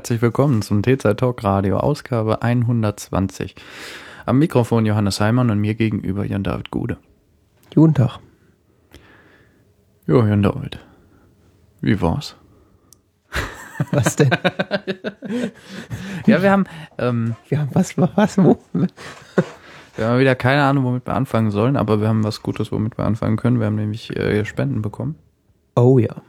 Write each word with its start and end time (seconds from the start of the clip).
Herzlich 0.00 0.22
willkommen 0.22 0.62
zum 0.62 0.82
TZ 0.82 1.14
Talk 1.18 1.44
Radio, 1.44 1.76
Ausgabe 1.76 2.40
120. 2.40 3.54
Am 4.24 4.38
Mikrofon 4.38 4.86
Johannes 4.86 5.20
Heimann 5.20 5.50
und 5.50 5.58
mir 5.58 5.74
gegenüber 5.74 6.24
Jan 6.24 6.42
David 6.42 6.70
Gude. 6.70 6.96
Guten 7.74 7.92
Tag. 7.92 8.18
Jo, 10.06 10.24
Jan 10.24 10.42
David. 10.42 10.78
Wie 11.82 12.00
war's? 12.00 12.34
Was 13.92 14.16
denn? 14.16 14.30
ja, 16.26 16.40
wir 16.40 16.50
haben, 16.50 16.64
ähm, 16.96 17.36
wir 17.50 17.60
haben 17.60 17.68
was, 17.74 17.98
was, 17.98 18.38
wo? 18.38 18.58
Wir 19.96 20.06
haben 20.06 20.18
wieder 20.18 20.34
keine 20.34 20.62
Ahnung, 20.62 20.84
womit 20.84 21.06
wir 21.06 21.14
anfangen 21.14 21.50
sollen, 21.50 21.76
aber 21.76 22.00
wir 22.00 22.08
haben 22.08 22.24
was 22.24 22.42
Gutes, 22.42 22.72
womit 22.72 22.96
wir 22.96 23.04
anfangen 23.04 23.36
können. 23.36 23.60
Wir 23.60 23.66
haben 23.66 23.74
nämlich 23.74 24.16
äh, 24.16 24.46
Spenden 24.46 24.80
bekommen. 24.80 25.16
Oh 25.76 25.98
ja. 25.98 26.22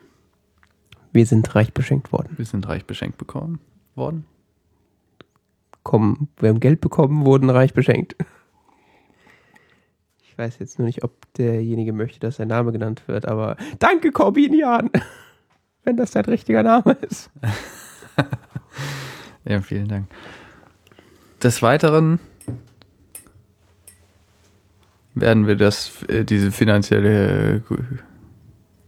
Wir 1.14 1.26
sind 1.26 1.56
reich 1.56 1.73
beschenkt 1.73 2.12
worden. 2.12 2.34
Wir 2.36 2.45
sind 2.45 2.67
reich 2.67 2.86
beschenkt 2.86 3.17
bekommen 3.17 3.59
worden. 3.95 4.26
Kommen, 5.84 6.30
wir 6.38 6.50
haben 6.50 6.59
Geld 6.59 6.81
bekommen, 6.81 7.25
wurden 7.25 7.50
reich 7.50 7.73
beschenkt. 7.73 8.16
Ich 10.23 10.38
weiß 10.38 10.59
jetzt 10.59 10.80
nur 10.80 10.86
nicht, 10.86 11.03
ob 11.03 11.31
derjenige 11.34 11.94
möchte, 11.94 12.19
dass 12.19 12.38
sein 12.38 12.47
Name 12.47 12.72
genannt 12.72 13.08
wird, 13.08 13.28
aber 13.28 13.58
danke, 13.80 14.12
Corbinian! 14.12 14.89
Wenn 15.84 15.97
das 15.97 16.12
dein 16.12 16.25
richtiger 16.25 16.62
Name 16.62 16.94
ist. 17.02 17.31
ja, 19.45 19.62
vielen 19.62 19.88
Dank. 19.88 20.08
Des 21.42 21.64
Weiteren 21.64 22.19
werden 25.16 25.47
wir 25.47 25.56
das, 25.56 26.03
äh, 26.03 26.23
diese 26.23 26.52
finanzielle 26.52 27.64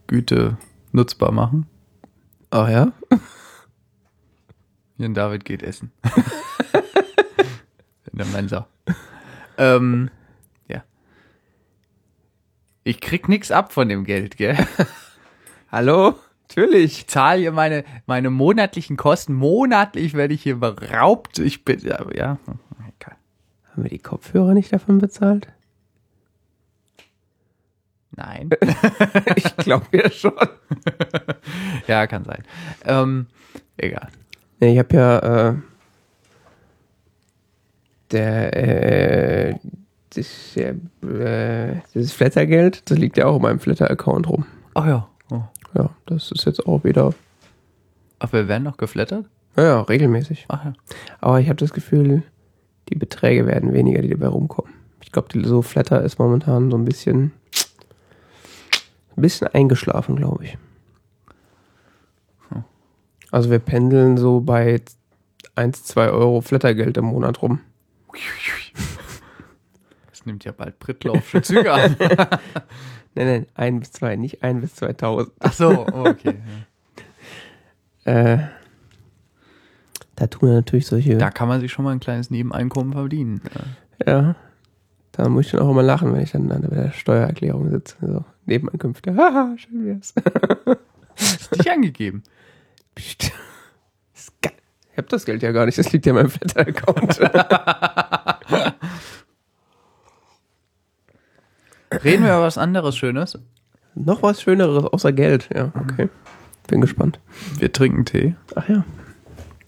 Güte 0.06 0.56
nutzbar 0.92 1.32
machen. 1.32 1.66
Oh 2.52 2.66
ja? 2.68 2.92
Jan 4.96 5.14
David 5.14 5.44
geht 5.44 5.62
essen. 5.62 5.92
In 8.12 8.18
der 8.18 8.26
Mensa. 8.26 8.66
Ähm, 9.58 10.10
ja. 10.68 10.84
Ich 12.84 13.00
krieg 13.00 13.28
nix 13.28 13.50
ab 13.50 13.72
von 13.72 13.88
dem 13.88 14.04
Geld, 14.04 14.36
gell? 14.36 14.56
Hallo? 15.72 16.14
Natürlich. 16.48 16.98
Ich 16.98 17.06
zahle 17.08 17.40
hier 17.40 17.52
meine, 17.52 17.84
meine 18.06 18.30
monatlichen 18.30 18.96
Kosten. 18.96 19.34
Monatlich 19.34 20.14
werde 20.14 20.34
ich 20.34 20.42
hier 20.42 20.60
beraubt. 20.60 21.38
Ich 21.38 21.64
bin, 21.64 21.80
ja, 21.80 22.04
ja. 22.14 22.38
Haben 23.74 23.82
wir 23.82 23.90
die 23.90 23.98
Kopfhörer 23.98 24.54
nicht 24.54 24.72
davon 24.72 24.98
bezahlt? 24.98 25.48
Nein. 28.12 28.50
ich 29.34 29.56
glaube 29.56 29.86
ja 29.92 30.10
schon. 30.10 30.32
ja, 31.88 32.06
kann 32.06 32.24
sein. 32.24 32.44
Ähm, 32.84 33.26
egal. 33.76 34.08
Ich 34.60 34.78
habe 34.78 34.96
ja 34.96 35.18
äh, 35.48 35.54
der 38.10 39.50
äh, 39.50 39.54
das, 40.10 40.56
äh, 40.56 40.74
dieses 41.94 42.12
Flattergeld, 42.12 42.88
das 42.90 42.98
liegt 42.98 43.16
ja 43.16 43.26
auch 43.26 43.36
in 43.36 43.42
meinem 43.42 43.58
Flatter-Account 43.58 44.28
rum. 44.28 44.46
Ach 44.74 44.86
ja. 44.86 45.08
Oh. 45.30 45.42
Ja, 45.74 45.90
das 46.06 46.30
ist 46.30 46.44
jetzt 46.44 46.66
auch 46.66 46.84
wieder. 46.84 47.12
Ach, 48.20 48.32
wir 48.32 48.46
werden 48.48 48.62
noch 48.62 48.76
geflattert? 48.76 49.26
Ja, 49.56 49.64
ja 49.64 49.80
regelmäßig. 49.82 50.46
Ach 50.48 50.64
ja. 50.64 50.72
Aber 51.20 51.40
ich 51.40 51.48
habe 51.48 51.56
das 51.56 51.72
Gefühl, 51.72 52.22
die 52.88 52.94
Beträge 52.94 53.46
werden 53.46 53.72
weniger, 53.72 54.02
die 54.02 54.10
dabei 54.10 54.28
rumkommen. 54.28 54.72
Ich 55.02 55.10
glaube, 55.10 55.28
so 55.46 55.62
Flatter 55.62 56.02
ist 56.02 56.18
momentan 56.18 56.70
so 56.70 56.78
ein 56.78 56.84
bisschen 56.84 57.32
ein 59.16 59.22
bisschen 59.22 59.48
eingeschlafen, 59.48 60.16
glaube 60.16 60.44
ich. 60.44 60.58
Also 63.34 63.50
wir 63.50 63.58
pendeln 63.58 64.16
so 64.16 64.40
bei 64.40 64.80
1, 65.56 65.82
2 65.86 66.10
Euro 66.10 66.40
Flattergeld 66.40 66.96
im 66.98 67.06
Monat 67.06 67.42
rum. 67.42 67.58
Das 70.08 70.24
nimmt 70.24 70.44
ja 70.44 70.52
bald 70.52 70.78
Brittlaufsche 70.78 71.42
Züge 71.42 71.72
an. 71.72 71.96
nein, 73.16 73.26
nein, 73.26 73.46
1 73.54 73.80
bis 73.80 73.90
2, 73.90 74.14
nicht 74.14 74.44
1 74.44 74.60
bis 74.60 74.76
2000. 74.76 75.32
Ach 75.40 75.52
so, 75.52 75.84
okay. 75.84 76.36
äh, 78.04 78.38
da 80.14 80.28
tun 80.28 80.50
wir 80.50 80.54
natürlich 80.54 80.86
solche. 80.86 81.18
Da 81.18 81.32
kann 81.32 81.48
man 81.48 81.60
sich 81.60 81.72
schon 81.72 81.84
mal 81.84 81.90
ein 81.90 81.98
kleines 81.98 82.30
Nebeneinkommen 82.30 82.92
verdienen. 82.92 83.40
Ja. 84.06 84.36
Da 85.10 85.28
muss 85.28 85.46
ich 85.46 85.50
dann 85.50 85.62
auch 85.62 85.70
immer 85.70 85.82
lachen, 85.82 86.12
wenn 86.12 86.20
ich 86.20 86.30
dann 86.30 86.52
an 86.52 86.68
der 86.70 86.92
Steuererklärung 86.92 87.68
sitze. 87.68 87.96
So, 88.00 88.24
Nebeneinkünfte. 88.46 89.12
Haha, 89.16 89.56
schön 89.56 89.86
wär's. 89.86 90.14
Hast 91.16 91.50
du 91.50 91.56
dich 91.56 91.68
angegeben? 91.72 92.22
Psst. 92.94 93.32
Ich 94.94 94.98
hab 94.98 95.08
das 95.08 95.24
Geld 95.24 95.42
ja 95.42 95.50
gar 95.50 95.66
nicht, 95.66 95.76
das 95.76 95.92
liegt 95.92 96.06
ja 96.06 96.10
in 96.10 96.16
meinem 96.16 96.30
Flatter-Account. 96.30 97.18
Reden 102.04 102.24
wir 102.24 102.30
über 102.30 102.42
was 102.42 102.58
anderes 102.58 102.96
Schönes? 102.96 103.36
Noch 103.96 104.22
was 104.22 104.40
Schöneres 104.40 104.84
außer 104.84 105.12
Geld, 105.12 105.48
ja, 105.52 105.72
okay. 105.74 106.08
Bin 106.68 106.80
gespannt. 106.80 107.18
Wir 107.58 107.72
trinken 107.72 108.04
Tee. 108.04 108.36
Ach 108.54 108.68
ja. 108.68 108.84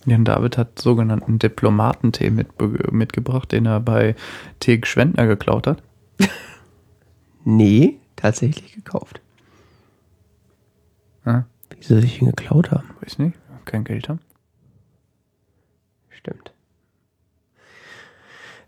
Jan 0.05 0.25
David 0.25 0.57
hat 0.59 0.79
sogenannten 0.79 1.41
Diplomatentee 1.41 2.31
mit, 2.31 2.49
mitgebracht, 2.93 3.51
den 3.51 3.67
er 3.67 3.81
bei 3.81 4.15
T. 4.61 4.81
Schwendner 4.85 5.27
geklaut 5.27 5.67
hat. 5.67 5.83
nee, 7.45 7.99
tatsächlich 8.15 8.77
gekauft. 8.77 9.21
Hm? 11.25 11.45
Wieso 11.79 11.95
soll 11.95 12.05
ich 12.05 12.21
ihn 12.21 12.29
geklaut 12.29 12.71
haben? 12.71 12.91
Weiß 13.01 13.19
nicht, 13.19 13.39
kein 13.65 13.85
Geld 13.85 14.09
haben. 14.09 14.21
Stimmt. 16.11 16.53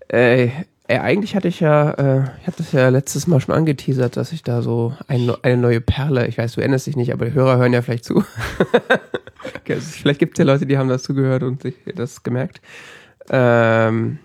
Äh, 0.09 0.51
äh, 0.91 0.99
eigentlich 1.01 1.37
hatte 1.37 1.49
ich 1.49 1.61
ja, 1.61 1.91
äh, 1.91 2.23
ich 2.41 2.47
hatte 2.47 2.59
das 2.59 2.73
ja 2.73 2.89
letztes 2.89 3.27
Mal 3.27 3.41
schon 3.41 3.55
angeteasert, 3.55 4.17
dass 4.17 4.33
ich 4.33 4.43
da 4.43 4.63
so 4.63 4.95
ein, 5.07 5.31
eine 5.43 5.59
neue 5.59 5.83
Perle, 5.83 6.27
ich 6.27 6.39
weiß, 6.39 6.55
du 6.55 6.61
erinnerst 6.61 6.87
dich 6.87 6.97
nicht, 6.97 7.13
aber 7.13 7.27
die 7.27 7.35
Hörer 7.35 7.59
hören 7.59 7.75
ja 7.75 7.83
vielleicht 7.83 8.07
zu. 8.07 8.25
vielleicht 9.65 10.19
gibt 10.19 10.39
es 10.39 10.39
ja 10.39 10.51
Leute, 10.51 10.65
die 10.65 10.79
haben 10.79 10.89
das 10.89 11.03
zugehört 11.03 11.43
und 11.43 11.61
sich 11.61 11.75
das 11.95 12.23
gemerkt. 12.23 12.63
Ähm, 13.29 14.19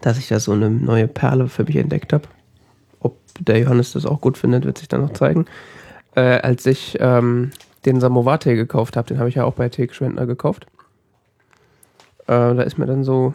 dass 0.00 0.18
ich 0.18 0.26
da 0.26 0.40
so 0.40 0.52
eine 0.52 0.68
neue 0.68 1.06
Perle 1.06 1.48
für 1.48 1.62
mich 1.62 1.76
entdeckt 1.76 2.12
habe. 2.12 2.26
Ob 2.98 3.16
der 3.38 3.58
Johannes 3.60 3.92
das 3.92 4.06
auch 4.06 4.20
gut 4.20 4.36
findet, 4.36 4.64
wird 4.64 4.78
sich 4.78 4.88
dann 4.88 5.02
noch 5.02 5.12
zeigen. 5.12 5.46
Äh, 6.14 6.20
als 6.20 6.66
ich 6.66 6.98
ähm, 7.00 7.50
den 7.84 8.00
Samovar-Tee 8.00 8.56
gekauft 8.56 8.96
habe, 8.96 9.08
den 9.08 9.18
habe 9.18 9.28
ich 9.28 9.36
ja 9.36 9.44
auch 9.44 9.54
bei 9.54 9.68
Tee 9.68 9.88
Schwendner 9.90 10.26
gekauft. 10.26 10.66
Äh, 12.26 12.54
da 12.54 12.62
ist 12.62 12.78
mir 12.78 12.86
dann 12.86 13.04
so 13.04 13.34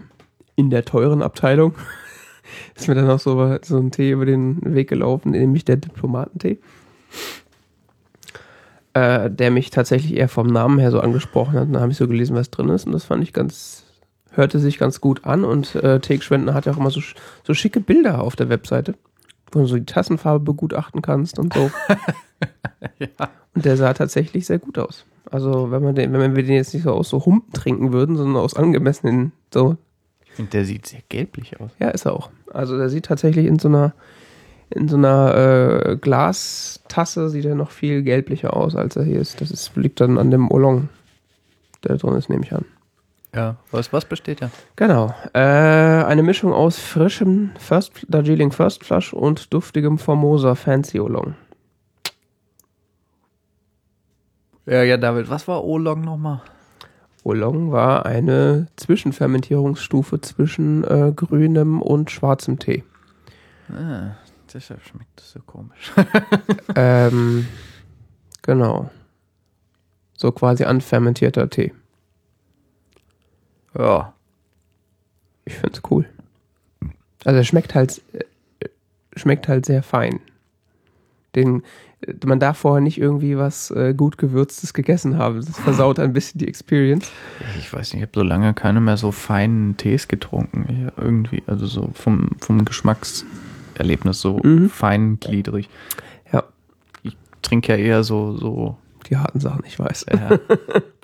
in 0.56 0.70
der 0.70 0.86
teuren 0.86 1.22
Abteilung 1.22 1.76
ist 2.76 2.88
mir 2.88 2.96
dann 2.96 3.10
auch 3.10 3.20
so, 3.20 3.58
so 3.64 3.78
ein 3.78 3.92
Tee 3.92 4.12
über 4.12 4.26
den 4.26 4.60
Weg 4.76 4.90
gelaufen, 4.90 5.32
nämlich 5.32 5.66
der 5.66 5.78
Diplomatentee. 5.78 6.60
Äh, 8.94 9.30
der 9.30 9.52
mich 9.52 9.72
tatsächlich 9.72 10.16
eher 10.16 10.30
vom 10.30 10.48
Namen 10.48 10.80
her 10.80 10.92
so 10.92 11.02
angesprochen 11.02 11.60
hat. 11.60 11.68
Da 11.72 11.82
habe 11.82 11.92
ich 11.92 11.98
so 11.98 12.08
gelesen, 12.08 12.36
was 12.36 12.50
drin 12.50 12.70
ist 12.70 12.86
und 12.86 12.94
das 12.94 13.04
fand 13.04 13.24
ich 13.24 13.34
ganz, 13.34 13.84
hörte 14.32 14.60
sich 14.60 14.78
ganz 14.78 15.02
gut 15.02 15.26
an 15.26 15.44
und 15.44 15.76
äh, 15.76 16.00
Teek 16.00 16.24
Schwendner 16.24 16.54
hat 16.54 16.66
ja 16.66 16.72
auch 16.72 16.78
immer 16.78 16.92
so, 16.92 17.02
so 17.44 17.54
schicke 17.54 17.82
Bilder 17.82 18.22
auf 18.22 18.36
der 18.36 18.48
Webseite, 18.48 18.96
wo 19.56 19.62
du 19.62 19.66
so 19.66 19.76
die 19.78 19.86
Tassenfarbe 19.86 20.44
begutachten 20.44 21.02
kannst 21.02 21.40
und 21.40 21.54
so. 21.54 21.72
ja. 23.00 23.30
Und 23.56 23.66
der 23.66 23.78
sah 23.78 23.94
tatsächlich 23.94 24.46
sehr 24.46 24.60
gut 24.60 24.78
aus. 24.78 25.06
Also 25.32 25.72
wenn 25.72 25.82
man 25.82 25.96
den, 25.96 26.14
wenn 26.14 26.36
wir 26.36 26.44
den 26.44 26.56
jetzt 26.56 26.74
nicht 26.74 26.84
so 26.84 26.92
aus 26.92 27.10
so 27.10 27.26
Humpen 27.26 27.52
trinken 27.54 27.94
würden, 27.94 28.16
sondern 28.16 28.38
aus 28.38 28.56
angemessenen 28.56 29.32
so 29.52 29.78
und 30.38 30.54
der 30.54 30.66
sieht 30.66 30.86
sehr 30.86 31.02
gelblich 31.10 31.60
aus. 31.60 31.72
Ja, 31.80 31.90
ist 31.90 32.06
er 32.06 32.14
auch. 32.14 32.30
Also 32.54 32.78
der 32.78 32.90
sieht 32.90 33.06
tatsächlich 33.06 33.46
in 33.46 33.60
so 33.60 33.68
einer 33.68 33.94
in 34.70 34.88
so 34.88 34.98
einer 34.98 35.36
äh, 35.36 35.98
Glastasse 35.98 37.30
sieht 37.30 37.46
er 37.46 37.56
noch 37.56 37.72
viel 37.72 38.02
gelblicher 38.02 38.56
aus, 38.56 38.76
als 38.76 38.96
er 38.96 39.04
hier 39.04 39.20
ist. 39.20 39.40
Das 39.40 39.52
ist, 39.52 39.76
liegt 39.76 40.02
dann 40.02 40.18
an 40.18 40.32
dem 40.32 40.50
Oolong, 40.50 40.90
der 41.84 41.98
drin 41.98 42.16
ist, 42.16 42.30
nehme 42.30 42.44
ich 42.44 42.52
an. 42.52 42.66
Ja, 43.36 43.58
was, 43.72 43.92
was 43.92 44.06
besteht 44.06 44.42
da? 44.42 44.50
Genau. 44.78 45.14
Äh, 45.34 45.40
eine 45.40 46.24
Mischung 46.24 46.54
aus 46.54 46.80
frischem 46.80 47.52
First, 47.60 48.06
Darjeeling 48.08 48.52
First 48.52 48.86
Flush 48.86 49.12
und 49.12 49.54
duftigem 49.54 49.98
Formosa 49.98 50.56
Fancy 50.56 51.02
Oolong. 51.02 51.36
Ja, 54.66 54.84
ja, 54.84 54.96
David, 54.96 55.30
was 55.30 55.48
war 55.50 55.66
Oolong 55.66 56.02
nochmal? 56.02 56.42
Oolong 57.24 57.72
war 57.72 58.06
eine 58.06 58.68
Zwischenfermentierungsstufe 58.78 60.22
zwischen 60.22 60.84
äh, 60.86 61.12
grünem 61.14 61.82
und 61.82 62.12
schwarzem 62.12 62.58
Tee. 62.58 62.84
Ah, 63.70 64.16
deshalb 64.54 64.82
schmeckt 64.84 65.20
das 65.20 65.32
so 65.32 65.40
komisch. 65.42 65.92
ähm, 66.76 67.48
genau. 68.42 68.90
So 70.16 70.32
quasi 70.32 70.64
anfermentierter 70.64 71.50
Tee. 71.50 71.74
Ja. 73.78 74.14
Ich 75.46 75.54
find's 75.56 75.82
cool. 75.90 76.06
Also 77.24 77.38
er 77.38 77.44
schmeckt 77.44 77.76
halt, 77.76 78.02
äh, 78.14 78.68
schmeckt 79.16 79.48
halt 79.48 79.66
sehr 79.66 79.84
fein. 79.84 80.20
Den, 81.36 81.64
äh, 82.02 82.14
man 82.26 82.40
darf 82.40 82.58
vorher 82.60 82.82
nicht 82.82 82.98
irgendwie 83.00 83.38
was 83.38 83.70
äh, 83.72 83.94
gut 83.94 84.18
gewürztes 84.18 84.74
gegessen 84.74 85.18
haben. 85.18 85.38
Das 85.46 85.60
versaut 85.60 86.00
ein 86.00 86.14
bisschen 86.14 86.40
die 86.40 86.48
Experience. 86.48 87.12
Ich 87.60 87.72
weiß 87.74 87.94
nicht, 87.94 88.02
ich 88.02 88.08
habe 88.08 88.20
so 88.20 88.24
lange 88.24 88.54
keine 88.54 88.80
mehr 88.82 88.98
so 88.98 89.12
feinen 89.12 89.76
Tees 89.78 90.08
getrunken. 90.08 90.66
Ich, 90.70 91.04
irgendwie, 91.04 91.44
also 91.48 91.66
so 91.68 91.90
vom, 91.94 92.30
vom 92.40 92.64
Geschmackserlebnis 92.66 94.22
so 94.22 94.40
Mhm. 94.44 94.70
feingliedrig. 94.70 95.70
Ja. 96.32 96.44
Ich 97.04 97.18
trinke 97.42 97.74
ja 97.74 97.78
eher 97.78 98.04
so, 98.04 98.36
so, 98.38 98.78
Die 99.10 99.18
harten 99.18 99.40
Sachen, 99.40 99.64
ich 99.66 99.78
weiß. 99.78 100.04
äh, 100.04 100.40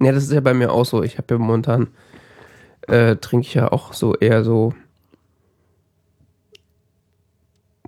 Ja, 0.00 0.12
das 0.12 0.24
ist 0.24 0.32
ja 0.32 0.40
bei 0.40 0.54
mir 0.54 0.72
auch 0.72 0.84
so. 0.84 1.02
Ich 1.02 1.18
habe 1.18 1.34
ja 1.34 1.38
momentan, 1.38 1.88
äh, 2.82 3.16
trinke 3.16 3.46
ich 3.46 3.54
ja 3.54 3.70
auch 3.70 3.92
so 3.92 4.14
eher 4.16 4.44
so, 4.44 4.74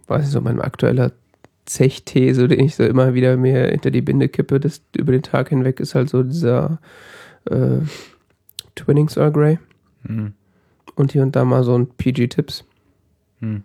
weiß 0.06 0.24
ich 0.24 0.30
so, 0.30 0.40
mein 0.40 0.60
aktueller 0.60 1.12
Zechtee, 1.66 2.32
so 2.32 2.46
den 2.46 2.60
ich 2.60 2.76
so 2.76 2.84
immer 2.84 3.14
wieder 3.14 3.36
mir 3.36 3.68
hinter 3.68 3.90
die 3.90 4.02
Binde 4.02 4.28
kippe, 4.28 4.60
das 4.60 4.82
über 4.96 5.12
den 5.12 5.22
Tag 5.22 5.48
hinweg 5.48 5.80
ist 5.80 5.94
halt 5.94 6.10
so 6.10 6.22
dieser 6.22 6.78
äh, 7.46 7.78
Twinings 8.74 9.16
Earl 9.16 9.32
Grey 9.32 9.58
hm, 10.06 10.34
und 10.94 11.12
hier 11.12 11.22
und 11.22 11.34
da 11.36 11.44
mal 11.44 11.64
so 11.64 11.76
ein 11.76 11.88
PG-Tipps. 11.88 12.64
hm. 13.40 13.64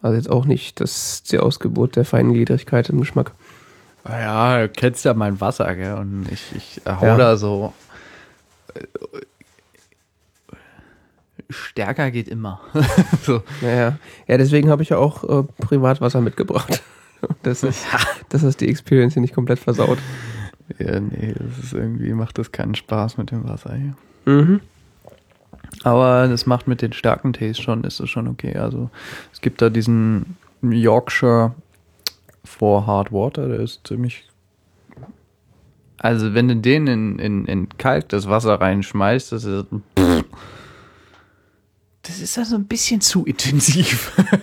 Also 0.00 0.16
jetzt 0.16 0.30
auch 0.30 0.46
nicht 0.46 0.80
das 0.80 1.22
die 1.22 1.38
Ausgeburt 1.38 1.94
der 1.94 2.04
Feingliedrigkeit 2.04 2.88
im 2.88 2.98
Geschmack. 2.98 3.32
Ja, 4.08 4.62
du 4.62 4.68
kennst 4.68 5.04
ja 5.04 5.14
mein 5.14 5.40
Wasser, 5.40 5.74
gell? 5.76 5.94
Und 5.94 6.26
ich, 6.30 6.52
ich 6.56 6.80
hau 6.86 7.04
Ja. 7.06 7.16
da 7.16 7.36
so. 7.36 7.72
äh, 8.74 8.80
Stärker 11.50 12.10
geht 12.10 12.28
immer. 12.28 12.60
so. 13.22 13.42
Naja, 13.60 13.98
ja, 14.26 14.38
deswegen 14.38 14.70
habe 14.70 14.82
ich 14.82 14.88
ja 14.88 14.96
auch 14.98 15.22
äh, 15.24 15.42
Privatwasser 15.58 16.20
mitgebracht. 16.20 16.82
Das 17.44 17.62
ist, 17.62 17.86
das 18.30 18.42
ist 18.42 18.60
die 18.60 18.68
Experience 18.68 19.12
hier 19.14 19.22
nicht 19.22 19.32
komplett 19.32 19.60
versaut. 19.60 19.98
Ja, 20.80 20.98
nee, 20.98 21.32
das 21.38 21.66
ist 21.66 21.72
irgendwie, 21.72 22.12
macht 22.14 22.36
das 22.36 22.50
keinen 22.50 22.74
Spaß 22.74 23.16
mit 23.16 23.30
dem 23.30 23.48
Wasser 23.48 23.76
hier. 23.76 23.94
Mhm. 24.24 24.60
Aber 25.84 26.26
das 26.26 26.46
macht 26.46 26.66
mit 26.66 26.82
den 26.82 26.92
starken 26.92 27.32
Tees 27.32 27.60
schon, 27.60 27.84
ist 27.84 28.00
es 28.00 28.10
schon 28.10 28.26
okay. 28.26 28.56
Also 28.56 28.90
es 29.32 29.40
gibt 29.40 29.62
da 29.62 29.70
diesen 29.70 30.36
Yorkshire 30.62 31.54
for 32.44 32.86
Hard 32.86 33.12
Water, 33.12 33.48
der 33.48 33.60
ist 33.60 33.86
ziemlich. 33.86 34.28
Also 35.98 36.34
wenn 36.34 36.48
du 36.48 36.56
den 36.56 36.86
in, 36.88 37.18
in, 37.18 37.44
in 37.46 37.68
kaltes 37.78 38.28
Wasser 38.28 38.60
reinschmeißt, 38.60 39.32
das 39.32 39.44
ist. 39.44 39.66
Das 42.02 42.18
ist 42.20 42.36
also 42.36 42.56
ein 42.56 42.64
bisschen 42.66 43.00
zu 43.00 43.24
intensiv. 43.24 44.12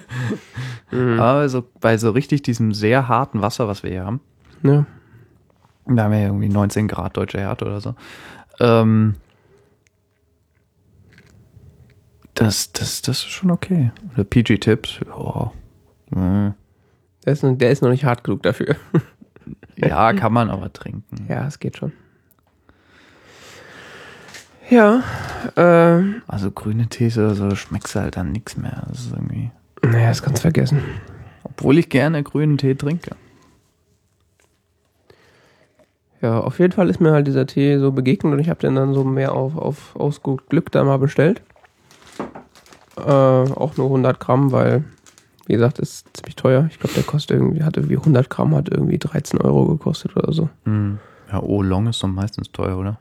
Mhm. 0.92 1.20
Aber 1.20 1.48
so, 1.50 1.64
bei 1.82 1.98
so 2.00 2.10
richtig 2.10 2.42
diesem 2.42 2.74
sehr 2.74 3.08
harten 3.08 3.44
Wasser, 3.44 3.68
was 3.68 3.84
wir 3.84 3.92
hier 3.92 4.06
haben, 4.06 4.22
Ja. 4.64 4.88
da 5.86 6.04
haben 6.06 6.12
wir 6.12 6.20
ja 6.20 6.26
irgendwie 6.26 6.50
19 6.50 6.88
Grad 6.88 7.16
deutsche 7.16 7.40
Härte 7.40 7.66
oder 7.66 7.80
so. 7.80 7.94
Ähm, 8.60 9.14
das, 12.34 12.72
das, 12.72 13.02
das 13.04 13.18
ist 13.20 13.30
schon 13.30 13.52
okay. 13.52 13.92
Oder 14.14 14.24
PG-Tipps, 14.24 15.02
ja. 15.06 15.52
Hm. 16.14 16.54
Der 17.30 17.34
ist, 17.34 17.44
noch- 17.44 17.56
der 17.56 17.70
ist 17.70 17.84
noch 17.84 17.92
nicht 17.92 18.06
hart 18.06 18.24
genug 18.24 18.42
dafür. 18.42 18.76
Ja, 19.76 20.12
kann 20.14 20.34
man 20.34 20.50
aber 20.50 20.74
trinken. 20.74 21.26
Ja, 21.30 21.46
es 21.48 21.60
geht 21.60 21.78
schon. 21.78 21.94
Ja, 24.70 25.04
äh, 25.56 26.04
Also 26.28 26.52
grüne 26.52 26.88
Tees 26.88 27.18
oder 27.18 27.34
so 27.36 27.56
schmeckst 27.56 27.96
du 27.96 28.00
halt 28.02 28.18
dann 28.18 28.32
nichts 28.34 28.58
mehr. 28.58 28.88
Das 28.90 29.00
ist 29.02 29.12
irgendwie. 29.14 29.52
naja, 29.84 30.10
das 30.10 30.22
kannst 30.22 30.40
du 30.40 30.42
vergessen. 30.42 30.82
Obwohl 31.44 31.78
ich 31.78 31.88
gerne 31.90 32.24
grünen 32.24 32.58
Tee 32.58 32.76
trinke. 32.76 33.16
Ja, 36.22 36.40
auf 36.42 36.60
jeden 36.60 36.74
Fall 36.74 36.90
ist 36.90 37.00
mir 37.00 37.12
halt 37.14 37.28
dieser 37.28 37.46
Tee 37.48 37.78
so 37.78 37.92
begegnet 37.94 38.34
und 38.34 38.40
ich 38.40 38.50
habe 38.50 38.60
den 38.60 38.76
dann 38.76 38.94
so 38.94 39.04
mehr 39.06 39.32
auf, 39.34 39.56
auf 39.56 39.96
aus 39.96 40.22
gut 40.22 40.50
Glück 40.50 40.72
da 40.74 40.84
mal 40.84 40.98
bestellt. 41.00 41.42
Äh, 42.98 43.02
auch 43.02 43.78
nur 43.78 43.86
100 43.86 44.20
Gramm, 44.20 44.52
weil, 44.52 44.84
wie 45.50 45.54
gesagt, 45.54 45.80
ist 45.80 46.06
ziemlich 46.14 46.36
teuer. 46.36 46.68
Ich 46.70 46.80
glaube, 46.80 46.94
der 46.94 47.02
kostet 47.02 47.38
irgendwie, 47.38 47.64
hat 47.64 47.76
irgendwie 47.76 47.98
100 47.98 48.30
Gramm, 48.30 48.56
hat 48.56 48.70
irgendwie 48.70 49.00
13 49.00 49.42
Euro 49.42 49.66
gekostet 49.66 50.16
oder 50.16 50.32
so. 50.32 50.48
Hm. 50.66 51.00
Ja, 51.32 51.42
Oolong 51.42 51.88
ist 51.88 52.04
doch 52.04 52.08
meistens 52.08 52.52
teuer, 52.52 52.78
oder? 52.78 53.00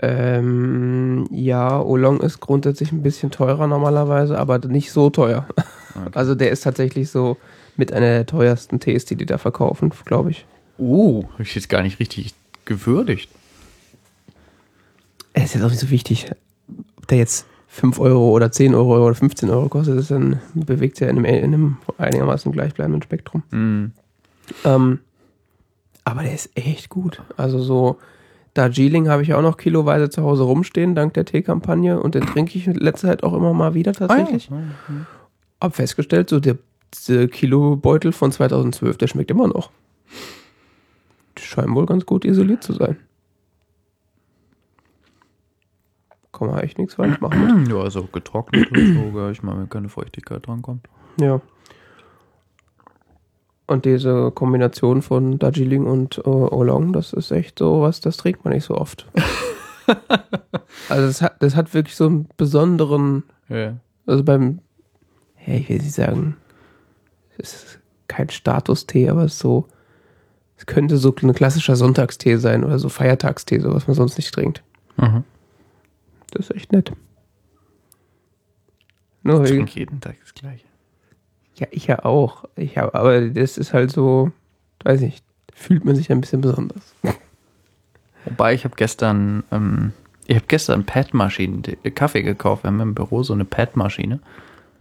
Ähm, 0.00 1.28
ja, 1.30 1.80
Oolong 1.80 2.20
ist 2.20 2.40
grundsätzlich 2.40 2.90
ein 2.90 3.04
bisschen 3.04 3.30
teurer 3.30 3.68
normalerweise, 3.68 4.36
aber 4.38 4.58
nicht 4.58 4.90
so 4.90 5.08
teuer. 5.08 5.46
Okay. 5.48 5.62
Also 6.12 6.36
der 6.36 6.50
ist 6.52 6.62
tatsächlich 6.62 7.10
so 7.10 7.36
mit 7.76 7.92
einer 7.92 8.06
der 8.06 8.26
teuersten 8.26 8.78
Tees, 8.78 9.06
die 9.06 9.16
die 9.16 9.26
da 9.26 9.38
verkaufen, 9.38 9.92
glaube 10.04 10.30
ich. 10.30 10.46
Uh, 10.78 11.24
hab 11.32 11.40
ich 11.40 11.54
jetzt 11.56 11.68
gar 11.68 11.82
nicht 11.82 11.98
richtig 11.98 12.32
gewürdigt. 12.64 13.28
Es 15.32 15.46
ist 15.46 15.54
jetzt 15.54 15.64
auch 15.64 15.70
nicht 15.70 15.80
so 15.80 15.90
wichtig, 15.90 16.30
ob 16.96 17.08
der 17.08 17.18
jetzt 17.18 17.44
5 17.72 18.00
Euro 18.00 18.30
oder 18.30 18.50
10 18.50 18.74
Euro 18.74 19.06
oder 19.06 19.14
15 19.14 19.48
Euro 19.48 19.68
kostet, 19.68 19.96
das 19.96 20.08
dann 20.08 20.40
bewegt 20.54 20.96
sich 20.96 21.06
ja 21.06 21.10
in 21.10 21.18
einem, 21.18 21.24
in 21.24 21.44
einem 21.54 21.76
einigermaßen 21.98 22.50
gleichbleibenden 22.50 23.02
Spektrum. 23.02 23.44
Hm. 23.50 23.92
Ähm, 24.64 24.98
aber 26.04 26.22
der 26.22 26.34
ist 26.34 26.50
echt 26.56 26.88
gut. 26.88 27.22
Also 27.36 27.60
so 27.60 27.98
Darjeeling 28.54 29.08
habe 29.08 29.22
ich 29.22 29.34
auch 29.34 29.42
noch 29.42 29.56
kiloweise 29.56 30.10
zu 30.10 30.22
Hause 30.24 30.42
rumstehen, 30.42 30.96
dank 30.96 31.14
der 31.14 31.24
Teekampagne. 31.24 32.00
Und 32.00 32.16
den 32.16 32.26
trinke 32.26 32.58
ich 32.58 32.66
in 32.66 32.74
letzter 32.74 33.08
Zeit 33.08 33.22
auch 33.22 33.34
immer 33.34 33.52
mal 33.52 33.74
wieder 33.74 33.92
tatsächlich. 33.92 34.50
Ah, 34.50 34.56
ja. 34.56 35.06
Hab 35.60 35.76
festgestellt, 35.76 36.28
so 36.28 36.40
der, 36.40 36.58
der 37.06 37.28
Kilobeutel 37.28 38.10
von 38.10 38.32
2012, 38.32 38.96
der 38.96 39.06
schmeckt 39.06 39.30
immer 39.30 39.46
noch. 39.46 39.70
Die 41.38 41.42
scheinen 41.42 41.76
wohl 41.76 41.86
ganz 41.86 42.04
gut 42.04 42.24
isoliert 42.24 42.64
zu 42.64 42.72
sein. 42.72 42.96
Kann 46.40 46.48
man 46.48 46.58
echt 46.60 46.78
nichts 46.78 46.94
falsch 46.94 47.20
machen. 47.20 47.66
Ja, 47.70 47.76
also 47.76 48.04
getrocknet 48.10 48.70
und 48.72 49.12
so, 49.12 49.28
ich 49.28 49.42
meine, 49.42 49.60
wenn 49.60 49.68
keine 49.68 49.90
Feuchtigkeit 49.90 50.46
drankommt. 50.46 50.88
Ja. 51.20 51.42
Und 53.66 53.84
diese 53.84 54.30
Kombination 54.32 55.02
von 55.02 55.38
Darjeeling 55.38 55.84
und 55.86 56.16
äh, 56.18 56.22
Oolong, 56.28 56.94
das 56.94 57.12
ist 57.12 57.30
echt 57.30 57.58
so 57.58 57.82
was, 57.82 58.00
das 58.00 58.16
trinkt 58.16 58.42
man 58.44 58.54
nicht 58.54 58.64
so 58.64 58.74
oft. 58.74 59.06
also 60.88 61.06
das 61.06 61.20
hat, 61.22 61.36
das 61.42 61.54
hat 61.54 61.74
wirklich 61.74 61.94
so 61.94 62.06
einen 62.06 62.26
besonderen, 62.38 63.24
Ja. 63.50 63.76
also 64.06 64.24
beim, 64.24 64.60
ja, 65.46 65.54
ich 65.54 65.68
will 65.68 65.76
nicht 65.76 65.92
sagen, 65.92 66.36
es 67.38 67.52
ist 67.52 67.80
kein 68.08 68.30
Statustee, 68.30 69.10
aber 69.10 69.24
es 69.24 69.34
ist 69.34 69.40
so, 69.40 69.68
es 70.56 70.64
könnte 70.66 70.96
so 70.96 71.14
ein 71.22 71.34
klassischer 71.34 71.76
Sonntagstee 71.76 72.36
sein 72.36 72.64
oder 72.64 72.78
so 72.78 72.88
Feiertagstee, 72.88 73.60
so 73.60 73.72
was 73.74 73.86
man 73.86 73.94
sonst 73.94 74.16
nicht 74.16 74.32
trinkt. 74.32 74.62
Mhm. 74.96 75.22
Das 76.30 76.50
ist 76.50 76.56
echt 76.56 76.72
nett. 76.72 76.92
Nur, 79.22 79.44
Ich 79.44 79.50
trinke 79.50 79.78
jeden 79.78 80.00
Tag 80.00 80.16
das 80.22 80.34
gleiche. 80.34 80.64
Ja, 81.56 81.66
ich 81.70 81.86
ja 81.86 82.04
auch. 82.04 82.44
Ich 82.56 82.78
hab, 82.78 82.94
aber 82.94 83.20
das 83.28 83.58
ist 83.58 83.72
halt 83.74 83.90
so, 83.90 84.32
weiß 84.84 85.00
nicht, 85.02 85.24
fühlt 85.54 85.84
man 85.84 85.94
sich 85.94 86.10
ein 86.10 86.20
bisschen 86.20 86.40
besonders. 86.40 86.94
Wobei 88.24 88.54
ich 88.54 88.64
habe 88.64 88.76
gestern, 88.76 89.44
ähm, 89.50 89.92
ich 90.26 90.36
habe 90.36 90.46
gestern 90.48 90.84
Pad-Maschinen, 90.86 91.62
äh, 91.82 91.90
Kaffee 91.90 92.22
gekauft. 92.22 92.64
Wir 92.64 92.68
haben 92.68 92.80
im 92.80 92.94
Büro 92.94 93.22
so 93.22 93.34
eine 93.34 93.44
Pad-Maschine. 93.44 94.20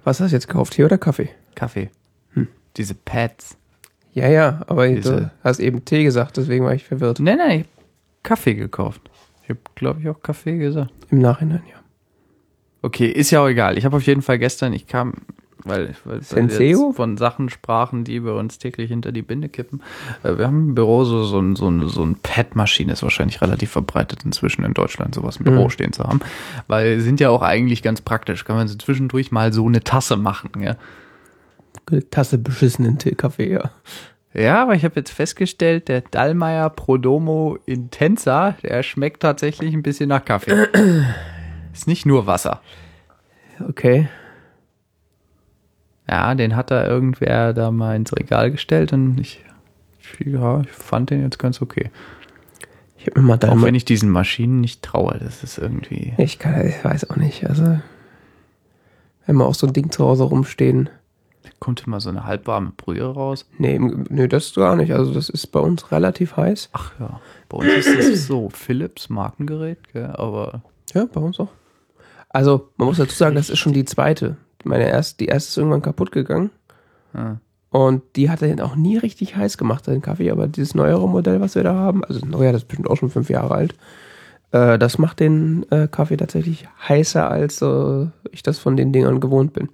Was 0.06 0.20
hast 0.22 0.32
du 0.32 0.36
jetzt 0.36 0.48
gekauft, 0.48 0.74
Tee 0.74 0.86
oder 0.86 0.98
Kaffee? 0.98 1.30
Kaffee. 1.56 1.90
Hm. 2.34 2.48
Diese 2.78 2.96
Pads. 2.96 3.58
Ja, 4.14 4.28
ja, 4.30 4.62
aber 4.68 4.88
Diese- 4.88 5.16
du 5.18 5.32
hast 5.44 5.60
eben 5.60 5.84
Tee 5.84 6.04
gesagt, 6.04 6.38
deswegen 6.38 6.64
war 6.66 6.74
ich 6.74 6.86
verwirrt. 6.86 7.20
Nein, 7.20 7.38
nein, 7.38 7.60
ich 7.62 7.66
hab 7.66 8.24
Kaffee 8.24 8.54
gekauft. 8.56 9.09
Ich 9.50 9.56
habe, 9.56 9.62
glaube 9.74 10.00
ich, 10.02 10.08
auch 10.10 10.22
Kaffee 10.22 10.58
gesagt. 10.60 10.92
Im 11.10 11.20
Nachhinein, 11.20 11.64
ja. 11.68 11.80
Okay, 12.84 13.08
ist 13.08 13.32
ja 13.32 13.42
auch 13.42 13.48
egal. 13.48 13.78
Ich 13.80 13.84
habe 13.86 13.98
auf 13.98 14.06
jeden 14.06 14.22
Fall 14.22 14.38
gestern, 14.38 14.74
ich 14.74 14.86
kam, 14.86 15.14
weil, 15.64 15.96
weil 16.06 16.22
wir 16.22 16.94
von 16.94 17.18
Sachen 17.18 17.50
sprachen, 17.50 18.04
die 18.04 18.24
wir 18.24 18.36
uns 18.36 18.60
täglich 18.60 18.90
hinter 18.90 19.12
die 19.12 19.24
Binde 19.24 19.50
kippen. 19.50 19.82
Äh, 20.24 20.38
Wir 20.38 20.46
haben 20.46 20.70
im 20.70 20.76
Büro 20.76 21.04
so, 21.04 21.24
so, 21.24 21.40
ein- 21.40 21.56
so, 21.56 21.68
ein- 21.68 21.88
so 21.90 22.04
ein 22.06 22.16
Pad-Maschine, 22.22 22.94
ist 22.94 23.02
wahrscheinlich 23.02 23.42
relativ 23.42 23.72
verbreitet 23.72 24.24
inzwischen 24.24 24.64
in 24.64 24.74
Deutschland, 24.76 25.16
sowas 25.16 25.38
im 25.38 25.46
Büro 25.46 25.64
Mhm. 25.66 25.70
stehen 25.72 25.94
zu 25.94 26.04
haben. 26.04 26.20
Weil 26.68 27.00
sind 27.02 27.20
ja 27.20 27.32
auch 27.32 27.42
eigentlich 27.42 27.82
ganz 27.82 28.02
praktisch. 28.02 28.46
Kann 28.46 28.56
man 28.56 28.68
so 28.68 28.78
zwischendurch 28.78 29.32
mal 29.32 29.52
so 29.52 29.66
eine 29.68 29.84
Tasse 29.84 30.16
machen, 30.16 30.52
ja. 30.62 30.76
Eine 31.90 32.08
Tasse 32.12 32.38
beschissenen 32.38 33.00
Kaffee, 33.18 33.52
ja. 33.52 33.72
Ja, 34.34 34.62
aber 34.62 34.76
ich 34.76 34.84
habe 34.84 34.96
jetzt 34.98 35.12
festgestellt, 35.12 35.88
der 35.88 36.02
Dallmayr 36.02 36.70
Prodomo 36.70 37.58
Intensa, 37.66 38.56
der 38.64 38.84
schmeckt 38.84 39.22
tatsächlich 39.22 39.74
ein 39.74 39.82
bisschen 39.82 40.10
nach 40.10 40.24
Kaffee. 40.24 40.68
Ist 41.74 41.88
nicht 41.88 42.06
nur 42.06 42.28
Wasser. 42.28 42.62
Okay. 43.68 44.08
Ja, 46.08 46.34
den 46.36 46.56
hat 46.56 46.72
da 46.72 46.86
irgendwer 46.88 47.54
da 47.54 47.72
mal 47.72 47.96
ins 47.96 48.14
Regal 48.14 48.52
gestellt 48.52 48.94
und 48.94 49.20
ich, 49.20 49.44
ja, 50.24 50.62
ich 50.62 50.72
fand 50.72 51.10
den 51.10 51.22
jetzt 51.22 51.40
ganz 51.40 51.62
okay. 51.62 51.92
Ich 52.98 53.08
habe 53.08 53.22
mir 53.22 53.28
mal 53.28 53.36
Auch 53.36 53.40
deine. 53.40 53.62
wenn 53.62 53.76
ich 53.76 53.86
diesen 53.86 54.10
Maschinen 54.10 54.60
nicht 54.60 54.82
traue, 54.82 55.18
das 55.20 55.44
ist 55.44 55.58
irgendwie. 55.58 56.14
ich, 56.18 56.38
kann, 56.38 56.68
ich 56.68 56.84
weiß 56.84 57.10
auch 57.10 57.16
nicht, 57.16 57.48
also. 57.48 57.80
Wenn 59.26 59.36
wir 59.36 59.46
auch 59.46 59.56
so 59.56 59.68
ein 59.68 59.74
Ding 59.74 59.92
zu 59.92 60.04
Hause 60.04 60.24
rumstehen. 60.24 60.90
Kommt 61.60 61.86
immer 61.86 62.00
so 62.00 62.10
eine 62.10 62.26
halbwarme 62.26 62.72
Brühe 62.76 63.06
raus. 63.06 63.46
Nee, 63.58 63.80
nee, 63.80 64.28
das 64.28 64.54
gar 64.54 64.76
nicht. 64.76 64.94
Also 64.94 65.14
das 65.14 65.30
ist 65.30 65.48
bei 65.48 65.60
uns 65.60 65.92
relativ 65.92 66.38
heiß. 66.38 66.70
Ach 66.74 66.94
ja. 67.00 67.20
Bei 67.50 67.58
uns 67.58 67.88
ist 67.88 67.98
das 67.98 68.28
so 68.28 68.50
Philips 68.50 69.10
Markengerät, 69.10 69.80
gell? 69.92 70.14
aber 70.14 70.62
Ja, 70.94 71.06
bei 71.06 71.20
uns 71.20 71.40
auch. 71.40 71.50
Also, 72.30 72.70
man 72.78 72.88
muss 72.88 72.98
dazu 72.98 73.16
sagen, 73.16 73.36
das 73.36 73.50
ist 73.50 73.58
schon 73.60 73.74
die 73.74 73.86
zweite. 73.86 74.38
Meine 74.64 74.88
erste, 74.88 75.18
die 75.18 75.26
erste 75.26 75.50
ist 75.50 75.58
irgendwann 75.58 75.82
kaputt 75.82 76.12
gegangen. 76.12 76.52
Ja. 77.14 77.40
Und 77.72 78.04
die 78.16 78.30
hat 78.30 78.42
den 78.42 78.62
auch 78.62 78.76
nie 78.76 78.98
richtig 78.98 79.36
heiß 79.36 79.58
gemacht, 79.58 79.88
den 79.88 80.02
Kaffee. 80.02 80.32
Aber 80.32 80.48
dieses 80.48 80.76
neuere 80.76 81.08
Modell, 81.08 81.42
was 81.42 81.56
wir 81.56 81.64
da 81.64 81.74
haben, 81.74 82.04
also 82.04 82.26
neuer, 82.26 82.52
das 82.52 82.64
ist 82.64 82.68
bestimmt 82.68 82.90
auch 82.90 82.98
schon 82.98 83.10
fünf 83.10 83.30
Jahre 83.30 83.54
alt, 83.54 83.76
äh, 84.52 84.78
das 84.80 84.98
macht 84.98 85.20
den 85.20 85.66
äh, 85.72 85.88
Kaffee 85.88 86.18
tatsächlich 86.18 86.68
heißer, 86.88 87.30
als 87.30 87.62
äh, 87.62 88.08
ich 88.32 88.44
das 88.44 88.60
von 88.60 88.76
den 88.78 88.92
Dingern 88.92 89.20
gewohnt 89.20 89.54
bin. 89.54 89.70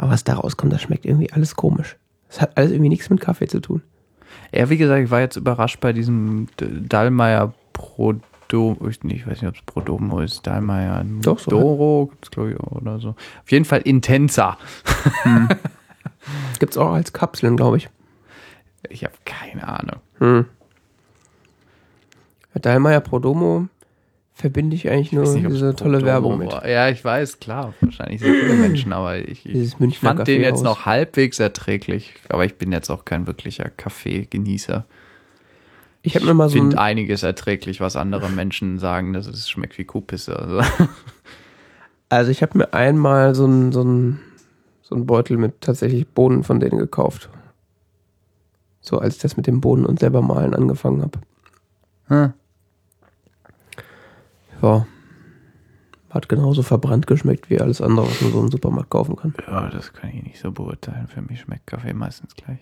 Aber 0.00 0.12
was 0.12 0.24
da 0.24 0.32
rauskommt, 0.32 0.72
das 0.72 0.80
schmeckt 0.80 1.04
irgendwie 1.04 1.30
alles 1.30 1.56
komisch. 1.56 1.98
Das 2.28 2.40
hat 2.40 2.56
alles 2.56 2.70
irgendwie 2.70 2.88
nichts 2.88 3.10
mit 3.10 3.20
Kaffee 3.20 3.48
zu 3.48 3.60
tun. 3.60 3.82
Ja, 4.50 4.70
wie 4.70 4.78
gesagt, 4.78 5.04
ich 5.04 5.10
war 5.10 5.20
jetzt 5.20 5.36
überrascht 5.36 5.78
bei 5.78 5.92
diesem 5.92 6.48
Dallmayr 6.56 7.52
Prodomo, 7.74 8.88
ich, 8.88 9.26
weiß 9.26 9.42
nicht, 9.42 9.46
ob 9.46 9.56
es 9.56 9.62
Prodomo 9.66 10.20
ist, 10.20 10.46
Dallmayr 10.46 11.04
Doch, 11.20 11.38
so 11.38 11.50
Doro, 11.50 12.06
gibt's, 12.12 12.30
glaub 12.30 12.48
ich, 12.48 12.58
oder 12.58 12.98
so. 12.98 13.10
Auf 13.10 13.50
jeden 13.50 13.66
Fall 13.66 13.82
intenser. 13.82 14.56
Gibt's 16.58 16.78
auch 16.78 16.92
als 16.92 17.12
Kapseln, 17.12 17.58
glaube 17.58 17.76
ich. 17.76 17.90
Ich 18.88 19.04
habe 19.04 19.14
keine 19.26 19.68
Ahnung. 19.68 20.00
Hm. 20.16 20.46
Dahlmeier 22.54 23.00
Prodomo 23.00 23.68
verbinde 24.40 24.76
ich 24.76 24.88
eigentlich 24.90 25.12
nur 25.12 25.24
Ich 25.24 25.30
weiß 25.30 25.36
nicht, 25.36 25.50
diese 25.50 25.74
tolle 25.74 26.02
Werbung 26.02 26.38
mit. 26.38 26.50
Ja, 26.50 26.88
ich 26.88 27.04
weiß, 27.04 27.40
klar, 27.40 27.74
wahrscheinlich 27.80 28.20
sehr 28.20 28.34
viele 28.34 28.54
Menschen, 28.54 28.92
aber 28.92 29.18
ich, 29.18 29.46
ich 29.46 29.98
fand 29.98 30.26
den 30.26 30.42
jetzt 30.42 30.62
noch 30.62 30.86
halbwegs 30.86 31.38
erträglich. 31.38 32.14
Aber 32.28 32.44
ich 32.44 32.56
bin 32.56 32.72
jetzt 32.72 32.90
auch 32.90 33.04
kein 33.04 33.26
wirklicher 33.26 33.68
Kaffeegenießer. 33.68 34.84
Ich 36.02 36.14
habe 36.14 36.24
mir 36.24 36.34
mal 36.34 36.48
so 36.48 36.56
ein, 36.56 36.62
finde 36.62 36.80
einiges 36.80 37.22
erträglich, 37.22 37.80
was 37.80 37.96
andere 37.96 38.30
Menschen 38.30 38.78
sagen, 38.78 39.12
dass 39.12 39.26
es 39.26 39.50
schmeckt 39.50 39.76
wie 39.76 39.84
Kuhpisse. 39.84 40.38
Also. 40.38 40.60
also 42.08 42.30
ich 42.30 42.42
habe 42.42 42.56
mir 42.56 42.72
einmal 42.72 43.34
so 43.34 43.46
ein, 43.46 43.72
so 43.72 43.84
so 44.90 44.96
ein 44.96 45.06
Beutel 45.06 45.36
mit 45.36 45.60
tatsächlich 45.60 46.08
Bohnen 46.08 46.42
von 46.42 46.58
denen 46.58 46.78
gekauft. 46.78 47.30
So 48.80 48.98
als 48.98 49.16
ich 49.16 49.22
das 49.22 49.36
mit 49.36 49.46
dem 49.46 49.60
Bohnen 49.60 49.86
und 49.86 50.00
selber 50.00 50.20
malen 50.20 50.54
angefangen 50.54 51.02
habe. 51.02 51.18
Hm. 52.08 52.32
Ja. 54.62 54.86
Hat 56.10 56.28
genauso 56.28 56.62
verbrannt 56.62 57.06
geschmeckt 57.06 57.50
wie 57.50 57.60
alles 57.60 57.80
andere, 57.80 58.06
was 58.06 58.20
man 58.20 58.32
so 58.32 58.40
im 58.40 58.50
Supermarkt 58.50 58.90
kaufen 58.90 59.16
kann. 59.16 59.34
Ja, 59.46 59.68
das 59.68 59.92
kann 59.92 60.10
ich 60.10 60.22
nicht 60.22 60.40
so 60.40 60.50
beurteilen. 60.50 61.06
Für 61.06 61.22
mich 61.22 61.40
schmeckt 61.40 61.68
Kaffee 61.68 61.92
meistens 61.92 62.34
gleich. 62.34 62.58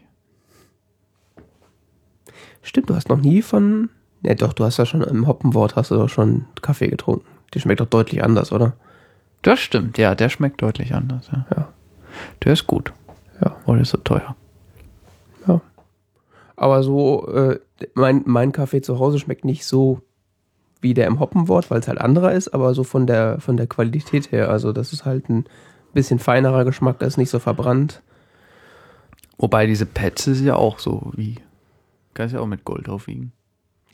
Stimmt, 2.62 2.90
du 2.90 2.94
hast 2.94 3.08
noch 3.08 3.20
nie 3.20 3.40
von. 3.40 3.88
Ja, 4.22 4.34
doch, 4.34 4.52
du 4.52 4.64
hast 4.64 4.76
ja 4.76 4.84
schon 4.84 5.02
im 5.02 5.26
Hoppenwort 5.26 5.76
hast 5.76 5.90
du 5.90 5.94
doch 5.94 6.08
schon 6.08 6.44
Kaffee 6.60 6.88
getrunken. 6.88 7.24
Die 7.54 7.60
schmeckt 7.60 7.80
doch 7.80 7.86
deutlich 7.86 8.22
anders, 8.22 8.52
oder? 8.52 8.74
Das 9.42 9.60
stimmt, 9.60 9.96
ja, 9.96 10.14
der 10.14 10.28
schmeckt 10.28 10.60
deutlich 10.60 10.94
anders. 10.94 11.30
Ja. 11.32 11.46
Ja. 11.56 11.68
Der 12.44 12.52
ist 12.52 12.66
gut. 12.66 12.92
Ja. 13.40 13.56
Oder 13.66 13.80
ist 13.80 13.90
so 13.90 13.98
teuer. 13.98 14.36
Ja. 15.46 15.60
Aber 16.56 16.82
so, 16.82 17.26
äh, 17.28 17.60
mein, 17.94 18.22
mein 18.26 18.52
Kaffee 18.52 18.82
zu 18.82 18.98
Hause 18.98 19.18
schmeckt 19.18 19.44
nicht 19.44 19.64
so 19.64 20.02
wie 20.80 20.94
der 20.94 21.06
im 21.06 21.20
Hoppenwort, 21.20 21.70
weil 21.70 21.80
es 21.80 21.88
halt 21.88 22.00
anderer 22.00 22.32
ist, 22.32 22.48
aber 22.48 22.74
so 22.74 22.84
von 22.84 23.06
der, 23.06 23.40
von 23.40 23.56
der 23.56 23.66
Qualität 23.66 24.32
her. 24.32 24.48
Also, 24.48 24.72
das 24.72 24.92
ist 24.92 25.04
halt 25.04 25.28
ein 25.28 25.44
bisschen 25.92 26.18
feinerer 26.18 26.64
Geschmack, 26.64 27.02
ist 27.02 27.18
nicht 27.18 27.30
so 27.30 27.38
verbrannt. 27.38 28.02
Wobei 29.38 29.66
diese 29.66 29.86
Pets 29.86 30.26
ist 30.26 30.40
ja 30.42 30.56
auch 30.56 30.78
so 30.78 31.12
wie. 31.14 31.36
Kannst 32.14 32.34
ja 32.34 32.40
auch 32.40 32.46
mit 32.46 32.64
Gold 32.64 32.88
aufwiegen. 32.88 33.32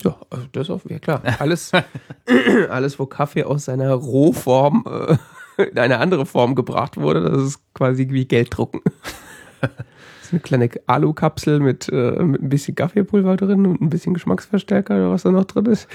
Ja, 0.02 0.16
also 0.30 0.46
das 0.52 0.70
auf, 0.70 0.88
ja 0.88 0.98
klar. 0.98 1.22
Alles, 1.38 1.72
alles, 2.70 2.98
wo 2.98 3.06
Kaffee 3.06 3.44
aus 3.44 3.66
seiner 3.66 3.92
Rohform 3.92 4.84
äh, 4.86 5.16
in 5.70 5.78
eine 5.78 5.98
andere 5.98 6.26
Form 6.26 6.54
gebracht 6.54 6.96
wurde, 6.96 7.22
das 7.22 7.42
ist 7.42 7.74
quasi 7.74 8.08
wie 8.10 8.26
Gelddrucken. 8.26 8.80
Das 9.60 10.32
ist 10.32 10.32
eine 10.32 10.40
kleine 10.40 10.70
Alukapsel 10.86 11.60
mit, 11.60 11.88
äh, 11.90 12.22
mit 12.22 12.42
ein 12.42 12.48
bisschen 12.48 12.74
Kaffeepulver 12.74 13.36
drin 13.36 13.66
und 13.66 13.82
ein 13.82 13.90
bisschen 13.90 14.14
Geschmacksverstärker 14.14 14.94
oder 14.94 15.10
was 15.10 15.22
da 15.22 15.30
noch 15.30 15.44
drin 15.44 15.66
ist. 15.66 15.86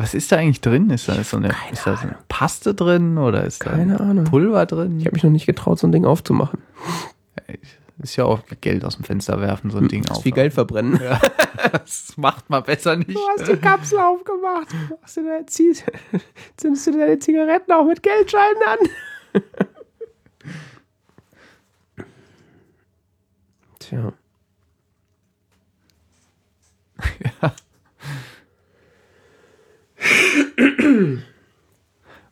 Was 0.00 0.14
ist 0.14 0.32
da 0.32 0.36
eigentlich 0.36 0.62
drin? 0.62 0.88
Ist 0.88 1.10
da 1.10 1.22
so 1.22 1.36
eine, 1.36 1.48
ist 1.70 1.86
da 1.86 1.94
so 1.94 2.02
eine 2.06 2.16
Paste 2.28 2.72
drin 2.74 3.18
oder 3.18 3.44
ist 3.44 3.60
Keine 3.60 3.98
da 3.98 4.04
Ahnung. 4.04 4.24
Pulver 4.24 4.64
drin? 4.64 4.98
Ich 4.98 5.04
habe 5.04 5.12
mich 5.14 5.22
noch 5.22 5.30
nicht 5.30 5.44
getraut, 5.44 5.78
so 5.78 5.86
ein 5.86 5.92
Ding 5.92 6.06
aufzumachen. 6.06 6.58
Ist 8.02 8.16
ja 8.16 8.24
auch 8.24 8.40
Geld 8.62 8.82
aus 8.86 8.96
dem 8.96 9.04
Fenster 9.04 9.42
werfen, 9.42 9.70
so 9.70 9.76
ein 9.76 9.88
Ding 9.88 10.04
Das 10.04 10.16
auf. 10.18 10.24
wie 10.24 10.30
Geld 10.30 10.54
verbrennen. 10.54 10.98
Ja. 11.02 11.20
das 11.72 12.14
macht 12.16 12.48
man 12.48 12.62
besser 12.62 12.96
nicht. 12.96 13.10
Du 13.14 13.20
hast 13.36 13.46
die 13.46 13.56
Kapsel 13.58 13.98
aufgemacht. 13.98 14.68
Hast 15.02 15.18
du 15.18 15.22
da, 15.22 15.46
ziehst, 15.46 15.84
zündest 16.56 16.86
du 16.86 16.92
deine 16.92 17.18
Zigaretten 17.18 17.70
auch 17.72 17.84
mit 17.84 18.02
Geldscheinen 18.02 18.62
an? 19.34 19.42
Tja. 23.80 24.12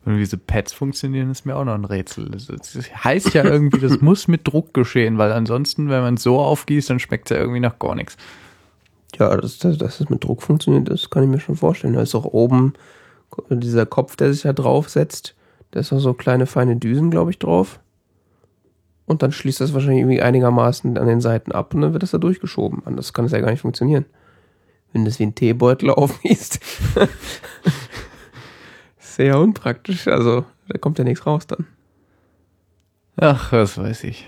Und 0.05 0.15
wie 0.15 0.19
diese 0.19 0.37
Pads 0.37 0.73
funktionieren, 0.73 1.29
ist 1.29 1.45
mir 1.45 1.55
auch 1.55 1.65
noch 1.65 1.75
ein 1.75 1.85
Rätsel. 1.85 2.29
Das, 2.29 2.47
das 2.47 2.75
heißt 2.75 3.33
ja 3.33 3.43
irgendwie, 3.43 3.79
das 3.79 4.01
muss 4.01 4.27
mit 4.27 4.47
Druck 4.47 4.73
geschehen, 4.73 5.17
weil 5.17 5.31
ansonsten, 5.31 5.89
wenn 5.89 6.01
man 6.01 6.15
es 6.15 6.23
so 6.23 6.39
aufgießt, 6.39 6.89
dann 6.89 6.99
schmeckt 6.99 7.29
es 7.29 7.35
ja 7.35 7.41
irgendwie 7.41 7.59
nach 7.59 7.77
gar 7.79 7.95
nichts. 7.95 8.17
Ja, 9.17 9.35
dass, 9.35 9.57
dass 9.57 9.77
das 9.77 10.09
mit 10.09 10.23
Druck 10.23 10.41
funktioniert, 10.41 10.89
das 10.89 11.09
kann 11.09 11.23
ich 11.23 11.29
mir 11.29 11.39
schon 11.39 11.55
vorstellen. 11.55 11.93
Da 11.93 12.01
ist 12.01 12.15
auch 12.15 12.25
oben 12.25 12.73
dieser 13.49 13.85
Kopf, 13.85 14.15
der 14.15 14.33
sich 14.33 14.43
da 14.43 14.53
draufsetzt. 14.53 15.35
Da 15.71 15.79
ist 15.79 15.93
auch 15.93 15.99
so 15.99 16.13
kleine 16.13 16.45
feine 16.45 16.75
Düsen, 16.77 17.11
glaube 17.11 17.31
ich, 17.31 17.39
drauf. 17.39 17.79
Und 19.05 19.23
dann 19.23 19.31
schließt 19.31 19.59
das 19.59 19.73
wahrscheinlich 19.73 20.01
irgendwie 20.01 20.21
einigermaßen 20.21 20.97
an 20.97 21.07
den 21.07 21.21
Seiten 21.21 21.51
ab 21.51 21.73
und 21.73 21.81
dann 21.81 21.93
wird 21.93 22.03
das 22.03 22.11
da 22.11 22.19
durchgeschoben. 22.19 22.83
Anders 22.85 23.13
kann 23.13 23.25
es 23.25 23.31
ja 23.31 23.39
gar 23.39 23.51
nicht 23.51 23.61
funktionieren. 23.61 24.05
Wenn 24.91 25.03
du 25.03 25.09
das 25.09 25.19
wie 25.19 25.23
ein 25.23 25.35
Teebeutel 25.35 25.89
aufgießt. 25.91 26.59
Sehr 28.99 29.39
unpraktisch. 29.39 30.07
Also, 30.07 30.45
da 30.67 30.77
kommt 30.77 30.97
ja 30.97 31.03
nichts 31.03 31.25
raus 31.25 31.47
dann. 31.47 31.67
Ach, 33.17 33.51
was 33.51 33.77
weiß 33.77 34.05
ich. 34.05 34.27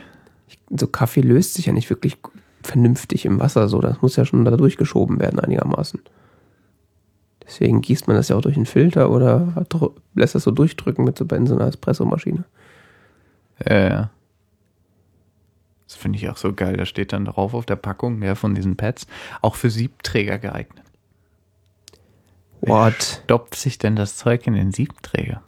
So 0.70 0.88
Kaffee 0.88 1.22
löst 1.22 1.54
sich 1.54 1.68
ja 1.68 1.74
nicht 1.74 1.90
wirklich 1.90 2.18
vernünftig 2.62 3.26
im 3.26 3.40
Wasser 3.40 3.70
so. 3.70 3.80
Das 3.80 4.02
muss 4.02 4.16
ja 4.16 4.26
schon 4.26 4.46
da 4.46 4.56
durchgeschoben 4.58 5.20
werden 5.20 5.40
einigermaßen. 5.40 6.02
Deswegen 7.46 7.82
gießt 7.82 8.08
man 8.08 8.16
das 8.16 8.30
ja 8.30 8.36
auch 8.36 8.42
durch 8.42 8.56
einen 8.56 8.66
Filter 8.66 9.10
oder 9.10 9.66
lässt 10.16 10.36
das 10.36 10.44
so 10.44 10.52
durchdrücken 10.52 11.04
mit 11.04 11.18
so, 11.18 11.26
in 11.26 11.48
so 11.48 11.56
einer 11.56 11.68
Espressomaschine. 11.68 12.46
Ja, 13.68 13.90
ja. 13.90 14.10
Das 15.92 16.00
finde 16.00 16.18
ich 16.18 16.30
auch 16.30 16.38
so 16.38 16.54
geil. 16.54 16.78
Da 16.78 16.86
steht 16.86 17.12
dann 17.12 17.26
drauf 17.26 17.54
auf 17.54 17.66
der 17.66 17.76
Packung 17.76 18.22
ja, 18.24 18.36
von 18.36 18.56
diesen 18.56 18.78
Pads, 18.78 19.08
auch 19.42 19.56
für 19.56 19.70
Siebträger 19.70 20.38
geeignet. 20.38 20.86
What? 22.62 23.22
Stopft 23.26 23.56
sich 23.56 23.78
denn 23.78 23.98
das 23.98 24.16
Zeug 24.16 24.48
in 24.48 24.54
den 24.54 24.72
Siebträger? 24.72 25.44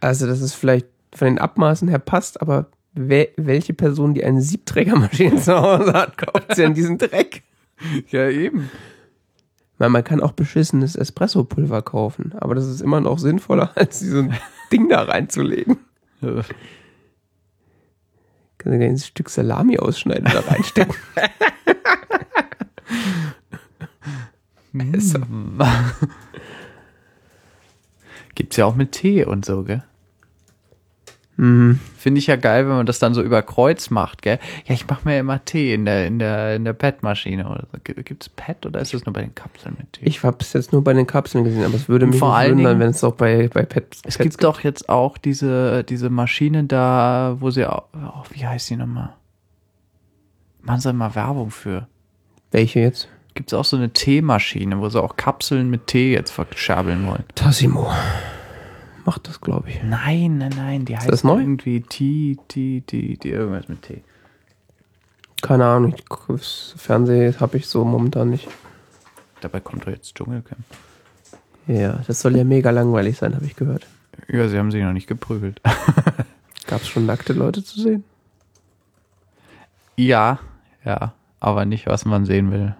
Also 0.00 0.28
das 0.28 0.40
ist 0.40 0.54
vielleicht 0.54 0.86
von 1.12 1.26
den 1.26 1.38
Abmaßen 1.40 1.88
her 1.88 1.98
passt, 1.98 2.40
aber 2.40 2.66
wer, 2.92 3.26
welche 3.36 3.74
Person, 3.74 4.14
die 4.14 4.24
eine 4.24 4.42
Siebträgermaschine 4.42 5.42
zu 5.42 5.60
Hause 5.60 5.92
hat, 5.92 6.18
kauft 6.18 6.54
sie 6.54 6.64
an 6.64 6.74
diesen 6.74 6.98
Dreck? 6.98 7.42
Ja, 8.10 8.28
eben. 8.28 8.70
Man, 9.78 9.90
man 9.90 10.04
kann 10.04 10.20
auch 10.20 10.32
beschissenes 10.32 10.96
Espressopulver 10.96 11.80
kaufen, 11.80 12.34
aber 12.38 12.54
das 12.54 12.66
ist 12.66 12.82
immer 12.82 13.00
noch 13.00 13.18
sinnvoller, 13.18 13.70
als 13.74 14.00
so 14.00 14.18
ein 14.18 14.38
Ding 14.70 14.90
da 14.90 15.02
reinzulegen. 15.04 15.78
Kann 18.60 18.74
ein 18.74 18.98
Stück 18.98 19.30
Salami 19.30 19.78
ausschneiden 19.78 20.26
und 20.26 20.34
da 20.34 20.40
reinstecken. 20.40 20.94
Besser. 24.74 25.26
Gibt's 28.34 28.58
ja 28.58 28.66
auch 28.66 28.74
mit 28.74 28.92
Tee 28.92 29.24
und 29.24 29.46
so, 29.46 29.64
gell? 29.64 29.82
Mhm. 31.40 31.80
Finde 31.96 32.18
ich 32.18 32.26
ja 32.26 32.36
geil, 32.36 32.66
wenn 32.68 32.76
man 32.76 32.84
das 32.86 32.98
dann 32.98 33.14
so 33.14 33.22
über 33.22 33.40
Kreuz 33.42 33.88
macht, 33.88 34.20
gell? 34.20 34.38
Ja, 34.66 34.74
ich 34.74 34.86
mache 34.86 35.08
mir 35.08 35.18
immer 35.18 35.42
Tee 35.44 35.72
in 35.72 35.86
der, 35.86 36.06
in 36.06 36.18
der, 36.18 36.56
in 36.56 36.64
der 36.66 36.74
Pad-Maschine 36.74 37.48
oder 37.48 37.64
so. 37.72 37.78
Gi- 37.82 38.02
Gibt's 38.02 38.28
Pad 38.28 38.66
oder 38.66 38.80
ist 38.80 38.92
das 38.92 39.06
nur 39.06 39.14
bei 39.14 39.22
den 39.22 39.34
Kapseln 39.34 39.74
mit 39.78 39.90
Tee? 39.94 40.04
Ich 40.04 40.22
habe 40.22 40.36
es 40.40 40.52
jetzt 40.52 40.72
nur 40.72 40.84
bei 40.84 40.92
den 40.92 41.06
Kapseln 41.06 41.44
gesehen, 41.44 41.64
aber 41.64 41.74
es 41.76 41.88
würde 41.88 42.04
mich 42.06 42.18
Vor 42.18 42.34
allen 42.36 42.58
wundern, 42.58 42.78
wenn 42.78 42.90
es 42.90 43.02
auch 43.02 43.14
bei, 43.14 43.48
bei 43.48 43.62
Pets 43.62 44.02
es 44.04 44.18
Pets 44.18 44.30
gibt 44.36 44.44
doch 44.44 44.60
jetzt 44.60 44.90
auch 44.90 45.16
diese, 45.16 45.82
diese 45.84 46.10
Maschine 46.10 46.64
da, 46.64 47.36
wo 47.40 47.50
sie 47.50 47.64
auch, 47.64 47.84
oh, 47.94 48.22
wie 48.34 48.46
heißt 48.46 48.68
die 48.68 48.76
nochmal? 48.76 49.14
Machen 50.60 50.80
sie 50.80 50.92
mal 50.92 51.14
Werbung 51.14 51.50
für. 51.50 51.88
Welche 52.50 52.80
jetzt? 52.80 53.08
Gibt's 53.32 53.54
auch 53.54 53.64
so 53.64 53.78
eine 53.78 53.90
Teemaschine, 53.94 54.78
wo 54.80 54.90
sie 54.90 55.02
auch 55.02 55.16
Kapseln 55.16 55.70
mit 55.70 55.86
Tee 55.86 56.12
jetzt 56.12 56.32
verscherbeln 56.32 57.06
wollen. 57.06 57.24
Tassimo. 57.34 57.90
Macht 59.04 59.28
das, 59.28 59.40
glaube 59.40 59.70
ich. 59.70 59.82
Nein, 59.82 60.38
nein, 60.38 60.52
nein, 60.56 60.84
die 60.84 60.96
heißt 60.96 61.24
irgendwie 61.24 61.80
T, 61.80 62.36
T, 62.48 62.82
T, 62.86 63.16
T, 63.16 63.28
irgendwas 63.30 63.68
mit 63.68 63.82
T. 63.82 64.02
Keine 65.42 65.64
Ahnung, 65.64 65.94
ich 65.94 66.04
Fernsehen 66.76 67.40
habe 67.40 67.56
ich 67.56 67.66
so 67.66 67.84
momentan 67.84 68.30
nicht. 68.30 68.48
Dabei 69.40 69.60
kommt 69.60 69.86
doch 69.86 69.90
jetzt 69.90 70.14
Dschungelcamp. 70.14 70.60
Ja, 71.66 72.00
das 72.06 72.20
soll 72.20 72.36
ja 72.36 72.44
mega 72.44 72.70
langweilig 72.70 73.16
sein, 73.16 73.34
habe 73.34 73.46
ich 73.46 73.56
gehört. 73.56 73.86
Ja, 74.28 74.48
sie 74.48 74.58
haben 74.58 74.70
sich 74.70 74.82
noch 74.82 74.92
nicht 74.92 75.06
geprügelt. 75.06 75.60
Gab 76.66 76.82
es 76.82 76.88
schon 76.88 77.06
nackte 77.06 77.32
Leute 77.32 77.64
zu 77.64 77.80
sehen? 77.80 78.04
ja, 79.96 80.38
ja, 80.84 81.12
aber 81.40 81.64
nicht, 81.64 81.86
was 81.86 82.04
man 82.04 82.24
sehen 82.24 82.50
will. 82.50 82.74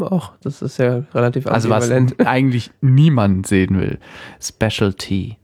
Auch, 0.00 0.32
das 0.42 0.62
ist 0.62 0.78
ja 0.78 1.04
relativ 1.14 1.46
Also 1.46 1.68
was 1.68 1.90
eigentlich 1.90 2.70
niemand 2.80 3.46
sehen 3.46 3.78
will. 3.78 3.98
Specialty. 4.40 5.36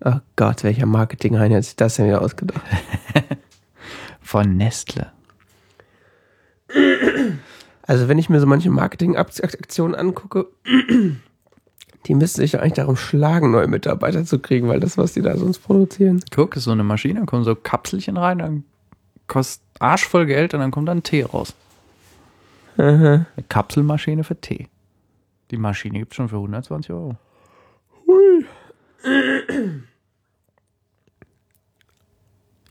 Ach 0.00 0.20
Gott, 0.36 0.64
welcher 0.64 0.86
Marketing-Hein 0.86 1.54
hat 1.54 1.64
sich 1.64 1.76
das 1.76 1.96
denn 1.96 2.06
wieder 2.06 2.22
ausgedacht? 2.22 2.62
Von 4.20 4.56
Nestle. 4.56 5.12
Also 7.82 8.08
wenn 8.08 8.18
ich 8.18 8.28
mir 8.28 8.40
so 8.40 8.46
manche 8.46 8.70
Marketing-Aktionen 8.70 9.94
angucke, 9.94 10.46
die 12.06 12.14
müssten 12.14 12.40
sich 12.40 12.52
ja 12.52 12.60
eigentlich 12.60 12.72
darum 12.74 12.96
schlagen, 12.96 13.50
neue 13.50 13.68
Mitarbeiter 13.68 14.24
zu 14.24 14.38
kriegen, 14.38 14.68
weil 14.68 14.80
das, 14.80 14.98
was 14.98 15.12
die 15.12 15.22
da 15.22 15.36
sonst 15.36 15.60
produzieren. 15.60 16.22
Guck, 16.34 16.56
ist 16.56 16.64
so 16.64 16.72
eine 16.72 16.84
Maschine, 16.84 17.20
da 17.20 17.26
kommen 17.26 17.44
so 17.44 17.54
Kapselchen 17.54 18.16
rein, 18.16 18.38
dann 18.38 18.64
kostet 19.26 19.62
arschvoll 19.78 20.26
Geld 20.26 20.54
und 20.54 20.60
dann 20.60 20.70
kommt 20.70 20.88
dann 20.88 21.02
Tee 21.02 21.22
raus. 21.22 21.54
Aha. 22.76 23.26
Eine 23.36 23.46
Kapselmaschine 23.48 24.24
für 24.24 24.40
Tee. 24.40 24.68
Die 25.50 25.56
Maschine 25.56 25.98
gibt 25.98 26.12
es 26.12 26.16
schon 26.16 26.28
für 26.28 26.36
120 26.36 26.92
Euro. 26.92 27.16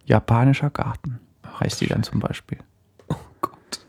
Japanischer 0.06 0.70
Garten 0.70 1.20
heißt 1.60 1.82
die 1.82 1.88
dann 1.88 2.04
zum 2.04 2.20
Beispiel. 2.20 2.58
Oh 3.08 3.16
Gott. 3.42 3.86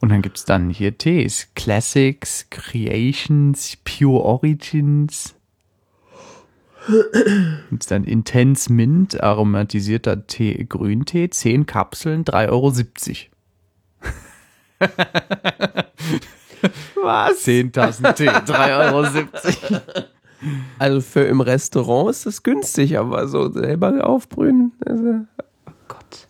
Und 0.00 0.08
dann 0.08 0.22
gibt 0.22 0.38
es 0.38 0.44
dann 0.44 0.70
hier 0.70 0.98
Tees. 0.98 1.48
Classics, 1.54 2.48
Creations, 2.50 3.76
Pure 3.84 4.22
Origins. 4.22 5.34
Gibt 7.70 7.82
es 7.82 7.86
dann 7.86 8.04
Intense 8.04 8.72
Mint, 8.72 9.22
aromatisierter 9.22 10.26
Tee, 10.26 10.64
Grüntee, 10.68 11.30
10 11.30 11.66
Kapseln, 11.66 12.24
3,70 12.24 12.50
Euro. 12.50 13.31
Was? 17.02 17.42
10 17.42 17.72
Tassen 17.72 18.14
Tee, 18.14 18.28
3,70 18.28 19.72
Euro. 19.72 19.82
Also 20.78 21.00
für 21.00 21.24
im 21.24 21.40
Restaurant 21.40 22.10
ist 22.10 22.26
das 22.26 22.42
günstig, 22.42 22.98
aber 22.98 23.28
so 23.28 23.50
selber 23.50 24.06
aufbrühen. 24.06 24.72
Also, 24.84 25.26
oh 25.66 25.72
Gott. 25.88 26.28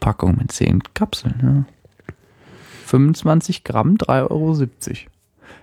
Packung 0.00 0.36
mit 0.36 0.52
10 0.52 0.82
Kapseln, 0.94 1.34
ja. 1.42 1.64
25 2.86 3.64
Gramm, 3.64 3.96
3,70 3.96 4.30
Euro. 4.30 4.56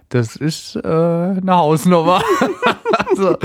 Das 0.10 0.36
ist 0.36 0.76
äh, 0.76 0.80
eine 0.80 1.56
Hausnummer. 1.56 2.22
also, 3.10 3.38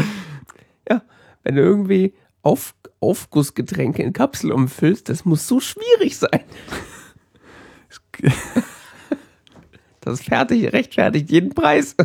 Ja, 0.88 1.02
wenn 1.42 1.56
du 1.56 1.62
irgendwie 1.62 2.14
auf, 2.42 2.74
Aufgussgetränke 3.00 4.02
in 4.02 4.12
Kapsel 4.12 4.52
umfüllst, 4.52 5.08
das 5.08 5.24
muss 5.24 5.46
so 5.46 5.60
schwierig 5.60 6.16
sein. 6.16 6.40
Das 10.07 10.20
ist 10.20 10.26
fertig, 10.26 10.72
rechtfertigt 10.72 11.33
jeden 11.33 11.52
Preis. 11.52 11.96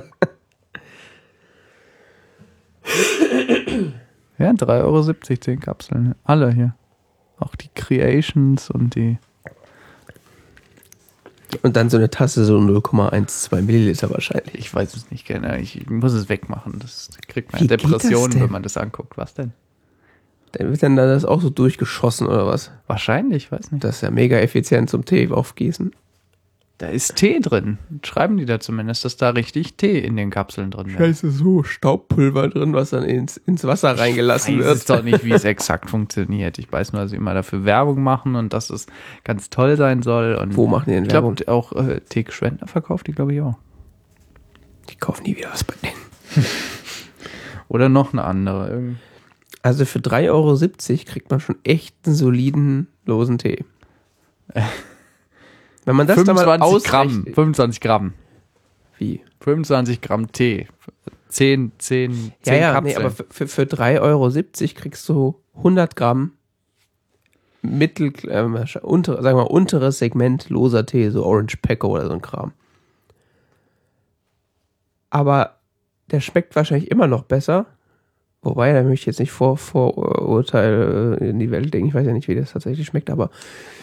ja, 4.39 4.49
3,70 4.49 4.83
Euro 4.83 5.13
10 5.13 5.59
Kapseln. 5.59 6.15
Alle 6.23 6.51
hier. 6.51 6.73
Auch 7.37 7.55
die 7.55 7.69
Creations 7.75 8.71
und 8.71 8.95
die. 8.95 9.19
Und 11.61 11.75
dann 11.75 11.91
so 11.91 11.97
eine 11.97 12.09
Tasse, 12.09 12.43
so 12.43 12.57
0,12 12.57 13.61
Milliliter 13.61 14.09
wahrscheinlich. 14.09 14.55
Ich 14.55 14.73
weiß 14.73 14.95
es 14.95 15.11
nicht 15.11 15.27
gerne. 15.27 15.61
Ich 15.61 15.87
muss 15.87 16.13
es 16.13 16.27
wegmachen. 16.27 16.79
Das 16.79 17.11
kriegt 17.27 17.53
man 17.53 17.61
Wie 17.61 17.67
Depressionen, 17.67 18.39
wenn 18.39 18.51
man 18.51 18.63
das 18.63 18.77
anguckt. 18.77 19.15
Was 19.15 19.35
denn? 19.35 19.53
Dann 20.53 20.69
wird 20.69 20.83
dann 20.83 20.95
das 20.97 21.23
auch 21.25 21.41
so 21.41 21.49
durchgeschossen 21.49 22.27
oder 22.27 22.45
was? 22.47 22.71
Wahrscheinlich, 22.87 23.51
weiß 23.51 23.71
nicht. 23.71 23.83
Das 23.83 23.97
ist 23.97 24.01
ja 24.01 24.11
mega 24.11 24.37
effizient 24.37 24.89
zum 24.89 25.05
Tee 25.05 25.29
aufgießen. 25.29 25.91
Da 26.77 26.87
ist 26.87 27.15
Tee 27.15 27.39
drin. 27.39 27.77
Schreiben 28.03 28.37
die 28.37 28.45
da 28.45 28.59
zumindest, 28.59 29.05
dass 29.05 29.15
da 29.15 29.29
richtig 29.29 29.75
Tee 29.75 29.99
in 29.99 30.15
den 30.17 30.31
Kapseln 30.31 30.71
drin 30.71 30.89
ist. 30.97 31.21
so 31.21 31.61
Staubpulver 31.61 32.49
drin, 32.49 32.73
was 32.73 32.89
dann 32.89 33.03
ins, 33.03 33.37
ins 33.37 33.63
Wasser 33.65 33.99
reingelassen 33.99 34.55
Ich 34.55 34.59
weiß 34.61 34.65
wird. 34.65 34.77
es 34.77 34.85
doch 34.85 35.03
nicht, 35.03 35.23
wie 35.23 35.31
es 35.31 35.43
exakt 35.45 35.91
funktioniert. 35.91 36.57
Ich 36.57 36.71
weiß 36.71 36.91
nur, 36.93 37.03
dass 37.03 37.11
sie 37.11 37.17
immer 37.17 37.35
dafür 37.35 37.65
Werbung 37.65 38.01
machen 38.01 38.35
und 38.35 38.51
dass 38.51 38.71
es 38.71 38.87
ganz 39.23 39.51
toll 39.51 39.77
sein 39.77 40.01
soll. 40.01 40.33
Und 40.33 40.57
Wo 40.57 40.65
machen 40.65 40.85
die 40.87 40.95
denn 40.95 41.05
ich 41.05 41.11
Werbung? 41.13 41.35
glaube, 41.35 41.51
auch 41.51 41.71
äh, 41.73 42.01
Tee 42.01 42.25
Schwender 42.29 42.65
verkauft 42.65 43.05
die, 43.05 43.11
glaube 43.11 43.35
ich, 43.35 43.41
auch. 43.41 43.59
Die 44.89 44.95
kaufen 44.95 45.21
nie 45.23 45.37
wieder 45.37 45.51
was 45.53 45.63
bei 45.63 45.75
denen. 45.83 46.45
Oder 47.67 47.89
noch 47.89 48.11
eine 48.11 48.23
andere. 48.23 48.69
Irgend- 48.69 48.97
Also 49.63 49.85
für 49.85 49.99
3,70 49.99 50.29
Euro 50.31 51.03
kriegt 51.05 51.29
man 51.29 51.39
schon 51.39 51.57
echt 51.63 51.95
einen 52.05 52.15
soliden 52.15 52.87
losen 53.05 53.37
Tee. 53.37 53.63
Wenn 55.85 55.95
man 55.95 56.07
das 56.07 56.23
dann 56.23 56.35
mal 56.35 56.43
25 56.43 56.89
Gramm. 56.89 57.07
ausrechnet. 57.07 57.35
25 57.35 57.81
Gramm. 57.81 58.13
Wie? 58.97 59.21
25 59.39 60.01
Gramm 60.01 60.31
Tee. 60.31 60.67
10, 61.29 61.71
10, 61.77 62.33
10 62.41 62.53
Ja, 62.53 62.59
ja, 62.59 62.73
Kapseln. 62.73 62.83
nee, 62.83 62.95
aber 62.95 63.11
für, 63.11 63.25
für, 63.29 63.47
für 63.47 63.61
3,70 63.63 64.01
Euro 64.01 64.29
kriegst 64.75 65.09
du 65.09 65.35
100 65.57 65.95
Gramm 65.95 66.33
mittel, 67.61 68.13
ähm, 68.29 68.63
unter, 68.81 69.21
sagen 69.21 69.37
wir 69.37 69.43
mal, 69.43 69.49
unteres 69.49 69.99
Segment 69.99 70.49
loser 70.49 70.85
Tee, 70.85 71.09
so 71.09 71.25
Orange 71.25 71.57
Pecco 71.61 71.87
oder 71.87 72.07
so 72.07 72.13
ein 72.13 72.21
Kram. 72.21 72.53
Aber 75.09 75.57
der 76.09 76.21
schmeckt 76.21 76.55
wahrscheinlich 76.55 76.89
immer 76.91 77.07
noch 77.07 77.23
besser. 77.23 77.65
Wobei, 78.43 78.73
da 78.73 78.81
möchte 78.81 79.03
ich 79.03 79.05
jetzt 79.05 79.19
nicht 79.19 79.31
vor 79.31 79.55
Vorurteil 79.57 81.17
äh, 81.21 81.29
in 81.29 81.37
die 81.39 81.51
Welt 81.51 81.71
legen. 81.73 81.87
Ich 81.87 81.93
weiß 81.93 82.07
ja 82.07 82.13
nicht, 82.13 82.27
wie 82.27 82.33
das 82.35 82.53
tatsächlich 82.53 82.87
schmeckt, 82.87 83.09
aber 83.11 83.29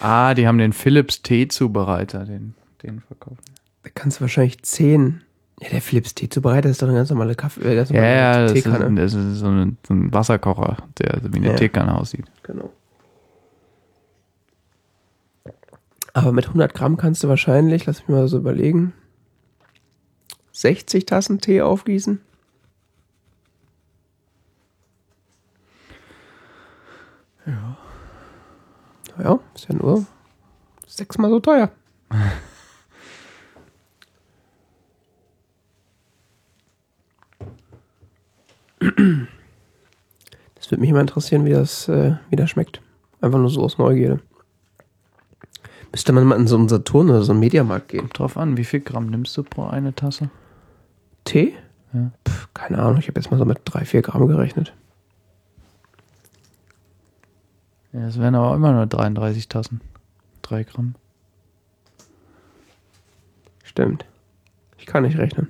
ah, 0.00 0.34
die 0.34 0.48
haben 0.48 0.58
den 0.58 0.72
Philips 0.72 1.22
Teezubereiter, 1.22 2.24
den, 2.24 2.54
den 2.82 3.00
verkaufen. 3.00 3.38
da 3.84 3.90
kannst 3.94 4.18
du 4.18 4.22
wahrscheinlich 4.22 4.60
10. 4.62 5.22
Ja, 5.60 5.68
der 5.70 5.80
Philips 5.80 6.14
Teezubereiter 6.14 6.68
ist 6.68 6.82
doch 6.82 6.88
eine 6.88 6.96
ganz 6.96 7.10
normale 7.10 7.34
Kaffee, 7.36 7.60
äh, 7.62 7.76
ganz 7.76 7.90
Ja, 7.90 7.96
normale 7.96 8.16
ja, 8.16 8.42
das 8.42 8.52
ist, 8.52 8.64
Teekanne. 8.64 9.00
das 9.00 9.14
ist 9.14 9.38
so, 9.38 9.46
ein, 9.46 9.76
so 9.86 9.94
ein 9.94 10.12
Wasserkocher, 10.12 10.76
der 10.98 11.20
so 11.22 11.32
wie 11.32 11.36
eine 11.38 11.48
Ja. 11.48 11.54
Teekanne 11.54 11.96
aussieht. 11.96 12.24
Genau. 12.42 12.70
Aber 16.14 16.32
mit 16.32 16.46
100 16.48 16.74
Gramm 16.74 16.96
kannst 16.96 17.22
du 17.22 17.28
wahrscheinlich, 17.28 17.86
lass 17.86 18.00
mich 18.00 18.08
mal 18.08 18.26
so 18.26 18.38
überlegen, 18.38 18.92
60 20.52 21.06
Tassen 21.06 21.40
Tee 21.40 21.60
aufgießen. 21.62 22.20
Ja. 27.48 27.76
Ja, 29.24 29.40
ist 29.54 29.68
ja 29.68 29.74
nur 29.74 30.06
sechsmal 30.86 31.30
so 31.30 31.40
teuer. 31.40 31.70
Das 40.54 40.70
würde 40.70 40.80
mich 40.80 40.90
immer 40.90 41.00
interessieren, 41.00 41.44
wie 41.46 41.52
das, 41.52 41.88
äh, 41.88 42.16
wie 42.30 42.36
das 42.36 42.50
schmeckt. 42.50 42.82
Einfach 43.20 43.38
nur 43.38 43.50
so 43.50 43.62
aus 43.62 43.78
Neugierde. 43.78 44.20
Müsste 45.90 46.12
man 46.12 46.24
mal 46.24 46.36
in 46.36 46.46
so 46.46 46.56
einen 46.56 46.68
Saturn 46.68 47.08
oder 47.08 47.22
so 47.22 47.32
einen 47.32 47.40
Mediamarkt 47.40 47.88
gehen. 47.88 48.00
Kommt 48.00 48.18
drauf 48.18 48.36
an, 48.36 48.56
wie 48.56 48.64
viel 48.64 48.80
Gramm 48.80 49.06
nimmst 49.06 49.36
du 49.36 49.42
pro 49.42 49.64
eine 49.66 49.94
Tasse? 49.94 50.30
Tee? 51.24 51.54
Ja. 51.94 52.10
Pff, 52.28 52.48
keine 52.52 52.78
Ahnung, 52.78 52.98
ich 52.98 53.08
habe 53.08 53.18
jetzt 53.18 53.30
mal 53.30 53.38
so 53.38 53.46
mit 53.46 53.60
3, 53.64 53.84
4 53.86 54.02
Gramm 54.02 54.28
gerechnet. 54.28 54.74
Ja, 57.92 58.00
das 58.00 58.18
wären 58.18 58.34
aber 58.34 58.54
immer 58.54 58.72
nur 58.72 58.86
33 58.86 59.48
Tassen. 59.48 59.80
3 60.42 60.64
Gramm. 60.64 60.94
Stimmt. 63.64 64.04
Ich 64.76 64.86
kann 64.86 65.02
nicht 65.02 65.18
rechnen. 65.18 65.48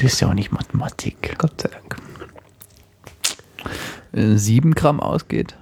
Ist 0.00 0.20
ja 0.20 0.28
auch 0.28 0.34
nicht 0.34 0.50
Mathematik. 0.52 1.36
Gott 1.38 1.60
sei 1.60 1.68
Dank. 1.68 1.96
Äh, 4.12 4.36
7 4.36 4.74
Gramm 4.74 5.00
ausgeht. 5.00 5.56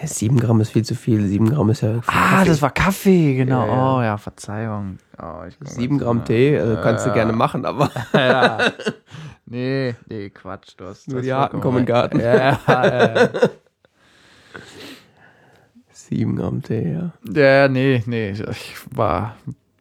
Ja, 0.00 0.06
7 0.06 0.38
Gramm 0.38 0.60
ist 0.60 0.70
viel 0.70 0.84
zu 0.84 0.94
viel. 0.94 1.26
7 1.26 1.50
Gramm 1.50 1.70
ist 1.70 1.80
ja. 1.80 2.00
Ah, 2.06 2.44
das 2.44 2.62
war 2.62 2.70
Kaffee, 2.70 3.34
genau. 3.34 3.66
Ja, 3.66 3.74
ja. 3.74 3.96
Oh 3.96 4.02
ja, 4.02 4.18
Verzeihung. 4.18 4.98
Oh, 5.20 5.44
ich 5.48 5.56
7 5.68 5.98
Gramm 5.98 6.24
Tee, 6.24 6.58
also 6.58 6.76
kannst 6.80 7.06
du 7.06 7.12
gerne 7.12 7.32
machen, 7.32 7.64
aber 7.66 7.90
ja. 8.12 8.72
Nee, 9.46 9.94
nee, 10.08 10.30
Quatsch. 10.30 10.74
Du 10.76 10.84
hast 10.86 11.08
Nur 11.08 11.22
die 11.22 11.32
Arten 11.32 11.60
vollkommen 11.60 11.86
kommen 11.86 12.12
in 12.12 12.18
den 12.18 12.26
recht. 12.26 12.66
Garten. 12.66 13.00
Ja, 13.00 13.22
ja, 13.22 13.28
7 16.08 16.36
Gramm 16.36 16.62
Tee, 16.62 16.92
ja. 16.92 17.12
Ja, 17.24 17.68
nee, 17.68 18.02
nee, 18.06 18.30
ich 18.30 18.76
war 18.90 19.36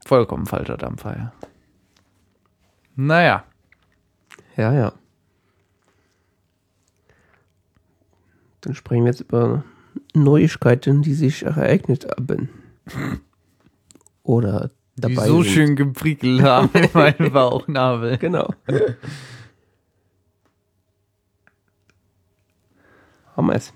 vollkommen 0.05 0.45
falscher 0.45 0.77
Dampfer, 0.77 1.17
ja. 1.17 1.33
Naja. 2.95 3.43
Ja, 4.55 4.73
ja. 4.73 4.93
Dann 8.61 8.75
sprechen 8.75 9.03
wir 9.03 9.11
jetzt 9.11 9.21
über 9.21 9.63
Neuigkeiten, 10.13 11.01
die 11.01 11.13
sich 11.13 11.43
ereignet 11.43 12.07
haben. 12.09 12.49
Oder 14.23 14.71
dabei. 14.95 15.23
Die 15.23 15.27
so 15.27 15.43
sind. 15.43 15.53
schön 15.53 15.75
geprickelt 15.75 16.41
haben 16.41 16.69
in 16.73 16.89
meinen 16.93 17.31
Bauchnabel. 17.33 18.17
Genau. 18.17 18.53
haben 23.35 23.47
wir 23.47 23.55
es. 23.55 23.73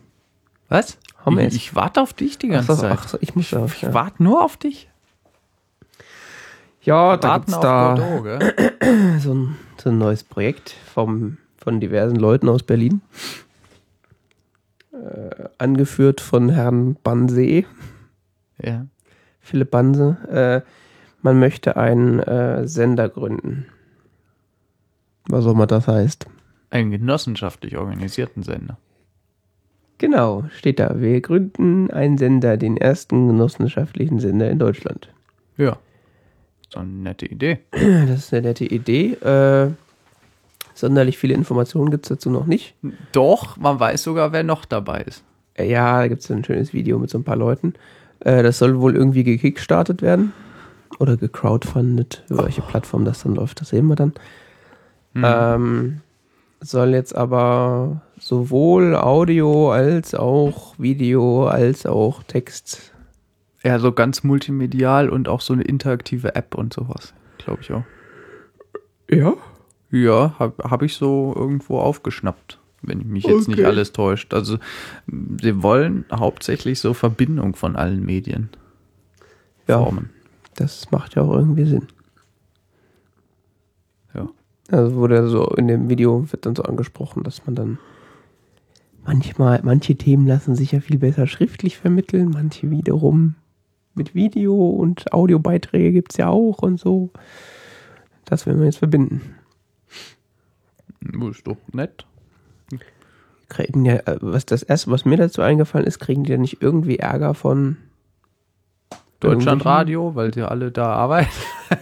Was? 0.70 0.98
Wir 1.36 1.48
ich, 1.48 1.56
ich 1.56 1.76
warte 1.76 2.02
auf 2.02 2.14
dich 2.14 2.38
die 2.38 2.48
ganze 2.50 2.72
Ach 2.72 2.76
so, 2.76 2.82
Zeit. 2.84 2.92
ach 2.94 3.08
so, 3.08 3.18
ich 3.22 3.56
auch. 3.56 3.66
ich 3.68 3.82
Ja, 3.82 3.94
warte 3.94 4.24
nur 4.24 4.44
auf 4.44 4.58
dich. 4.58 4.90
ja 6.82 7.18
da 7.18 7.28
Warten 7.30 7.46
gibt's 7.46 7.60
da 7.60 7.96
gell? 8.24 9.20
so 9.20 9.34
ein, 9.34 9.56
so 9.78 9.90
ein 9.90 9.98
neues 9.98 10.24
Projekt 10.24 10.70
vom, 10.94 11.38
von 11.58 11.80
diversen 11.80 12.16
Leuten 12.18 12.48
aus 12.50 12.64
Berlin. 12.64 13.02
Äh, 14.92 15.50
angeführt 15.58 16.22
von 16.22 16.50
Herrn 16.50 16.96
Bansee, 17.04 17.66
Ja. 18.62 18.86
Philipp 19.40 19.72
Banse. 19.72 20.64
Äh, 20.66 20.70
man 21.22 21.40
möchte 21.40 21.78
einen 21.78 22.20
äh, 22.20 22.68
Sender 22.68 23.10
gründen. 23.10 23.66
Was 25.30 25.46
auch 25.46 25.52
immer 25.52 25.68
das 25.68 25.88
heißt. 25.88 26.26
Einen 26.70 26.92
genossenschaftlich 26.92 27.78
organisierten 27.78 28.44
Sender. 28.44 28.78
Genau, 29.98 30.44
steht 30.56 30.80
da. 30.80 31.00
Wir 31.00 31.22
gründen 31.22 31.90
einen 31.90 32.18
Sender, 32.18 32.58
den 32.58 32.78
ersten 32.78 33.28
genossenschaftlichen 33.28 34.20
Sender 34.20 34.50
in 34.50 34.60
Deutschland. 34.60 35.10
Ja. 35.58 35.78
So 36.70 36.80
eine 36.80 36.90
nette 36.92 37.26
Idee. 37.26 37.60
Das 37.72 38.20
ist 38.20 38.34
eine 38.34 38.50
nette 38.50 38.66
Idee. 38.66 39.14
Äh, 39.14 39.72
sonderlich 40.74 41.18
viele 41.18 41.34
Informationen 41.34 41.90
gibt 41.90 42.06
es 42.06 42.10
dazu 42.10 42.30
noch 42.30 42.46
nicht. 42.46 42.76
Doch, 43.12 43.58
man 43.58 43.80
weiß 43.80 44.04
sogar, 44.04 44.32
wer 44.34 44.44
noch 44.44 44.66
dabei 44.66 45.02
ist. 45.02 45.24
Äh, 45.56 45.70
Ja, 45.70 46.00
da 46.00 46.08
gibt 46.08 46.22
es 46.22 46.32
ein 46.32 46.44
schönes 46.44 46.74
Video 46.74 47.00
mit 47.00 47.10
so 47.10 47.18
ein 47.18 47.24
paar 47.24 47.38
Leuten. 47.38 47.74
Äh, 48.20 48.44
das 48.44 48.60
soll 48.60 48.80
wohl 48.80 48.96
irgendwie 48.96 49.24
gekickstartet 49.24 50.02
werden. 50.02 50.34
Oder 51.00 51.18
gecrowdfundet. 51.18 52.24
Über 52.30 52.46
welche 52.46 52.62
Plattform 52.62 53.06
das 53.06 53.24
dann 53.24 53.36
läuft, 53.36 53.62
das 53.62 53.70
sehen 53.70 53.88
wir 53.88 53.96
dann. 53.96 54.14
Hm. 55.14 55.24
Ähm, 55.26 56.02
soll 56.60 56.90
jetzt 56.90 57.16
aber 57.16 58.02
sowohl 58.20 58.96
Audio 58.96 59.72
als 59.72 60.14
auch 60.16 60.76
Video 60.78 61.48
als 61.48 61.86
auch 61.86 62.24
Text. 62.24 62.94
Ja, 63.64 63.80
so 63.80 63.92
ganz 63.92 64.24
multimedial 64.24 65.10
und 65.10 65.28
auch 65.28 65.42
so 65.42 65.54
eine 65.54 65.64
interaktive 65.64 66.36
App 66.36 66.56
und 66.56 66.74
sowas. 66.74 67.14
Glaube 67.40 67.62
ich 67.62 67.72
auch. 67.74 67.84
Ja? 69.10 69.34
Ja, 69.92 70.36
habe 70.38 70.70
hab 70.70 70.82
ich 70.84 70.96
so 70.96 71.34
irgendwo 71.36 71.80
aufgeschnappt, 71.80 72.60
wenn 72.82 73.08
mich 73.08 73.24
jetzt 73.26 73.48
nicht 73.48 73.60
Okay. 73.60 73.68
alles 73.68 73.94
täuscht. 73.94 74.34
Also, 74.34 74.58
sie 75.42 75.64
wollen 75.64 76.06
hauptsächlich 76.14 76.80
so 76.80 76.94
Verbindung 76.94 77.56
von 77.56 77.76
allen 77.76 78.06
Medien 78.06 78.50
Ja. 79.68 79.80
formen. 79.82 80.10
Das 80.56 80.92
macht 80.92 81.16
ja 81.16 81.22
auch 81.24 81.34
irgendwie 81.34 81.66
Sinn. 81.66 81.88
Ja. 84.14 84.28
Also 84.72 84.96
wurde 84.96 85.28
so 85.30 85.46
in 85.56 85.68
dem 85.68 85.90
Video 85.90 86.30
wird 86.32 86.46
dann 86.46 86.56
so 86.56 86.64
angesprochen, 86.64 87.24
dass 87.24 87.46
man 87.46 87.56
dann 87.56 87.78
manchmal, 89.08 89.62
manche 89.64 89.96
Themen 89.96 90.28
lassen 90.28 90.56
sich 90.56 90.74
ja 90.74 90.82
viel 90.82 91.00
besser 91.00 91.26
schriftlich 91.26 91.78
vermitteln, 91.78 92.30
manche 92.30 92.70
wiederum 92.70 93.36
mit 93.96 94.14
Video 94.14 94.54
und 94.54 95.12
Audiobeiträge 95.12 95.92
gibt 95.92 96.12
es 96.12 96.18
ja 96.18 96.28
auch 96.28 96.60
und 96.60 96.80
so. 96.80 97.10
Das 98.26 98.46
werden 98.46 98.60
wir 98.60 98.66
jetzt 98.66 98.78
verbinden. 98.78 99.36
Das 101.02 101.38
Ist 101.38 101.48
doch 101.48 101.58
nett. 101.72 102.06
Kriegen 103.50 103.86
ja, 103.86 103.96
äh, 103.96 104.18
was 104.20 104.46
das 104.46 104.62
erste, 104.62 104.92
was 104.92 105.06
mir 105.06 105.16
dazu 105.16 105.42
eingefallen 105.42 105.88
ist, 105.88 106.00
kriegen 106.00 106.26
die 106.26 106.32
ja 106.32 106.38
nicht 106.38 106.62
irgendwie 106.62 107.00
Ärger 107.00 107.34
von 107.34 107.78
Deutschlandradio, 109.22 110.16
weil 110.16 110.32
die 110.32 110.42
alle 110.42 110.70
da 110.70 110.92
arbeiten. 110.94 111.32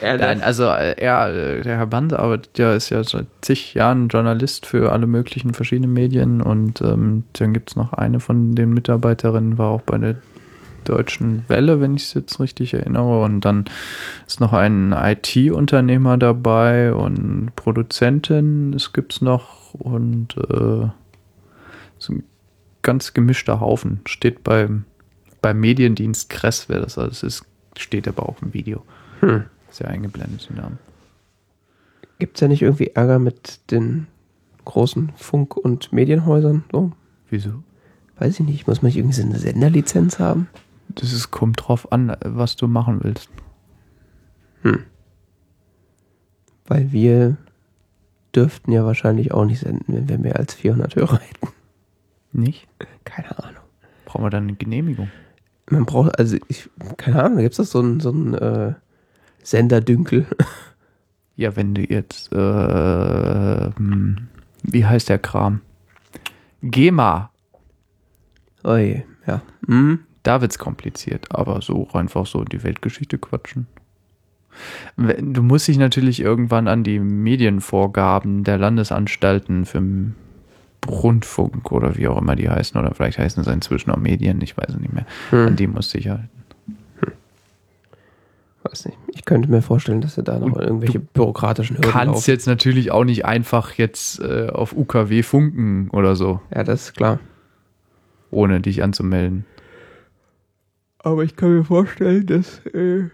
Nein, 0.00 0.42
also 0.42 0.64
äh, 0.64 0.94
er, 0.96 1.28
äh, 1.28 1.62
der 1.62 1.76
Herr 1.76 1.86
Bande 1.86 2.18
arbeitet 2.18 2.58
ja, 2.58 2.74
ist 2.74 2.90
ja 2.90 3.02
seit 3.04 3.26
zig 3.40 3.74
Jahren 3.74 4.08
Journalist 4.08 4.66
für 4.66 4.92
alle 4.92 5.06
möglichen 5.06 5.54
verschiedenen 5.54 5.92
Medien 5.92 6.40
und 6.40 6.80
ähm, 6.80 7.24
dann 7.34 7.52
gibt 7.52 7.70
es 7.70 7.76
noch 7.76 7.92
eine 7.92 8.20
von 8.20 8.54
den 8.54 8.70
Mitarbeiterinnen, 8.70 9.58
war 9.58 9.70
auch 9.70 9.82
bei 9.82 9.98
der 9.98 10.16
Deutschen 10.84 11.44
Welle, 11.48 11.80
wenn 11.80 11.96
ich 11.96 12.04
es 12.04 12.14
jetzt 12.14 12.40
richtig 12.40 12.74
erinnere. 12.74 13.22
Und 13.22 13.42
dann 13.42 13.66
ist 14.26 14.40
noch 14.40 14.52
ein 14.52 14.92
IT-Unternehmer 14.92 16.16
dabei 16.16 16.94
und 16.94 17.52
Produzentin, 17.56 18.72
es 18.72 18.92
gibt's 18.92 19.20
noch 19.20 19.74
und 19.74 20.36
äh, 20.36 20.88
so 21.98 22.12
ein 22.12 22.24
ganz 22.82 23.12
gemischter 23.12 23.60
Haufen. 23.60 24.00
Steht 24.06 24.44
beim, 24.44 24.84
beim 25.42 25.60
Mediendienst 25.60 26.30
Kress, 26.30 26.68
wer 26.68 26.80
das 26.80 26.96
alles 26.96 27.22
ist, 27.22 27.44
steht 27.76 28.08
aber 28.08 28.28
auch 28.28 28.40
im 28.40 28.54
Video. 28.54 28.82
Hm. 29.20 29.44
Ist 29.78 29.84
ja 29.84 29.90
eingeblendet, 29.90 30.48
die 30.50 30.54
Namen. 30.54 30.80
Gibt 32.18 32.36
es 32.36 32.40
ja 32.40 32.48
nicht 32.48 32.62
irgendwie 32.62 32.88
Ärger 32.88 33.20
mit 33.20 33.70
den 33.70 34.08
großen 34.64 35.12
Funk- 35.14 35.56
und 35.56 35.92
Medienhäusern? 35.92 36.64
So, 36.72 36.90
Wieso? 37.30 37.62
weiß 38.18 38.40
ich 38.40 38.46
nicht. 38.46 38.66
Muss 38.66 38.82
man 38.82 38.88
nicht 38.88 38.96
irgendwie 38.96 39.14
so 39.14 39.22
eine 39.22 39.38
Senderlizenz 39.38 40.18
haben? 40.18 40.48
Das 40.88 41.12
ist, 41.12 41.30
kommt 41.30 41.60
drauf 41.62 41.92
an, 41.92 42.16
was 42.24 42.56
du 42.56 42.66
machen 42.66 42.98
willst. 43.04 43.30
Weil 46.66 46.90
wir 46.90 47.36
dürften 48.34 48.72
ja 48.72 48.84
wahrscheinlich 48.84 49.30
auch 49.32 49.44
nicht 49.44 49.60
senden, 49.60 49.94
wenn 49.94 50.08
wir 50.08 50.18
mehr 50.18 50.40
als 50.40 50.54
400 50.54 50.96
Hörer 50.96 51.20
hätten. 51.20 51.54
Nicht? 52.32 52.66
Keine 53.04 53.38
Ahnung. 53.38 53.62
Brauchen 54.06 54.24
wir 54.24 54.30
dann 54.30 54.48
eine 54.48 54.56
Genehmigung? 54.56 55.08
Man 55.70 55.86
braucht, 55.86 56.18
also 56.18 56.36
ich, 56.48 56.68
keine 56.96 57.22
Ahnung, 57.22 57.36
da 57.36 57.42
gibt 57.42 57.52
es 57.52 57.58
doch 57.58 57.64
so 57.64 57.78
einen 57.78 58.00
so 58.00 58.10
einen, 58.10 58.34
äh, 58.34 58.74
Senderdünkel. 59.42 60.26
Ja, 61.40 61.54
wenn 61.54 61.72
du 61.72 61.82
jetzt, 61.82 62.32
äh, 62.32 62.36
hm, 63.76 64.26
wie 64.64 64.84
heißt 64.84 65.08
der 65.08 65.20
Kram? 65.20 65.60
GEMA. 66.64 67.30
Oje, 68.64 69.04
ja. 69.24 69.40
Hm. 69.68 70.00
Da 70.24 70.40
wird's 70.40 70.58
kompliziert, 70.58 71.26
aber 71.30 71.62
so 71.62 71.88
einfach 71.92 72.26
so 72.26 72.40
in 72.40 72.46
die 72.46 72.64
Weltgeschichte 72.64 73.18
quatschen. 73.18 73.68
Du 74.96 75.44
musst 75.44 75.68
dich 75.68 75.78
natürlich 75.78 76.18
irgendwann 76.18 76.66
an 76.66 76.82
die 76.82 76.98
Medienvorgaben 76.98 78.42
der 78.42 78.58
Landesanstalten 78.58 79.64
für 79.64 79.80
Rundfunk 80.88 81.70
oder 81.70 81.96
wie 81.96 82.08
auch 82.08 82.20
immer 82.20 82.34
die 82.34 82.50
heißen, 82.50 82.80
oder 82.80 82.92
vielleicht 82.96 83.18
heißen 83.18 83.44
sie 83.44 83.52
inzwischen 83.52 83.92
auch 83.92 83.96
Medien, 83.96 84.40
ich 84.40 84.56
weiß 84.56 84.70
es 84.70 84.80
nicht 84.80 84.92
mehr. 84.92 85.06
An 85.30 85.50
Hm. 85.50 85.56
die 85.56 85.68
musst 85.68 85.94
du 85.94 85.98
dich 85.98 86.08
halten. 86.08 86.28
Weiß 88.70 88.84
nicht. 88.86 88.98
Ich 89.08 89.24
könnte 89.24 89.50
mir 89.50 89.62
vorstellen, 89.62 90.00
dass 90.00 90.16
er 90.18 90.24
da 90.24 90.38
noch 90.38 90.56
irgendwelche 90.58 90.98
bürokratischen 91.00 91.76
Hürden 91.76 91.90
kannst 91.90 92.14
laufen. 92.14 92.30
jetzt 92.30 92.46
natürlich 92.46 92.90
auch 92.90 93.04
nicht 93.04 93.24
einfach 93.24 93.72
jetzt 93.74 94.20
äh, 94.20 94.48
auf 94.48 94.74
UKW 94.76 95.22
funken 95.22 95.88
oder 95.90 96.16
so, 96.16 96.40
Ja, 96.54 96.64
das 96.64 96.82
ist 96.84 96.94
klar. 96.96 97.18
ohne 98.30 98.60
dich 98.60 98.82
anzumelden. 98.82 99.46
Aber 100.98 101.22
ich 101.24 101.36
kann 101.36 101.54
mir 101.56 101.64
vorstellen, 101.64 102.26
dass 102.26 102.58
äh, 102.66 103.08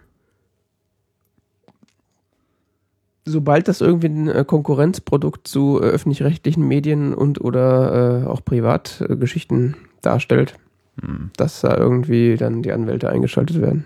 sobald 3.24 3.68
das 3.68 3.80
irgendwie 3.80 4.08
ein 4.08 4.28
äh, 4.28 4.44
Konkurrenzprodukt 4.44 5.46
zu 5.46 5.80
äh, 5.80 5.84
öffentlich-rechtlichen 5.86 6.66
Medien 6.66 7.14
und 7.14 7.40
oder 7.40 8.22
äh, 8.22 8.26
auch 8.26 8.44
Privatgeschichten 8.44 9.76
darstellt, 10.02 10.54
Hm. 11.00 11.30
dass 11.36 11.60
da 11.60 11.76
irgendwie 11.76 12.36
dann 12.36 12.62
die 12.62 12.70
Anwälte 12.72 13.08
eingeschaltet 13.10 13.60
werden. 13.60 13.84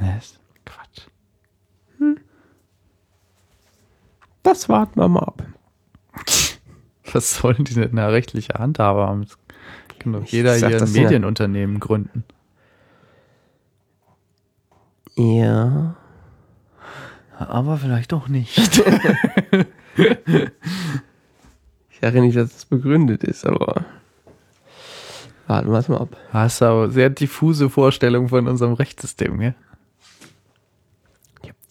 Das 0.00 0.24
ist 0.24 0.40
Quatsch. 0.64 1.06
Das 4.42 4.68
warten 4.68 4.98
wir 5.00 5.08
mal 5.08 5.20
ab. 5.20 5.42
Was 7.12 7.34
sollen 7.36 7.64
die 7.64 7.74
denn 7.74 7.96
da 7.96 8.08
rechtliche 8.08 8.54
Handhabe 8.54 9.06
haben? 9.06 9.22
Das 9.22 9.38
kann 9.98 10.12
doch 10.12 10.22
Ich 10.24 10.32
jeder 10.32 10.58
sag 10.58 10.68
hier 10.68 10.76
ein 10.78 10.80
das 10.80 10.94
ja. 10.94 11.02
Medienunternehmen 11.02 11.80
gründen. 11.80 12.24
Ja. 15.16 15.94
Aber 17.38 17.76
vielleicht 17.78 18.12
auch 18.12 18.28
nicht. 18.28 18.82
Ich 21.90 22.00
sage 22.00 22.20
nicht, 22.20 22.36
dass 22.36 22.56
es 22.56 22.64
begründet 22.64 23.22
ist, 23.22 23.46
aber 23.46 23.84
warten 25.46 25.70
wir 25.70 25.78
es 25.78 25.88
mal 25.88 26.00
ab. 26.00 26.16
Hast 26.32 26.60
aber 26.60 26.90
sehr 26.90 27.10
diffuse 27.10 27.70
Vorstellung 27.70 28.28
von 28.28 28.48
unserem 28.48 28.72
Rechtssystem, 28.72 29.38
gell? 29.38 29.54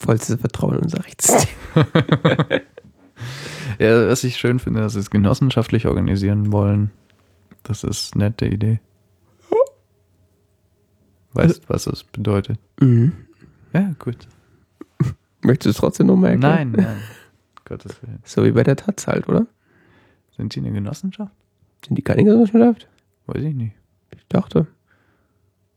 Vollstes 0.02 0.40
Vertrauen 0.40 0.76
in 0.76 0.84
unser 0.84 1.06
Rechtssystem. 1.06 1.56
Ja, 3.80 4.08
was 4.08 4.24
ich 4.24 4.38
schön 4.38 4.60
finde, 4.60 4.82
dass 4.82 4.94
sie 4.94 5.00
es 5.00 5.10
genossenschaftlich 5.10 5.88
organisieren 5.88 6.52
wollen. 6.52 6.92
Das 7.64 7.84
ist 7.84 8.14
eine 8.14 8.26
nette 8.26 8.46
Idee. 8.46 8.80
Weißt, 11.34 11.70
was 11.70 11.86
das 11.86 12.04
bedeutet? 12.04 12.60
Mhm. 12.80 13.14
Ja, 13.74 13.94
gut. 13.98 14.28
Möchtest 15.42 15.66
du 15.66 15.70
es 15.70 15.78
trotzdem 15.78 16.08
noch 16.08 16.18
mal 16.18 16.32
erklären? 16.32 16.72
Nein, 16.72 16.84
nein. 16.86 17.02
Gottes 17.66 18.02
Willen. 18.04 18.20
So 18.24 18.44
wie 18.44 18.52
bei 18.52 18.64
der 18.64 18.76
Taz 18.76 19.08
halt, 19.08 19.28
oder? 19.28 19.48
Sind 20.36 20.54
die 20.54 20.60
eine 20.60 20.72
Genossenschaft? 20.72 21.34
Sind 21.86 21.98
die 21.98 22.02
keine 22.02 22.24
Genossenschaft? 22.24 22.88
Weiß 23.28 23.42
ich 23.42 23.56
nicht. 23.56 23.76
Ich 24.16 24.28
dachte. 24.28 24.68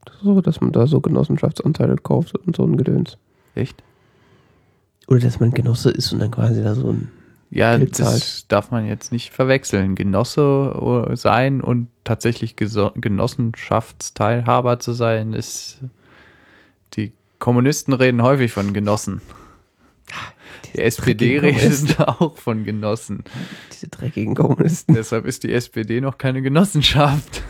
Das 0.05 0.19
so, 0.21 0.41
dass 0.43 0.61
man 0.61 0.73
da 0.73 0.87
so 0.87 1.01
Genossenschaftsanteile 1.01 1.97
kauft 1.97 2.37
und 2.37 2.57
so 2.57 2.65
ein 2.65 2.77
Gedöns. 2.77 3.17
Echt? 3.55 3.83
Oder 5.07 5.21
dass 5.21 5.38
man 5.40 5.51
Genosse 5.51 5.90
ist 5.90 6.12
und 6.12 6.21
dann 6.21 6.31
quasi 6.31 6.62
da 6.62 6.75
so 6.75 6.90
ein. 6.90 7.11
Ja, 7.51 7.77
Geld 7.77 7.99
das 8.01 8.49
darf 8.49 8.71
man 8.71 8.87
jetzt 8.87 9.12
nicht 9.12 9.31
verwechseln. 9.31 9.95
Genosse 9.95 11.09
äh, 11.11 11.17
sein 11.17 11.61
und 11.61 11.88
tatsächlich 12.03 12.57
Genossenschaftsteilhaber 12.57 14.81
zu 14.81 14.93
sein, 14.93 15.35
ist. 15.35 15.81
Die 16.95 17.12
Kommunisten 17.38 17.93
reden 17.93 18.23
häufig 18.23 18.53
von 18.53 18.73
Genossen. 18.73 19.21
Die 20.75 20.81
SPD 20.81 21.38
redet 21.38 22.01
auch 22.01 22.38
von 22.38 22.64
Genossen. 22.64 23.23
Diese 23.73 23.88
dreckigen 23.88 24.35
Kommunisten. 24.35 24.95
Deshalb 24.95 25.27
ist 25.27 25.45
die 25.45 25.53
SPD 25.53 26.01
noch 26.01 26.17
keine 26.19 26.43
Genossenschaft. 26.43 27.43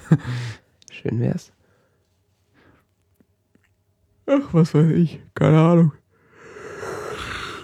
Schön 0.91 1.21
wär's. 1.21 1.53
Ach, 4.27 4.53
was 4.53 4.75
weiß 4.75 4.91
ich. 4.91 5.21
Keine 5.35 5.61
Ahnung. 5.61 5.93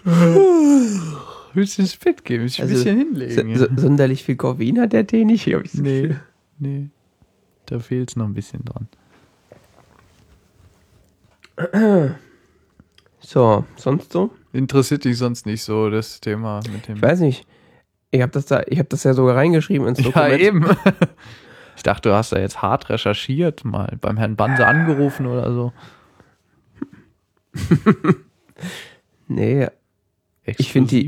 Willst 1.54 1.78
du 1.78 1.82
ins 1.82 1.96
Bett 1.96 2.24
gehen? 2.24 2.42
Willst 2.42 2.58
du 2.58 2.62
ein 2.62 2.68
Also, 2.68 2.84
bisschen 2.84 2.98
So, 2.98 3.42
hinlegen? 3.42 3.56
so, 3.56 3.66
sonderlich 3.76 4.22
viel 4.24 4.36
Koffein 4.36 4.80
hat 4.80 4.92
der 4.92 5.06
Tee 5.06 5.24
nicht. 5.24 5.46
Hab 5.46 5.64
ich 5.64 5.72
so 5.72 5.82
nee, 5.82 6.02
Gefühl. 6.02 6.20
nee. 6.58 6.88
Da 7.66 7.78
fehlt 7.80 8.10
es 8.10 8.16
noch 8.16 8.26
ein 8.26 8.34
bisschen 8.34 8.64
dran. 8.64 8.88
So, 13.20 13.64
sonst 13.76 14.12
so? 14.12 14.30
Interessiert 14.52 15.04
dich 15.04 15.18
sonst 15.18 15.46
nicht 15.46 15.62
so 15.62 15.90
das 15.90 16.20
Thema 16.20 16.60
mit 16.72 16.88
dem. 16.88 16.96
Ich 16.96 17.02
weiß 17.02 17.20
nicht. 17.20 17.46
Ich 18.10 18.22
habe 18.22 18.32
das 18.32 18.46
da, 18.46 18.62
ich 18.66 18.78
habe 18.78 18.88
das 18.88 19.04
ja 19.04 19.14
sogar 19.14 19.36
reingeschrieben 19.36 19.86
ins 19.86 19.98
ja, 19.98 20.04
Dokument. 20.06 20.40
eben. 20.40 20.66
Ich 21.76 21.82
dachte, 21.84 22.10
du 22.10 22.14
hast 22.14 22.32
da 22.32 22.38
jetzt 22.38 22.60
hart 22.60 22.90
recherchiert, 22.90 23.64
mal 23.64 23.96
beim 24.02 24.18
Herrn 24.18 24.36
Banse 24.36 24.66
angerufen 24.66 25.24
oder 25.24 25.50
so. 25.54 25.72
Nee, 29.28 29.68
Ich 30.44 30.72
find 30.72 30.90
die- 30.90 31.06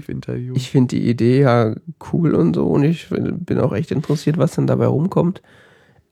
ich 0.55 0.71
finde 0.71 0.97
die 0.97 1.09
Idee 1.09 1.41
ja 1.41 1.75
cool 2.13 2.35
und 2.35 2.55
so 2.55 2.67
und 2.69 2.85
ich 2.85 3.09
bin 3.11 3.59
auch 3.61 3.73
echt 3.73 3.91
interessiert, 3.91 4.39
was 4.39 4.53
denn 4.55 4.67
dabei 4.67 4.87
rumkommt. 4.87 5.43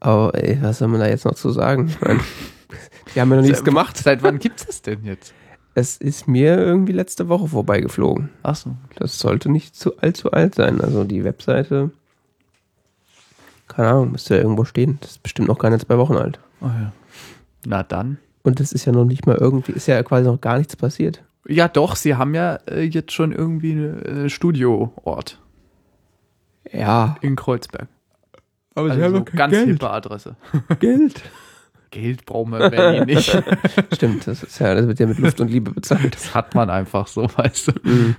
Aber 0.00 0.34
ey, 0.34 0.58
was 0.62 0.78
soll 0.78 0.88
man 0.88 1.00
da 1.00 1.06
jetzt 1.08 1.26
noch 1.26 1.34
zu 1.34 1.50
sagen? 1.50 1.88
Ich 1.88 2.00
meine, 2.00 2.20
die 3.14 3.20
haben 3.20 3.30
ja 3.30 3.36
noch 3.36 3.42
nichts 3.42 3.62
gemacht. 3.62 3.96
Seit 3.98 4.22
wann 4.22 4.38
gibt's 4.38 4.66
das 4.66 4.80
denn 4.82 5.04
jetzt? 5.04 5.34
Es 5.74 5.98
ist 5.98 6.26
mir 6.26 6.58
irgendwie 6.58 6.92
letzte 6.92 7.28
Woche 7.28 7.46
vorbeigeflogen. 7.48 8.30
Achso. 8.42 8.76
Das 8.96 9.18
sollte 9.18 9.50
nicht 9.50 9.76
zu 9.76 9.98
allzu 9.98 10.32
alt 10.32 10.54
sein. 10.56 10.80
Also 10.80 11.04
die 11.04 11.22
Webseite, 11.22 11.90
keine 13.68 13.88
Ahnung, 13.88 14.12
müsste 14.12 14.34
ja 14.36 14.42
irgendwo 14.42 14.64
stehen. 14.64 14.98
Das 15.00 15.12
ist 15.12 15.22
bestimmt 15.22 15.48
noch 15.48 15.58
keine 15.58 15.78
zwei 15.78 15.96
Wochen 15.98 16.16
alt. 16.16 16.40
Oh 16.60 16.66
ja. 16.66 16.92
Na 17.66 17.82
dann. 17.82 18.18
Und 18.42 18.58
das 18.58 18.72
ist 18.72 18.84
ja 18.86 18.92
noch 18.92 19.04
nicht 19.04 19.26
mal 19.26 19.36
irgendwie, 19.36 19.72
ist 19.72 19.86
ja 19.86 20.02
quasi 20.02 20.24
noch 20.26 20.40
gar 20.40 20.58
nichts 20.58 20.74
passiert. 20.74 21.22
Ja, 21.46 21.68
doch, 21.68 21.96
sie 21.96 22.16
haben 22.16 22.34
ja 22.34 22.56
äh, 22.68 22.82
jetzt 22.82 23.12
schon 23.12 23.32
irgendwie 23.32 23.72
einen 23.72 24.02
äh, 24.26 24.28
Studioort 24.30 25.40
Ja, 26.72 27.16
in 27.22 27.36
Kreuzberg. 27.36 27.88
aber 28.74 28.90
Also 28.90 29.16
so 29.16 29.24
ganz 29.24 29.56
hippe 29.56 29.90
Adresse. 29.90 30.36
Geld. 30.80 31.22
Geld 31.90 32.24
brauchen 32.24 32.52
wir 32.52 32.66
in 32.66 32.70
Berlin 32.70 33.04
nicht. 33.04 33.42
Stimmt, 33.94 34.26
das 34.26 34.42
ist 34.44 34.58
ja, 34.60 34.74
das 34.74 34.86
wird 34.86 35.00
ja 35.00 35.06
mit 35.06 35.18
Luft 35.18 35.40
und 35.40 35.48
Liebe 35.50 35.72
bezahlt. 35.72 36.14
Das 36.14 36.34
hat 36.34 36.54
man 36.54 36.70
einfach 36.70 37.06
so, 37.08 37.22
weißt 37.36 37.68
du. 37.68 37.72
Mhm. 37.82 38.16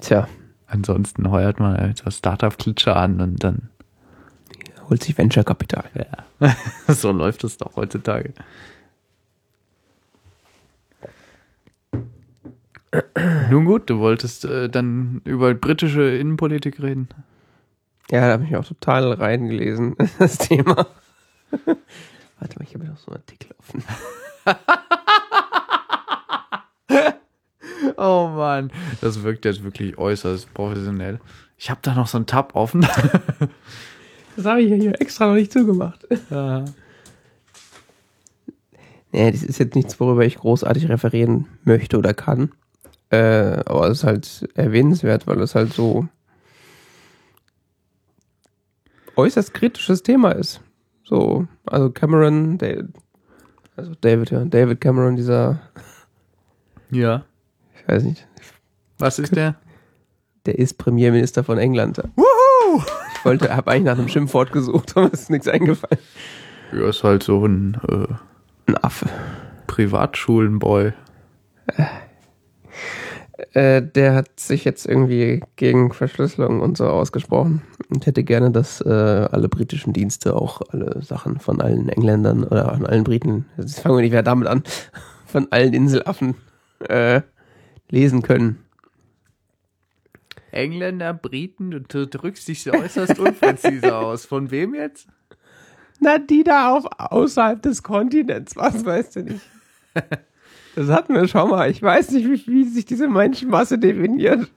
Tja, 0.00 0.28
Ansonsten 0.66 1.30
heuert 1.30 1.60
man 1.60 1.76
halt 1.76 2.04
das 2.04 2.18
Startup-Klitsche 2.18 2.96
an 2.96 3.20
und 3.20 3.44
dann, 3.44 3.68
holt 4.90 5.04
sich 5.04 5.16
Venture-Kapital. 5.16 5.84
ja, 5.94 6.56
so 6.92 7.12
läuft 7.12 7.44
es 7.44 7.58
doch 7.58 7.76
heutzutage. 7.76 8.34
Nun 13.50 13.64
gut, 13.64 13.90
du 13.90 13.98
wolltest 13.98 14.44
äh, 14.44 14.68
dann 14.68 15.20
über 15.24 15.54
britische 15.54 16.02
Innenpolitik 16.02 16.82
reden. 16.82 17.08
Ja, 18.10 18.26
da 18.26 18.32
habe 18.32 18.44
ich 18.44 18.50
mich 18.50 18.58
auch 18.58 18.66
total 18.66 19.12
reingelesen, 19.12 19.94
in 19.94 20.10
das 20.18 20.38
Thema. 20.38 20.74
Warte 21.50 22.58
mal, 22.58 22.64
ich 22.64 22.74
habe 22.74 22.84
noch 22.84 22.98
so 22.98 23.10
einen 23.10 23.20
Artikel 23.20 23.50
offen. 23.58 23.82
Oh 27.96 28.28
Mann, 28.34 28.70
das 29.00 29.22
wirkt 29.22 29.44
jetzt 29.44 29.62
wirklich 29.62 29.96
äußerst 29.96 30.52
professionell. 30.52 31.20
Ich 31.56 31.70
habe 31.70 31.80
da 31.82 31.94
noch 31.94 32.06
so 32.06 32.18
einen 32.18 32.26
Tab 32.26 32.54
offen. 32.54 32.86
Das 34.36 34.46
habe 34.46 34.62
ich 34.62 34.70
ja 34.70 34.74
hier 34.74 35.00
extra 35.00 35.28
noch 35.28 35.34
nicht 35.34 35.52
zugemacht. 35.52 36.08
Ja. 36.28 36.64
Nee, 39.12 39.30
das 39.30 39.44
ist 39.44 39.60
jetzt 39.60 39.76
nichts, 39.76 40.00
worüber 40.00 40.24
ich 40.24 40.38
großartig 40.38 40.88
referieren 40.88 41.46
möchte 41.62 41.96
oder 41.96 42.14
kann. 42.14 42.50
Äh, 43.14 43.62
aber 43.66 43.88
es 43.88 43.98
ist 43.98 44.04
halt 44.04 44.48
erwähnenswert, 44.54 45.26
weil 45.28 45.40
es 45.40 45.54
halt 45.54 45.72
so 45.72 46.08
äußerst 49.14 49.54
kritisches 49.54 50.02
Thema 50.02 50.32
ist. 50.32 50.60
So, 51.04 51.46
also 51.66 51.90
Cameron, 51.90 52.58
David, 52.58 52.88
also 53.76 53.92
David, 54.00 54.30
ja, 54.30 54.44
David 54.44 54.80
Cameron, 54.80 55.14
dieser, 55.14 55.60
ja. 56.90 57.24
ich 57.76 57.86
weiß 57.86 58.02
nicht, 58.02 58.26
Was 58.98 59.20
ist 59.20 59.36
der? 59.36 59.54
der 60.46 60.58
ist 60.58 60.74
Premierminister 60.78 61.44
von 61.44 61.58
England. 61.58 62.02
Wuhu! 62.16 62.82
Ich 63.14 63.24
wollte, 63.24 63.54
habe 63.54 63.70
eigentlich 63.70 63.84
nach 63.84 63.98
einem 63.98 64.08
Schimpfwort 64.08 64.50
gesucht, 64.50 64.92
aber 64.96 65.12
es 65.12 65.22
ist 65.22 65.30
nichts 65.30 65.46
eingefallen. 65.46 66.02
Ja, 66.72 66.88
ist 66.88 67.04
halt 67.04 67.22
so 67.22 67.46
ein 67.46 67.78
äh, 67.88 68.06
Ein 68.66 68.82
Affe. 68.82 69.08
Privatschulenboy. 69.68 70.92
Äh, 73.52 73.82
der 73.82 74.14
hat 74.14 74.38
sich 74.38 74.64
jetzt 74.64 74.86
irgendwie 74.86 75.42
gegen 75.56 75.92
Verschlüsselung 75.92 76.60
und 76.60 76.76
so 76.76 76.86
ausgesprochen 76.86 77.62
und 77.88 78.06
hätte 78.06 78.22
gerne, 78.22 78.52
dass 78.52 78.80
äh, 78.80 78.88
alle 78.88 79.48
britischen 79.48 79.92
Dienste 79.92 80.36
auch 80.36 80.62
alle 80.70 81.02
Sachen 81.02 81.40
von 81.40 81.60
allen 81.60 81.88
Engländern 81.88 82.44
oder 82.44 82.72
von 82.74 82.86
allen 82.86 83.02
Briten, 83.02 83.46
jetzt 83.56 83.80
fangen 83.80 83.96
wir 83.96 84.02
nicht 84.02 84.12
mehr 84.12 84.22
damit 84.22 84.46
an, 84.46 84.62
von 85.26 85.48
allen 85.50 85.74
Inselaffen 85.74 86.36
äh, 86.88 87.22
lesen 87.90 88.22
können. 88.22 88.60
Engländer, 90.52 91.12
Briten, 91.12 91.72
du, 91.72 91.80
du 91.80 92.06
drückst 92.06 92.46
dich 92.46 92.62
so 92.62 92.72
äußerst 92.72 93.18
unpräzise 93.18 93.96
aus. 93.96 94.24
Von 94.24 94.52
wem 94.52 94.74
jetzt? 94.74 95.08
Na, 95.98 96.18
die 96.18 96.44
da 96.44 96.70
auf 96.70 96.84
außerhalb 96.98 97.60
des 97.60 97.82
Kontinents, 97.82 98.54
was 98.54 98.84
weißt 98.84 99.16
du 99.16 99.22
nicht? 99.24 99.40
Das 100.74 100.88
hatten 100.88 101.14
wir 101.14 101.28
schon 101.28 101.50
mal. 101.50 101.70
Ich 101.70 101.80
weiß 101.82 102.10
nicht, 102.12 102.26
wie, 102.26 102.52
wie 102.52 102.64
sich 102.64 102.84
diese 102.84 103.08
Menschenmasse 103.08 103.78
definiert. 103.78 104.48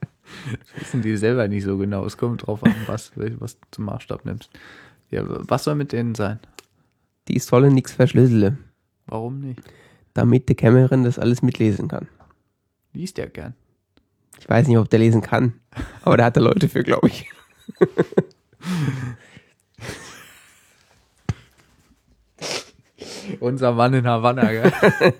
Wissen 0.78 1.02
die 1.02 1.16
selber 1.16 1.48
nicht 1.48 1.64
so 1.64 1.78
genau. 1.78 2.04
Es 2.04 2.16
kommt 2.16 2.46
drauf 2.46 2.62
an, 2.64 2.74
was, 2.86 3.12
was 3.16 3.58
du 3.58 3.66
zum 3.70 3.84
Maßstab 3.86 4.24
nimmst. 4.24 4.50
Ja, 5.10 5.22
was 5.26 5.64
soll 5.64 5.74
mit 5.74 5.92
denen 5.92 6.14
sein? 6.14 6.38
Die 7.28 7.38
sollen 7.38 7.74
nichts 7.74 7.92
verschlüsseln, 7.92 8.58
Warum 9.06 9.40
nicht? 9.40 9.60
damit 10.14 10.48
der 10.48 10.56
Cameron 10.56 11.04
das 11.04 11.18
alles 11.18 11.42
mitlesen 11.42 11.88
kann. 11.88 12.08
Liest 12.92 13.18
ja 13.18 13.26
gern. 13.26 13.54
Ich 14.40 14.48
weiß 14.48 14.66
nicht, 14.66 14.78
ob 14.78 14.88
der 14.90 14.98
lesen 14.98 15.20
kann, 15.20 15.54
aber 16.02 16.16
der 16.16 16.26
hat 16.26 16.36
da 16.36 16.40
Leute 16.40 16.68
für, 16.68 16.82
glaube 16.82 17.08
ich. 17.08 17.30
Unser 23.40 23.72
Mann 23.72 23.94
in 23.94 24.06
Havanna, 24.06 24.50
gell? 24.50 24.72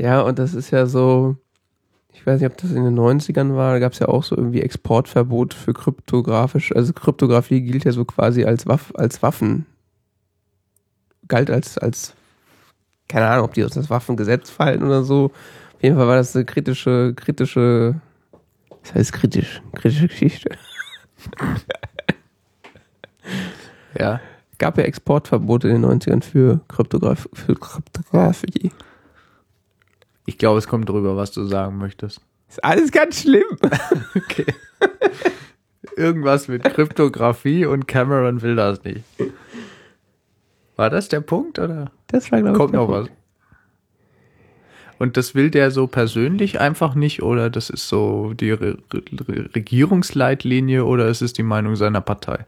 Ja, 0.00 0.22
und 0.22 0.38
das 0.38 0.54
ist 0.54 0.70
ja 0.70 0.86
so, 0.86 1.36
ich 2.14 2.26
weiß 2.26 2.40
nicht, 2.40 2.50
ob 2.50 2.56
das 2.56 2.70
in 2.72 2.84
den 2.84 2.98
90ern 2.98 3.54
war, 3.54 3.74
da 3.74 3.80
gab 3.80 3.92
es 3.92 3.98
ja 3.98 4.08
auch 4.08 4.24
so 4.24 4.34
irgendwie 4.34 4.62
Exportverbot 4.62 5.52
für 5.52 5.74
kryptografisch, 5.74 6.74
also 6.74 6.94
Kryptographie 6.94 7.60
gilt 7.60 7.84
ja 7.84 7.92
so 7.92 8.06
quasi 8.06 8.44
als, 8.44 8.66
Waff, 8.66 8.94
als 8.96 9.22
Waffen, 9.22 9.66
galt 11.28 11.50
als, 11.50 11.76
als, 11.76 12.14
keine 13.08 13.28
Ahnung, 13.28 13.44
ob 13.44 13.52
die 13.52 13.62
aus 13.62 13.72
das 13.72 13.90
Waffengesetz 13.90 14.48
fallen 14.48 14.82
oder 14.82 15.02
so. 15.02 15.32
Auf 15.74 15.82
jeden 15.82 15.96
Fall 15.96 16.08
war 16.08 16.16
das 16.16 16.34
eine 16.34 16.46
kritische, 16.46 17.12
kritische, 17.14 18.00
was 18.80 18.94
heißt 18.94 19.12
kritisch, 19.12 19.60
kritische 19.74 20.08
Geschichte. 20.08 20.56
ja. 23.98 24.18
Gab 24.56 24.78
ja 24.78 24.84
Exportverbote 24.84 25.68
in 25.68 25.82
den 25.82 26.00
90ern 26.00 26.22
für, 26.22 26.60
Kryptograf 26.68 27.28
für 27.34 27.54
Kryptographie. 27.54 28.70
Ich 30.30 30.38
glaube, 30.38 30.60
es 30.60 30.68
kommt 30.68 30.88
drüber, 30.88 31.16
was 31.16 31.32
du 31.32 31.42
sagen 31.42 31.78
möchtest. 31.78 32.20
Ist 32.48 32.62
alles 32.62 32.92
ganz 32.92 33.22
schlimm. 33.22 33.42
Okay. 34.14 34.46
Irgendwas 35.96 36.46
mit 36.46 36.62
Kryptographie 36.62 37.66
und 37.66 37.88
Cameron 37.88 38.40
will 38.40 38.54
das 38.54 38.84
nicht. 38.84 39.02
War 40.76 40.88
das 40.88 41.08
der 41.08 41.20
Punkt 41.20 41.58
oder 41.58 41.90
Das 42.06 42.30
war, 42.30 42.40
glaube 42.42 42.56
kommt 42.56 42.74
noch 42.74 42.88
was? 42.88 43.08
Und 45.00 45.16
das 45.16 45.34
will 45.34 45.50
der 45.50 45.72
so 45.72 45.88
persönlich 45.88 46.60
einfach 46.60 46.94
nicht 46.94 47.22
oder 47.22 47.50
das 47.50 47.68
ist 47.68 47.88
so 47.88 48.32
die 48.32 48.52
Re 48.52 48.78
Re 48.92 49.50
Regierungsleitlinie 49.56 50.84
oder 50.84 51.08
ist 51.08 51.22
es 51.22 51.32
die 51.32 51.42
Meinung 51.42 51.74
seiner 51.74 52.00
Partei? 52.00 52.46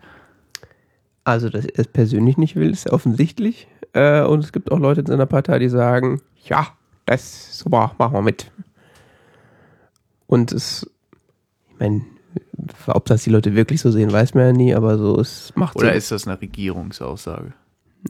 Also, 1.24 1.48
dass 1.48 1.64
er 1.64 1.80
es 1.80 1.88
persönlich 1.88 2.36
nicht 2.36 2.54
will, 2.54 2.70
ist 2.70 2.88
offensichtlich. 2.90 3.66
Äh, 3.92 4.22
und 4.22 4.44
es 4.44 4.52
gibt 4.52 4.70
auch 4.70 4.78
Leute 4.78 5.00
in 5.00 5.06
seiner 5.06 5.26
Partei, 5.26 5.58
die 5.58 5.68
sagen, 5.68 6.20
ja, 6.44 6.68
das 7.06 7.22
ist 7.22 7.58
super, 7.58 7.94
machen 7.98 8.14
wir 8.14 8.22
mit. 8.22 8.50
Und 10.26 10.52
es, 10.52 10.90
ich 11.70 11.78
meine, 11.78 12.02
ob 12.86 13.04
das 13.06 13.24
die 13.24 13.30
Leute 13.30 13.54
wirklich 13.54 13.80
so 13.80 13.90
sehen, 13.90 14.12
weiß 14.12 14.34
man 14.34 14.44
ja 14.46 14.52
nie, 14.52 14.74
aber 14.74 14.98
so, 14.98 15.18
es 15.20 15.52
macht 15.56 15.76
Oder 15.76 15.88
Sinn. 15.88 15.98
ist 15.98 16.10
das 16.10 16.26
eine 16.26 16.40
Regierungsaussage? 16.40 17.52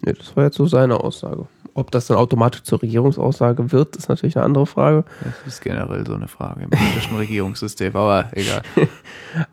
Nee, 0.05 0.13
das 0.13 0.37
war 0.37 0.45
jetzt 0.45 0.57
so 0.57 0.67
seine 0.67 1.01
Aussage. 1.01 1.47
Ob 1.75 1.91
das 1.91 2.07
dann 2.07 2.19
automatisch 2.19 2.63
zur 2.63 2.83
Regierungsaussage 2.83 3.73
wird, 3.73 3.97
ist 3.97 4.09
natürlich 4.09 4.37
eine 4.37 4.45
andere 4.45 4.67
Frage. 4.67 5.05
Das 5.25 5.55
ist 5.55 5.63
generell 5.63 6.07
so 6.07 6.15
eine 6.15 6.29
Frage 6.29 6.65
im 6.65 6.71
britischen 6.71 7.17
Regierungssystem, 7.19 7.97
aber 7.97 8.29
egal. 8.33 8.63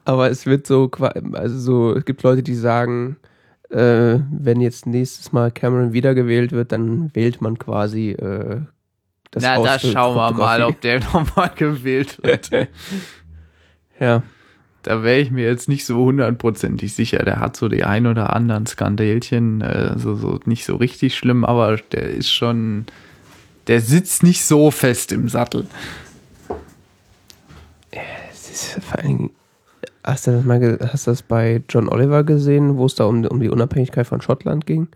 Aber 0.03 0.29
es 0.29 0.45
wird 0.45 0.67
so, 0.67 0.91
also 1.33 1.57
so, 1.57 1.95
es 1.95 2.03
gibt 2.03 2.21
Leute, 2.23 2.43
die 2.43 2.55
sagen, 2.55 3.15
äh, 3.69 4.19
wenn 4.31 4.59
jetzt 4.59 4.85
nächstes 4.85 5.31
Mal 5.31 5.51
Cameron 5.51 5.93
wiedergewählt 5.93 6.51
wird, 6.51 6.73
dann 6.73 7.15
wählt 7.15 7.41
man 7.41 7.57
quasi 7.57 8.11
äh, 8.11 8.61
das 9.31 9.43
Na, 9.43 9.55
Haus 9.55 9.65
da 9.65 9.79
schauen 9.79 10.15
wir 10.15 10.31
mal, 10.31 10.63
ob 10.63 10.81
der 10.81 10.99
nochmal 11.13 11.51
gewählt 11.55 12.17
wird. 12.23 12.49
Ja, 14.01 14.23
Da 14.83 15.03
wäre 15.03 15.19
ich 15.19 15.29
mir 15.29 15.43
jetzt 15.45 15.67
nicht 15.67 15.85
so 15.85 15.97
hundertprozentig 16.05 16.93
sicher. 16.93 17.19
Der 17.25 17.41
hat 17.41 17.57
so 17.57 17.67
die 17.67 17.83
ein 17.83 18.07
oder 18.07 18.33
anderen 18.33 18.65
Skandälchen, 18.65 19.59
äh, 19.59 19.99
so, 19.99 20.39
nicht 20.45 20.63
so 20.63 20.77
richtig 20.77 21.17
schlimm, 21.17 21.43
aber 21.43 21.75
der 21.91 22.03
ist 22.03 22.31
schon, 22.31 22.85
der 23.67 23.81
sitzt 23.81 24.23
nicht 24.23 24.45
so 24.45 24.71
fest 24.71 25.11
im 25.11 25.27
Sattel. 25.27 25.67
es 28.31 28.49
ist 28.49 28.83
vor 28.85 28.99
allen 28.99 29.07
Dingen, 29.07 29.29
hast 30.05 30.27
du 30.27 30.31
das 30.31 30.45
mal, 30.45 30.79
hast 30.93 31.07
du 31.07 31.11
das 31.11 31.21
bei 31.23 31.61
John 31.67 31.89
Oliver 31.89 32.23
gesehen, 32.23 32.77
wo 32.77 32.85
es 32.85 32.95
da 32.95 33.03
um, 33.03 33.25
um 33.25 33.41
die 33.41 33.49
Unabhängigkeit 33.49 34.07
von 34.07 34.21
Schottland 34.21 34.65
ging? 34.65 34.87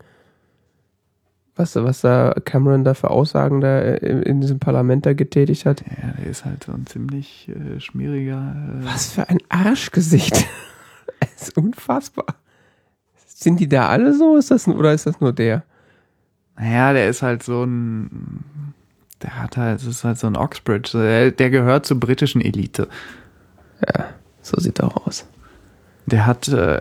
Was, 1.56 1.76
was 1.76 2.00
da 2.00 2.34
Cameron 2.44 2.82
da 2.82 2.94
für 2.94 3.10
Aussagen 3.10 3.60
da 3.60 3.80
in, 3.80 4.22
in 4.22 4.40
diesem 4.40 4.58
Parlament 4.58 5.06
da 5.06 5.12
getätigt 5.12 5.66
hat? 5.66 5.82
Ja, 5.82 6.12
der 6.18 6.26
ist 6.26 6.44
halt 6.44 6.64
so 6.64 6.72
ein 6.72 6.86
ziemlich 6.86 7.48
äh, 7.48 7.78
schmieriger. 7.78 8.56
Äh, 8.80 8.84
Was 8.84 9.12
für 9.12 9.28
ein 9.28 9.38
Arschgesicht. 9.48 10.46
Es 11.36 11.48
ist 11.48 11.56
unfassbar. 11.56 12.26
Sind 13.26 13.58
die 13.58 13.68
da 13.68 13.88
alle 13.88 14.14
so? 14.14 14.36
Ist 14.36 14.50
das, 14.50 14.68
oder 14.68 14.92
ist 14.92 15.06
das 15.06 15.20
nur 15.20 15.32
der? 15.32 15.64
Naja, 16.56 16.92
der 16.92 17.08
ist 17.08 17.22
halt 17.22 17.42
so 17.42 17.64
ein, 17.64 18.44
der 19.22 19.40
hat 19.40 19.56
halt, 19.56 19.80
es 19.80 19.86
ist 19.86 20.04
halt 20.04 20.18
so 20.18 20.26
ein 20.26 20.36
Oxbridge. 20.36 20.90
Der, 20.92 21.30
der 21.30 21.50
gehört 21.50 21.86
zur 21.86 21.98
britischen 21.98 22.40
Elite. 22.40 22.88
Ja, 23.80 24.06
so 24.42 24.60
sieht 24.60 24.80
er 24.80 24.88
auch 24.88 25.06
aus. 25.06 25.26
Der 26.06 26.26
hat 26.26 26.48
äh, 26.48 26.80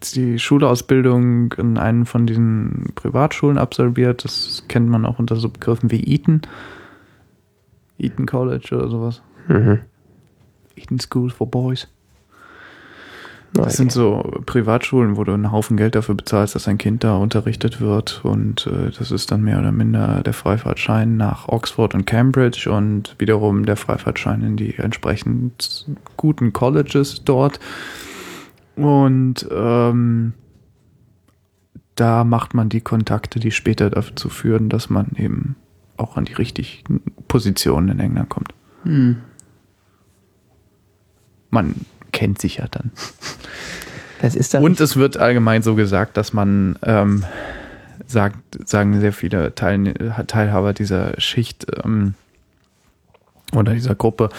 die 0.00 0.38
Schulausbildung 0.38 1.52
in 1.54 1.78
einen 1.78 2.06
von 2.06 2.26
diesen 2.26 2.92
Privatschulen 2.94 3.58
absolviert. 3.58 4.24
Das 4.24 4.64
kennt 4.68 4.88
man 4.88 5.04
auch 5.04 5.18
unter 5.18 5.36
so 5.36 5.48
Begriffen 5.48 5.90
wie 5.90 6.14
Eton. 6.14 6.42
Eton 7.98 8.26
College 8.26 8.68
oder 8.72 8.88
sowas. 8.88 9.22
Mhm. 9.48 9.80
Eton 10.76 11.00
School 11.00 11.30
for 11.30 11.50
Boys. 11.50 11.86
Okay. 13.52 13.64
Das 13.64 13.76
sind 13.76 13.90
so 13.90 14.22
Privatschulen, 14.46 15.16
wo 15.16 15.24
du 15.24 15.32
einen 15.32 15.50
Haufen 15.50 15.76
Geld 15.76 15.96
dafür 15.96 16.14
bezahlst, 16.14 16.54
dass 16.54 16.64
dein 16.64 16.78
Kind 16.78 17.02
da 17.02 17.16
unterrichtet 17.16 17.80
wird. 17.80 18.20
Und 18.22 18.68
äh, 18.68 18.90
das 18.96 19.10
ist 19.10 19.32
dann 19.32 19.42
mehr 19.42 19.58
oder 19.58 19.72
minder 19.72 20.22
der 20.22 20.34
Freifahrtschein 20.34 21.16
nach 21.16 21.48
Oxford 21.48 21.94
und 21.94 22.06
Cambridge 22.06 22.70
und 22.70 23.16
wiederum 23.18 23.66
der 23.66 23.76
Freifahrtschein 23.76 24.42
in 24.42 24.56
die 24.56 24.76
entsprechend 24.76 25.84
guten 26.16 26.52
Colleges 26.52 27.24
dort. 27.24 27.58
Und 28.76 29.46
ähm, 29.50 30.34
da 31.94 32.24
macht 32.24 32.54
man 32.54 32.68
die 32.68 32.80
Kontakte, 32.80 33.40
die 33.40 33.50
später 33.50 33.90
dazu 33.90 34.28
führen, 34.28 34.68
dass 34.68 34.88
man 34.88 35.12
eben 35.16 35.56
auch 35.96 36.16
an 36.16 36.24
die 36.24 36.32
richtigen 36.32 37.02
Positionen 37.28 37.90
in 37.90 38.00
England 38.00 38.28
kommt. 38.30 38.54
Hm. 38.84 39.16
Man 41.50 41.74
kennt 42.12 42.40
sich 42.40 42.56
ja 42.56 42.66
dann. 42.70 42.90
Das 44.22 44.34
ist 44.34 44.54
dann. 44.54 44.62
Und 44.62 44.80
es 44.80 44.96
wird 44.96 45.16
allgemein 45.16 45.62
so 45.62 45.74
gesagt, 45.74 46.16
dass 46.16 46.32
man, 46.32 46.78
ähm, 46.82 47.24
sagt, 48.06 48.68
sagen 48.68 49.00
sehr 49.00 49.12
viele 49.12 49.54
Teil, 49.54 49.94
Teilhaber 50.26 50.72
dieser 50.72 51.20
Schicht 51.20 51.66
ähm, 51.84 52.14
oder 53.54 53.72
dieser 53.72 53.94
Gruppe, 53.94 54.30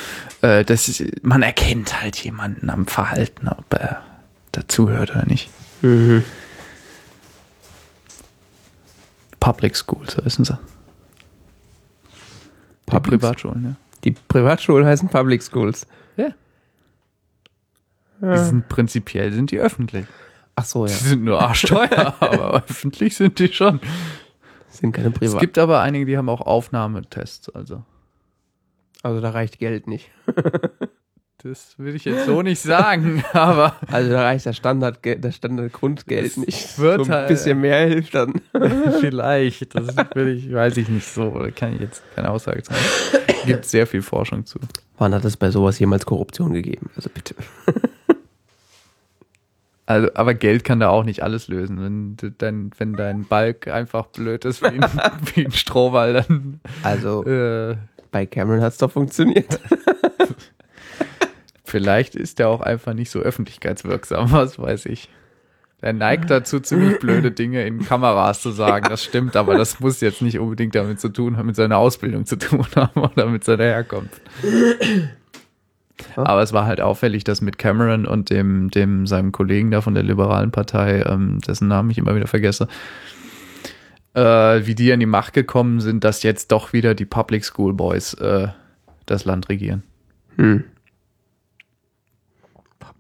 äh, 0.41 0.63
dass 0.63 1.03
man 1.21 1.41
erkennt 1.41 2.01
halt 2.01 2.17
jemanden 2.17 2.69
am 2.69 2.85
Verhalten, 2.85 3.47
ob 3.47 3.73
er 3.73 4.01
dazuhört 4.51 5.11
oder 5.11 5.25
nicht. 5.25 5.49
Mhm. 5.81 6.23
Public 9.39 9.75
School, 9.75 10.07
so 10.09 10.23
wissen 10.23 10.45
sie. 10.45 10.57
Die 12.87 12.91
Public- 12.91 13.21
Privatschulen, 13.21 13.63
ja. 13.63 13.75
Die 14.03 14.11
Privatschulen 14.11 14.85
heißen 14.85 15.09
Public 15.09 15.41
Schools. 15.43 15.87
Ja. 16.17 16.29
Die 18.21 18.37
sind 18.37 18.67
prinzipiell 18.69 19.31
sind 19.31 19.51
die 19.51 19.59
öffentlich. 19.59 20.05
Ach 20.55 20.65
so, 20.65 20.85
ja. 20.85 20.91
Die 20.95 21.03
sind 21.03 21.23
nur 21.23 21.39
arschteuer, 21.41 22.15
aber 22.19 22.63
öffentlich 22.67 23.15
sind 23.15 23.39
die 23.39 23.51
schon. 23.51 23.79
Sind 24.69 24.91
keine 24.93 25.07
Es 25.09 25.13
Privat. 25.15 25.39
gibt 25.39 25.57
aber 25.57 25.81
einige, 25.81 26.05
die 26.05 26.17
haben 26.17 26.29
auch 26.29 26.41
Aufnahmetests, 26.41 27.49
also. 27.49 27.83
also 29.03 29.21
da 29.21 29.31
reicht 29.31 29.57
Geld 29.59 29.87
nicht. 29.87 30.09
Das 31.43 31.73
würde 31.79 31.97
ich 31.97 32.05
jetzt 32.05 32.25
so 32.27 32.41
nicht 32.43 32.61
sagen, 32.61 33.23
aber 33.33 33.75
Also 33.87 34.11
da 34.11 34.21
reicht 34.23 34.45
das 34.45 34.55
Standard, 34.57 34.99
das 35.19 35.35
Standard 35.35 35.73
Grundgeld 35.73 36.37
nicht. 36.37 36.77
wird 36.77 37.05
so 37.05 37.11
ein 37.11 37.17
halt- 37.17 37.27
bisschen 37.29 37.59
mehr 37.61 37.87
hilft 37.87 38.13
dann. 38.13 38.41
vielleicht. 38.99 39.73
Das 39.75 39.95
will 40.13 40.27
ich, 40.37 40.53
weiß 40.53 40.77
ich 40.77 40.87
nicht 40.87 41.07
so. 41.07 41.47
Kann 41.55 41.73
ich 41.75 41.81
jetzt 41.81 42.03
keine 42.15 42.29
Aussage 42.29 42.63
sagen. 42.63 42.79
Gibt 43.47 43.65
sehr 43.65 43.87
viel 43.87 44.03
Forschung 44.03 44.45
zu. 44.45 44.59
Wann 44.99 45.15
hat 45.15 45.25
es 45.25 45.35
bei 45.35 45.49
sowas 45.49 45.79
jemals 45.79 46.05
Korruption 46.05 46.53
gegeben? 46.53 46.89
Also 46.95 47.09
bitte. 47.13 47.33
Also, 49.87 50.09
aber 50.13 50.35
Geld 50.35 50.63
kann 50.63 50.79
da 50.79 50.87
auch 50.89 51.03
nicht 51.03 51.21
alles 51.21 51.49
lösen. 51.49 51.81
Wenn, 51.81 52.33
dein, 52.37 52.71
wenn 52.77 52.93
dein 52.93 53.25
Balk 53.25 53.67
einfach 53.67 54.05
blöd 54.05 54.45
ist 54.45 54.61
wie 54.61 54.67
ein, 54.67 54.85
wie 55.35 55.45
ein 55.45 55.51
Strohball, 55.51 56.13
dann 56.13 56.61
Also 56.81 57.25
äh, 57.25 57.75
bei 58.09 58.25
Cameron 58.25 58.61
hat 58.61 58.71
es 58.73 58.77
doch 58.77 58.91
funktioniert. 58.91 59.59
Vielleicht 61.71 62.15
ist 62.15 62.39
der 62.39 62.49
auch 62.49 62.61
einfach 62.61 62.93
nicht 62.93 63.09
so 63.09 63.19
öffentlichkeitswirksam, 63.19 64.31
was 64.31 64.59
weiß 64.59 64.85
ich. 64.85 65.09
Der 65.81 65.93
neigt 65.93 66.29
dazu, 66.29 66.59
ziemlich 66.59 66.99
blöde 66.99 67.31
Dinge 67.31 67.65
in 67.65 67.83
Kameras 67.83 68.43
zu 68.43 68.51
sagen. 68.51 68.85
Das 68.87 69.03
stimmt, 69.03 69.35
aber 69.35 69.57
das 69.57 69.79
muss 69.79 69.99
jetzt 69.99 70.21
nicht 70.21 70.37
unbedingt 70.37 70.75
damit 70.75 70.99
zu 70.99 71.09
tun 71.09 71.37
haben, 71.37 71.47
mit 71.47 71.55
seiner 71.55 71.77
Ausbildung 71.77 72.27
zu 72.27 72.37
tun 72.37 72.67
haben 72.75 73.01
oder 73.01 73.25
mit 73.25 73.43
seiner 73.43 73.63
Herkunft. 73.63 74.21
Aber 76.15 76.43
es 76.43 76.53
war 76.53 76.67
halt 76.67 76.81
auffällig, 76.81 77.23
dass 77.23 77.41
mit 77.41 77.57
Cameron 77.57 78.05
und 78.05 78.29
dem, 78.29 78.69
dem 78.69 79.07
seinem 79.07 79.31
Kollegen 79.31 79.71
da 79.71 79.81
von 79.81 79.95
der 79.95 80.03
liberalen 80.03 80.51
Partei, 80.51 81.01
ähm, 81.01 81.39
dessen 81.47 81.67
Namen 81.67 81.89
ich 81.89 81.97
immer 81.97 82.15
wieder 82.15 82.27
vergesse, 82.27 82.67
äh, 84.13 84.21
wie 84.21 84.75
die 84.75 84.93
an 84.93 84.99
die 84.99 85.07
Macht 85.07 85.33
gekommen 85.33 85.79
sind, 85.79 86.03
dass 86.03 86.21
jetzt 86.21 86.51
doch 86.51 86.73
wieder 86.73 86.93
die 86.93 87.05
Public 87.05 87.43
School 87.43 87.73
Boys 87.73 88.13
äh, 88.15 88.49
das 89.07 89.25
Land 89.25 89.49
regieren. 89.49 89.81
Hm. 90.37 90.63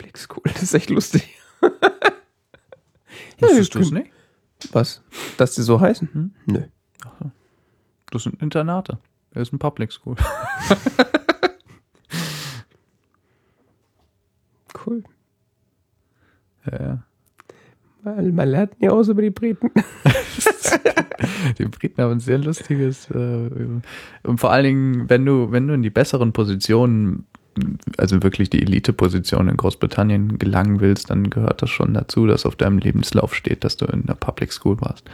Public 0.01 0.17
School, 0.17 0.43
das 0.53 0.63
ist 0.63 0.73
echt 0.73 0.89
lustig. 0.89 1.37
Wusstest 3.39 3.75
du 3.75 3.79
es 3.79 3.91
nicht? 3.91 4.11
Was? 4.71 5.01
Dass 5.37 5.55
die 5.55 5.61
so 5.61 5.79
heißen? 5.79 6.09
Hm? 6.11 6.31
Nö. 6.45 6.63
Das 8.11 8.23
sind 8.23 8.41
Internate. 8.41 8.99
Er 9.33 9.41
ist 9.41 9.53
ein 9.53 9.59
Public 9.59 9.91
School. 9.91 10.15
Cool. 14.83 15.03
Ja, 16.65 16.81
ja. 16.81 17.03
Weil 18.01 18.31
man 18.31 18.49
lernt 18.49 18.81
nie 18.81 18.89
aus 18.89 19.09
über 19.09 19.21
die 19.21 19.29
Briten. 19.29 19.69
Die 21.59 21.65
Briten 21.65 22.01
haben 22.01 22.13
ein 22.13 22.19
sehr 22.19 22.39
lustiges, 22.39 23.07
äh, 23.11 23.49
und 24.23 24.39
vor 24.39 24.51
allen 24.51 24.63
Dingen, 24.63 25.09
wenn 25.09 25.23
du, 25.23 25.51
wenn 25.51 25.67
du 25.67 25.75
in 25.75 25.83
die 25.83 25.91
besseren 25.91 26.33
Positionen, 26.33 27.27
also 27.97 28.23
wirklich 28.23 28.49
die 28.49 28.61
Elite-Position 28.61 29.49
in 29.49 29.57
Großbritannien 29.57 30.39
gelangen 30.39 30.79
willst, 30.79 31.09
dann 31.09 31.29
gehört 31.29 31.61
das 31.61 31.69
schon 31.69 31.93
dazu, 31.93 32.25
dass 32.25 32.45
auf 32.45 32.55
deinem 32.55 32.77
Lebenslauf 32.77 33.35
steht, 33.35 33.63
dass 33.63 33.77
du 33.77 33.85
in 33.85 34.05
der 34.05 34.15
Public 34.15 34.53
School 34.53 34.79
warst. 34.81 35.09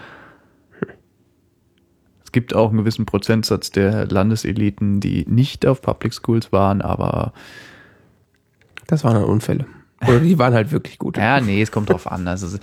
Es 2.23 2.31
gibt 2.31 2.53
auch 2.53 2.69
einen 2.69 2.79
gewissen 2.79 3.05
Prozentsatz 3.05 3.71
der 3.71 4.05
Landeseliten, 4.05 4.99
die 4.99 5.25
nicht 5.27 5.65
auf 5.65 5.81
Public 5.81 6.13
Schools 6.13 6.51
waren, 6.51 6.81
aber 6.81 7.33
Das 8.87 9.03
waren 9.03 9.15
dann 9.15 9.25
Unfälle. 9.25 9.65
Oder 10.07 10.19
die 10.19 10.39
waren 10.39 10.53
halt 10.53 10.71
wirklich 10.71 10.97
gut. 10.97 11.17
Ja, 11.17 11.39
nee, 11.41 11.61
es 11.61 11.71
kommt 11.71 11.89
drauf 11.89 12.09
an. 12.09 12.27
Also, 12.27 12.57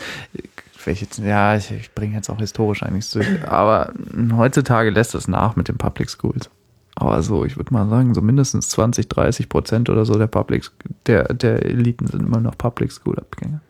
ich 0.87 1.01
jetzt, 1.01 1.19
ja, 1.19 1.57
ich, 1.57 1.71
ich 1.71 1.93
bringe 1.93 2.15
jetzt 2.15 2.31
auch 2.31 2.39
historisch 2.39 2.83
eigentlich 2.83 3.07
zu. 3.07 3.21
Aber 3.47 3.93
heutzutage 4.37 4.91
lässt 4.91 5.15
das 5.15 5.29
nach 5.29 5.57
mit 5.57 5.69
den 5.69 5.79
Public 5.79 6.11
Schools. 6.11 6.51
Aber 6.97 7.23
so, 7.23 7.45
ich 7.45 7.57
würde 7.57 7.73
mal 7.73 7.89
sagen, 7.89 8.15
so 8.15 8.21
mindestens 8.21 8.69
20, 8.71 9.09
30 9.09 9.49
Prozent 9.49 9.91
oder 9.91 10.05
so 10.05 10.17
der 10.17 10.29
Public, 10.29 10.71
der, 11.07 11.35
der 11.35 11.65
Eliten 11.65 12.07
sind 12.07 12.23
immer 12.23 12.41
noch 12.41 12.57
Public 12.57 12.93
School 12.93 13.19
Abgänger. 13.19 13.61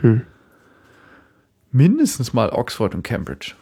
Hm. 0.00 0.22
Mindestens 1.72 2.32
mal 2.34 2.50
Oxford 2.50 2.94
und 2.94 3.02
Cambridge. 3.02 3.54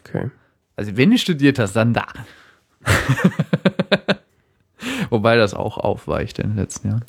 Okay. 0.00 0.30
Also 0.76 0.96
wenn 0.96 1.10
du 1.10 1.18
studiert 1.18 1.58
hast, 1.58 1.74
dann 1.74 1.94
da. 1.94 2.06
Wobei 5.10 5.36
das 5.36 5.54
auch 5.54 5.78
aufweicht 5.78 6.38
in 6.40 6.50
den 6.50 6.56
letzten 6.56 6.88
Jahren. 6.88 7.04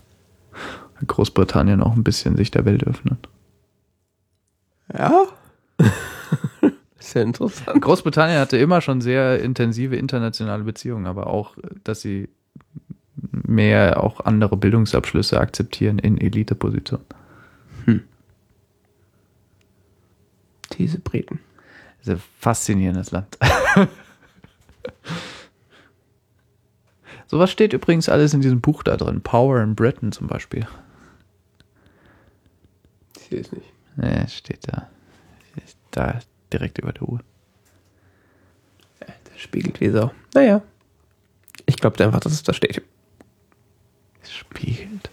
Großbritannien 1.05 1.81
auch 1.81 1.95
ein 1.95 2.03
bisschen 2.03 2.37
sich 2.37 2.51
der 2.51 2.65
Welt 2.65 2.85
öffnet. 2.85 3.27
Ja. 4.93 5.25
Sehr 7.05 7.21
interessant. 7.21 7.79
Großbritannien 7.81 8.39
hatte 8.39 8.57
immer 8.57 8.81
schon 8.81 8.99
sehr 8.99 9.39
intensive 9.39 9.95
internationale 9.95 10.63
Beziehungen, 10.63 11.05
aber 11.05 11.27
auch, 11.27 11.55
dass 11.83 12.01
sie 12.01 12.29
mehr 13.31 14.03
auch 14.03 14.21
andere 14.21 14.57
Bildungsabschlüsse 14.57 15.39
akzeptieren 15.39 15.99
in 15.99 16.19
Elitepositionen. 16.19 17.05
Hm. 17.85 18.01
Diese 20.79 20.97
Briten. 20.97 21.39
Das 21.99 22.07
ist 22.07 22.13
ein 22.15 22.23
faszinierendes 22.39 23.11
Land. 23.11 23.37
Sowas 27.27 27.51
steht 27.51 27.73
übrigens 27.73 28.09
alles 28.09 28.33
in 28.33 28.41
diesem 28.41 28.61
Buch 28.61 28.81
da 28.81 28.97
drin. 28.97 29.21
Power 29.21 29.61
in 29.61 29.75
Britain 29.75 30.11
zum 30.11 30.25
Beispiel. 30.25 30.67
Ich 33.15 33.23
sehe 33.27 33.41
es 33.41 33.51
nicht. 33.51 33.71
Nee, 33.95 34.27
steht 34.27 34.67
da. 34.67 34.89
Da 35.91 36.19
direkt 36.55 36.77
über 36.77 36.93
der 36.93 37.03
Uhr. 37.03 37.19
Ja, 39.01 39.07
der 39.07 39.39
spiegelt 39.39 39.79
wie 39.81 39.89
so. 39.89 40.11
Naja. 40.33 40.61
Ich 41.65 41.77
glaube 41.77 42.03
einfach, 42.03 42.19
dass 42.19 42.33
es 42.33 42.43
da 42.43 42.53
steht. 42.53 42.81
Es 44.21 44.33
spiegelt. 44.33 45.09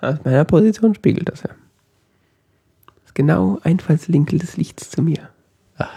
Aus 0.00 0.18
meiner 0.24 0.44
Position 0.44 0.94
spiegelt 0.94 1.28
das 1.28 1.42
ja. 1.42 1.50
Das 1.50 3.06
ist 3.06 3.14
genau 3.14 3.58
Einfallswinkel 3.62 4.38
des 4.38 4.56
Lichts 4.56 4.90
zu 4.90 5.02
mir. 5.02 5.28
Ach, 5.76 5.90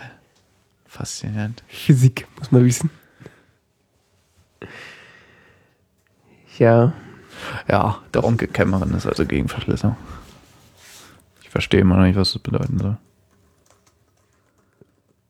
faszinierend. 0.85 1.63
Physik, 1.67 2.27
muss 2.37 2.51
man 2.51 2.65
wissen. 2.65 2.89
Ja. 6.57 6.93
Ja, 7.67 7.99
der 8.13 8.23
Onkel 8.23 8.47
Cameron 8.47 8.93
ist 8.93 9.07
also 9.07 9.25
gegen 9.25 9.47
Verschlüsselung. 9.47 9.97
Ich 11.41 11.49
verstehe 11.49 11.81
immer 11.81 11.97
noch 11.97 12.03
nicht, 12.03 12.15
was 12.15 12.33
das 12.33 12.41
bedeuten 12.41 12.77
soll. 12.79 12.97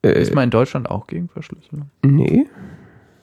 Äh, 0.03 0.19
ist 0.19 0.33
man 0.33 0.45
in 0.45 0.49
Deutschland 0.49 0.89
auch 0.89 1.07
gegen 1.07 1.29
Verschlüsselung? 1.29 1.89
Nee. 2.03 2.47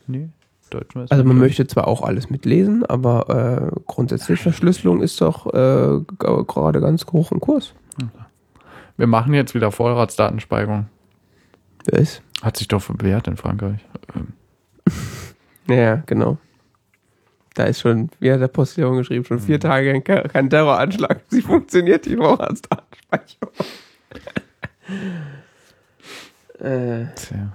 Nee. 0.07 0.29
Deutschland 0.71 1.11
also 1.11 1.25
man 1.25 1.39
möchte 1.39 1.67
zwar 1.67 1.89
auch 1.89 2.03
alles 2.03 2.29
mitlesen, 2.31 2.85
aber 2.85 3.73
äh, 3.73 3.81
grundsätzlich 3.87 4.41
Verschlüsselung 4.41 5.01
ist 5.01 5.21
doch 5.21 5.47
äh, 5.47 6.01
gerade 6.19 6.81
ganz 6.81 7.07
hoch 7.07 7.33
im 7.33 7.41
Kurs. 7.41 7.75
Wir 8.99 9.07
machen 9.07 9.33
jetzt 9.33 9.55
wieder 9.55 9.71
Vorratsdatenspeicherung. 9.71 10.87
Was? 11.91 12.21
Hat 12.43 12.57
sich 12.57 12.69
doch 12.69 12.85
bewährt 12.85 13.29
in 13.29 13.37
Frankreich. 13.37 13.81
Ähm. 14.15 14.33
ja, 15.75 16.03
genau. 16.07 16.39
Da 17.55 17.65
ist 17.65 17.81
schon, 17.81 18.11
wie 18.21 18.31
hat 18.31 18.41
der 18.41 18.49
Postillon 18.49 18.99
geschrieben, 18.99 19.25
schon 19.25 19.41
vier 19.41 19.57
mhm. 19.57 19.61
Tage 19.61 20.01
kein 20.03 20.51
Terroranschlag. 20.51 21.23
Sie 21.29 21.43
funktioniert 21.43 22.07
die 22.07 22.17
Vorratsdatenspeicherung. 22.17 23.53
Äh, 26.61 27.07
Tja. 27.15 27.53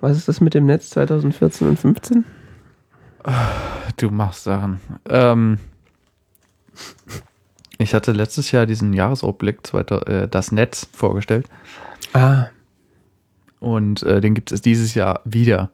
Was 0.00 0.16
ist 0.16 0.28
das 0.28 0.40
mit 0.40 0.54
dem 0.54 0.66
Netz 0.66 0.90
2014 0.90 1.68
und 1.68 1.78
15? 1.78 2.24
Du 3.96 4.10
machst 4.10 4.44
Sachen. 4.44 4.80
Ähm, 5.08 5.58
ich 7.78 7.94
hatte 7.94 8.12
letztes 8.12 8.50
Jahr 8.50 8.66
diesen 8.66 8.92
Jahresrückblick, 8.92 9.60
äh, 9.72 10.28
das 10.28 10.52
Netz, 10.52 10.88
vorgestellt. 10.92 11.46
Ah. 12.12 12.46
Und 13.60 14.02
äh, 14.02 14.20
den 14.20 14.34
gibt 14.34 14.52
es 14.52 14.60
dieses 14.60 14.94
Jahr 14.94 15.20
wieder. 15.24 15.70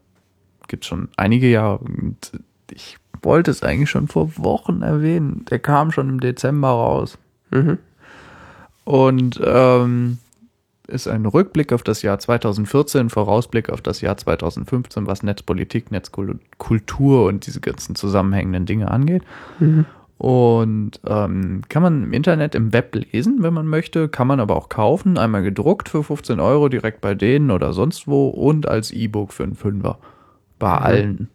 Gibt 0.69 0.85
es 0.85 0.89
schon 0.89 1.09
einige 1.17 1.51
Jahre. 1.51 1.79
Und 1.79 2.33
ich 2.71 2.99
wollte 3.23 3.51
es 3.51 3.65
eigentlich 3.65 3.91
schon 3.91 4.07
vor 4.07 4.31
Wochen 4.37 4.83
erwähnen. 4.83 5.45
Der 5.51 5.59
kam 5.59 5.91
schon 5.91 6.09
im 6.09 6.21
Dezember 6.21 6.69
raus. 6.69 7.19
Mhm. 7.51 7.79
Und 8.85 9.41
ähm, 9.45 10.19
ist 10.91 11.09
ein 11.09 11.27
Rückblick 11.27 11.73
auf 11.73 11.83
das 11.83 12.03
Jahr 12.03 12.19
2014, 12.19 13.11
Vorausblick 13.11 13.71
auf 13.71 13.81
das 13.81 14.01
Jahr 14.01 14.17
2015, 14.17 15.07
was 15.07 15.23
Netzpolitik, 15.23 15.91
Netzkultur 15.91 17.27
und 17.27 17.47
diese 17.47 17.61
ganzen 17.61 17.95
zusammenhängenden 17.95 18.67
Dinge 18.67 18.91
angeht. 18.91 19.23
Mhm. 19.59 19.87
Und 20.19 21.01
ähm, 21.07 21.63
kann 21.71 21.83
man 21.83 22.05
im 22.05 22.13
Internet 22.13 22.55
im 22.55 22.75
Web 22.75 22.95
lesen, 22.95 23.43
wenn 23.43 23.55
man 23.55 23.67
möchte, 23.67 24.11
kann 24.11 24.27
man 24.27 24.39
aber 24.39 24.55
auch 24.55 24.69
kaufen, 24.69 25.17
einmal 25.17 25.43
gedruckt 25.43 25.89
für 25.89 26.05
15 26.05 26.41
Euro 26.41 26.69
direkt 26.69 27.01
bei 27.01 27.15
denen 27.15 27.51
oder 27.51 27.73
sonst 27.73 28.07
wo 28.07 28.29
und 28.29 28.69
als 28.69 28.91
E-Book 28.91 29.33
für 29.33 29.45
einen 29.45 29.55
Fünfer. 29.55 29.99
Bei 30.59 30.77
mhm. 30.77 30.85
allen 30.85 31.29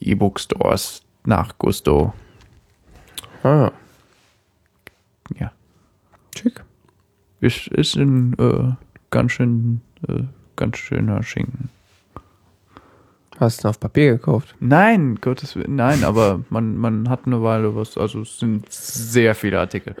E-Book-Stores 0.00 1.02
nach 1.24 1.58
Gusto. 1.58 2.12
Ah. 3.42 3.72
Ja. 5.38 5.52
Schick. 6.36 6.62
Ist, 7.42 7.66
ist 7.66 7.96
ein 7.96 8.34
äh, 8.38 8.72
ganz 9.10 9.32
schön, 9.32 9.80
äh, 10.08 10.22
ganz 10.54 10.78
schöner 10.78 11.24
Schinken. 11.24 11.70
Hast 13.40 13.64
du 13.64 13.68
auf 13.68 13.80
Papier 13.80 14.12
gekauft? 14.12 14.54
Nein, 14.60 15.18
Gottes 15.20 15.56
Willen, 15.56 15.74
nein, 15.74 16.04
aber 16.04 16.44
man, 16.50 16.76
man 16.76 17.08
hat 17.08 17.26
eine 17.26 17.42
Weile 17.42 17.74
was, 17.74 17.98
also 17.98 18.20
es 18.20 18.38
sind 18.38 18.70
sehr 18.70 19.34
viele 19.34 19.58
Artikel. 19.58 19.96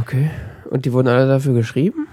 Okay. 0.00 0.30
Und 0.70 0.86
die 0.86 0.92
wurden 0.94 1.08
alle 1.08 1.28
dafür 1.28 1.52
geschrieben? 1.52 2.08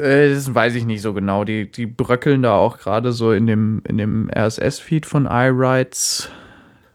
Äh, 0.00 0.32
das 0.32 0.54
weiß 0.54 0.76
ich 0.76 0.86
nicht 0.86 1.02
so 1.02 1.12
genau. 1.12 1.42
Die, 1.42 1.68
die 1.68 1.86
bröckeln 1.86 2.42
da 2.42 2.54
auch 2.54 2.78
gerade 2.78 3.10
so 3.10 3.32
in 3.32 3.48
dem, 3.48 3.82
in 3.88 3.98
dem 3.98 4.30
RSS-Feed 4.30 5.04
von 5.04 5.26
iWrites, 5.26 6.30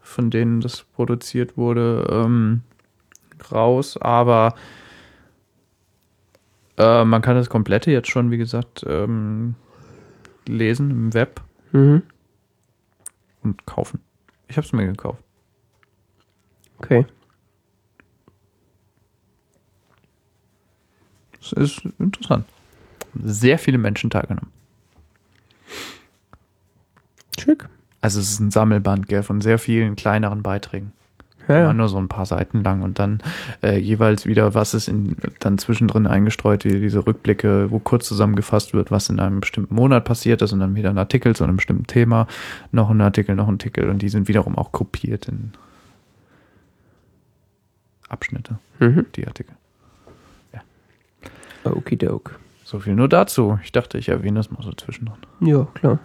von 0.01 0.29
denen 0.29 0.61
das 0.61 0.83
produziert 0.95 1.57
wurde, 1.57 2.07
ähm, 2.09 2.61
raus, 3.51 3.97
aber 3.97 4.55
äh, 6.77 7.03
man 7.03 7.21
kann 7.21 7.35
das 7.35 7.49
komplette 7.49 7.91
jetzt 7.91 8.09
schon, 8.09 8.31
wie 8.31 8.37
gesagt, 8.37 8.85
ähm, 8.87 9.55
lesen 10.47 10.91
im 10.91 11.13
Web 11.13 11.41
mhm. 11.71 12.03
und 13.43 13.65
kaufen. 13.65 13.99
Ich 14.47 14.57
habe 14.57 14.65
es 14.65 14.73
mir 14.73 14.85
gekauft. 14.85 15.23
Okay. 16.79 17.05
Es 21.41 21.53
ist 21.53 21.81
interessant. 21.99 22.45
Sehr 23.23 23.57
viele 23.57 23.77
Menschen 23.77 24.09
teilgenommen. 24.09 24.51
Schick. 27.39 27.67
Also 28.01 28.19
es 28.19 28.31
ist 28.31 28.39
ein 28.39 28.51
Sammelband, 28.51 29.07
gell, 29.07 29.23
von 29.23 29.41
sehr 29.41 29.59
vielen 29.59 29.95
kleineren 29.95 30.43
Beiträgen. 30.43 30.91
Ja, 31.47 31.57
ja. 31.57 31.73
nur 31.73 31.89
so 31.89 31.97
ein 31.97 32.07
paar 32.07 32.25
Seiten 32.25 32.63
lang 32.63 32.81
und 32.81 32.99
dann 32.99 33.21
äh, 33.63 33.77
jeweils 33.77 34.25
wieder, 34.25 34.53
was 34.53 34.73
ist 34.73 34.87
in, 34.87 35.15
dann 35.39 35.57
zwischendrin 35.57 36.07
eingestreut, 36.07 36.65
wie 36.65 36.79
diese 36.79 37.05
Rückblicke, 37.05 37.71
wo 37.71 37.79
kurz 37.79 38.07
zusammengefasst 38.07 38.73
wird, 38.73 38.91
was 38.91 39.09
in 39.09 39.19
einem 39.19 39.39
bestimmten 39.39 39.75
Monat 39.75 40.05
passiert 40.05 40.41
ist 40.41 40.53
und 40.53 40.59
dann 40.59 40.75
wieder 40.75 40.89
ein 40.89 40.97
Artikel 40.97 41.35
zu 41.35 41.43
einem 41.43 41.57
bestimmten 41.57 41.87
Thema, 41.87 42.27
noch 42.71 42.89
ein 42.89 43.01
Artikel, 43.01 43.35
noch 43.35 43.47
ein 43.47 43.55
Artikel 43.55 43.89
und 43.89 44.01
die 44.01 44.09
sind 44.09 44.27
wiederum 44.27 44.57
auch 44.57 44.71
gruppiert 44.71 45.27
in 45.27 45.51
Abschnitte, 48.07 48.59
mhm. 48.79 49.05
die 49.15 49.25
Artikel. 49.27 49.55
Ja. 50.53 50.61
Okidoke. 51.71 52.35
So 52.63 52.79
viel 52.79 52.93
nur 52.93 53.09
dazu. 53.09 53.59
Ich 53.63 53.71
dachte, 53.71 53.97
ich 53.97 54.09
erwähne 54.09 54.39
das 54.39 54.51
mal 54.51 54.61
so 54.61 54.71
zwischendrin. 54.71 55.17
Ja, 55.41 55.67
klar. 55.73 55.99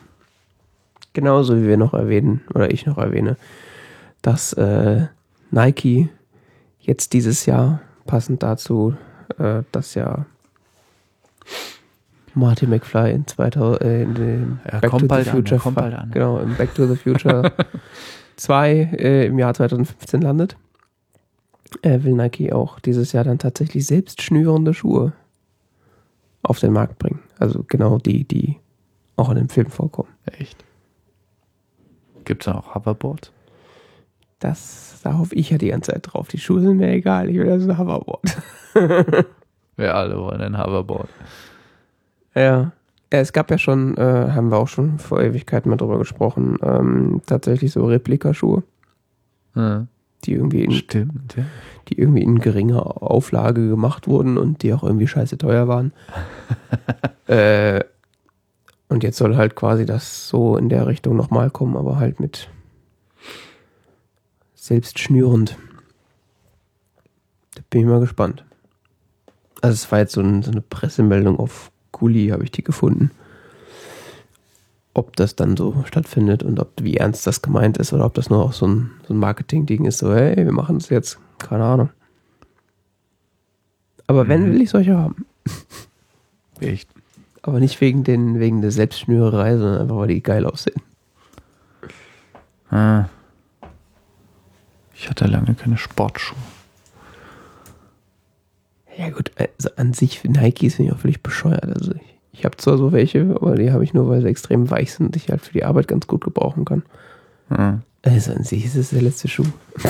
Genauso 1.12 1.56
wie 1.56 1.66
wir 1.66 1.76
noch 1.76 1.94
erwähnen, 1.94 2.42
oder 2.54 2.70
ich 2.70 2.86
noch 2.86 2.98
erwähne, 2.98 3.36
dass 4.20 4.52
äh, 4.54 5.06
Nike 5.50 6.08
jetzt 6.80 7.12
dieses 7.12 7.46
Jahr, 7.46 7.80
passend 8.06 8.42
dazu, 8.42 8.94
äh, 9.38 9.62
das 9.72 9.94
ja 9.94 10.26
Marty 12.34 12.66
McFly 12.66 13.12
in, 13.12 13.26
2000, 13.26 13.82
äh, 13.82 14.02
in 14.02 14.14
dem 14.14 14.60
ja, 14.70 14.80
Back 14.80 14.90
to 14.90 14.98
the 14.98 15.30
Future 15.30 15.60
an, 15.64 15.74
bald 15.74 15.94
an. 15.94 16.10
genau, 16.12 16.38
im 16.38 16.54
Back 16.54 16.74
to 16.74 16.86
the 16.86 16.96
Future 16.96 17.52
2 18.36 18.72
äh, 18.72 19.26
im 19.26 19.38
Jahr 19.38 19.54
2015 19.54 20.20
landet, 20.20 20.56
äh, 21.82 22.02
will 22.02 22.12
Nike 22.12 22.52
auch 22.52 22.78
dieses 22.78 23.12
Jahr 23.12 23.24
dann 23.24 23.38
tatsächlich 23.38 23.86
selbst 23.86 24.22
schnürende 24.22 24.74
Schuhe 24.74 25.12
auf 26.42 26.60
den 26.60 26.72
Markt 26.72 26.98
bringen. 26.98 27.22
Also 27.38 27.64
genau 27.66 27.98
die, 27.98 28.24
die 28.24 28.56
auch 29.16 29.30
in 29.30 29.36
dem 29.36 29.48
Film 29.48 29.68
vorkommen. 29.68 30.10
Echt? 30.26 30.64
Gibt 32.24 32.46
es 32.46 32.52
auch 32.52 32.74
Hoverboards? 32.74 33.32
Das, 34.38 35.00
da 35.02 35.16
hoffe 35.16 35.34
ich 35.34 35.50
ja 35.50 35.58
die 35.58 35.68
ganze 35.68 35.92
Zeit 35.92 36.12
drauf. 36.12 36.28
Die 36.28 36.38
Schuhe 36.38 36.60
sind 36.60 36.76
mir 36.76 36.90
egal, 36.90 37.30
ich 37.30 37.36
will 37.36 37.46
das 37.46 37.66
ein 37.66 37.78
Hoverboard. 37.78 38.36
Wir 39.76 39.94
alle 39.94 40.18
wollen 40.18 40.40
ein 40.40 40.58
Hoverboard. 40.58 41.08
Ja. 42.34 42.72
es 43.10 43.32
gab 43.32 43.50
ja 43.50 43.58
schon, 43.58 43.96
äh, 43.96 44.30
haben 44.30 44.50
wir 44.50 44.58
auch 44.58 44.68
schon 44.68 44.98
vor 44.98 45.22
Ewigkeiten 45.22 45.70
mal 45.70 45.76
drüber 45.76 45.98
gesprochen, 45.98 46.58
ähm, 46.62 47.22
tatsächlich 47.26 47.72
so 47.72 47.86
Replikaschuhe. 47.86 48.62
Ja. 49.54 49.86
Die 50.24 50.32
irgendwie, 50.32 50.64
in, 50.64 50.72
Stimmt, 50.72 51.36
ja. 51.36 51.44
die 51.88 51.98
irgendwie 51.98 52.22
in 52.22 52.40
geringer 52.40 53.02
Auflage 53.02 53.68
gemacht 53.68 54.08
wurden 54.08 54.38
und 54.38 54.62
die 54.62 54.72
auch 54.72 54.82
irgendwie 54.82 55.06
scheiße 55.06 55.38
teuer 55.38 55.68
waren. 55.68 55.92
äh, 57.26 57.80
und 58.88 59.02
jetzt 59.02 59.18
soll 59.18 59.36
halt 59.36 59.56
quasi 59.56 59.84
das 59.84 60.28
so 60.28 60.56
in 60.56 60.68
der 60.68 60.86
Richtung 60.86 61.16
nochmal 61.16 61.50
kommen, 61.50 61.76
aber 61.76 61.98
halt 61.98 62.18
mit 62.18 62.48
selbst 64.66 64.98
schnürend. 64.98 65.56
Da 67.54 67.62
bin 67.70 67.82
ich 67.82 67.86
mal 67.86 68.00
gespannt. 68.00 68.44
Also 69.62 69.74
es 69.74 69.90
war 69.92 70.00
jetzt 70.00 70.12
so, 70.12 70.20
ein, 70.20 70.42
so 70.42 70.50
eine 70.50 70.60
Pressemeldung 70.60 71.38
auf 71.38 71.70
Kuli, 71.92 72.28
habe 72.28 72.44
ich 72.44 72.50
die 72.50 72.62
gefunden. 72.64 73.10
Ob 74.92 75.16
das 75.16 75.36
dann 75.36 75.56
so 75.56 75.84
stattfindet 75.86 76.42
und 76.42 76.58
ob 76.58 76.72
wie 76.82 76.96
ernst 76.96 77.26
das 77.26 77.42
gemeint 77.42 77.78
ist 77.78 77.92
oder 77.92 78.04
ob 78.06 78.14
das 78.14 78.28
nur 78.30 78.42
auch 78.44 78.52
so 78.52 78.66
ein, 78.66 78.90
so 79.06 79.14
ein 79.14 79.18
Marketing-Ding 79.18 79.84
ist, 79.84 79.98
so, 79.98 80.14
hey, 80.14 80.36
wir 80.36 80.52
machen 80.52 80.76
es 80.76 80.88
jetzt. 80.88 81.18
Keine 81.38 81.64
Ahnung. 81.64 81.90
Aber 84.06 84.28
wenn, 84.28 84.48
Mhm. 84.48 84.52
will 84.52 84.62
ich 84.62 84.70
solche 84.70 84.96
haben. 84.96 85.26
Echt. 86.60 86.88
Aber 87.42 87.60
nicht 87.60 87.80
wegen, 87.80 88.04
den, 88.04 88.40
wegen 88.40 88.62
der 88.62 88.70
Selbstschnürerei, 88.70 89.56
sondern 89.56 89.82
einfach, 89.82 89.96
weil 89.96 90.08
die 90.08 90.22
geil 90.22 90.46
aussehen. 90.46 90.80
Ah. 92.70 93.04
Ich 94.98 95.10
hatte 95.10 95.26
lange 95.26 95.54
keine 95.54 95.76
Sportschuhe. 95.76 96.38
Ja 98.96 99.10
gut, 99.10 99.30
also 99.36 99.68
an 99.76 99.92
sich 99.92 100.24
Nikes 100.24 100.76
sind 100.76 100.86
ja 100.86 100.94
auch 100.94 100.98
völlig 100.98 101.22
bescheuert. 101.22 101.64
Also 101.64 101.92
ich, 101.92 102.18
ich 102.32 102.44
habe 102.46 102.56
zwar 102.56 102.78
so 102.78 102.92
welche, 102.92 103.20
aber 103.36 103.56
die 103.56 103.70
habe 103.70 103.84
ich 103.84 103.92
nur, 103.92 104.08
weil 104.08 104.22
sie 104.22 104.28
extrem 104.28 104.70
weich 104.70 104.94
sind 104.94 105.06
und 105.06 105.16
ich 105.16 105.28
halt 105.28 105.42
für 105.42 105.52
die 105.52 105.64
Arbeit 105.64 105.86
ganz 105.86 106.06
gut 106.06 106.24
gebrauchen 106.24 106.64
kann. 106.64 106.82
Ah. 107.50 107.80
Also 108.02 108.32
an 108.32 108.42
sich 108.42 108.64
ist 108.64 108.76
es 108.76 108.90
der 108.90 109.02
letzte 109.02 109.28
Schuh. 109.28 109.44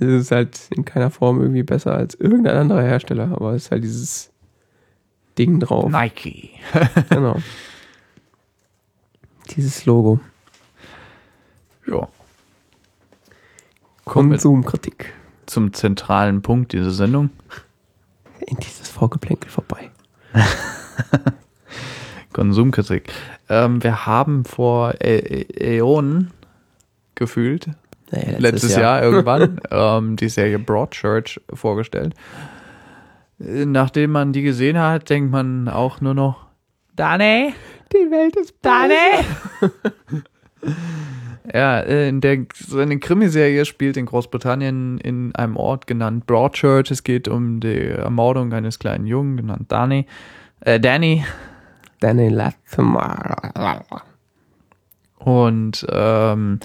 es 0.00 0.06
ist 0.06 0.32
halt 0.32 0.58
in 0.74 0.84
keiner 0.84 1.10
Form 1.10 1.40
irgendwie 1.40 1.62
besser 1.62 1.94
als 1.94 2.14
irgendein 2.16 2.56
anderer 2.56 2.82
Hersteller, 2.82 3.30
aber 3.30 3.54
es 3.54 3.66
ist 3.66 3.70
halt 3.70 3.84
dieses 3.84 4.30
Ding 5.38 5.60
drauf. 5.60 5.90
Nike. 5.90 6.50
Genau. 7.10 7.36
Dieses 9.56 9.86
Logo. 9.86 10.20
Ja. 11.88 12.08
Konsumkritik. 14.04 15.12
zum 15.46 15.72
zentralen 15.72 16.42
Punkt 16.42 16.72
dieser 16.72 16.90
Sendung. 16.90 17.30
In 18.46 18.56
dieses 18.58 18.88
Vorgeplänkel 18.88 19.50
vorbei. 19.50 19.90
Konsumkritik. 22.32 23.12
Ähm, 23.48 23.82
wir 23.82 24.06
haben 24.06 24.44
vor 24.44 24.94
Ä 25.02 25.46
Äonen 25.58 26.30
gefühlt, 27.14 27.68
Naja, 28.10 28.38
letztes, 28.38 28.76
Jahr, 28.76 29.02
irgendwann, 29.08 29.60
ähm, 29.70 30.16
die 30.16 30.28
Serie 30.28 30.58
Broadchurch 30.58 31.40
vorgestellt. 31.52 32.14
Äh, 33.40 33.64
Nachdem 33.66 34.12
man 34.12 34.32
die 34.32 34.42
gesehen 34.42 34.78
hat, 34.78 35.10
denkt 35.10 35.30
man 35.32 35.68
auch 35.68 36.00
nur 36.00 36.14
noch, 36.14 36.46
Dane, 36.94 37.52
Die 37.92 38.10
Welt 38.10 38.36
ist 38.36 38.54
Dane. 38.62 38.94
ja, 41.52 41.80
äh, 41.80 42.08
in 42.08 42.20
der, 42.20 42.46
so 42.54 42.78
eine 42.78 42.98
Krimiserie 42.98 43.64
spielt 43.64 43.96
in 43.96 44.06
Großbritannien 44.06 44.98
in 44.98 45.34
einem 45.34 45.56
Ort 45.56 45.86
genannt 45.86 46.26
Broadchurch. 46.26 46.90
Es 46.90 47.04
geht 47.04 47.28
um 47.28 47.60
die 47.60 47.88
Ermordung 47.88 48.52
eines 48.52 48.78
kleinen 48.78 49.06
Jungen 49.06 49.36
genannt 49.36 49.66
Danny. 49.68 50.06
Äh, 50.60 50.80
Danny. 50.80 51.24
Danny 52.00 52.28
Latimer. 52.28 53.82
Und 55.18 55.86
ähm, 55.90 56.60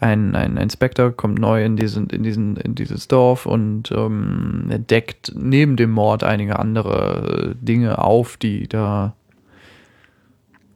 ein, 0.00 0.36
ein 0.36 0.56
Inspektor 0.56 1.10
kommt 1.10 1.38
neu 1.40 1.64
in, 1.64 1.76
diesen, 1.76 2.08
in, 2.10 2.22
diesen, 2.22 2.56
in 2.56 2.74
dieses 2.74 3.08
Dorf 3.08 3.46
und 3.46 3.90
ähm, 3.90 4.68
deckt 4.88 5.32
neben 5.34 5.76
dem 5.76 5.90
Mord 5.90 6.22
einige 6.22 6.58
andere 6.58 7.56
Dinge 7.60 7.98
auf, 7.98 8.36
die 8.36 8.68
da 8.68 9.14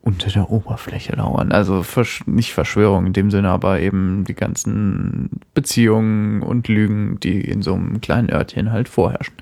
unter 0.03 0.31
der 0.31 0.51
Oberfläche 0.51 1.15
lauern. 1.15 1.53
Also 1.53 1.83
Versch 1.83 2.27
nicht 2.27 2.53
Verschwörung 2.53 3.07
in 3.07 3.13
dem 3.13 3.31
Sinne, 3.31 3.49
aber 3.49 3.81
eben 3.81 4.25
die 4.25 4.35
ganzen 4.35 5.31
Beziehungen 5.55 6.43
und 6.43 6.69
Lügen, 6.69 7.19
die 7.21 7.41
in 7.41 7.63
so 7.63 7.75
einem 7.75 8.01
kleinen 8.01 8.31
Örtchen 8.31 8.73
halt 8.73 8.89
vorherrschen. 8.89 9.35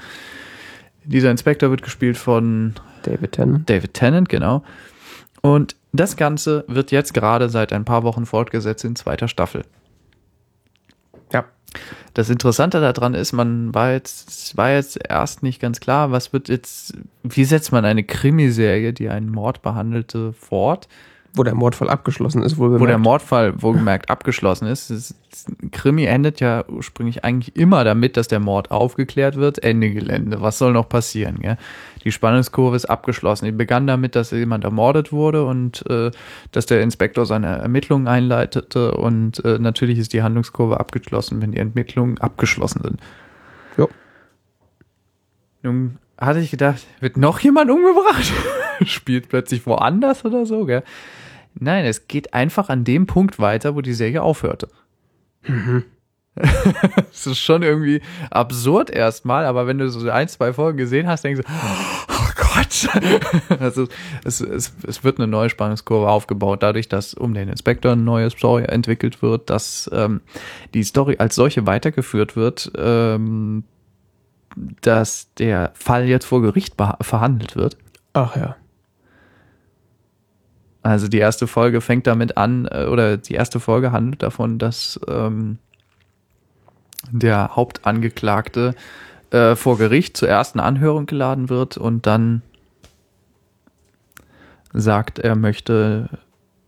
Dieser 1.05 1.31
Inspektor 1.31 1.71
wird 1.71 1.83
gespielt 1.83 2.19
von 2.19 2.75
David 3.03 3.33
Tennant. 3.33 3.69
David 3.71 3.95
Tennant, 3.95 4.29
genau. 4.29 4.63
Und 5.41 5.77
das 5.93 6.17
Ganze 6.17 6.65
wird 6.69 6.91
jetzt 6.91 7.15
gerade 7.15 7.49
seit 7.49 7.73
ein 7.73 7.87
paar 7.87 8.03
Wochen 8.03 8.27
fortgesetzt 8.27 8.85
in 8.85 8.97
zweiter 8.97 9.29
Staffel. 9.29 9.63
Das 12.15 12.31
Interessante 12.31 12.81
daran 12.81 13.15
ist, 13.15 13.33
man 13.33 13.75
war 13.75 13.93
jetzt, 13.93 14.57
war 14.57 14.73
jetzt 14.73 14.99
erst 15.09 15.43
nicht 15.43 15.61
ganz 15.61 15.81
klar, 15.81 16.11
was 16.11 16.33
wird 16.33 16.49
jetzt, 16.49 16.95
wie 17.23 17.45
setzt 17.45 17.73
man 17.73 17.85
eine 17.85 18.05
Krimiserie, 18.05 18.93
die 18.93 19.09
einen 19.09 19.31
Mord 19.31 19.63
behandelte, 19.63 20.33
fort, 20.33 20.89
Wo 21.35 21.45
der 21.45 21.55
Mordfall 21.55 21.89
abgeschlossen 21.89 22.43
ist, 22.43 22.59
wohl 22.59 22.81
wo 22.81 22.87
der. 22.87 22.99
Mordfall 22.99 23.63
wohlgemerkt 23.63 24.11
abgeschlossen 24.11 24.67
ist. 24.67 25.15
Krimi 25.71 26.05
endet 26.05 26.41
ja 26.41 26.65
ursprünglich 26.67 27.25
eigentlich 27.25 27.55
immer 27.55 27.85
damit, 27.85 28.17
dass 28.17 28.27
der 28.27 28.41
Mord 28.41 28.73
aufgeklärt 28.73 29.37
wird, 29.37 29.63
Ende 29.63 29.91
Gelände. 29.91 30.41
Was 30.41 30.59
soll 30.59 30.73
noch 30.73 30.89
passieren? 30.89 31.39
Gell? 31.41 31.57
Die 32.03 32.11
Spannungskurve 32.11 32.75
ist 32.75 32.87
abgeschlossen. 32.87 33.45
Die 33.45 33.53
begann 33.53 33.87
damit, 33.87 34.17
dass 34.17 34.33
jemand 34.33 34.65
ermordet 34.65 35.13
wurde 35.13 35.45
und 35.45 35.89
äh, 35.89 36.11
dass 36.51 36.67
der 36.67 36.83
Inspektor 36.83 37.27
seine 37.27 37.59
Ermittlungen 37.59 38.09
einleitete 38.09 38.93
und 38.97 39.45
äh, 39.45 39.59
natürlich 39.61 39.99
ist 39.99 40.13
die 40.13 40.23
Handlungskurve 40.23 40.81
abgeschlossen, 40.81 41.41
wenn 41.43 41.53
die 41.53 41.59
Ermittlungen 41.59 42.19
abgeschlossen 42.19 42.83
sind. 42.83 43.01
Jo. 43.77 43.89
Nun 45.63 45.99
hatte 46.19 46.41
ich 46.41 46.51
gedacht, 46.51 46.87
wird 47.01 47.17
noch 47.17 47.41
jemand 47.41 47.71
umgebracht? 47.71 48.33
Spielt 48.85 49.29
plötzlich 49.29 49.67
woanders 49.67 50.25
oder 50.25 50.45
so, 50.47 50.65
gell? 50.65 50.83
Nein, 51.55 51.85
es 51.85 52.09
geht 52.09 52.35
einfach 52.35 52.69
an 52.69 52.85
dem 52.85 53.07
Punkt 53.07 53.39
weiter, 53.39 53.75
wo 53.75 53.81
die 53.81 53.95
Serie 53.95 54.23
aufhörte. 54.23 54.69
Es 57.13 57.27
ist 57.27 57.41
schon 57.41 57.63
irgendwie 57.63 58.01
absurd 58.31 58.89
erstmal, 58.89 59.45
aber 59.45 59.67
wenn 59.67 59.79
du 59.79 59.91
so 59.91 60.09
ein, 60.09 60.29
zwei 60.29 60.53
Folgen 60.53 60.79
gesehen 60.79 61.07
hast, 61.07 61.25
denkst 61.25 61.43
du, 61.43 61.53
oh 62.09 62.31
Gott. 62.37 62.89
Also 63.61 63.89
es, 64.25 64.41
es, 64.41 64.73
es 64.87 65.05
wird 65.05 65.19
eine 65.19 65.27
neue 65.27 65.51
Spannungskurve 65.51 66.09
aufgebaut, 66.09 66.63
dadurch, 66.63 66.89
dass 66.89 67.15
um 67.15 67.35
den 67.35 67.49
Inspektor 67.49 67.93
eine 67.93 68.03
neue 68.03 68.31
Story 68.31 68.65
entwickelt 68.65 69.23
wird, 69.23 69.51
dass 69.51 69.91
ähm, 69.93 70.21
die 70.73 70.85
Story 70.85 71.17
als 71.19 71.35
solche 71.35 71.67
weitergeführt 71.67 72.37
wird, 72.37 72.71
ähm, 72.77 73.65
dass 74.83 75.35
der 75.35 75.73
Fall 75.75 76.07
jetzt 76.07 76.27
vor 76.27 76.43
Gericht 76.43 76.75
verhandelt 77.01 77.57
wird. 77.57 77.77
Ach 78.13 78.37
ja. 78.37 78.57
Also 80.83 81.09
die 81.09 81.19
erste 81.19 81.47
Folge 81.47 81.81
fängt 81.81 82.07
damit 82.07 82.37
an, 82.37 82.67
äh, 82.71 82.87
oder 82.87 83.17
die 83.17 83.35
erste 83.35 83.61
Folge 83.61 83.93
handelt 83.93 84.23
davon, 84.23 84.59
dass 84.59 84.99
ähm, 85.09 85.59
der 87.11 87.55
Hauptangeklagte 87.57 88.75
äh, 89.31 89.57
vor 89.57 89.79
Gericht 89.79 90.17
zur 90.17 90.29
ersten 90.29 90.61
Anhörung 90.61 91.07
geladen 91.07 91.49
wird 91.49 91.77
und 91.77 92.07
dann 92.07 92.43
sagt, 94.73 95.19
er 95.19 95.37
möchte 95.37 96.09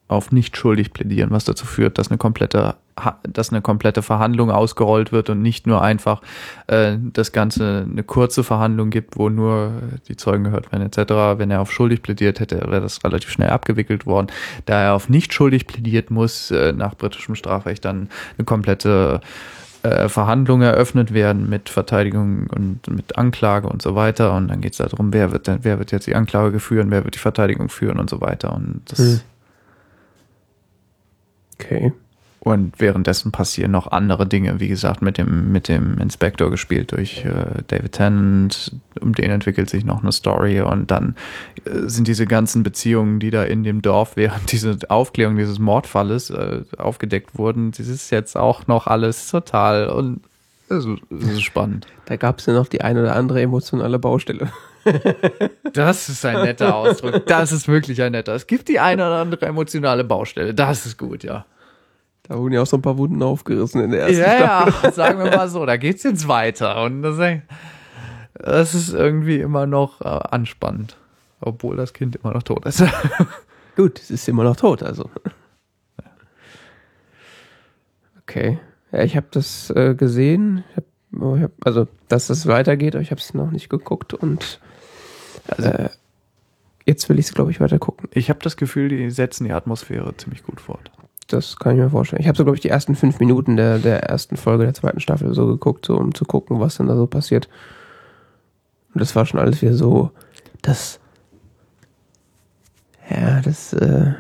auf 0.09 0.31
nicht 0.31 0.57
schuldig 0.57 0.93
plädieren, 0.93 1.31
was 1.31 1.45
dazu 1.45 1.67
führt, 1.67 1.99
dass 1.99 2.11
eine 2.11 2.19
komplette, 2.19 2.77
dass 3.23 3.51
eine 3.51 3.63
komplette 3.63 4.03
Verhandlung 4.03 4.51
ausgerollt 4.51 5.11
wird 5.11 5.31
und 5.31 5.41
nicht 5.41 5.67
nur 5.67 5.83
einfach 5.83 6.21
äh, 6.67 6.97
das 7.13 7.33
Ganze 7.33 7.87
eine 7.91 8.03
kurze 8.03 8.45
Verhandlung 8.45 8.91
gibt, 8.91 9.17
wo 9.17 9.31
nur 9.31 9.73
die 10.09 10.17
Zeugen 10.17 10.45
gehört 10.45 10.71
werden 10.71 10.87
etc. 10.87 11.39
Wenn 11.39 11.51
er 11.51 11.61
auf 11.61 11.73
schuldig 11.73 12.03
plädiert 12.03 12.41
hätte, 12.41 12.61
wäre 12.69 12.83
das 12.83 13.03
relativ 13.05 13.31
schnell 13.31 13.51
abgewickelt 13.51 14.07
worden. 14.07 14.27
Da 14.67 14.83
er 14.83 14.95
auf 14.95 15.09
nicht 15.09 15.33
schuldig 15.33 15.67
plädiert, 15.67 16.11
muss 16.11 16.51
äh, 16.51 16.73
nach 16.73 16.95
britischem 16.95 17.35
Strafrecht 17.35 17.85
dann 17.85 18.09
eine 18.37 18.45
komplette 18.45 19.21
äh, 19.83 20.09
Verhandlung 20.09 20.63
eröffnet 20.63 21.15
werden 21.15 21.49
mit 21.49 21.69
Verteidigung 21.69 22.49
und 22.55 22.89
mit 22.89 23.17
Anklage 23.17 23.69
und 23.69 23.83
so 23.83 23.95
weiter. 23.95 24.35
Und 24.35 24.49
dann 24.49 24.61
geht 24.61 24.73
es 24.73 24.79
darum, 24.79 25.13
wer 25.13 25.33
wird 25.33 25.47
denn, 25.47 25.61
wer 25.63 25.79
wird 25.79 25.91
jetzt 25.91 26.07
die 26.07 26.15
Anklage 26.15 26.61
führen, 26.61 26.91
wer 26.91 27.05
wird 27.05 27.15
die 27.15 27.21
Verteidigung 27.21 27.69
führen 27.69 27.99
und 27.99 28.11
so 28.11 28.21
weiter. 28.21 28.53
Und 28.53 28.83
das 28.87 28.99
Hm. 28.99 29.21
Okay. 31.65 31.93
und 32.41 32.81
währenddessen 32.81 33.33
passieren 33.33 33.71
noch 33.71 33.91
andere 33.91 34.27
Dinge, 34.27 34.59
wie 34.61 34.69
gesagt, 34.69 35.03
mit 35.03 35.19
dem, 35.19 35.53
mit 35.53 35.69
dem 35.69 35.99
Inspektor 35.99 36.51
gespielt 36.51 36.93
durch 36.93 37.25
äh, 37.25 37.63
David 37.69 37.93
Tennant, 37.93 38.73
um 39.01 39.15
den 39.15 39.31
entwickelt 39.31 39.71
sich 39.71 39.85
noch 39.85 40.03
eine 40.03 40.13
Story 40.13 40.61
und 40.61 40.91
dann 40.91 41.15
äh, 41.65 41.89
sind 41.89 42.09
diese 42.09 42.27
ganzen 42.27 42.63
Beziehungen, 42.63 43.21
die 43.21 43.31
da 43.31 43.45
in 43.45 43.63
dem 43.65 43.83
Dorf 43.83 44.17
während 44.17 44.51
diese 44.53 44.79
Aufklärung 44.89 45.37
dieses 45.37 45.59
Mordfalles 45.59 46.31
äh, 46.31 46.63
aufgedeckt 46.79 47.39
wurden, 47.39 47.71
das 47.71 47.89
ist 47.89 48.11
jetzt 48.11 48.37
auch 48.37 48.67
noch 48.67 48.87
alles 48.87 49.31
total 49.31 49.89
und 49.89 50.21
es 50.69 50.87
ist, 50.87 51.43
spannend. 51.43 51.87
Da 52.07 52.17
gab 52.17 52.39
es 52.39 52.47
ja 52.47 52.55
noch 52.55 52.67
die 52.67 52.81
eine 52.81 53.03
oder 53.03 53.15
andere 53.15 53.43
emotionale 53.43 53.99
Baustelle. 53.99 54.51
Das 55.73 56.09
ist 56.09 56.25
ein 56.25 56.43
netter 56.43 56.75
Ausdruck. 56.75 57.27
Das 57.27 57.53
ist 57.53 57.69
wirklich 57.69 58.03
ein 58.03 58.13
netter. 58.13 58.35
Es 58.35 58.47
gibt 58.47 58.69
die 58.69 58.79
eine 58.79 59.07
oder 59.07 59.17
andere 59.17 59.47
emotionale 59.47 60.05
Baustelle. 60.05 60.55
Das 60.55 60.87
ist 60.87 60.99
gut, 60.99 61.25
ja. 61.25 61.47
Da 62.25 62.39
wurden 62.39 62.55
ja 62.55 62.63
auch 62.63 62.67
so 62.67 62.77
ein 62.77 62.83
paar 62.83 62.99
Wunden 62.99 63.23
aufgerissen 63.23 63.83
in 63.83 63.91
der 63.91 64.03
ersten 64.03 64.21
Ja, 64.21 64.69
ja, 64.83 64.93
sagen 64.93 65.19
wir 65.23 65.37
mal 65.37 65.49
so, 65.49 65.67
da 65.67 65.77
geht's 65.77 66.03
jetzt 66.03 66.29
weiter. 66.29 66.83
Und 66.83 67.03
das, 67.03 68.75
ist 68.75 68.95
irgendwie 68.95 69.41
immer 69.41 69.67
noch 69.67 70.01
äh, 70.01 70.05
anspannend. 70.05 70.97
Obwohl 71.41 71.77
das 71.77 71.93
Kind 71.93 72.17
immer 72.17 72.33
noch 72.33 72.45
tot 72.45 72.65
ist. 72.67 72.85
Gut, 73.77 73.99
es 73.99 74.11
ist 74.11 74.29
immer 74.29 74.45
noch 74.45 74.57
tot, 74.57 74.83
also. 74.83 75.11
Okay. 78.23 78.59
Ja, 78.93 79.03
ich 79.03 79.17
habe 79.17 79.27
das 79.31 79.71
äh, 79.71 79.95
gesehen. 79.95 80.65
Ich 80.71 80.77
hab, 80.77 80.85
oh, 81.21 81.39
also, 81.65 81.89
dass 82.09 82.29
das 82.29 82.47
weitergeht, 82.47 82.95
aber 82.95 83.03
ich 83.03 83.11
habe 83.11 83.21
es 83.21 83.35
noch 83.35 83.51
nicht 83.51 83.69
geguckt 83.69 84.15
und 84.15 84.61
Also- 85.49 85.69
äh, 85.69 85.91
jetzt 86.87 87.09
will 87.09 87.19
ich 87.19 87.27
es, 87.27 87.35
glaube 87.35 87.51
ich, 87.51 87.61
weiter 87.61 87.79
gucken. 87.79 88.09
Ich 88.13 88.29
habe 88.29 88.41
das 88.43 88.57
Gefühl, 88.57 88.89
die 88.89 89.11
setzen 89.11 89.45
die 89.45 89.53
Atmosphäre 89.53 90.17
ziemlich 90.17 90.43
gut 90.43 90.61
fort. 90.61 90.91
Das 91.29 91.57
kann 91.57 91.73
ich 91.77 91.79
mir 91.79 91.91
vorstellen. 91.91 92.21
Ich 92.21 92.29
habe 92.29 92.37
so, 92.37 92.45
glaube 92.45 92.57
ich, 92.57 92.63
die 92.63 92.69
ersten 92.69 92.95
fünf 92.95 93.21
Minuten 93.21 93.57
der, 93.57 93.79
der 93.79 94.03
ersten 94.03 94.37
Folge 94.37 94.65
der 94.65 94.75
zweiten 94.75 95.01
Staffel 95.01 95.33
so 95.35 95.47
geguckt, 95.47 95.87
so 95.87 95.97
um 95.97 96.15
zu 96.15 96.25
gucken, 96.25 96.61
was 96.61 96.77
denn 96.77 96.89
da 96.89 96.97
so 96.97 97.07
passiert. 97.07 97.49
Und 98.93 99.01
das 99.01 99.15
war 99.17 99.25
schon 99.25 99.41
alles 99.41 99.63
wieder 99.63 99.75
so, 99.75 100.11
das, 100.61 101.01
ja, 103.09 103.41
das, 103.41 103.73
äh, 103.73 104.13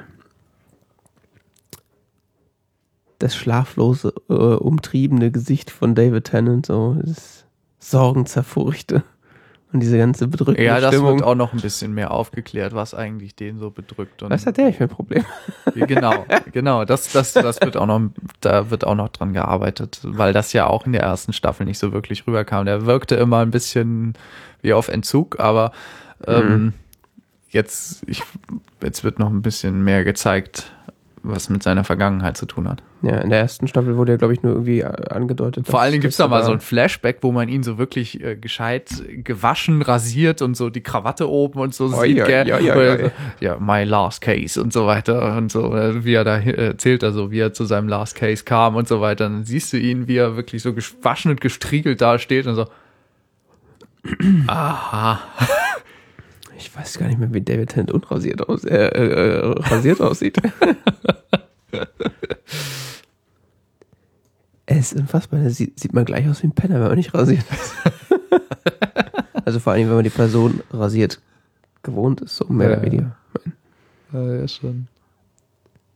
das 3.18 3.36
schlaflose, 3.36 4.14
äh, 4.28 4.32
umtriebene 4.32 5.30
Gesicht 5.30 5.70
von 5.70 5.94
David 5.94 6.24
Tennant, 6.24 6.66
so, 6.66 6.96
das 7.04 7.44
sorgenzerfurchte 7.78 9.04
und 9.72 9.80
diese 9.80 9.96
ganze 9.98 10.28
bedrückende 10.28 10.62
Ja, 10.64 10.80
das 10.80 10.94
Stimmung. 10.94 11.16
wird 11.16 11.24
auch 11.24 11.34
noch 11.34 11.52
ein 11.52 11.60
bisschen 11.60 11.94
mehr 11.94 12.10
aufgeklärt, 12.10 12.74
was 12.74 12.94
eigentlich 12.94 13.34
den 13.34 13.58
so 13.58 13.70
bedrückt. 13.70 14.22
Und 14.22 14.30
was 14.30 14.44
hat 14.46 14.56
der 14.56 14.66
eigentlich 14.66 14.76
für 14.76 14.84
ein 14.84 14.88
Problem? 14.90 15.24
genau, 15.74 16.26
genau. 16.52 16.84
Das, 16.84 17.10
das, 17.12 17.32
das 17.32 17.60
wird 17.60 17.76
auch 17.76 17.86
noch, 17.86 18.00
da 18.40 18.70
wird 18.70 18.84
auch 18.86 18.94
noch 18.94 19.08
dran 19.08 19.32
gearbeitet, 19.32 20.00
weil 20.02 20.32
das 20.32 20.52
ja 20.52 20.66
auch 20.66 20.84
in 20.86 20.92
der 20.92 21.02
ersten 21.02 21.32
Staffel 21.32 21.64
nicht 21.64 21.78
so 21.78 21.92
wirklich 21.92 22.26
rüberkam. 22.26 22.66
Der 22.66 22.86
wirkte 22.86 23.14
immer 23.14 23.38
ein 23.38 23.50
bisschen 23.50 24.14
wie 24.60 24.74
auf 24.74 24.88
Entzug, 24.88 25.40
aber 25.40 25.72
ähm, 26.26 26.74
jetzt, 27.48 28.02
ich, 28.06 28.22
jetzt 28.82 29.04
wird 29.04 29.18
noch 29.18 29.30
ein 29.30 29.42
bisschen 29.42 29.82
mehr 29.82 30.04
gezeigt, 30.04 30.72
was 31.24 31.48
mit 31.48 31.62
seiner 31.62 31.84
Vergangenheit 31.84 32.36
zu 32.36 32.46
tun 32.46 32.68
hat. 32.68 32.82
Ja, 33.02 33.18
in 33.18 33.30
der 33.30 33.38
ersten 33.40 33.68
Staffel 33.68 33.96
wurde 33.96 34.12
ja, 34.12 34.18
glaube 34.18 34.32
ich, 34.34 34.42
nur 34.42 34.52
irgendwie 34.52 34.80
äh, 34.80 35.08
angedeutet. 35.10 35.66
Vor 35.66 35.80
allen 35.80 35.92
Dingen 35.92 36.02
gibt's 36.02 36.16
dass 36.16 36.24
da 36.24 36.28
mal 36.28 36.44
so 36.44 36.52
ein 36.52 36.60
Flashback, 36.60 37.18
wo 37.22 37.32
man 37.32 37.48
ihn 37.48 37.62
so 37.62 37.78
wirklich 37.78 38.22
äh, 38.22 38.36
gescheit 38.36 38.90
gewaschen, 39.24 39.82
rasiert 39.82 40.42
und 40.42 40.56
so 40.56 40.70
die 40.70 40.82
Krawatte 40.82 41.28
oben 41.30 41.60
und 41.60 41.74
so 41.74 41.86
Oi, 41.94 42.08
sieht. 42.08 42.20
oi, 42.22 42.26
gell? 42.26 42.52
oi, 42.52 42.70
Oder 42.72 42.92
oi. 42.92 42.98
so, 43.04 43.10
Ja, 43.40 43.56
my 43.58 43.84
last 43.84 44.20
case 44.20 44.60
und 44.60 44.72
so 44.72 44.86
weiter 44.86 45.36
und 45.36 45.50
so, 45.52 45.74
äh, 45.76 46.04
wie 46.04 46.14
er 46.14 46.24
da 46.24 46.38
äh, 46.38 46.66
erzählt 46.68 47.02
er 47.02 47.12
so, 47.12 47.30
wie 47.30 47.40
er 47.40 47.52
zu 47.52 47.64
seinem 47.64 47.88
last 47.88 48.14
case 48.16 48.44
kam 48.44 48.76
und 48.76 48.88
so 48.88 49.00
weiter. 49.00 49.24
Dann 49.24 49.44
siehst 49.44 49.72
du 49.72 49.78
ihn, 49.78 50.08
wie 50.08 50.16
er 50.16 50.36
wirklich 50.36 50.62
so 50.62 50.72
gewaschen 50.74 51.30
und 51.30 51.40
gestriegelt 51.40 52.00
da 52.00 52.18
steht 52.18 52.46
und 52.46 52.54
so. 52.56 52.66
Aha. 54.48 55.20
Ich 56.62 56.76
weiß 56.76 56.98
gar 57.00 57.08
nicht 57.08 57.18
mehr, 57.18 57.34
wie 57.34 57.40
David 57.40 57.70
Tennant 57.70 57.90
unrasiert 57.90 58.48
aus, 58.48 58.64
äh, 58.64 58.86
äh, 58.86 59.40
äh, 59.40 59.52
rasiert 59.62 60.00
aussieht. 60.00 60.36
es 64.66 64.92
ist 64.92 65.00
unfassbar. 65.00 65.40
Da 65.40 65.50
sieht, 65.50 65.80
sieht 65.80 65.92
man 65.92 66.04
gleich 66.04 66.28
aus 66.28 66.40
wie 66.44 66.46
ein 66.46 66.52
Penner, 66.52 66.76
wenn 66.76 66.86
man 66.86 66.96
nicht 66.96 67.12
rasiert 67.14 67.44
ist. 67.50 67.74
also 69.44 69.58
vor 69.58 69.72
allem, 69.72 69.88
wenn 69.88 69.96
man 69.96 70.04
die 70.04 70.10
Person 70.10 70.62
rasiert 70.70 71.20
gewohnt 71.82 72.20
ist, 72.20 72.36
so 72.36 72.44
mehr 72.46 72.70
Ja, 72.70 72.76
oder 72.76 72.86
weniger. 72.86 73.16
Ja, 74.12 74.34
ja, 74.34 74.46
schon. 74.46 74.86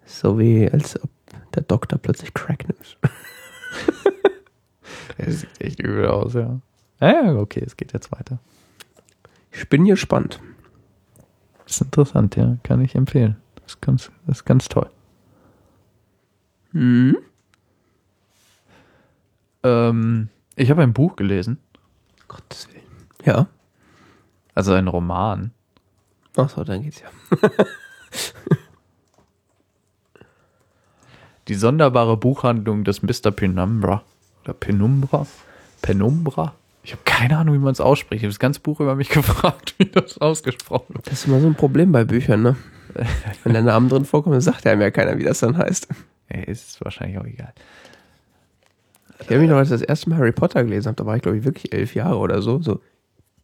So 0.04 0.36
wie 0.40 0.68
als 0.68 1.00
ob 1.00 1.10
der 1.54 1.62
Doktor 1.62 2.00
plötzlich 2.00 2.34
Crack 2.34 2.66
nimmt. 2.68 2.98
Er 5.18 5.32
sieht 5.32 5.60
echt 5.60 5.80
übel 5.80 6.08
aus, 6.08 6.34
ja. 6.34 6.60
Ja, 7.00 7.36
okay, 7.36 7.62
es 7.64 7.76
geht 7.76 7.94
jetzt 7.94 8.12
weiter. 8.12 8.38
Ich 9.50 9.66
bin 9.70 9.86
gespannt. 9.86 10.40
Das 11.66 11.74
ist 11.74 11.82
interessant, 11.82 12.36
ja. 12.36 12.56
Kann 12.62 12.80
ich 12.80 12.94
empfehlen. 12.94 13.36
Das 13.56 13.74
ist 13.74 13.82
ganz, 13.82 14.10
das 14.26 14.38
ist 14.38 14.44
ganz 14.44 14.68
toll. 14.68 14.88
Mhm. 16.72 17.18
Ähm, 19.62 20.28
ich 20.54 20.70
habe 20.70 20.82
ein 20.82 20.92
Buch 20.92 21.16
gelesen, 21.16 21.58
Gottes 22.28 22.68
Willen. 22.72 22.84
Ja. 23.24 23.48
also 24.54 24.72
ein 24.72 24.86
Roman. 24.88 25.50
Achso, 26.36 26.62
dann 26.64 26.82
geht's 26.82 27.00
ja. 27.00 27.08
Die 31.48 31.54
sonderbare 31.54 32.16
Buchhandlung 32.16 32.84
des 32.84 33.02
Mr. 33.02 33.30
Penumbra. 33.30 34.02
Oder 34.44 34.52
Penumbra? 34.52 35.26
Penumbra? 35.82 36.54
Ich 36.86 36.92
habe 36.92 37.02
keine 37.04 37.36
Ahnung, 37.36 37.56
wie 37.56 37.58
man 37.58 37.72
es 37.72 37.80
ausspricht. 37.80 38.20
Ich 38.20 38.26
habe 38.26 38.32
das 38.32 38.38
ganze 38.38 38.60
Buch 38.60 38.78
über 38.78 38.94
mich 38.94 39.08
gefragt, 39.10 39.74
wie 39.78 39.86
das 39.86 40.18
ausgesprochen 40.18 40.94
wird. 40.94 41.08
Das 41.08 41.14
ist 41.14 41.26
immer 41.26 41.40
so 41.40 41.48
ein 41.48 41.56
Problem 41.56 41.90
bei 41.90 42.04
Büchern, 42.04 42.42
ne? 42.42 42.56
Wenn 43.42 43.54
der 43.54 43.62
Name 43.62 43.88
drin 43.88 44.04
vorkommt, 44.04 44.34
dann 44.34 44.40
sagt 44.40 44.64
einem 44.68 44.80
ja 44.80 44.92
keiner, 44.92 45.18
wie 45.18 45.24
das 45.24 45.40
dann 45.40 45.58
heißt. 45.58 45.88
Ja, 46.32 46.42
ist 46.42 46.82
wahrscheinlich 46.84 47.18
auch 47.18 47.24
egal. 47.24 47.52
Ich 49.18 49.26
erinnere 49.26 49.40
mich 49.40 49.50
noch, 49.50 49.56
als 49.56 49.68
ich 49.72 49.80
das 49.80 49.82
erste 49.82 50.10
Mal 50.10 50.18
Harry 50.18 50.30
Potter 50.30 50.62
gelesen 50.62 50.86
habe, 50.86 50.96
da 50.96 51.06
war 51.06 51.16
ich, 51.16 51.22
glaube 51.22 51.38
ich, 51.38 51.44
wirklich 51.44 51.72
elf 51.72 51.96
Jahre 51.96 52.18
oder 52.18 52.40
so. 52.40 52.62
So, 52.62 52.80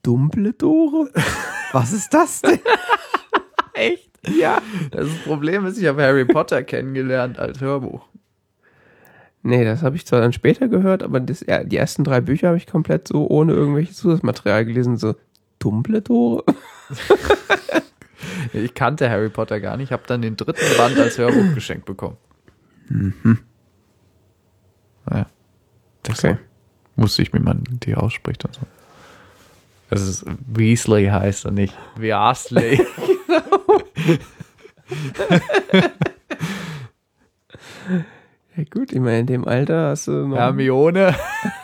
Dumbledore? 0.04 1.10
Was 1.72 1.92
ist 1.92 2.14
das 2.14 2.42
denn? 2.42 2.60
Echt? 3.74 4.08
Ja. 4.38 4.62
Das 4.92 5.08
Problem 5.24 5.66
ist, 5.66 5.78
ich 5.78 5.86
habe 5.86 6.00
Harry 6.02 6.26
Potter 6.26 6.62
kennengelernt 6.62 7.40
als 7.40 7.60
Hörbuch. 7.60 8.06
Nee, 9.42 9.64
das 9.64 9.82
habe 9.82 9.96
ich 9.96 10.06
zwar 10.06 10.20
dann 10.20 10.32
später 10.32 10.68
gehört, 10.68 11.02
aber 11.02 11.20
das, 11.20 11.44
ja, 11.46 11.64
die 11.64 11.76
ersten 11.76 12.04
drei 12.04 12.20
Bücher 12.20 12.48
habe 12.48 12.56
ich 12.56 12.66
komplett 12.66 13.08
so 13.08 13.28
ohne 13.28 13.52
irgendwelches 13.52 13.96
Zusatzmaterial 13.96 14.64
gelesen. 14.64 14.96
So, 14.96 15.14
Dumbledore? 15.58 16.44
Ich 18.52 18.74
kannte 18.74 19.08
Harry 19.10 19.28
Potter 19.30 19.58
gar 19.60 19.76
nicht, 19.76 19.90
habe 19.92 20.02
dann 20.06 20.22
den 20.22 20.36
dritten 20.36 20.76
Band 20.76 20.96
als 20.98 21.18
Hörbuch 21.18 21.42
geschenkt 21.54 21.86
bekommen. 21.86 22.16
Mhm. 22.88 23.38
Ja. 25.10 25.26
Das 26.04 26.18
Okay. 26.24 26.36
wusste 26.96 27.22
ich, 27.22 27.32
wie 27.32 27.38
man 27.40 27.62
die 27.84 27.94
ausspricht 27.96 28.44
und 28.44 28.54
so. 28.54 28.60
Dass 29.90 30.00
es 30.02 30.24
Weasley 30.46 31.06
heißt 31.06 31.46
und 31.46 31.54
nicht 31.54 31.76
Weasley. 31.96 32.80
Ja 38.54 38.64
gut, 38.70 38.92
ich 38.92 39.00
meine, 39.00 39.20
in 39.20 39.26
dem 39.26 39.48
Alter 39.48 39.88
hast 39.90 40.08
du 40.08 40.26
noch... 40.26 40.36
Hermione. 40.36 41.16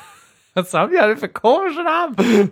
Was 0.54 0.72
haben 0.72 0.90
die 0.90 0.98
alle 0.98 1.18
für 1.18 1.28
komische 1.28 1.82
Namen? 1.84 2.50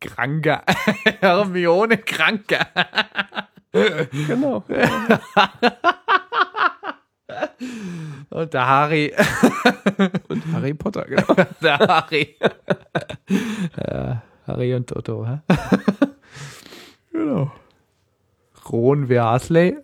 Kranke. 0.00 0.62
Hermione 1.20 1.98
Kranke. 1.98 2.58
Genau. 3.70 4.64
Und 8.30 8.54
der 8.54 8.66
Harry. 8.66 9.12
Und 10.28 10.42
Harry 10.52 10.72
Potter, 10.74 11.04
genau. 11.04 11.34
Der 11.60 11.78
Harry. 11.78 12.36
ja, 13.76 14.22
Harry 14.46 14.74
und 14.74 14.88
Toto, 14.88 15.26
hä? 15.26 15.40
genau. 17.12 17.52
Ron 18.70 19.08
Weasley. 19.08 19.76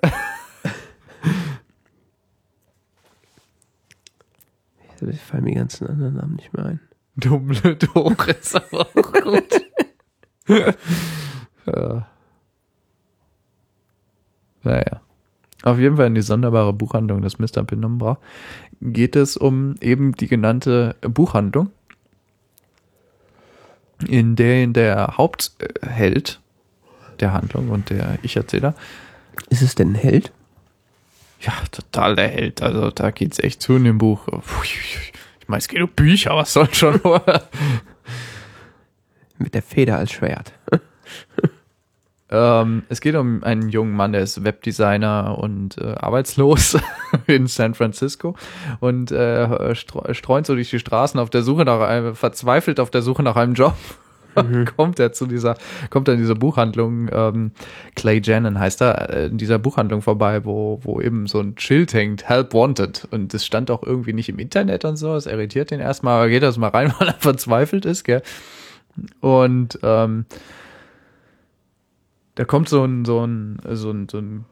Da 5.01 5.13
fallen 5.13 5.45
mir 5.45 5.51
die 5.51 5.57
ganzen 5.57 5.87
anderen 5.87 6.15
Namen 6.15 6.37
nicht 6.37 6.53
mehr 6.55 6.67
ein. 6.67 6.81
Dumbledore 7.17 8.31
ist 8.41 8.57
aber 8.57 8.87
auch 8.87 9.13
gut. 9.13 9.61
ja. 11.67 12.07
Naja. 14.63 15.01
Auf 15.63 15.79
jeden 15.79 15.97
Fall 15.97 16.09
in 16.09 16.15
die 16.15 16.23
sonderbare 16.23 16.73
Buchhandlung 16.73 17.23
des 17.23 17.39
Mr. 17.39 17.65
Penumbra 17.65 18.19
geht 18.81 19.17
es 19.17 19.37
um 19.37 19.77
eben 19.81 20.13
die 20.13 20.27
genannte 20.27 20.97
Buchhandlung, 21.01 21.71
in 24.07 24.37
der 24.37 24.67
der 24.67 25.17
Hauptheld 25.17 26.41
der 27.21 27.33
Handlung 27.33 27.71
und 27.71 27.91
der 27.91 28.19
Ich-Erzähler, 28.23 28.75
Ist 29.51 29.63
es 29.63 29.75
denn 29.75 29.93
ein 29.93 29.97
Held? 29.97 30.33
ja, 31.41 31.53
total 31.71 32.17
der 32.17 32.29
Held. 32.29 32.63
Also 32.63 32.91
da 32.91 33.11
geht's 33.11 33.39
echt 33.39 33.61
zu 33.61 33.77
in 33.77 33.85
dem 33.85 33.99
Buch. 33.99 34.27
Ich 34.63 35.49
meine, 35.49 35.59
es 35.59 35.69
geht 35.69 35.83
um 35.83 35.91
Bücher, 35.91 36.35
was 36.37 36.55
soll 36.55 36.73
schon. 36.73 36.99
Mit 39.39 39.55
der 39.55 39.63
Feder 39.63 39.99
als 39.99 40.13
Schwert. 40.13 40.53
Ähm, 42.31 42.85
es 42.89 43.01
geht 43.03 43.15
um 43.15 43.45
einen 43.45 43.69
jungen 43.69 43.95
Mann, 43.95 44.13
der 44.13 44.23
ist 44.23 44.43
Webdesigner 44.43 45.37
und 45.39 45.77
äh, 45.79 45.95
arbeitslos 45.95 46.77
in 47.27 47.47
San 47.47 47.75
Francisco 47.75 48.35
und 48.81 49.13
äh, 49.13 49.75
streunt 49.75 50.47
so 50.47 50.55
durch 50.55 50.71
die 50.71 50.79
Straßen 50.79 51.21
auf 51.21 51.29
der 51.29 51.43
Suche 51.43 51.65
nach 51.65 51.81
einem, 51.81 52.17
verzweifelt 52.17 52.81
auf 52.81 52.91
der 52.91 53.03
Suche 53.03 53.23
nach 53.23 53.37
einem 53.37 53.55
Job. 53.55 53.77
Mhm. 54.45 54.65
kommt 54.77 54.99
er 54.99 55.13
zu 55.13 55.27
dieser, 55.27 55.57
kommt 55.91 56.09
er 56.09 56.15
in 56.15 56.21
diese 56.21 56.35
Buchhandlung, 56.35 57.09
ähm, 57.13 57.53
Clay 57.95 58.21
Jannon 58.23 58.59
heißt 58.59 58.83
er, 58.83 59.11
äh, 59.11 59.27
in 59.27 59.39
dieser 59.39 59.59
Buchhandlung 59.59 60.03
vorbei, 60.03 60.45
wo, 60.45 60.81
wo 60.83 61.01
eben 61.01 61.27
so 61.27 61.41
ein 61.41 61.55
Schild 61.59 61.95
hängt, 61.95 62.29
Help 62.29 62.53
Wanted. 62.53 63.07
Und 63.11 63.33
das 63.33 63.47
stand 63.47 63.71
auch 63.71 63.83
irgendwie 63.83 64.13
nicht 64.13 64.29
im 64.29 64.39
Internet 64.39 64.85
und 64.85 64.97
so, 64.97 65.15
das 65.15 65.27
irritiert 65.27 65.73
ihn 65.73 65.81
erstmal, 65.81 66.19
aber 66.19 66.29
geht 66.29 66.43
das 66.43 66.59
mal 66.59 66.69
rein, 66.69 66.93
weil 66.99 67.09
er 67.09 67.15
verzweifelt 67.15 67.85
ist, 67.85 68.05
gell. 68.05 68.23
Und 69.21 69.79
ähm, 69.83 70.27
da 72.35 72.45
kommt 72.45 72.69
so 72.69 72.85
ein, 72.85 73.05
so 73.05 73.25
ein, 73.25 73.59
so 73.65 73.91
ein, 73.91 74.09
so 74.09 74.19
ein 74.19 74.45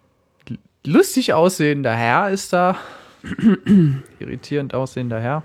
lustig 0.84 1.32
aussehender 1.32 1.94
Herr 1.94 2.30
ist 2.30 2.52
da. 2.52 2.76
Irritierend 4.18 4.74
aussehender 4.74 5.20
Herr. 5.20 5.42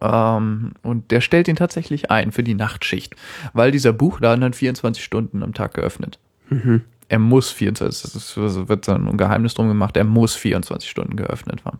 Ähm, 0.00 0.72
und 0.82 1.10
der 1.10 1.20
stellt 1.20 1.48
ihn 1.48 1.56
tatsächlich 1.56 2.10
ein 2.10 2.32
für 2.32 2.42
die 2.42 2.54
Nachtschicht, 2.54 3.14
weil 3.52 3.70
dieser 3.70 3.92
Buchladen 3.92 4.44
hat 4.44 4.56
24 4.56 5.02
Stunden 5.02 5.42
am 5.42 5.54
Tag 5.54 5.74
geöffnet. 5.74 6.18
Mhm. 6.48 6.82
Er 7.08 7.18
muss 7.18 7.50
24, 7.50 8.14
es 8.14 8.36
wird 8.36 8.86
dann 8.86 9.08
ein 9.08 9.16
Geheimnis 9.16 9.54
drum 9.54 9.68
gemacht, 9.68 9.96
er 9.96 10.04
muss 10.04 10.36
24 10.36 10.88
Stunden 10.88 11.16
geöffnet 11.16 11.64
haben. 11.64 11.78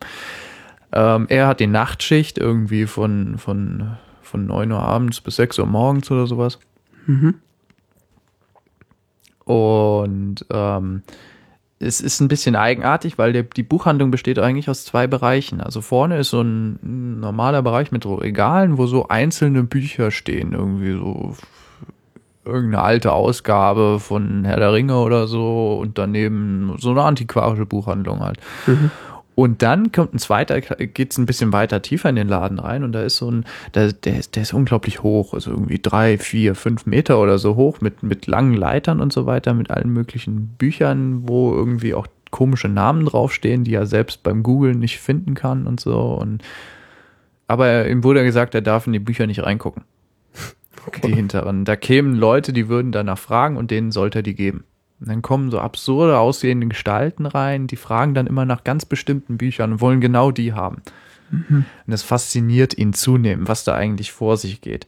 Ähm, 0.93 1.27
er 1.29 1.47
hat 1.47 1.61
die 1.61 1.69
Nachtschicht 1.69 2.37
irgendwie 2.37 2.87
von, 2.87 3.39
von, 3.39 3.97
von 4.23 4.47
9 4.47 4.73
Uhr 4.73 4.81
abends 4.81 5.21
bis 5.21 5.37
6 5.37 5.61
Uhr 5.61 5.67
morgens 5.67 6.11
oder 6.11 6.27
sowas. 6.27 6.59
Mhm. 7.07 7.35
Und 9.45 10.45
ähm, 10.51 11.03
es 11.83 12.03
ist 12.03 12.21
ein 12.21 12.29
bisschen 12.29 12.57
eigenartig, 12.57 13.17
weil 13.17 13.33
der, 13.33 13.43
die 13.43 13.63
Buchhandlung 13.63 14.11
besteht 14.11 14.39
eigentlich 14.39 14.69
aus 14.69 14.85
zwei 14.85 15.07
Bereichen. 15.07 15.63
Also 15.63 15.81
vorne 15.81 16.19
ist 16.19 16.29
so 16.29 16.43
ein 16.43 17.21
normaler 17.21 17.63
Bereich 17.63 17.91
mit 17.91 18.05
Regalen, 18.05 18.77
wo 18.77 18.87
so 18.87 19.09
einzelne 19.09 19.63
Bücher 19.63 20.11
stehen, 20.11 20.53
irgendwie 20.53 20.93
so 20.93 21.35
irgendeine 22.45 22.83
alte 22.83 23.13
Ausgabe 23.13 23.99
von 23.99 24.45
Herr 24.45 24.59
der 24.59 24.73
Ringe 24.73 24.99
oder 24.99 25.27
so 25.27 25.79
und 25.81 25.97
daneben 25.97 26.75
so 26.79 26.91
eine 26.91 27.03
antiquarische 27.03 27.67
Buchhandlung 27.67 28.21
halt. 28.21 28.39
Mhm. 28.67 28.91
Und 29.41 29.63
dann 29.63 29.91
kommt 29.91 30.13
ein 30.13 30.19
zweiter, 30.19 30.61
geht's 30.61 31.17
ein 31.17 31.25
bisschen 31.25 31.51
weiter 31.51 31.81
tiefer 31.81 32.11
in 32.11 32.17
den 32.17 32.29
Laden 32.29 32.59
rein 32.59 32.85
und 32.85 32.93
da 32.93 33.03
ist 33.05 33.17
so 33.17 33.31
ein, 33.31 33.47
der, 33.73 33.91
der, 33.91 34.19
ist, 34.19 34.37
der 34.37 34.43
ist 34.43 34.53
unglaublich 34.53 35.03
hoch, 35.03 35.33
also 35.33 35.51
irgendwie 35.51 35.79
drei, 35.79 36.19
vier, 36.19 36.55
fünf 36.55 36.85
Meter 36.85 37.19
oder 37.19 37.39
so 37.39 37.57
hoch 37.57 37.81
mit, 37.81 38.03
mit 38.03 38.27
langen 38.27 38.53
Leitern 38.53 39.01
und 39.01 39.15
so 39.15 39.25
weiter, 39.25 39.55
mit 39.55 39.71
allen 39.71 39.95
möglichen 39.95 40.49
Büchern, 40.59 41.27
wo 41.27 41.55
irgendwie 41.55 41.95
auch 41.95 42.07
komische 42.31 42.69
Namen 42.69 43.07
draufstehen, 43.07 43.65
die 43.65 43.73
er 43.73 43.87
selbst 43.87 44.23
beim 44.23 44.43
Googlen 44.43 44.79
nicht 44.79 45.01
finden 45.01 45.33
kann 45.33 45.67
und 45.67 45.81
so. 45.81 45.99
Und 45.99 46.43
aber 47.49 47.89
ihm 47.89 48.05
wurde 48.05 48.23
gesagt, 48.25 48.55
er 48.55 48.61
darf 48.61 48.87
in 48.87 48.93
die 48.93 48.99
Bücher 48.99 49.27
nicht 49.27 49.43
reingucken. 49.43 49.85
Okay. 50.87 51.01
Die 51.07 51.15
hinteren. 51.15 51.65
Da 51.65 51.77
kämen 51.77 52.15
Leute, 52.15 52.53
die 52.53 52.69
würden 52.69 52.93
danach 52.93 53.19
fragen 53.19 53.57
und 53.57 53.71
denen 53.71 53.91
sollte 53.91 54.19
er 54.19 54.23
die 54.23 54.35
geben. 54.35 54.65
Und 55.01 55.09
dann 55.09 55.23
kommen 55.23 55.51
so 55.51 55.59
absurde 55.59 56.19
aussehende 56.19 56.67
Gestalten 56.67 57.27
rein, 57.27 57.67
die 57.67 57.77
fragen 57.77 58.15
dann 58.15 58.27
immer 58.27 58.45
nach 58.45 58.65
ganz 58.65 58.85
bestimmten 58.85 59.39
Büchern 59.39 59.73
und 59.73 59.81
wollen 59.81 60.01
genau 60.01 60.31
die 60.31 60.53
haben. 60.53 60.83
Mhm. 61.31 61.65
Und 61.87 61.91
das 61.91 62.03
fasziniert 62.03 62.77
ihn 62.77 62.93
zunehmend, 62.93 63.49
was 63.49 63.65
da 63.65 63.75
eigentlich 63.75 64.13
vor 64.13 64.37
sich 64.37 64.61
geht. 64.61 64.87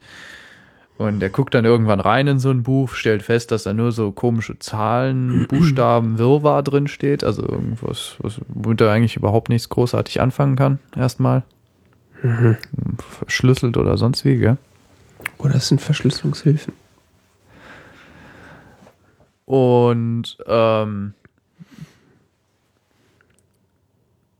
Und 0.97 1.23
er 1.23 1.29
guckt 1.29 1.55
dann 1.55 1.65
irgendwann 1.65 1.99
rein 1.99 2.27
in 2.27 2.39
so 2.39 2.51
ein 2.51 2.61
Buch, 2.61 2.93
stellt 2.93 3.23
fest, 3.23 3.51
dass 3.51 3.63
da 3.63 3.73
nur 3.73 3.91
so 3.91 4.11
komische 4.11 4.59
Zahlen, 4.59 5.47
Buchstaben, 5.47 6.17
Wirrwarr 6.19 6.61
drin 6.61 6.87
steht. 6.87 7.23
Also 7.23 7.41
irgendwas, 7.41 8.15
was, 8.19 8.39
womit 8.47 8.81
er 8.81 8.91
eigentlich 8.91 9.15
überhaupt 9.15 9.49
nichts 9.49 9.69
großartig 9.69 10.21
anfangen 10.21 10.55
kann, 10.55 10.79
erstmal. 10.95 11.43
Mhm. 12.21 12.57
Verschlüsselt 13.17 13.75
oder 13.75 13.97
sonst 13.97 14.23
wie, 14.23 14.37
gell? 14.37 14.57
Oder 15.39 15.55
es 15.55 15.67
sind 15.67 15.81
Verschlüsselungshilfen. 15.81 16.73
Und 19.45 20.37
ähm, 20.47 21.13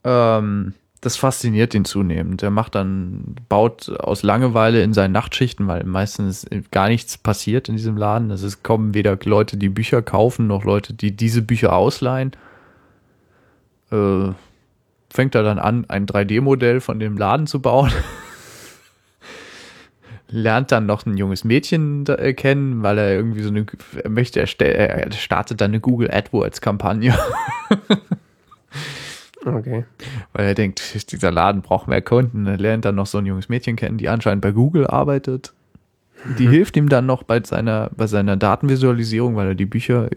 ähm, 0.04 0.74
das 1.00 1.16
fasziniert 1.16 1.74
ihn 1.74 1.84
zunehmend. 1.84 2.42
Er 2.42 2.50
macht 2.50 2.74
dann, 2.74 3.36
baut 3.48 3.90
aus 3.90 4.22
Langeweile 4.22 4.82
in 4.82 4.94
seinen 4.94 5.12
Nachtschichten, 5.12 5.66
weil 5.66 5.84
meistens 5.84 6.46
gar 6.70 6.88
nichts 6.88 7.18
passiert 7.18 7.68
in 7.68 7.76
diesem 7.76 7.96
Laden. 7.98 8.30
Es 8.30 8.62
kommen 8.62 8.94
weder 8.94 9.18
Leute, 9.24 9.58
die 9.58 9.68
Bücher 9.68 10.00
kaufen, 10.00 10.46
noch 10.46 10.64
Leute, 10.64 10.94
die 10.94 11.14
diese 11.14 11.42
Bücher 11.42 11.74
ausleihen. 11.74 12.32
Äh, 13.90 14.30
fängt 15.10 15.34
er 15.34 15.42
dann 15.42 15.58
an, 15.58 15.84
ein 15.88 16.06
3D-Modell 16.06 16.80
von 16.80 16.98
dem 16.98 17.18
Laden 17.18 17.46
zu 17.46 17.60
bauen. 17.60 17.92
lernt 20.34 20.72
dann 20.72 20.84
noch 20.86 21.06
ein 21.06 21.16
junges 21.16 21.44
Mädchen 21.44 22.04
äh, 22.08 22.34
kennen, 22.34 22.82
weil 22.82 22.98
er 22.98 23.14
irgendwie 23.14 23.42
so 23.42 23.50
eine, 23.50 23.64
er 24.02 24.10
möchte, 24.10 24.40
er, 24.40 24.90
er 24.90 25.12
startet 25.12 25.60
dann 25.60 25.70
eine 25.70 25.80
Google 25.80 26.10
AdWords-Kampagne. 26.10 27.16
okay. 29.46 29.84
Weil 30.32 30.46
er 30.46 30.54
denkt, 30.54 31.12
dieser 31.12 31.30
Laden 31.30 31.62
braucht 31.62 31.86
mehr 31.86 32.02
Kunden. 32.02 32.46
Er 32.46 32.58
lernt 32.58 32.84
dann 32.84 32.96
noch 32.96 33.06
so 33.06 33.18
ein 33.18 33.26
junges 33.26 33.48
Mädchen 33.48 33.76
kennen, 33.76 33.96
die 33.96 34.08
anscheinend 34.08 34.42
bei 34.42 34.50
Google 34.50 34.88
arbeitet. 34.88 35.52
Die 36.38 36.48
mhm. 36.48 36.50
hilft 36.50 36.76
ihm 36.76 36.88
dann 36.88 37.06
noch 37.06 37.22
bei 37.22 37.40
seiner, 37.42 37.90
bei 37.96 38.08
seiner 38.08 38.36
Datenvisualisierung, 38.36 39.36
weil 39.36 39.48
er 39.48 39.54
die 39.54 39.66
Bücher, 39.66 40.08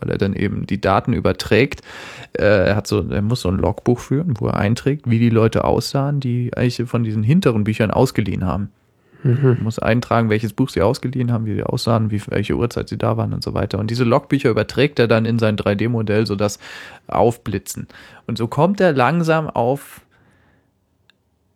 weil 0.00 0.10
er 0.10 0.18
dann 0.18 0.34
eben 0.34 0.66
die 0.66 0.80
Daten 0.80 1.12
überträgt. 1.12 1.82
Äh, 2.32 2.68
er 2.68 2.76
hat 2.76 2.88
so, 2.88 3.08
er 3.08 3.22
muss 3.22 3.42
so 3.42 3.48
ein 3.48 3.58
Logbuch 3.58 4.00
führen, 4.00 4.34
wo 4.40 4.48
er 4.48 4.56
einträgt, 4.56 5.08
wie 5.08 5.20
die 5.20 5.30
Leute 5.30 5.62
aussahen, 5.62 6.18
die 6.18 6.50
eigentlich 6.56 6.82
von 6.88 7.04
diesen 7.04 7.22
hinteren 7.22 7.62
Büchern 7.62 7.92
ausgeliehen 7.92 8.44
haben. 8.44 8.70
Mhm. 9.22 9.58
Muss 9.62 9.78
eintragen, 9.78 10.30
welches 10.30 10.52
Buch 10.52 10.68
sie 10.68 10.82
ausgeliehen 10.82 11.32
haben, 11.32 11.46
wie 11.46 11.54
sie 11.54 11.62
aussahen, 11.62 12.10
wie, 12.10 12.20
welche 12.28 12.54
Uhrzeit 12.54 12.88
sie 12.88 12.98
da 12.98 13.16
waren 13.16 13.32
und 13.32 13.42
so 13.42 13.54
weiter. 13.54 13.78
Und 13.78 13.90
diese 13.90 14.04
Logbücher 14.04 14.50
überträgt 14.50 14.98
er 14.98 15.08
dann 15.08 15.24
in 15.24 15.38
sein 15.38 15.56
3D-Modell, 15.56 16.26
sodass 16.26 16.58
aufblitzen. 17.06 17.88
Und 18.26 18.38
so 18.38 18.46
kommt 18.46 18.80
er 18.80 18.92
langsam 18.92 19.48
auf 19.48 20.02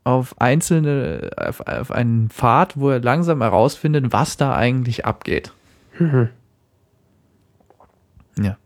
auf 0.03 0.41
einzelne, 0.41 1.31
auf, 1.37 1.61
auf 1.61 1.91
einen 1.91 2.31
Pfad, 2.31 2.79
wo 2.79 2.91
er 2.91 3.01
langsam 3.01 3.43
herausfindet, 3.43 4.13
was 4.13 4.39
da 4.39 4.55
eigentlich 4.55 5.05
abgeht. 5.05 5.53
Mhm. 5.99 6.31
Ja. 8.41 8.57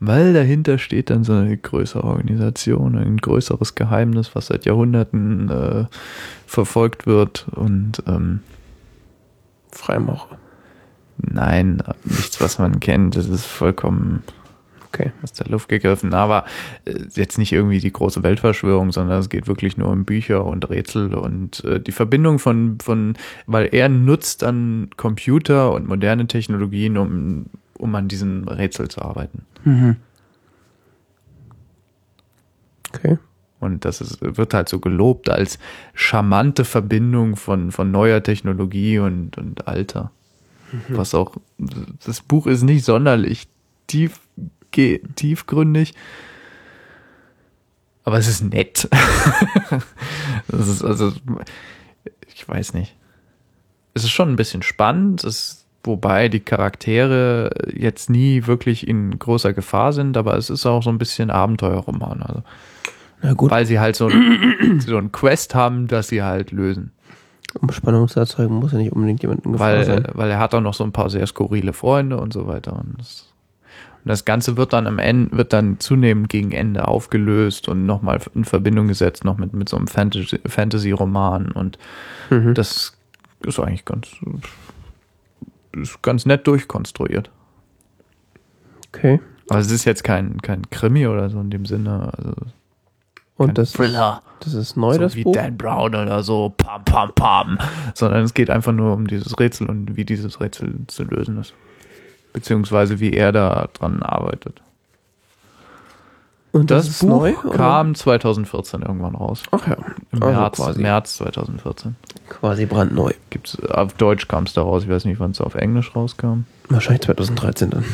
Weil 0.00 0.32
dahinter 0.32 0.78
steht 0.78 1.10
dann 1.10 1.24
so 1.24 1.34
eine 1.34 1.56
größere 1.56 2.04
Organisation, 2.04 2.96
ein 2.96 3.18
größeres 3.18 3.74
Geheimnis, 3.74 4.34
was 4.34 4.46
seit 4.46 4.64
Jahrhunderten 4.64 5.50
äh, 5.50 5.84
verfolgt 6.46 7.06
wird 7.06 7.46
und 7.54 8.02
ähm, 8.06 8.40
Freimaurer. 9.70 10.38
Nein, 11.18 11.82
nichts, 12.04 12.40
was 12.40 12.58
man 12.58 12.80
kennt. 12.80 13.14
Das 13.14 13.28
ist 13.28 13.44
vollkommen 13.44 14.22
okay. 14.92 15.12
aus 15.22 15.32
der 15.32 15.48
Luft 15.48 15.68
gegriffen. 15.68 16.14
Aber 16.14 16.44
äh, 16.84 16.94
jetzt 17.14 17.38
nicht 17.38 17.52
irgendwie 17.52 17.80
die 17.80 17.92
große 17.92 18.22
Weltverschwörung, 18.22 18.92
sondern 18.92 19.20
es 19.20 19.28
geht 19.28 19.48
wirklich 19.48 19.76
nur 19.76 19.88
um 19.88 20.04
Bücher 20.04 20.44
und 20.44 20.68
Rätsel 20.70 21.14
und 21.14 21.64
äh, 21.64 21.80
die 21.80 21.92
Verbindung 21.92 22.38
von, 22.38 22.78
von, 22.80 23.14
weil 23.46 23.68
er 23.72 23.88
nutzt 23.88 24.42
dann 24.42 24.88
Computer 24.96 25.72
und 25.72 25.86
moderne 25.86 26.26
Technologien, 26.26 26.96
um 26.96 27.46
um 27.80 27.94
an 27.94 28.08
diesem 28.08 28.46
Rätsel 28.46 28.88
zu 28.88 29.02
arbeiten. 29.02 29.46
Mhm. 29.64 29.96
Okay. 32.92 33.18
Und 33.60 33.84
das 33.84 34.00
ist, 34.00 34.18
wird 34.20 34.54
halt 34.54 34.68
so 34.68 34.80
gelobt 34.80 35.28
als 35.28 35.58
charmante 35.94 36.64
Verbindung 36.64 37.36
von, 37.36 37.72
von 37.72 37.90
neuer 37.90 38.22
Technologie 38.22 38.98
und, 38.98 39.36
und 39.36 39.68
Alter. 39.68 40.10
Mhm. 40.72 40.96
Was 40.96 41.14
auch, 41.14 41.36
das 41.58 42.22
Buch 42.22 42.46
ist 42.46 42.62
nicht 42.62 42.84
sonderlich 42.84 43.48
tief, 43.86 44.20
tiefgründig, 44.72 45.94
aber 48.04 48.18
es 48.18 48.28
ist 48.28 48.42
nett. 48.42 48.88
das 50.48 50.68
ist 50.68 50.82
also, 50.82 51.12
ich 52.34 52.48
weiß 52.48 52.72
nicht. 52.74 52.96
Es 53.92 54.04
ist 54.04 54.10
schon 54.10 54.30
ein 54.30 54.36
bisschen 54.36 54.62
spannend. 54.62 55.22
Es 55.24 55.59
Wobei 55.82 56.28
die 56.28 56.40
Charaktere 56.40 57.50
jetzt 57.72 58.10
nie 58.10 58.46
wirklich 58.46 58.86
in 58.86 59.18
großer 59.18 59.54
Gefahr 59.54 59.94
sind, 59.94 60.16
aber 60.18 60.36
es 60.36 60.50
ist 60.50 60.66
auch 60.66 60.82
so 60.82 60.90
ein 60.90 60.98
bisschen 60.98 61.30
Abenteuerroman. 61.30 62.22
Also. 62.22 62.42
Na 63.22 63.32
gut. 63.32 63.50
Weil 63.50 63.64
sie 63.64 63.80
halt 63.80 63.96
so, 63.96 64.10
so 64.78 64.96
ein 64.98 65.10
Quest 65.10 65.54
haben, 65.54 65.88
das 65.88 66.08
sie 66.08 66.22
halt 66.22 66.52
lösen. 66.52 66.92
Um 67.58 67.72
Spannung 67.72 68.08
zu 68.08 68.20
erzeugen, 68.20 68.54
muss 68.54 68.72
ja 68.72 68.78
nicht 68.78 68.92
unbedingt 68.92 69.22
jemand 69.22 69.44
in 69.44 69.52
Gefahr 69.52 69.72
weil, 69.72 69.84
sein. 69.84 70.06
Weil 70.12 70.30
er 70.30 70.38
hat 70.38 70.54
auch 70.54 70.60
noch 70.60 70.74
so 70.74 70.84
ein 70.84 70.92
paar 70.92 71.10
sehr 71.10 71.26
skurrile 71.26 71.72
Freunde 71.72 72.18
und 72.18 72.32
so 72.32 72.46
weiter. 72.46 72.74
Und 72.74 72.96
das, 72.98 73.32
und 74.04 74.08
das 74.08 74.24
Ganze 74.24 74.56
wird 74.56 74.72
dann 74.74 74.86
am 74.86 74.98
Ende, 74.98 75.36
wird 75.36 75.52
dann 75.52 75.80
zunehmend 75.80 76.28
gegen 76.28 76.52
Ende 76.52 76.86
aufgelöst 76.86 77.68
und 77.68 77.86
nochmal 77.86 78.20
in 78.34 78.44
Verbindung 78.44 78.86
gesetzt, 78.86 79.24
noch 79.24 79.38
mit, 79.38 79.54
mit 79.54 79.68
so 79.68 79.76
einem 79.76 79.88
Fantasy-Roman. 79.88 81.52
und 81.52 81.78
mhm. 82.28 82.54
das 82.54 82.96
ist 83.42 83.58
eigentlich 83.58 83.84
ganz 83.84 84.08
ist 85.72 86.02
ganz 86.02 86.26
nett 86.26 86.46
durchkonstruiert. 86.46 87.30
Okay. 88.88 89.20
Aber 89.48 89.58
es 89.58 89.70
ist 89.70 89.84
jetzt 89.84 90.04
kein, 90.04 90.40
kein 90.42 90.68
Krimi 90.70 91.06
oder 91.06 91.28
so 91.30 91.40
in 91.40 91.50
dem 91.50 91.66
Sinne. 91.66 92.12
Also 92.16 92.34
Und 93.36 93.58
das, 93.58 93.72
Thriller. 93.72 94.22
das 94.40 94.54
ist 94.54 94.76
neu, 94.76 94.94
so 94.94 95.00
das 95.00 95.16
wie 95.16 95.24
Buch? 95.24 95.32
Dan 95.32 95.56
Brown 95.56 95.94
oder 95.94 96.22
so, 96.22 96.54
pam, 96.56 96.84
pam, 96.84 97.12
pam. 97.14 97.58
Sondern 97.94 98.22
es 98.24 98.34
geht 98.34 98.50
einfach 98.50 98.72
nur 98.72 98.94
um 98.94 99.06
dieses 99.06 99.38
Rätsel 99.38 99.68
und 99.68 99.96
wie 99.96 100.04
dieses 100.04 100.40
Rätsel 100.40 100.74
zu 100.86 101.04
lösen 101.04 101.38
ist. 101.38 101.54
Beziehungsweise 102.32 103.00
wie 103.00 103.12
er 103.12 103.32
da 103.32 103.68
dran 103.72 104.02
arbeitet. 104.02 104.62
Und 106.52 106.70
Das, 106.70 106.88
ist 106.88 107.00
Buch 107.00 107.08
neu? 107.08 107.32
kam 107.52 107.94
2014 107.94 108.82
irgendwann 108.82 109.14
raus. 109.14 109.42
Ach 109.52 109.66
ja. 109.68 109.76
Im 110.10 110.20
Also 110.22 110.34
März, 110.40 110.56
quasi. 110.56 110.80
März 110.82 111.16
2014. 111.18 111.94
Quasi 112.28 112.66
brandneu. 112.66 113.12
Gibt's, 113.30 113.58
auf 113.70 113.92
Deutsch 113.94 114.26
kam 114.26 114.44
es 114.44 114.52
da 114.52 114.62
raus. 114.62 114.82
Ich 114.82 114.88
weiß 114.88 115.04
nicht, 115.04 115.20
wann 115.20 115.30
es 115.30 115.40
auf 115.40 115.54
Englisch 115.54 115.94
rauskam. 115.94 116.44
Wahrscheinlich 116.68 117.02
2013 117.02 117.70
dann. 117.70 117.84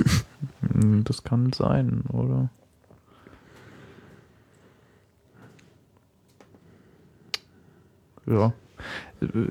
Hm, 0.73 1.05
Das 1.05 1.23
kann 1.23 1.53
sein, 1.53 2.03
oder? 2.13 2.49
Ja. 8.27 8.53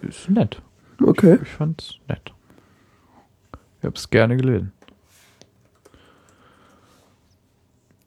Ist 0.02 0.30
nett. 0.30 0.62
Okay. 1.02 1.40
Ich 1.42 1.50
fand's 1.50 1.96
nett. 2.08 2.34
Ich 3.80 3.86
hab's 3.86 4.10
gerne 4.10 4.38
gelesen. 4.38 4.72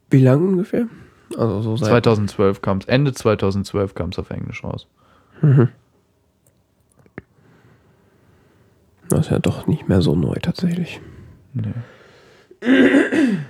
Wie 0.09 0.21
lang 0.21 0.47
ungefähr? 0.47 0.87
Also 1.37 1.61
so 1.61 1.77
seit 1.77 1.89
2012 1.89 2.61
kam's, 2.61 2.85
Ende 2.85 3.13
2012 3.13 3.93
kam's 3.93 4.17
auf 4.17 4.29
Englisch 4.31 4.63
raus. 4.63 4.87
Das 9.09 9.19
ist 9.21 9.31
ja 9.31 9.39
doch 9.39 9.67
nicht 9.67 9.87
mehr 9.87 10.01
so 10.01 10.15
neu 10.15 10.35
tatsächlich. 10.41 11.01
Nee. 11.53 11.73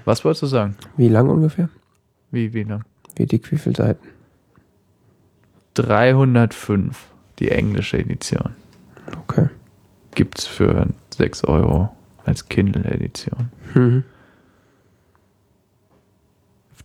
Was 0.05 0.23
wolltest 0.23 0.43
du 0.43 0.47
sagen? 0.47 0.75
Wie 0.97 1.09
lang 1.09 1.29
ungefähr? 1.29 1.69
Wie, 2.31 2.53
wie 2.53 2.63
lang? 2.63 2.83
Wie 3.15 3.25
dick, 3.25 3.51
wie 3.51 3.57
viele 3.57 3.75
Seiten? 3.75 4.07
305, 5.73 7.07
die 7.39 7.49
englische 7.51 7.97
Edition. 7.97 8.55
Okay. 9.23 9.49
Gibt's 10.15 10.45
für 10.45 10.87
6 11.15 11.45
Euro 11.45 11.95
als 12.25 12.47
Kindle-Edition. 12.49 13.49
Mhm. 13.73 14.03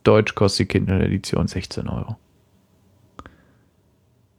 Deutsch 0.04 0.34
kostet 0.34 0.68
die 0.68 0.78
Kindle-Edition 0.78 1.48
16 1.48 1.88
Euro. 1.88 2.16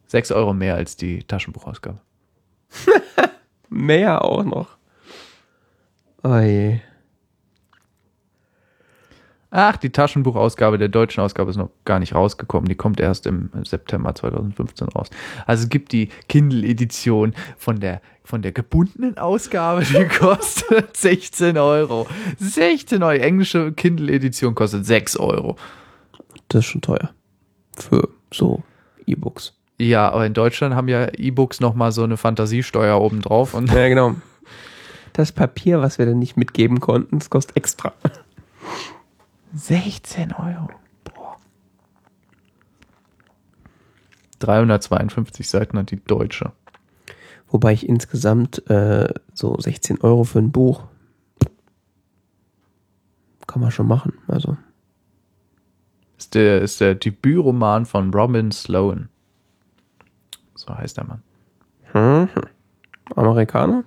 6 0.07 0.31
Euro 0.31 0.53
mehr 0.53 0.75
als 0.75 0.95
die 0.95 1.23
Taschenbuchausgabe. 1.23 1.99
Mehr 3.69 4.23
auch 4.23 4.43
noch. 4.43 4.77
Oh 6.23 6.37
je. 6.37 6.79
Ach, 9.57 9.77
die 9.77 9.89
Taschenbuchausgabe 9.89 10.77
der 10.77 10.89
deutschen 10.89 11.21
Ausgabe 11.21 11.49
ist 11.49 11.55
noch 11.55 11.69
gar 11.85 11.99
nicht 11.99 12.13
rausgekommen. 12.13 12.67
Die 12.67 12.75
kommt 12.75 12.99
erst 12.99 13.25
im 13.25 13.49
September 13.63 14.13
2015 14.13 14.89
raus. 14.89 15.07
Also 15.45 15.63
es 15.63 15.69
gibt 15.69 15.93
die 15.93 16.09
Kindle-Edition 16.27 17.33
von 17.57 17.79
der, 17.79 18.01
von 18.25 18.41
der 18.41 18.51
gebundenen 18.51 19.17
Ausgabe, 19.17 19.85
die 19.85 20.03
kostet 20.19 20.97
16 20.97 21.57
Euro. 21.57 22.05
16 22.37 23.01
Euro. 23.01 23.13
Englische 23.13 23.71
Kindle-Edition 23.71 24.55
kostet 24.55 24.85
6 24.85 25.15
Euro. 25.15 25.55
Das 26.49 26.65
ist 26.65 26.71
schon 26.71 26.81
teuer. 26.81 27.11
Für 27.77 28.09
so 28.33 28.61
E-Books. 29.05 29.53
Ja, 29.77 30.09
aber 30.09 30.25
in 30.25 30.33
Deutschland 30.33 30.75
haben 30.75 30.89
ja 30.89 31.07
E-Books 31.13 31.61
nochmal 31.61 31.93
so 31.93 32.03
eine 32.03 32.17
Fantasiesteuer 32.17 32.99
obendrauf 32.99 33.53
und 33.53 33.71
Ja, 33.71 33.87
genau. 33.87 34.15
Das 35.13 35.31
Papier, 35.31 35.79
was 35.79 35.97
wir 35.97 36.05
dann 36.05 36.19
nicht 36.19 36.35
mitgeben 36.35 36.81
konnten, 36.81 37.19
das 37.19 37.29
kostet 37.29 37.55
extra. 37.55 37.93
16 39.55 40.33
Euro. 40.33 40.69
Boah. 41.03 41.37
352 44.39 45.49
Seiten 45.49 45.77
hat 45.77 45.91
die 45.91 46.03
deutsche. 46.03 46.51
Wobei 47.49 47.73
ich 47.73 47.87
insgesamt 47.87 48.69
äh, 48.69 49.13
so 49.33 49.57
16 49.59 50.01
Euro 50.01 50.23
für 50.23 50.39
ein 50.39 50.51
Buch 50.51 50.83
kann 53.47 53.61
man 53.61 53.71
schon 53.71 53.87
machen. 53.87 54.13
Also 54.27 54.57
Ist 56.17 56.35
der, 56.35 56.61
ist 56.61 56.81
der 56.81 56.95
Debütroman 56.95 57.85
von 57.85 58.13
Robin 58.13 58.51
Sloan. 58.51 59.07
So 60.55 60.75
heißt 60.75 60.97
der 60.97 61.05
Mann. 61.05 61.21
hm. 61.93 62.27
Amerikaner? 63.15 63.83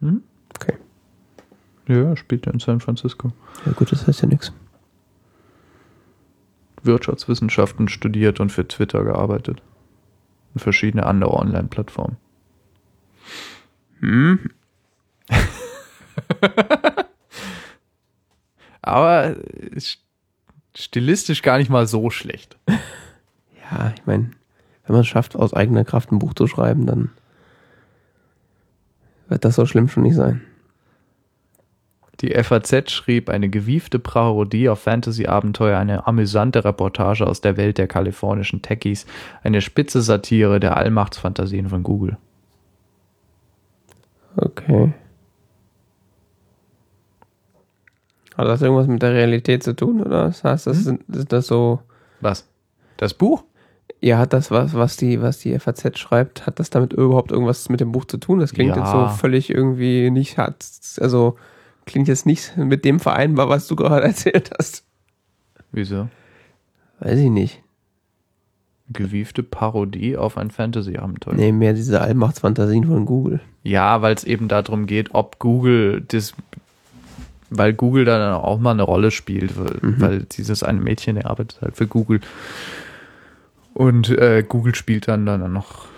Hm? 0.00 0.22
Okay. 0.56 0.76
Ja, 1.86 2.16
spielt 2.16 2.46
in 2.46 2.58
San 2.58 2.80
Francisco. 2.80 3.30
Ja 3.64 3.72
gut, 3.72 3.92
das 3.92 4.06
heißt 4.06 4.22
ja 4.22 4.28
nichts. 4.28 4.52
Wirtschaftswissenschaften 6.86 7.88
studiert 7.88 8.40
und 8.40 8.50
für 8.50 8.66
Twitter 8.66 9.04
gearbeitet. 9.04 9.62
Und 10.54 10.60
verschiedene 10.60 11.04
andere 11.06 11.34
Online-Plattformen. 11.34 12.16
Hm. 14.00 14.50
Aber 18.82 19.36
ist 19.72 19.98
stilistisch 20.76 21.42
gar 21.42 21.58
nicht 21.58 21.70
mal 21.70 21.86
so 21.86 22.10
schlecht. 22.10 22.56
Ja, 22.68 23.92
ich 23.96 24.06
meine, 24.06 24.30
wenn 24.86 24.94
man 24.94 25.00
es 25.00 25.08
schafft, 25.08 25.36
aus 25.36 25.52
eigener 25.52 25.84
Kraft 25.84 26.12
ein 26.12 26.18
Buch 26.18 26.34
zu 26.34 26.46
schreiben, 26.46 26.86
dann 26.86 27.10
wird 29.28 29.44
das 29.44 29.56
so 29.56 29.66
schlimm 29.66 29.88
schon 29.88 30.04
nicht 30.04 30.14
sein. 30.14 30.42
Die 32.20 32.30
FAZ 32.42 32.90
schrieb 32.90 33.28
eine 33.28 33.48
gewiefte 33.50 33.98
Parodie 33.98 34.68
auf 34.70 34.80
Fantasy-Abenteuer, 34.80 35.78
eine 35.78 36.06
amüsante 36.06 36.64
Reportage 36.64 37.26
aus 37.26 37.42
der 37.42 37.56
Welt 37.58 37.76
der 37.76 37.88
kalifornischen 37.88 38.62
Techies, 38.62 39.06
eine 39.42 39.60
spitze 39.60 40.00
Satire 40.00 40.58
der 40.58 40.76
Allmachtsfantasien 40.76 41.68
von 41.68 41.82
Google. 41.82 42.16
Okay. 44.36 44.92
Hat 48.36 48.46
das 48.46 48.60
irgendwas 48.62 48.86
mit 48.86 49.02
der 49.02 49.12
Realität 49.12 49.62
zu 49.62 49.74
tun, 49.74 50.00
oder? 50.00 50.24
Das 50.24 50.44
heißt, 50.44 50.66
das 50.66 50.84
sind, 50.84 51.02
ist 51.14 51.32
das 51.32 51.46
so. 51.46 51.80
Was? 52.20 52.46
Das 52.98 53.14
Buch? 53.14 53.44
Ja, 54.00 54.18
hat 54.18 54.34
das 54.34 54.50
was, 54.50 54.74
was 54.74 54.96
die, 54.98 55.22
was 55.22 55.38
die 55.38 55.58
FAZ 55.58 55.98
schreibt, 55.98 56.46
hat 56.46 56.58
das 56.60 56.68
damit 56.68 56.92
überhaupt 56.92 57.30
irgendwas 57.32 57.68
mit 57.70 57.80
dem 57.80 57.92
Buch 57.92 58.04
zu 58.04 58.18
tun? 58.18 58.40
Das 58.40 58.52
klingt 58.52 58.76
Ja. 58.76 58.82
jetzt 58.82 58.92
so 58.92 59.08
völlig 59.08 59.48
irgendwie 59.50 60.10
nicht, 60.10 60.36
hat, 60.36 60.66
also 61.00 61.36
klingt 61.86 62.08
jetzt 62.08 62.26
nicht 62.26 62.56
mit 62.56 62.84
dem 62.84 63.00
vereinbar, 63.00 63.48
was 63.48 63.66
du 63.66 63.76
gerade 63.76 64.04
erzählt 64.06 64.50
hast. 64.58 64.84
Wieso? 65.72 66.08
Weiß 67.00 67.18
ich 67.18 67.30
nicht. 67.30 67.62
Gewiefte 68.88 69.42
Parodie 69.42 70.16
auf 70.16 70.38
ein 70.38 70.50
Fantasy-Abenteuer. 70.50 71.34
Nee, 71.34 71.52
mehr 71.52 71.72
diese 71.72 72.00
Allmachtsfantasien 72.00 72.84
von 72.84 73.04
Google. 73.04 73.40
Ja, 73.64 74.00
weil 74.00 74.14
es 74.14 74.22
eben 74.22 74.46
darum 74.46 74.86
geht, 74.86 75.12
ob 75.12 75.40
Google 75.40 76.04
das, 76.06 76.34
weil 77.50 77.72
Google 77.72 78.04
da 78.04 78.18
dann 78.18 78.34
auch 78.34 78.60
mal 78.60 78.70
eine 78.70 78.84
Rolle 78.84 79.10
spielt, 79.10 79.58
weil, 79.58 79.78
weil 79.82 80.22
dieses 80.22 80.62
eine 80.62 80.80
Mädchen, 80.80 81.16
der 81.16 81.28
arbeitet 81.28 81.60
halt 81.62 81.76
für 81.76 81.88
Google. 81.88 82.20
Und 83.74 84.08
äh, 84.10 84.44
Google 84.48 84.76
spielt 84.76 85.08
dann 85.08 85.26
dann 85.26 85.52
noch 85.52 85.88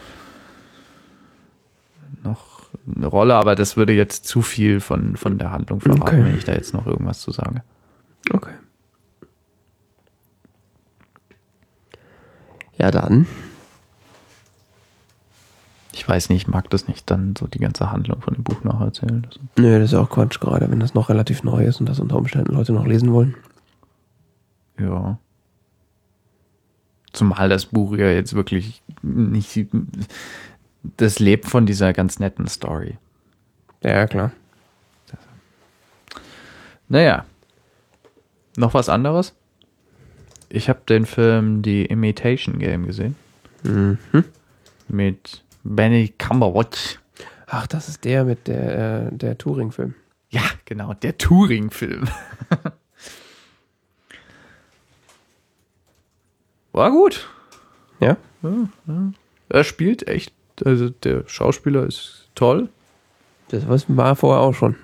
eine 2.97 3.07
Rolle, 3.07 3.35
aber 3.35 3.55
das 3.55 3.77
würde 3.77 3.93
jetzt 3.93 4.27
zu 4.27 4.43
viel 4.43 4.81
von, 4.81 5.17
von 5.17 5.39
der 5.39 5.51
Handlung 5.51 5.81
verraten, 5.81 6.03
Okay. 6.03 6.25
wenn 6.25 6.37
ich 6.37 6.45
da 6.45 6.53
jetzt 6.53 6.73
noch 6.75 6.87
irgendwas 6.87 7.21
zu 7.21 7.31
sage. 7.31 7.63
Okay. 8.33 8.53
Ja, 12.77 12.91
dann. 12.91 13.27
Ich 15.93 16.09
weiß 16.09 16.29
nicht, 16.29 16.43
ich 16.43 16.49
mag 16.49 16.71
das 16.71 16.87
nicht, 16.87 17.11
dann 17.11 17.35
so 17.37 17.47
die 17.49 17.59
ganze 17.59 17.91
Handlung 17.91 18.21
von 18.23 18.35
dem 18.35 18.45
Buch 18.45 18.63
nacherzählen. 18.63 19.27
Nö, 19.57 19.79
das 19.81 19.91
ist 19.93 19.99
auch 19.99 20.09
Quatsch, 20.11 20.39
gerade 20.39 20.71
wenn 20.71 20.79
das 20.81 20.95
noch 20.95 21.09
relativ 21.09 21.43
neu 21.43 21.65
ist 21.65 21.81
und 21.81 21.89
das 21.89 21.99
unter 21.99 22.17
Umständen 22.17 22.53
Leute 22.55 22.73
noch 22.73 22.87
lesen 22.87 23.13
wollen. 23.13 23.35
ja. 24.79 25.19
Zumal 27.15 27.49
das 27.49 27.67
Buch 27.67 27.97
ja 27.97 28.11
jetzt 28.11 28.35
wirklich 28.35 28.83
nicht. 29.03 29.67
Das 30.83 31.19
lebt 31.19 31.47
von 31.47 31.67
dieser 31.67 31.93
ganz 31.93 32.19
netten 32.19 32.47
Story. 32.47 32.99
Ja, 33.83 34.07
klar. 34.07 34.33
Naja. 36.89 37.27
Noch 38.57 38.75
was 38.75 38.89
anderes? 38.89 39.35
Ich 40.49 40.69
habe 40.69 40.81
den 40.89 41.07
Film 41.07 41.63
The 41.63 41.85
Imitation 41.87 42.59
Game 42.59 42.87
gesehen. 42.87 43.15
Mhm. 43.63 43.99
Mit 44.89 45.45
Benny 45.63 46.15
Cumberbatch. 46.17 46.99
Ach, 47.47 47.67
das 47.67 47.89
ist 47.89 48.05
der 48.05 48.25
mit 48.25 48.47
der, 48.47 49.07
äh, 49.09 49.11
der 49.13 49.39
Touring-Film. 49.39 49.95
Ja, 50.31 50.43
genau, 50.65 50.95
der 50.95 51.17
Turing-Film. 51.19 52.09
War 56.73 56.91
gut. 56.91 57.29
Ja? 58.01 58.17
Er 59.49 59.65
spielt 59.65 60.07
echt, 60.07 60.33
also 60.65 60.91
der 60.91 61.25
Schauspieler 61.27 61.85
ist 61.85 62.29
toll. 62.35 62.69
Das 63.49 63.67
war 63.89 64.17
vorher 64.17 64.43
auch 64.43 64.55
schon. 64.55 64.77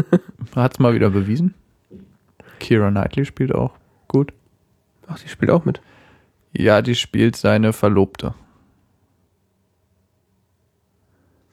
Hat 0.54 0.74
es 0.74 0.78
mal 0.78 0.94
wieder 0.94 1.10
bewiesen. 1.10 1.54
Kira 2.58 2.90
Knightley 2.90 3.24
spielt 3.24 3.54
auch 3.54 3.72
gut. 4.08 4.32
Ach, 5.06 5.18
die 5.18 5.28
spielt 5.28 5.50
auch 5.50 5.64
mit. 5.64 5.80
Ja, 6.52 6.82
die 6.82 6.94
spielt 6.94 7.36
seine 7.36 7.72
Verlobte. 7.72 8.34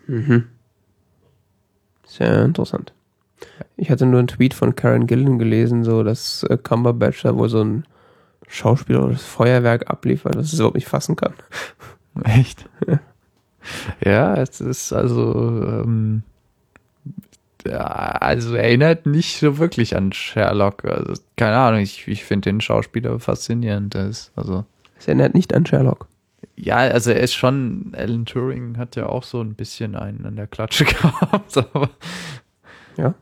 Mhm. 0.08 0.48
Sehr 2.06 2.44
interessant. 2.44 2.94
Ich 3.76 3.92
hatte 3.92 4.06
nur 4.06 4.20
einen 4.20 4.28
Tweet 4.28 4.54
von 4.54 4.76
Karen 4.76 5.08
Gillen 5.08 5.38
gelesen, 5.38 5.84
so 5.84 6.04
dass 6.04 6.44
äh, 6.44 6.58
Cumberbatch 6.58 7.22
da 7.24 7.36
wohl 7.36 7.50
so 7.50 7.64
ein 7.64 7.86
Schauspieler 8.48 9.04
oder 9.04 9.14
das 9.14 9.24
Feuerwerk 9.24 9.90
abliefert, 9.90 10.36
das 10.36 10.54
es 10.54 10.60
überhaupt 10.60 10.76
nicht 10.76 10.88
fassen 10.88 11.16
kann. 11.16 11.34
Echt? 12.24 12.68
ja, 12.88 13.00
es 14.02 14.62
ist 14.62 14.94
also, 14.94 15.34
ähm, 15.64 16.24
ja, 17.66 17.82
also 17.82 18.56
erinnert 18.56 19.06
nicht 19.06 19.40
so 19.40 19.58
wirklich 19.58 19.96
an 19.96 20.14
Sherlock. 20.14 20.86
Also, 20.86 21.22
keine 21.36 21.58
Ahnung, 21.58 21.82
ich, 21.82 22.08
ich 22.08 22.24
finde 22.24 22.50
den 22.50 22.62
Schauspieler 22.62 23.20
faszinierend. 23.20 23.96
Das, 23.96 24.32
also. 24.36 24.66
Es 24.98 25.08
erinnert 25.08 25.34
nicht 25.34 25.54
an 25.54 25.66
Sherlock. 25.66 26.08
Ja, 26.56 26.78
also 26.78 27.12
er 27.12 27.20
ist 27.20 27.36
schon, 27.36 27.94
Alan 27.96 28.26
Turing 28.26 28.78
hat 28.78 28.96
ja 28.96 29.08
auch 29.08 29.24
so 29.24 29.42
ein 29.42 29.54
bisschen 29.54 29.96
einen 29.96 30.26
an 30.26 30.36
der 30.36 30.48
Klatsche 30.48 30.86
gehabt, 30.86 31.58
aber. 31.58 31.90
Ja. 32.98 33.14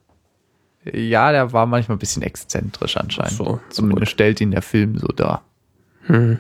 Ja, 0.93 1.32
der 1.32 1.52
war 1.52 1.66
manchmal 1.66 1.98
ein 1.98 2.00
bisschen 2.00 2.22
exzentrisch 2.22 2.96
anscheinend. 2.98 3.34
So, 3.34 3.60
Zumindest 3.70 4.12
stellt 4.12 4.39
ihn 4.39 4.52
der 4.52 4.62
Film 4.62 4.98
so 5.00 5.08
dar. 5.08 5.43
Hm. 6.04 6.39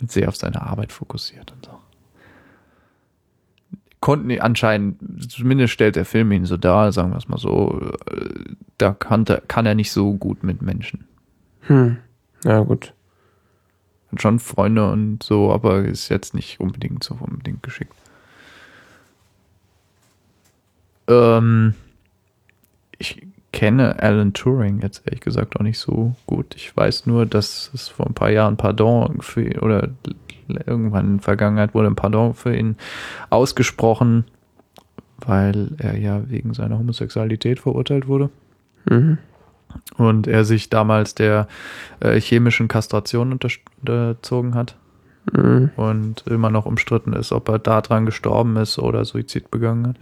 Und 0.00 0.10
sehr 0.10 0.28
auf 0.28 0.36
seine 0.36 0.60
Arbeit 0.60 0.90
fokussiert 0.90 1.52
und 1.52 1.64
so. 1.64 1.78
Konnten 4.04 4.38
anscheinend, 4.38 5.32
zumindest 5.32 5.72
stellt 5.72 5.96
der 5.96 6.04
Film 6.04 6.30
ihn 6.30 6.44
so 6.44 6.58
dar, 6.58 6.92
sagen 6.92 7.12
wir 7.12 7.16
es 7.16 7.26
mal 7.26 7.38
so, 7.38 7.80
äh, 8.10 8.54
da 8.76 8.92
kann, 8.92 9.24
kann 9.48 9.64
er 9.64 9.74
nicht 9.74 9.92
so 9.92 10.12
gut 10.12 10.44
mit 10.44 10.60
Menschen. 10.60 11.08
Hm. 11.62 11.96
Ja, 12.44 12.60
gut. 12.60 12.92
Hat 14.12 14.20
schon 14.20 14.40
Freunde 14.40 14.92
und 14.92 15.22
so, 15.22 15.50
aber 15.50 15.86
ist 15.86 16.10
jetzt 16.10 16.34
nicht 16.34 16.60
unbedingt 16.60 17.02
so 17.02 17.16
unbedingt 17.18 17.62
geschickt. 17.62 17.94
Ähm, 21.08 21.72
ich 22.98 23.26
kenne 23.54 24.02
Alan 24.02 24.34
Turing 24.34 24.82
jetzt 24.82 25.06
ehrlich 25.06 25.22
gesagt 25.22 25.56
auch 25.56 25.62
nicht 25.62 25.78
so 25.78 26.14
gut. 26.26 26.54
Ich 26.56 26.76
weiß 26.76 27.06
nur, 27.06 27.24
dass 27.24 27.70
es 27.72 27.88
vor 27.88 28.06
ein 28.06 28.12
paar 28.12 28.30
Jahren 28.30 28.58
Pardon 28.58 29.22
für 29.22 29.62
oder 29.62 29.88
irgendwann 30.48 31.06
in 31.06 31.16
der 31.18 31.24
Vergangenheit 31.24 31.74
wurde 31.74 31.88
ein 31.88 31.96
Pardon 31.96 32.34
für 32.34 32.54
ihn 32.54 32.76
ausgesprochen, 33.30 34.24
weil 35.18 35.72
er 35.78 35.98
ja 35.98 36.28
wegen 36.28 36.54
seiner 36.54 36.78
Homosexualität 36.78 37.60
verurteilt 37.60 38.06
wurde. 38.06 38.30
Mhm. 38.88 39.18
Und 39.96 40.26
er 40.26 40.44
sich 40.44 40.70
damals 40.70 41.14
der 41.14 41.48
äh, 42.00 42.20
chemischen 42.20 42.68
Kastration 42.68 43.32
unter, 43.32 43.48
unterzogen 43.80 44.54
hat. 44.54 44.76
Mhm. 45.32 45.70
Und 45.76 46.26
immer 46.26 46.50
noch 46.50 46.66
umstritten 46.66 47.12
ist, 47.12 47.32
ob 47.32 47.48
er 47.48 47.58
daran 47.58 48.06
gestorben 48.06 48.56
ist 48.56 48.78
oder 48.78 49.04
Suizid 49.04 49.50
begangen 49.50 49.88
hat. 49.88 49.96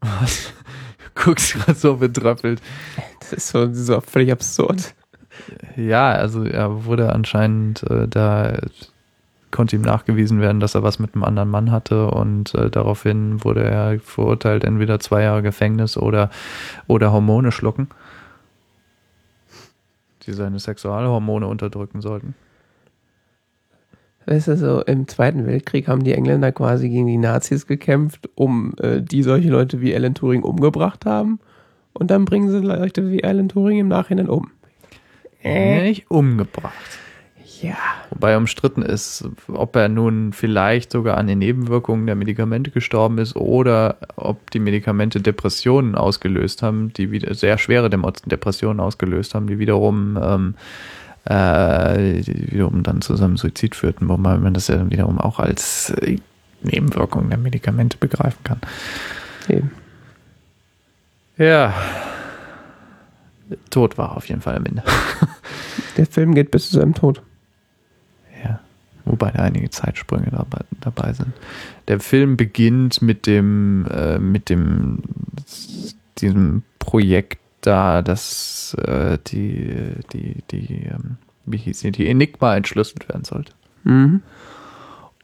Was? 0.20 0.52
Du 1.16 1.30
guckst 1.30 1.54
gerade 1.54 1.74
so 1.74 1.96
betröppelt. 1.96 2.60
Das 3.20 3.32
ist 3.32 3.48
so, 3.48 3.72
so 3.72 4.00
völlig 4.00 4.30
absurd. 4.30 4.94
Ja, 5.76 6.10
also 6.12 6.44
er 6.44 6.84
wurde 6.84 7.12
anscheinend 7.12 7.82
äh, 7.90 8.08
da 8.08 8.58
konnte 9.50 9.76
ihm 9.76 9.82
nachgewiesen 9.82 10.40
werden, 10.40 10.60
dass 10.60 10.74
er 10.74 10.82
was 10.82 10.98
mit 10.98 11.14
einem 11.14 11.24
anderen 11.24 11.48
Mann 11.48 11.70
hatte 11.70 12.10
und 12.10 12.54
äh, 12.54 12.68
daraufhin 12.68 13.42
wurde 13.42 13.64
er 13.64 13.98
verurteilt, 14.00 14.64
entweder 14.64 15.00
zwei 15.00 15.22
Jahre 15.22 15.42
Gefängnis 15.42 15.96
oder, 15.96 16.30
oder 16.86 17.12
Hormone 17.12 17.52
schlucken, 17.52 17.88
die 20.26 20.32
seine 20.32 20.58
Sexualhormone 20.58 21.46
unterdrücken 21.46 22.02
sollten. 22.02 22.34
Weißt 24.26 24.48
du, 24.48 24.56
so 24.56 24.82
im 24.82 25.06
Zweiten 25.06 25.46
Weltkrieg 25.46 25.86
haben 25.86 26.02
die 26.02 26.12
Engländer 26.12 26.50
quasi 26.50 26.88
gegen 26.88 27.06
die 27.06 27.16
Nazis 27.16 27.66
gekämpft, 27.66 28.28
um 28.34 28.74
äh, 28.78 29.00
die 29.00 29.22
solche 29.22 29.48
Leute 29.48 29.80
wie 29.80 29.94
Alan 29.94 30.14
Turing 30.14 30.42
umgebracht 30.42 31.06
haben. 31.06 31.38
Und 31.92 32.10
dann 32.10 32.24
bringen 32.24 32.50
sie 32.50 32.58
Leute 32.58 33.08
wie 33.10 33.24
Alan 33.24 33.48
Turing 33.48 33.78
im 33.78 33.88
Nachhinein 33.88 34.28
um. 34.28 34.50
Äh. 35.46 35.82
Nicht 35.82 36.10
umgebracht. 36.10 36.74
Ja. 37.62 37.76
Wobei 38.10 38.36
umstritten 38.36 38.82
ist, 38.82 39.28
ob 39.48 39.76
er 39.76 39.88
nun 39.88 40.32
vielleicht 40.32 40.92
sogar 40.92 41.16
an 41.16 41.26
den 41.26 41.38
Nebenwirkungen 41.38 42.06
der 42.06 42.14
Medikamente 42.14 42.70
gestorben 42.70 43.18
ist 43.18 43.34
oder 43.34 43.96
ob 44.16 44.50
die 44.50 44.58
Medikamente 44.58 45.20
Depressionen 45.20 45.94
ausgelöst 45.94 46.62
haben, 46.62 46.92
die 46.92 47.10
wieder 47.10 47.34
sehr 47.34 47.56
schwere 47.56 47.88
Depressionen 47.88 48.80
ausgelöst 48.80 49.34
haben, 49.34 49.46
die 49.46 49.58
wiederum 49.58 50.18
ähm, 50.20 50.54
äh, 51.24 52.20
die 52.20 52.52
wiederum 52.52 52.82
dann 52.82 53.00
zu 53.00 53.16
seinem 53.16 53.36
Suizid 53.36 53.74
führten, 53.74 54.08
wobei 54.08 54.36
man 54.36 54.54
das 54.54 54.68
ja 54.68 54.88
wiederum 54.90 55.18
auch 55.18 55.38
als 55.38 55.90
äh, 55.90 56.18
Nebenwirkung 56.62 57.28
der 57.30 57.38
Medikamente 57.38 57.96
begreifen 57.96 58.42
kann. 58.44 58.60
Eben. 59.48 59.70
Ja. 61.38 61.74
Tod 63.70 63.98
war 63.98 64.16
auf 64.16 64.28
jeden 64.28 64.40
Fall 64.40 64.56
am 64.56 64.66
Ende. 64.66 64.82
Der 65.96 66.06
Film 66.06 66.34
geht 66.34 66.50
bis 66.50 66.70
zu 66.70 66.76
seinem 66.76 66.94
Tod. 66.94 67.22
Ja. 68.44 68.60
Wobei 69.04 69.30
da 69.30 69.44
einige 69.44 69.70
Zeitsprünge 69.70 70.30
dabei, 70.30 70.60
dabei 70.80 71.12
sind. 71.12 71.32
Der 71.88 72.00
Film 72.00 72.36
beginnt 72.36 73.02
mit 73.02 73.26
dem, 73.26 73.86
äh, 73.90 74.18
mit 74.18 74.50
dem, 74.50 74.98
diesem 76.18 76.62
Projekt 76.78 77.38
da, 77.60 78.02
dass 78.02 78.74
äh, 78.74 79.18
die, 79.26 79.92
die, 80.12 80.42
die, 80.50 80.86
ähm, 80.86 81.18
wie 81.44 81.58
hieß 81.58 81.80
sie, 81.80 81.92
die 81.92 82.08
Enigma 82.08 82.56
entschlüsselt 82.56 83.08
werden 83.08 83.24
sollte. 83.24 83.52
Mhm. 83.84 84.22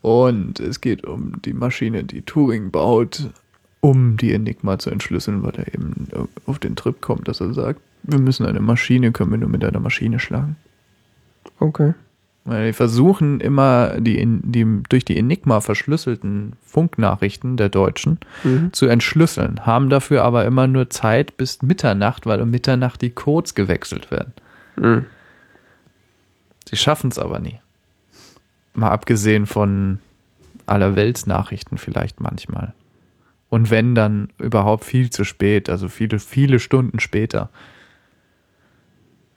Und 0.00 0.58
es 0.60 0.80
geht 0.80 1.04
um 1.04 1.40
die 1.42 1.52
Maschine, 1.52 2.04
die 2.04 2.22
Turing 2.22 2.70
baut, 2.70 3.30
um 3.80 4.16
die 4.16 4.32
Enigma 4.32 4.78
zu 4.78 4.90
entschlüsseln, 4.90 5.42
weil 5.42 5.54
er 5.56 5.74
eben 5.74 6.08
auf 6.46 6.58
den 6.58 6.76
Trip 6.76 7.00
kommt, 7.00 7.28
dass 7.28 7.40
er 7.40 7.52
sagt, 7.52 7.80
wir 8.02 8.18
müssen 8.18 8.46
eine 8.46 8.60
Maschine, 8.60 9.12
können 9.12 9.30
wir 9.30 9.38
nur 9.38 9.48
mit 9.48 9.64
einer 9.64 9.80
Maschine 9.80 10.18
schlagen. 10.18 10.56
Okay. 11.58 11.94
Weil 12.44 12.66
die 12.66 12.72
versuchen 12.72 13.40
immer 13.40 14.00
die, 14.00 14.20
die 14.26 14.82
durch 14.88 15.04
die 15.04 15.16
Enigma 15.16 15.60
verschlüsselten 15.60 16.54
Funknachrichten 16.64 17.56
der 17.56 17.68
Deutschen 17.68 18.18
Mhm. 18.42 18.72
zu 18.72 18.86
entschlüsseln, 18.86 19.64
haben 19.64 19.88
dafür 19.88 20.24
aber 20.24 20.44
immer 20.44 20.66
nur 20.66 20.90
Zeit 20.90 21.36
bis 21.36 21.62
Mitternacht, 21.62 22.26
weil 22.26 22.40
um 22.42 22.50
Mitternacht 22.50 23.00
die 23.00 23.10
Codes 23.10 23.54
gewechselt 23.54 24.10
werden. 24.10 24.32
Mhm. 24.76 25.06
Sie 26.68 26.76
schaffen 26.76 27.10
es 27.10 27.18
aber 27.18 27.38
nie. 27.38 27.60
Mal 28.74 28.90
abgesehen 28.90 29.46
von 29.46 29.98
aller 30.66 30.96
Weltsnachrichten 30.96 31.78
vielleicht 31.78 32.20
manchmal. 32.20 32.72
Und 33.50 33.70
wenn 33.70 33.94
dann 33.94 34.30
überhaupt 34.38 34.84
viel 34.84 35.10
zu 35.10 35.24
spät, 35.24 35.68
also 35.68 35.88
viele, 35.88 36.18
viele 36.18 36.58
Stunden 36.58 36.98
später. 37.00 37.50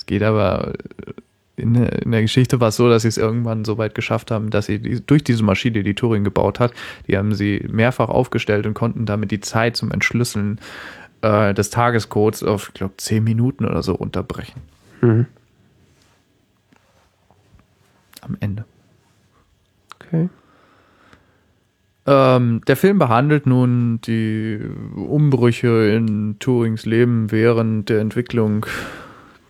Es 0.05 0.07
geht 0.07 0.21
aber 0.21 0.73
in, 1.55 1.73
in 1.75 2.11
der 2.11 2.21
Geschichte 2.21 2.59
war 2.59 2.67
es 2.67 2.75
so, 2.75 2.89
dass 2.89 3.01
sie 3.01 3.07
es 3.07 3.17
irgendwann 3.17 3.65
so 3.65 3.79
weit 3.79 3.95
geschafft 3.95 4.29
haben, 4.29 4.51
dass 4.51 4.67
sie 4.67 4.77
die, 4.77 5.01
durch 5.03 5.23
diese 5.23 5.43
Maschine, 5.43 5.81
die 5.81 5.95
Turing 5.95 6.23
gebaut 6.23 6.59
hat, 6.59 6.73
die 7.07 7.17
haben 7.17 7.33
sie 7.33 7.65
mehrfach 7.67 8.09
aufgestellt 8.09 8.67
und 8.67 8.75
konnten 8.75 9.07
damit 9.07 9.31
die 9.31 9.39
Zeit 9.39 9.75
zum 9.75 9.91
Entschlüsseln 9.91 10.59
äh, 11.21 11.55
des 11.55 11.71
Tagescodes 11.71 12.43
auf, 12.43 12.67
ich 12.67 12.73
glaube, 12.75 12.93
zehn 12.97 13.23
Minuten 13.23 13.65
oder 13.65 13.81
so 13.81 13.95
unterbrechen. 13.95 14.61
Mhm. 15.01 15.25
Am 18.21 18.37
Ende. 18.39 18.65
Okay. 19.95 20.29
Ähm, 22.05 22.61
der 22.67 22.75
Film 22.77 22.99
behandelt 22.99 23.47
nun 23.47 24.01
die 24.01 24.59
Umbrüche 24.95 25.89
in 25.95 26.37
Turings 26.37 26.85
Leben 26.85 27.31
während 27.31 27.89
der 27.89 28.01
Entwicklung 28.01 28.67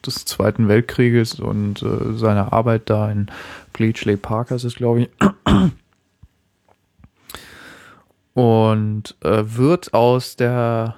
des 0.07 0.25
Zweiten 0.25 0.67
Weltkrieges 0.67 1.39
und 1.39 1.81
äh, 1.81 2.13
seiner 2.17 2.53
Arbeit 2.53 2.89
da 2.89 3.09
in 3.11 3.27
Bletchley 3.73 4.17
Park, 4.17 4.51
ist 4.51 4.63
es, 4.63 4.75
glaube 4.75 5.01
ich. 5.01 5.09
Und 8.33 9.15
äh, 9.23 9.43
wird 9.45 9.93
aus 9.93 10.35
der 10.35 10.95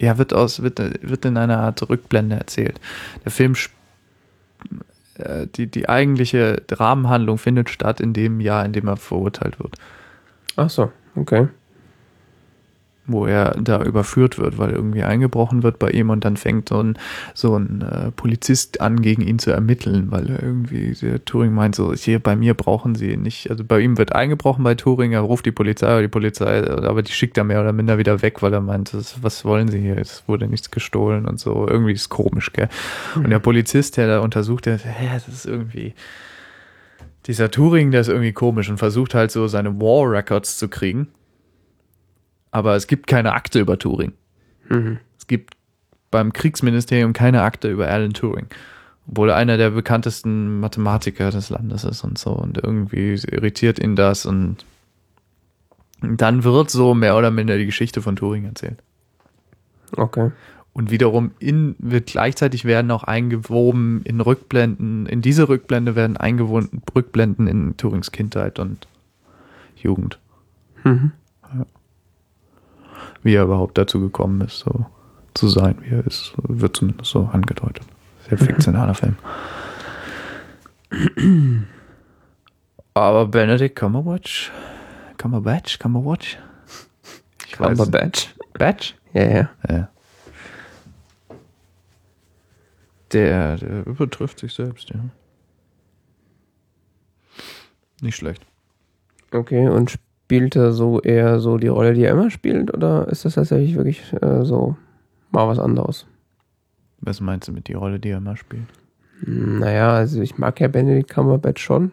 ja, 0.00 0.16
wird 0.16 0.32
aus, 0.32 0.62
wird, 0.62 0.78
wird 0.78 1.24
in 1.24 1.36
einer 1.36 1.58
Art 1.58 1.88
Rückblende 1.88 2.36
erzählt. 2.36 2.80
Der 3.24 3.32
Film 3.32 3.54
äh, 5.18 5.46
die, 5.48 5.66
die 5.66 5.88
eigentliche 5.88 6.62
Dramenhandlung 6.66 7.38
findet 7.38 7.70
statt 7.70 8.00
in 8.00 8.12
dem 8.12 8.40
Jahr, 8.40 8.64
in 8.64 8.72
dem 8.72 8.88
er 8.88 8.96
verurteilt 8.96 9.58
wird. 9.58 9.74
Ach 10.56 10.70
so, 10.70 10.92
okay. 11.16 11.48
Wo 13.08 13.26
er 13.26 13.56
da 13.60 13.82
überführt 13.82 14.38
wird, 14.38 14.58
weil 14.58 14.70
irgendwie 14.70 15.02
eingebrochen 15.02 15.62
wird 15.62 15.78
bei 15.78 15.90
ihm 15.90 16.10
und 16.10 16.24
dann 16.24 16.36
fängt 16.36 16.68
so 16.68 16.82
ein, 16.82 16.98
so 17.34 17.56
ein 17.56 17.82
äh, 17.82 18.10
Polizist 18.12 18.80
an, 18.80 19.00
gegen 19.02 19.22
ihn 19.22 19.38
zu 19.38 19.50
ermitteln, 19.50 20.10
weil 20.10 20.30
er 20.30 20.42
irgendwie, 20.42 20.94
der 20.94 21.24
Turing 21.24 21.52
meint 21.52 21.74
so, 21.74 21.92
hier 21.94 22.20
bei 22.20 22.36
mir 22.36 22.54
brauchen 22.54 22.94
sie 22.94 23.16
nicht, 23.16 23.50
also 23.50 23.64
bei 23.64 23.80
ihm 23.80 23.98
wird 23.98 24.14
eingebrochen 24.14 24.62
bei 24.62 24.74
Turing, 24.74 25.12
er 25.12 25.20
ruft 25.20 25.46
die 25.46 25.52
Polizei, 25.52 25.88
aber 25.88 26.02
die 26.02 26.08
Polizei, 26.08 26.62
aber 26.68 27.02
die 27.02 27.12
schickt 27.12 27.38
er 27.38 27.44
mehr 27.44 27.60
oder 27.60 27.72
minder 27.72 27.98
wieder 27.98 28.22
weg, 28.22 28.42
weil 28.42 28.52
er 28.52 28.60
meint, 28.60 28.92
das, 28.92 29.22
was 29.22 29.44
wollen 29.44 29.68
sie 29.68 29.80
hier, 29.80 29.96
es 29.96 30.24
wurde 30.26 30.46
nichts 30.46 30.70
gestohlen 30.70 31.26
und 31.26 31.40
so, 31.40 31.66
irgendwie 31.66 31.92
ist 31.92 32.10
komisch, 32.10 32.52
gell. 32.52 32.68
Und 33.16 33.30
der 33.30 33.38
Polizist, 33.38 33.96
der 33.96 34.06
da 34.06 34.20
untersucht, 34.20 34.66
der, 34.66 34.78
hä, 34.78 35.08
das 35.14 35.28
ist 35.28 35.46
irgendwie, 35.46 35.94
dieser 37.26 37.50
Turing, 37.50 37.90
der 37.90 38.02
ist 38.02 38.08
irgendwie 38.08 38.32
komisch 38.32 38.70
und 38.70 38.78
versucht 38.78 39.14
halt 39.14 39.30
so 39.30 39.48
seine 39.48 39.80
War 39.80 40.10
Records 40.10 40.58
zu 40.58 40.68
kriegen 40.68 41.08
aber 42.50 42.76
es 42.76 42.86
gibt 42.86 43.06
keine 43.06 43.32
Akte 43.32 43.60
über 43.60 43.78
Turing. 43.78 44.12
Mhm. 44.68 44.98
Es 45.18 45.26
gibt 45.26 45.54
beim 46.10 46.32
Kriegsministerium 46.32 47.12
keine 47.12 47.42
Akte 47.42 47.70
über 47.70 47.88
Alan 47.88 48.12
Turing. 48.12 48.46
Obwohl 49.08 49.30
er 49.30 49.36
einer 49.36 49.56
der 49.56 49.70
bekanntesten 49.70 50.60
Mathematiker 50.60 51.30
des 51.30 51.50
Landes 51.50 51.84
ist 51.84 52.04
und 52.04 52.18
so. 52.18 52.30
Und 52.30 52.58
irgendwie 52.58 53.14
irritiert 53.14 53.78
ihn 53.78 53.96
das 53.96 54.26
und 54.26 54.64
dann 56.00 56.44
wird 56.44 56.70
so 56.70 56.94
mehr 56.94 57.16
oder 57.16 57.30
minder 57.30 57.56
die 57.56 57.66
Geschichte 57.66 58.02
von 58.02 58.16
Turing 58.16 58.44
erzählt. 58.44 58.78
Okay. 59.96 60.30
Und 60.74 60.90
wiederum 60.90 61.32
in, 61.40 61.74
wird 61.78 62.06
gleichzeitig 62.06 62.64
werden 62.64 62.90
auch 62.90 63.02
eingewoben 63.02 64.02
in 64.04 64.20
Rückblenden, 64.20 65.06
in 65.06 65.22
diese 65.22 65.48
Rückblende 65.48 65.96
werden 65.96 66.16
eingewoben 66.16 66.82
Rückblenden 66.94 67.48
in 67.48 67.76
Turings 67.76 68.12
Kindheit 68.12 68.58
und 68.58 68.86
Jugend. 69.74 70.20
Mhm 70.84 71.12
wie 73.22 73.34
er 73.34 73.44
überhaupt 73.44 73.78
dazu 73.78 74.00
gekommen 74.00 74.40
ist, 74.40 74.60
so 74.60 74.86
zu 75.34 75.48
sein, 75.48 75.76
wie 75.82 75.94
er 75.94 76.06
ist, 76.06 76.32
wird 76.36 76.76
zumindest 76.76 77.10
so 77.10 77.28
angedeutet. 77.32 77.84
Sehr 78.28 78.38
fiktionaler 78.38 78.94
Film. 78.94 79.16
Aber 82.94 83.26
Benedict 83.26 83.76
Cumberbatch, 83.76 84.50
Cumberbatch, 85.16 85.78
Cumberbatch, 85.78 86.38
ich 87.46 87.52
Cumberbatch, 87.52 88.34
Batch, 88.54 88.96
ja, 89.12 89.24
ja, 89.24 89.50
ja. 89.68 89.88
Der, 93.12 93.56
der 93.56 93.86
übertrifft 93.86 94.40
sich 94.40 94.52
selbst, 94.52 94.90
ja. 94.90 95.00
Nicht 98.00 98.16
schlecht. 98.16 98.44
Okay, 99.32 99.68
und 99.68 99.98
spielt 100.28 100.56
er 100.56 100.72
so 100.72 101.00
eher 101.00 101.40
so 101.40 101.56
die 101.56 101.68
Rolle, 101.68 101.94
die 101.94 102.04
er 102.04 102.12
immer 102.12 102.30
spielt, 102.30 102.74
oder 102.74 103.08
ist 103.08 103.24
das 103.24 103.36
tatsächlich 103.36 103.76
wirklich 103.76 104.12
äh, 104.20 104.44
so 104.44 104.76
mal 105.30 105.48
was 105.48 105.58
anderes? 105.58 106.04
Was 107.00 107.22
meinst 107.22 107.48
du 107.48 107.52
mit 107.52 107.66
die 107.66 107.72
Rolle, 107.72 107.98
die 107.98 108.10
er 108.10 108.18
immer 108.18 108.36
spielt? 108.36 108.66
Naja, 109.22 109.94
also 109.94 110.20
ich 110.20 110.36
mag 110.36 110.60
ja 110.60 110.68
Benedict 110.68 111.08
Cumberbatch 111.08 111.62
schon, 111.62 111.92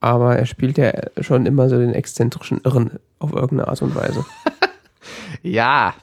aber 0.00 0.34
er 0.36 0.46
spielt 0.46 0.76
ja 0.76 0.90
schon 1.20 1.46
immer 1.46 1.68
so 1.68 1.78
den 1.78 1.94
exzentrischen 1.94 2.62
Irren 2.64 2.98
auf 3.20 3.32
irgendeine 3.32 3.68
Art 3.68 3.80
und 3.80 3.94
Weise. 3.94 4.26
ja, 5.42 5.94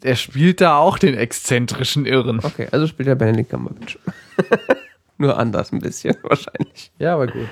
er 0.00 0.16
spielt 0.16 0.62
da 0.62 0.78
auch 0.78 0.96
den 0.96 1.14
exzentrischen 1.14 2.06
Irren. 2.06 2.40
Okay, 2.42 2.68
also 2.72 2.86
spielt 2.86 3.10
er 3.10 3.14
Benedict 3.14 3.50
Cumberbatch. 3.50 3.98
Nur 5.18 5.36
anders 5.38 5.70
ein 5.70 5.80
bisschen 5.80 6.16
wahrscheinlich. 6.22 6.92
Ja, 6.98 7.12
aber 7.12 7.26
gut. 7.26 7.48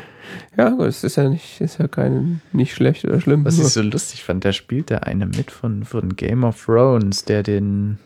Ja, 0.57 0.71
gut, 0.71 0.87
es 0.87 1.05
ist 1.05 1.17
ja 1.17 1.29
nicht, 1.29 1.61
ist 1.61 1.79
ja 1.79 1.89
kein, 1.89 2.41
nicht 2.53 2.75
schlecht 2.75 3.05
oder 3.05 3.21
schlimm. 3.21 3.45
Was 3.45 3.59
ich 3.59 3.69
so 3.69 3.83
lustig 3.83 4.25
fand, 4.25 4.45
da 4.45 4.53
spielt 4.53 4.91
der 4.91 5.07
eine 5.07 5.27
mit 5.27 5.51
von, 5.51 5.85
von 5.85 6.17
Game 6.17 6.45
of 6.45 6.65
Thrones, 6.65 7.25
der 7.25 7.43
den. 7.43 7.99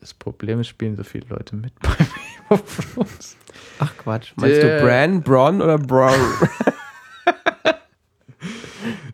Das 0.00 0.14
Problem 0.14 0.60
ist, 0.60 0.68
spielen 0.68 0.96
so 0.96 1.04
viele 1.04 1.26
Leute 1.28 1.56
mit 1.56 1.78
bei 1.80 1.90
Game 1.96 2.50
of 2.50 2.94
Thrones. 2.94 3.36
Ach 3.78 3.92
Quatsch. 3.98 4.32
Meinst 4.36 4.62
der, 4.62 4.80
du 4.80 4.86
Bran, 4.86 5.22
Bron 5.22 5.62
oder 5.62 5.78
Bron? 5.78 6.14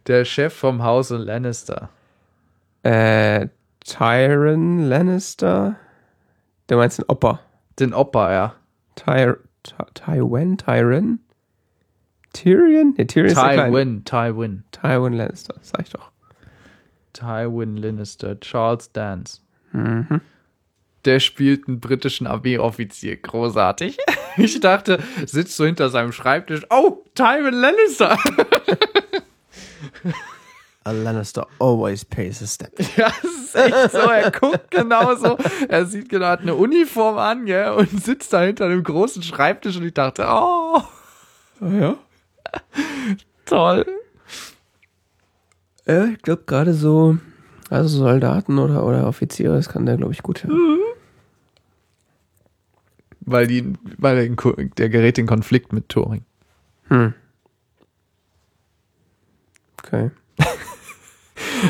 der 0.07 0.25
Chef 0.25 0.55
vom 0.55 0.83
Hause 0.83 1.17
Lannister. 1.17 1.91
Äh, 2.83 3.49
Tyron 3.81 4.89
Lannister? 4.89 5.77
Du 6.69 6.77
meinst 6.77 6.99
den 6.99 7.05
Opa? 7.09 7.41
Den 7.79 7.95
Opa, 7.95 8.33
ja. 8.33 8.55
Ty 8.95 9.35
Tywin? 9.63 10.57
Tyron? 10.57 11.19
Tyrion? 12.33 12.95
Nee, 12.97 13.05
Tyrion 13.07 13.35
Tywin, 13.35 14.05
Tywin. 14.05 14.65
Tywin 14.73 15.13
Lannister, 15.15 15.55
sag 15.63 15.83
ich 15.83 15.91
doch. 15.91 16.11
Tywin 17.13 17.77
Lannister, 17.77 18.39
Charles 18.41 18.93
Dance. 18.93 19.41
Mhm. 19.73 20.21
Der 21.05 21.21
spielt 21.21 21.69
einen 21.69 21.81
britischen 21.81 22.27
Armeeoffizier. 22.27 23.17
Großartig. 23.17 23.99
Ich 24.41 24.61
dachte, 24.61 25.03
sitzt 25.27 25.57
so 25.57 25.65
hinter 25.65 25.89
seinem 25.89 26.13
Schreibtisch. 26.13 26.65
Oh, 26.71 27.03
Tywin 27.17 27.55
Lannister. 27.55 28.17
A 30.89 30.93
Lannister 30.93 31.47
always 31.59 32.03
pays 32.03 32.41
a 32.43 32.47
step. 32.47 32.73
Ja, 32.97 33.13
das 33.23 33.31
ist 33.31 33.55
echt 33.55 33.93
so. 33.93 33.99
Er 33.99 34.31
guckt 34.31 34.71
genauso. 34.71 35.37
Er 35.69 35.85
sieht 35.85 36.09
genau, 36.09 36.27
hat 36.27 36.41
eine 36.41 36.55
Uniform 36.55 37.19
an, 37.19 37.45
gell, 37.45 37.73
und 37.73 38.03
sitzt 38.03 38.33
da 38.33 38.41
hinter 38.41 38.65
einem 38.65 38.83
großen 38.83 39.23
Schreibtisch 39.23 39.77
und 39.77 39.85
ich 39.85 39.93
dachte, 39.93 40.27
oh. 40.27 40.81
Ja. 41.61 41.97
Toll. 43.45 43.85
Ja, 45.87 46.07
ich 46.07 46.23
glaube 46.23 46.45
gerade 46.47 46.73
so, 46.73 47.19
also 47.69 47.99
Soldaten 47.99 48.59
oder, 48.59 48.87
oder 48.87 49.07
Offiziere, 49.07 49.57
das 49.57 49.69
kann 49.69 49.85
der, 49.85 49.99
glaube 49.99 50.15
ich, 50.15 50.23
gut 50.23 50.43
hören. 50.43 50.57
Mhm. 50.57 50.79
Weil 53.21 53.47
die, 53.47 53.75
weil 53.99 54.27
der, 54.27 54.67
der 54.79 54.89
gerät 54.89 55.19
in 55.19 55.27
Konflikt 55.27 55.75
mit 55.75 55.91
Turing. 55.91 56.25
Hm. 56.89 57.13
Okay. 59.83 60.11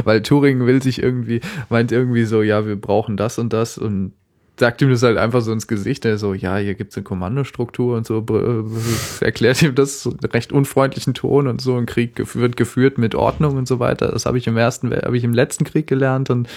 Weil 0.05 0.23
Turing 0.23 0.67
will 0.67 0.83
sich 0.83 1.03
irgendwie, 1.03 1.41
meint 1.69 1.93
irgendwie 1.93 2.25
so, 2.25 2.43
ja, 2.43 2.67
wir 2.67 2.77
brauchen 2.77 3.17
das 3.17 3.39
und 3.39 3.53
das 3.53 3.79
und 3.79 4.13
sagt 4.59 4.83
ihm 4.83 4.91
das 4.91 5.03
halt 5.03 5.17
einfach 5.19 5.41
so 5.41 5.53
ins 5.53 5.69
Gesicht. 5.69 6.05
Er 6.05 6.19
so, 6.19 6.35
ja, 6.35 6.57
hier 6.57 6.75
gibt's 6.75 6.97
eine 6.97 7.05
Kommandostruktur 7.05 7.97
und 7.97 8.07
so, 8.07 8.25
erklärt 9.21 9.63
ihm 9.63 9.75
das 9.75 10.03
so 10.03 10.15
recht 10.33 10.53
unfreundlichen 10.53 11.15
Ton 11.15 11.47
und 11.47 11.61
so. 11.61 11.77
Ein 11.77 11.87
Krieg 11.87 12.23
wird 12.35 12.57
geführt 12.57 12.99
mit 12.99 13.15
Ordnung 13.15 13.57
und 13.57 13.69
so 13.69 13.79
weiter. 13.79 14.09
Das 14.09 14.27
habe 14.27 14.39
ich 14.39 14.47
im 14.47 14.57
ersten, 14.57 14.93
habe 14.93 15.17
ich 15.17 15.25
im 15.25 15.33
letzten 15.33 15.65
Krieg 15.65 15.87
gelernt 15.87 16.31
und 16.31 16.49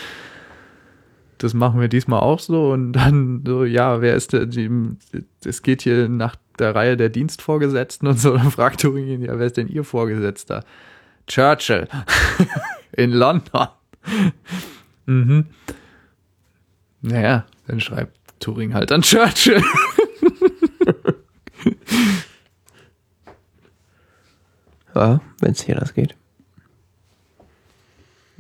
das 1.38 1.54
machen 1.54 1.80
wir 1.80 1.88
diesmal 1.88 2.20
auch 2.20 2.40
so. 2.40 2.72
Und 2.72 2.94
dann 2.94 3.44
so, 3.46 3.64
ja, 3.64 4.02
wer 4.02 4.16
ist 4.16 4.34
der, 4.34 4.48
es 5.46 5.62
geht 5.62 5.82
hier 5.82 6.08
nach 6.08 6.36
der 6.60 6.76
Reihe 6.76 6.98
der 6.98 7.10
Dienstvorgesetzten 7.10 8.08
und 8.08 8.20
so. 8.20 8.32
Dann 8.38 8.52
fragt 8.52 8.82
Turing 8.82 9.08
ihn, 9.08 9.24
ja, 9.24 9.38
wer 9.38 9.48
ist 9.48 9.58
denn 9.58 9.68
Ihr 9.68 9.84
Vorgesetzter? 9.84 10.64
Churchill. 11.28 11.88
in 12.94 13.12
London. 13.12 13.68
mhm. 15.06 15.46
Naja, 17.02 17.46
dann 17.68 17.80
schreibt 17.80 18.18
Turing 18.40 18.74
halt 18.74 18.92
an 18.92 19.02
Churchill. 19.02 19.64
ja, 24.96 25.22
wenn 25.40 25.52
es 25.52 25.62
hier 25.64 25.76
das 25.76 25.94
geht. 25.94 26.16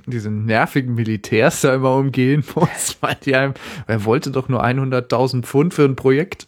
Diese 0.07 0.31
nervigen 0.31 0.95
Militärs 0.95 1.61
da 1.61 1.75
immer 1.75 1.95
umgehen 1.95 2.43
muss, 2.55 2.97
weil 3.01 3.15
die 3.23 3.35
einem, 3.35 3.53
er 3.87 4.03
wollte 4.05 4.31
doch 4.31 4.49
nur 4.49 4.63
100.000 4.65 5.43
Pfund 5.43 5.73
für 5.73 5.85
ein 5.85 5.95
Projekt. 5.95 6.47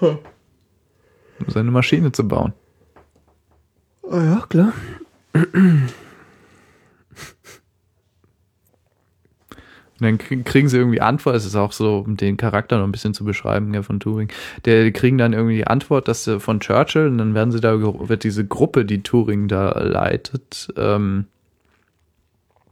Um 0.00 0.18
seine 1.48 1.70
Maschine 1.70 2.12
zu 2.12 2.26
bauen. 2.26 2.52
Oh 4.02 4.20
ja, 4.20 4.44
klar. 4.48 4.72
Und 10.00 10.04
dann 10.04 10.44
kriegen 10.44 10.68
sie 10.68 10.76
irgendwie 10.76 11.00
Antwort, 11.00 11.36
es 11.36 11.46
ist 11.46 11.56
auch 11.56 11.72
so, 11.72 12.04
um 12.06 12.16
den 12.16 12.36
Charakter 12.36 12.78
noch 12.78 12.84
ein 12.84 12.92
bisschen 12.92 13.14
zu 13.14 13.24
beschreiben, 13.24 13.72
ja, 13.72 13.82
von 13.82 13.98
Turing. 13.98 14.28
Der 14.64 14.90
kriegen 14.92 15.16
dann 15.16 15.32
irgendwie 15.32 15.56
die 15.56 15.66
Antwort, 15.66 16.06
dass 16.08 16.24
sie 16.24 16.38
von 16.38 16.60
Churchill, 16.60 17.06
und 17.06 17.18
dann 17.18 17.34
werden 17.34 17.50
sie 17.50 17.60
da, 17.60 17.80
wird 17.80 18.24
diese 18.24 18.46
Gruppe, 18.46 18.84
die 18.84 19.02
Turing 19.02 19.48
da 19.48 19.78
leitet, 19.78 20.68
ähm, 20.76 21.26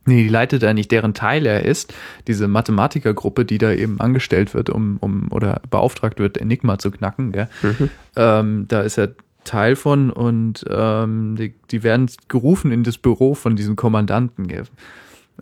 nee, 0.05 0.25
die 0.25 0.29
leitet 0.29 0.63
er 0.63 0.75
nicht, 0.75 0.91
deren 0.91 1.15
Teil 1.15 1.47
er 1.47 1.65
ist, 1.65 1.95
diese 2.27 2.47
Mathematikergruppe, 2.47 3.47
die 3.47 3.57
da 3.57 3.73
eben 3.73 4.01
angestellt 4.01 4.53
wird, 4.53 4.69
um, 4.69 4.99
um, 5.01 5.29
oder 5.31 5.63
beauftragt 5.71 6.19
wird, 6.19 6.37
Enigma 6.37 6.79
zu 6.79 6.91
knacken, 6.91 7.33
gell? 7.33 7.49
Mhm. 7.63 7.91
Ähm, 8.17 8.65
da 8.69 8.83
ist 8.83 8.99
er 8.99 9.15
Teil 9.45 9.77
von 9.77 10.11
und 10.11 10.65
ähm, 10.69 11.37
die, 11.37 11.55
die 11.71 11.83
werden 11.83 12.11
gerufen 12.29 12.71
in 12.71 12.83
das 12.83 12.99
Büro 12.99 13.35
von 13.35 13.57
diesem 13.57 13.77
Kommandanten, 13.77 14.47
gell? 14.47 14.65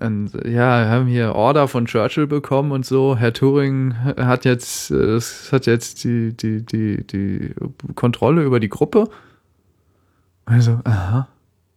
Und 0.01 0.33
ja, 0.45 0.81
wir 0.81 0.89
haben 0.89 1.07
hier 1.07 1.35
Order 1.35 1.69
von 1.69 1.87
Churchill 1.87 2.27
bekommen 2.27 2.73
und 2.73 2.87
so. 2.87 3.17
Herr 3.17 3.33
Turing 3.33 3.95
hat 3.95 4.45
jetzt, 4.45 4.91
es 4.91 5.53
hat 5.53 5.67
jetzt 5.67 6.05
die, 6.05 6.35
die, 6.35 6.65
die, 6.65 7.07
die 7.07 7.55
Kontrolle 7.95 8.43
über 8.43 8.59
die 8.59 8.71
Gruppe. 8.71 9.09
Also, 10.45 10.81
aha. 10.85 11.29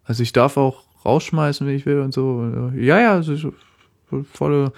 Also 0.06 0.24
ich 0.24 0.34
darf 0.34 0.58
auch 0.58 0.84
rausschmeißen, 1.04 1.68
wie 1.68 1.74
ich 1.74 1.86
will 1.86 2.00
und 2.00 2.14
so. 2.14 2.72
Äh, 2.74 2.86
ja, 2.86 3.00
ja, 3.00 3.22
so, 3.22 3.54
volle. 4.32 4.72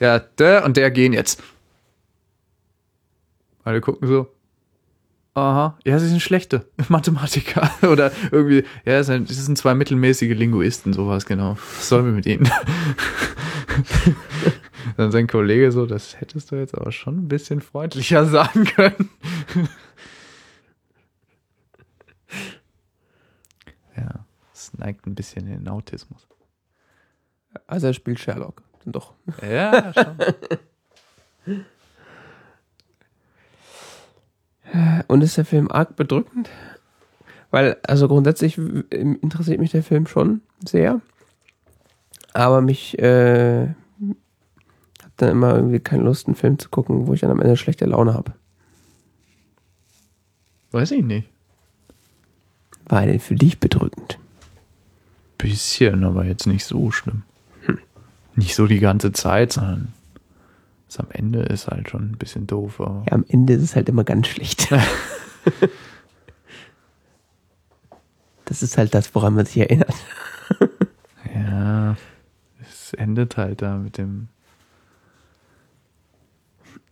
Ja, 0.00 0.18
der 0.18 0.64
und 0.64 0.76
der 0.76 0.90
gehen 0.90 1.12
jetzt. 1.12 1.42
Alle 3.64 3.80
gucken 3.80 4.08
so. 4.08 4.28
Aha, 5.34 5.78
ja, 5.84 5.98
sie 5.98 6.08
sind 6.08 6.20
schlechte 6.20 6.66
Mathematiker. 6.88 7.70
Oder 7.90 8.12
irgendwie, 8.30 8.64
ja, 8.84 8.98
es 8.98 9.06
sind 9.06 9.56
zwei 9.56 9.74
mittelmäßige 9.74 10.36
Linguisten, 10.36 10.92
sowas, 10.92 11.24
genau. 11.24 11.56
Was 11.56 11.88
sollen 11.88 12.04
wir 12.04 12.12
mit 12.12 12.26
ihnen? 12.26 12.50
Dann 14.98 15.10
sein 15.10 15.26
Kollege 15.26 15.72
so, 15.72 15.86
das 15.86 16.20
hättest 16.20 16.50
du 16.50 16.56
jetzt 16.56 16.74
aber 16.76 16.92
schon 16.92 17.16
ein 17.16 17.28
bisschen 17.28 17.62
freundlicher 17.62 18.26
sagen 18.26 18.64
können. 18.64 19.08
ja, 23.96 24.26
es 24.52 24.74
neigt 24.74 25.06
ein 25.06 25.14
bisschen 25.14 25.46
in 25.46 25.64
den 25.64 25.68
Autismus. 25.68 26.28
Also 27.66 27.86
er 27.86 27.94
spielt 27.94 28.20
Sherlock, 28.20 28.62
doch. 28.84 29.14
Ja, 29.40 29.94
schon. 29.94 31.64
Und 35.08 35.22
ist 35.22 35.36
der 35.36 35.44
Film 35.44 35.70
arg 35.70 35.96
bedrückend? 35.96 36.48
Weil, 37.50 37.76
also 37.86 38.08
grundsätzlich 38.08 38.56
interessiert 38.58 39.60
mich 39.60 39.72
der 39.72 39.82
Film 39.82 40.06
schon 40.06 40.40
sehr. 40.66 41.00
Aber 42.32 42.62
mich 42.62 42.98
äh, 42.98 43.66
hab 43.66 45.16
dann 45.18 45.28
immer 45.28 45.54
irgendwie 45.54 45.80
keine 45.80 46.04
Lust, 46.04 46.26
einen 46.26 46.36
Film 46.36 46.58
zu 46.58 46.70
gucken, 46.70 47.06
wo 47.06 47.12
ich 47.12 47.20
dann 47.20 47.30
am 47.30 47.40
Ende 47.40 47.58
schlechte 47.58 47.84
Laune 47.84 48.14
habe. 48.14 48.32
Weiß 50.70 50.90
ich 50.92 51.04
nicht. 51.04 51.28
War 52.86 53.04
denn 53.04 53.20
für 53.20 53.34
dich 53.34 53.60
bedrückend? 53.60 54.18
Bisschen, 55.36 56.04
aber 56.04 56.24
jetzt 56.24 56.46
nicht 56.46 56.64
so 56.64 56.90
schlimm. 56.90 57.24
Hm. 57.66 57.78
Nicht 58.36 58.54
so 58.54 58.66
die 58.66 58.80
ganze 58.80 59.12
Zeit, 59.12 59.52
sondern 59.52 59.92
das 60.92 61.00
am 61.00 61.10
Ende 61.10 61.40
ist 61.40 61.68
halt 61.68 61.88
schon 61.88 62.10
ein 62.10 62.18
bisschen 62.18 62.46
doof. 62.46 62.78
Aber 62.78 63.04
ja, 63.06 63.12
am 63.14 63.24
Ende 63.26 63.54
ist 63.54 63.62
es 63.62 63.74
halt 63.74 63.88
immer 63.88 64.04
ganz 64.04 64.26
schlecht. 64.26 64.70
das 68.44 68.62
ist 68.62 68.76
halt 68.76 68.92
das, 68.94 69.14
woran 69.14 69.32
man 69.34 69.46
sich 69.46 69.56
erinnert. 69.56 69.94
ja, 71.34 71.96
es 72.60 72.92
endet 72.92 73.38
halt 73.38 73.62
da 73.62 73.78
mit 73.78 73.96
dem. 73.96 74.28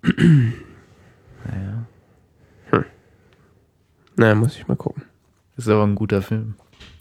naja. 0.03 1.85
Hm. 2.71 2.85
Naja, 4.17 4.35
muss 4.35 4.57
ich 4.57 4.67
mal 4.67 4.77
gucken. 4.77 5.03
Ist 5.59 5.69
aber 5.69 5.87
ein 5.87 5.95
guter 5.95 6.23
Film. 6.23 6.55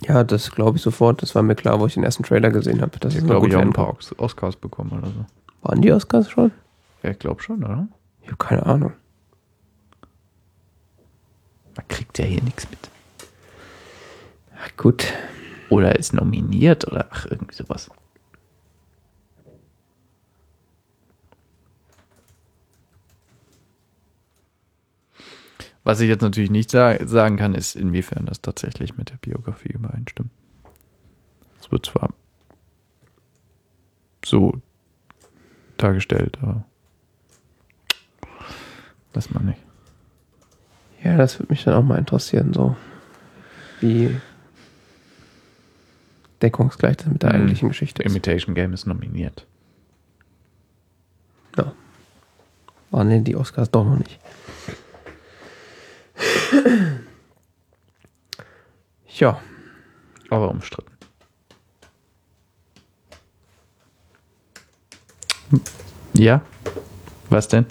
Ja, 0.05 0.25
das 0.25 0.51
glaube 0.51 0.75
ich 0.75 0.83
sofort. 0.83 1.21
Das 1.21 1.33
war 1.33 1.43
mir 1.43 1.55
klar, 1.55 1.79
wo 1.79 1.85
ich 1.85 1.93
den 1.93 2.03
ersten 2.03 2.23
Trailer 2.23 2.49
gesehen 2.49 2.81
habe. 2.81 2.99
Das 2.99 3.15
ist 3.15 3.25
glaube 3.25 3.47
ich 3.47 3.55
auch 3.55 3.61
ein 3.61 3.71
paar 3.71 3.95
Oscars 4.17 4.57
bekommen 4.57 4.91
oder 4.91 5.07
so. 5.07 5.25
Waren 5.61 5.81
die 5.81 5.93
Oscars 5.93 6.29
schon? 6.29 6.51
Ja, 7.03 7.11
ich 7.11 7.19
glaube 7.19 7.41
schon, 7.41 7.63
oder? 7.63 7.87
Ich 8.21 8.27
habe 8.27 8.37
keine 8.37 8.65
Ahnung. 8.65 8.93
Man 11.75 11.87
kriegt 11.87 12.17
ja 12.19 12.25
hier 12.25 12.43
nichts 12.43 12.69
mit. 12.69 12.89
Ach, 14.57 14.69
gut. 14.75 15.13
Oder 15.69 15.97
ist 15.97 16.13
nominiert 16.13 16.87
oder 16.87 17.07
ach, 17.11 17.25
irgendwie 17.25 17.55
sowas. 17.55 17.89
Was 25.83 26.01
ich 26.01 26.09
jetzt 26.09 26.21
natürlich 26.21 26.51
nicht 26.51 26.69
sagen 26.71 27.37
kann, 27.37 27.55
ist, 27.55 27.75
inwiefern 27.75 28.25
das 28.25 28.41
tatsächlich 28.41 28.97
mit 28.97 29.09
der 29.09 29.17
Biografie 29.17 29.69
übereinstimmt. 29.71 30.29
Es 31.61 31.71
wird 31.71 31.85
zwar 31.85 32.13
so 34.23 34.61
dargestellt, 35.77 36.37
aber 36.41 36.65
Weiß 39.19 39.31
man 39.31 39.47
nicht. 39.47 39.59
Ja, 41.03 41.17
das 41.17 41.37
würde 41.37 41.51
mich 41.51 41.61
dann 41.65 41.73
auch 41.73 41.83
mal 41.83 41.97
interessieren, 41.97 42.53
so 42.53 42.77
wie 43.81 44.15
deckungsgleich 46.41 46.95
das 46.95 47.07
mit 47.07 47.21
der 47.21 47.31
hm. 47.31 47.35
eigentlichen 47.35 47.67
Geschichte 47.67 48.01
ist. 48.01 48.09
Imitation 48.09 48.55
Game 48.55 48.71
ist 48.71 48.87
nominiert. 48.87 49.45
Ja. 51.57 51.73
Waren 52.91 53.09
denn 53.09 53.25
die 53.25 53.35
Oscars 53.35 53.69
doch 53.69 53.83
noch 53.83 53.97
nicht? 53.97 54.21
ja. 59.17 59.41
Aber 60.29 60.49
umstritten. 60.49 60.93
Ja. 66.13 66.41
Was 67.29 67.49
denn? 67.49 67.65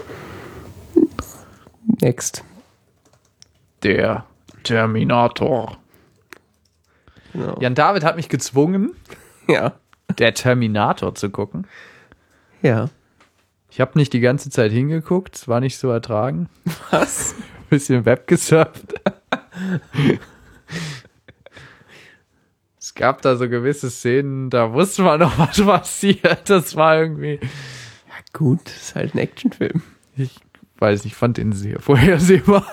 Next. 2.00 2.44
Der 3.82 4.24
Terminator. 4.62 5.78
Genau. 7.32 7.56
Jan 7.60 7.74
David 7.74 8.04
hat 8.04 8.16
mich 8.16 8.28
gezwungen, 8.28 8.94
ja. 9.48 9.74
der 10.18 10.34
Terminator 10.34 11.14
zu 11.14 11.30
gucken. 11.30 11.66
Ja. 12.62 12.88
Ich 13.70 13.80
habe 13.80 13.98
nicht 13.98 14.12
die 14.12 14.20
ganze 14.20 14.50
Zeit 14.50 14.72
hingeguckt, 14.72 15.36
es 15.36 15.48
war 15.48 15.60
nicht 15.60 15.78
so 15.78 15.90
ertragen. 15.90 16.48
Was? 16.90 17.34
Bisschen 17.70 18.06
Web 18.06 18.26
gesurft. 18.26 18.94
es 22.78 22.94
gab 22.94 23.20
da 23.22 23.36
so 23.36 23.48
gewisse 23.48 23.90
Szenen, 23.90 24.48
da 24.48 24.72
wusste 24.72 25.02
man 25.02 25.20
noch, 25.20 25.38
was 25.38 25.60
passiert. 25.60 26.48
Das 26.48 26.76
war 26.76 26.98
irgendwie. 26.98 27.38
Ja, 27.42 28.14
gut, 28.32 28.60
das 28.64 28.76
ist 28.76 28.94
halt 28.94 29.14
ein 29.14 29.18
Actionfilm. 29.18 29.82
Ich 30.16 30.40
weiß 30.78 31.04
nicht, 31.04 31.16
fand 31.16 31.36
den 31.36 31.52
sehr 31.52 31.80
vorhersehbar. 31.80 32.66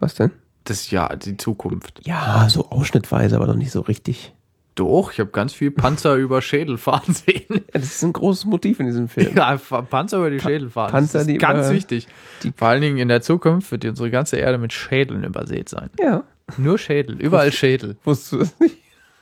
Was 0.01 0.15
denn? 0.15 0.33
Das 0.65 0.91
Jahr, 0.91 1.17
die 1.17 1.37
Zukunft. 1.37 2.01
Ja, 2.07 2.49
so 2.49 2.71
ausschnittweise, 2.71 3.37
aber 3.37 3.47
noch 3.47 3.55
nicht 3.55 3.71
so 3.71 3.81
richtig. 3.81 4.35
Doch, 4.75 5.13
ich 5.13 5.19
habe 5.19 5.31
ganz 5.31 5.53
viel 5.53 5.71
Panzer 5.71 6.15
über 6.17 6.41
Schädel 6.41 6.79
fahren 6.79 7.13
sehen. 7.13 7.47
Ja, 7.49 7.61
das 7.73 7.85
ist 7.85 8.05
ein 8.05 8.13
großes 8.13 8.45
Motiv 8.45 8.79
in 8.79 8.87
diesem 8.87 9.09
Film. 9.09 9.37
Ja, 9.37 9.57
Panzer 9.57 10.19
über 10.19 10.31
die 10.31 10.37
pa 10.37 10.49
Schädel 10.49 10.71
fahren. 10.71 10.93
Panzer, 10.93 11.21
das 11.21 11.29
ist 11.29 11.39
ganz 11.41 11.71
wichtig. 11.71 12.07
Vor 12.55 12.69
allen 12.69 12.83
Dingen 12.83 12.99
in 12.99 13.09
der 13.09 13.21
Zukunft 13.21 13.73
wird 13.73 13.85
unsere 13.87 14.11
ganze 14.11 14.37
Erde 14.37 14.59
mit 14.59 14.73
Schädeln 14.73 15.25
übersät 15.25 15.69
sein. 15.69 15.91
Ja. 15.99 16.23
Nur 16.57 16.79
Schädel, 16.79 17.21
überall 17.21 17.51
Schädel. 17.51 17.97
Wusstest 18.05 18.33
du 18.33 18.39
das 18.39 18.61
nicht? 18.61 18.77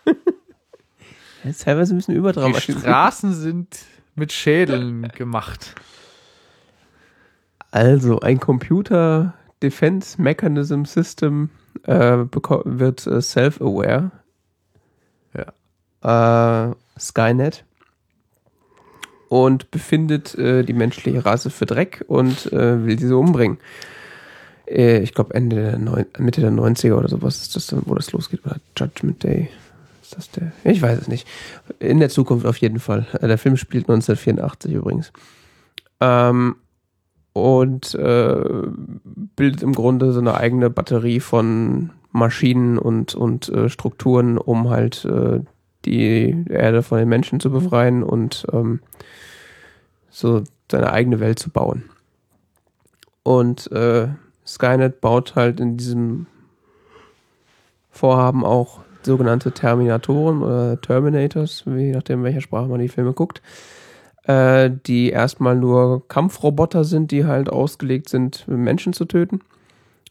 ist 1.44 1.62
teilweise 1.62 1.94
ein 1.94 1.98
bisschen 1.98 2.14
überdramatisch. 2.14 2.66
Die 2.66 2.72
Straßen 2.72 3.32
sind 3.32 3.78
mit 4.14 4.32
Schädeln 4.32 5.08
gemacht. 5.08 5.74
Also, 7.70 8.20
ein 8.20 8.40
Computer 8.40 9.34
Defense 9.62 10.20
Mechanism 10.20 10.84
System 10.84 11.50
äh, 11.84 12.24
wird 12.64 13.06
äh, 13.06 13.20
self-aware. 13.20 14.10
Ja. 16.02 16.70
Äh, 16.70 16.74
Skynet. 16.98 17.64
Und 19.28 19.70
befindet 19.70 20.36
äh, 20.36 20.62
die 20.62 20.72
menschliche 20.72 21.24
Rasse 21.24 21.50
für 21.50 21.66
Dreck 21.66 22.04
und 22.06 22.52
äh, 22.52 22.84
will 22.86 22.96
diese 22.96 23.16
umbringen. 23.16 23.58
Äh, 24.66 25.00
ich 25.00 25.14
glaube 25.14 25.34
Ende 25.34 25.56
der 25.56 25.78
Neun 25.78 26.06
Mitte 26.18 26.40
der 26.40 26.52
90er 26.52 26.94
oder 26.94 27.08
sowas 27.08 27.42
ist 27.42 27.56
das 27.56 27.66
dann, 27.66 27.82
wo 27.86 27.94
das 27.94 28.12
losgeht. 28.12 28.44
Oder 28.44 28.56
Judgment 28.76 29.22
Day. 29.24 29.50
Ist 30.00 30.16
das 30.16 30.30
der? 30.30 30.52
Ich 30.62 30.80
weiß 30.80 31.00
es 31.00 31.08
nicht. 31.08 31.26
In 31.80 31.98
der 31.98 32.08
Zukunft 32.08 32.46
auf 32.46 32.58
jeden 32.58 32.78
Fall. 32.78 33.06
Der 33.20 33.38
Film 33.38 33.56
spielt 33.56 33.88
1984 33.88 34.72
übrigens. 34.72 35.12
Ähm, 36.00 36.56
und 37.36 37.94
äh, 37.94 38.44
bildet 39.36 39.62
im 39.62 39.74
Grunde 39.74 40.12
so 40.12 40.20
eine 40.20 40.38
eigene 40.38 40.70
Batterie 40.70 41.20
von 41.20 41.90
Maschinen 42.10 42.78
und, 42.78 43.14
und 43.14 43.50
äh, 43.50 43.68
Strukturen, 43.68 44.38
um 44.38 44.70
halt 44.70 45.04
äh, 45.04 45.40
die 45.84 46.46
Erde 46.48 46.82
von 46.82 46.96
den 46.96 47.10
Menschen 47.10 47.38
zu 47.38 47.50
befreien 47.50 48.02
und 48.02 48.46
ähm, 48.54 48.80
so 50.08 50.44
seine 50.72 50.94
eigene 50.94 51.20
Welt 51.20 51.38
zu 51.38 51.50
bauen. 51.50 51.84
Und 53.22 53.70
äh, 53.70 54.08
Skynet 54.46 55.02
baut 55.02 55.34
halt 55.34 55.60
in 55.60 55.76
diesem 55.76 56.28
Vorhaben 57.90 58.46
auch 58.46 58.80
sogenannte 59.02 59.52
Terminatoren 59.52 60.42
oder 60.42 60.80
Terminators, 60.80 61.64
je 61.66 61.92
nachdem, 61.92 62.22
welcher 62.22 62.40
Sprache 62.40 62.68
man 62.68 62.80
die 62.80 62.88
Filme 62.88 63.12
guckt, 63.12 63.42
äh, 64.26 64.70
die 64.86 65.10
erstmal 65.10 65.56
nur 65.56 66.06
Kampfroboter 66.08 66.84
sind, 66.84 67.10
die 67.10 67.24
halt 67.24 67.48
ausgelegt 67.48 68.08
sind, 68.08 68.46
Menschen 68.48 68.92
zu 68.92 69.04
töten 69.04 69.40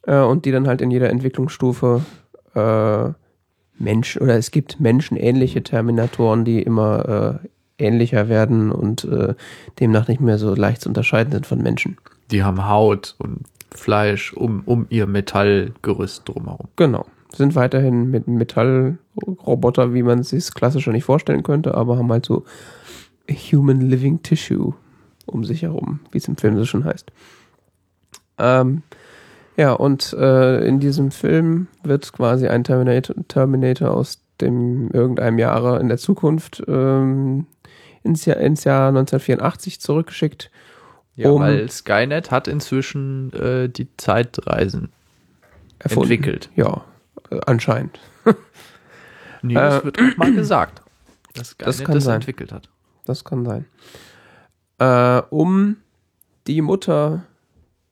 äh, 0.03 0.19
und 0.19 0.45
die 0.45 0.51
dann 0.51 0.67
halt 0.67 0.81
in 0.81 0.91
jeder 0.91 1.09
Entwicklungsstufe 1.09 2.01
äh, 2.53 3.09
Mensch 3.77 4.17
oder 4.17 4.37
es 4.37 4.51
gibt 4.51 4.79
menschenähnliche 4.79 5.61
Terminatoren, 5.63 6.45
die 6.45 6.61
immer 6.61 7.41
äh, 7.43 7.83
ähnlicher 7.83 8.29
werden 8.29 8.71
und 8.71 9.03
äh, 9.03 9.35
demnach 9.79 10.07
nicht 10.07 10.21
mehr 10.21 10.37
so 10.37 10.55
leicht 10.55 10.81
zu 10.81 10.89
unterscheiden 10.89 11.33
sind 11.33 11.45
von 11.45 11.61
Menschen. 11.61 11.97
Die 12.31 12.43
haben 12.43 12.67
Haut 12.69 13.15
und 13.17 13.41
Fleisch 13.71 14.33
um, 14.33 14.63
um 14.65 14.85
ihr 14.89 15.05
Metallgerüst 15.05 16.27
drumherum. 16.27 16.67
Genau. 16.77 17.05
Sind 17.35 17.55
weiterhin 17.55 18.09
mit 18.09 18.29
Metallroboter, 18.29 19.93
wie 19.93 20.03
man 20.03 20.19
es 20.19 20.29
sich 20.29 20.53
klassischer 20.53 20.93
nicht 20.93 21.03
vorstellen 21.03 21.43
könnte, 21.43 21.75
aber 21.75 21.97
haben 21.97 22.09
halt 22.09 22.25
so 22.25 22.45
Human 23.29 23.81
Living 23.81 24.21
Tissue 24.21 24.73
um 25.25 25.43
sich 25.43 25.63
herum, 25.63 26.01
wie 26.11 26.17
es 26.17 26.27
im 26.27 26.37
Film 26.37 26.57
so 26.57 26.65
schon 26.65 26.85
heißt. 26.85 27.11
Ähm, 28.37 28.83
ja, 29.57 29.71
und 29.71 30.13
äh, 30.13 30.65
in 30.67 30.79
diesem 30.79 31.11
Film 31.11 31.67
wird 31.83 32.11
quasi 32.11 32.47
ein 32.47 32.63
Terminator, 32.63 33.15
Terminator 33.27 33.91
aus 33.91 34.19
dem 34.41 34.89
irgendeinem 34.91 35.39
Jahre 35.39 35.79
in 35.79 35.87
der 35.87 35.97
Zukunft 35.97 36.63
ähm, 36.67 37.47
ins, 38.03 38.25
Jahr, 38.25 38.37
ins 38.37 38.65
Jahr 38.65 38.89
1984 38.89 39.79
zurückgeschickt. 39.79 40.51
Ja, 41.15 41.29
um 41.29 41.41
weil 41.41 41.69
Skynet 41.71 42.31
hat 42.31 42.49
inzwischen 42.49 43.31
äh, 43.33 43.69
die 43.69 43.87
Zeitreisen 43.95 44.91
erfunden. 45.79 46.11
entwickelt. 46.11 46.49
Ja, 46.55 46.83
äh, 47.31 47.39
anscheinend. 47.45 47.97
nee, 49.41 49.53
das 49.53 49.81
äh, 49.81 49.85
wird 49.85 49.99
auch 49.99 50.17
mal 50.17 50.33
gesagt, 50.33 50.81
dass 51.33 51.51
Skynet 51.51 51.79
das, 51.79 52.03
das 52.03 52.07
entwickelt 52.07 52.51
hat. 52.51 52.67
Das 53.05 53.23
kann 53.23 53.45
sein. 53.45 53.65
Äh, 54.79 55.21
um 55.29 55.77
die 56.47 56.61
Mutter 56.61 57.23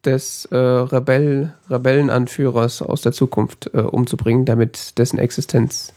des 0.03 0.45
äh, 0.45 0.57
Rebell, 0.57 1.53
Rebellenanführers 1.69 2.81
aus 2.81 3.02
der 3.02 3.14
Zukunft 3.14 3.72
äh, 3.73 3.80
umzubringen, 3.80 4.45
damit 4.45 4.98
dessen 4.98 5.18
Existenz 5.18 5.94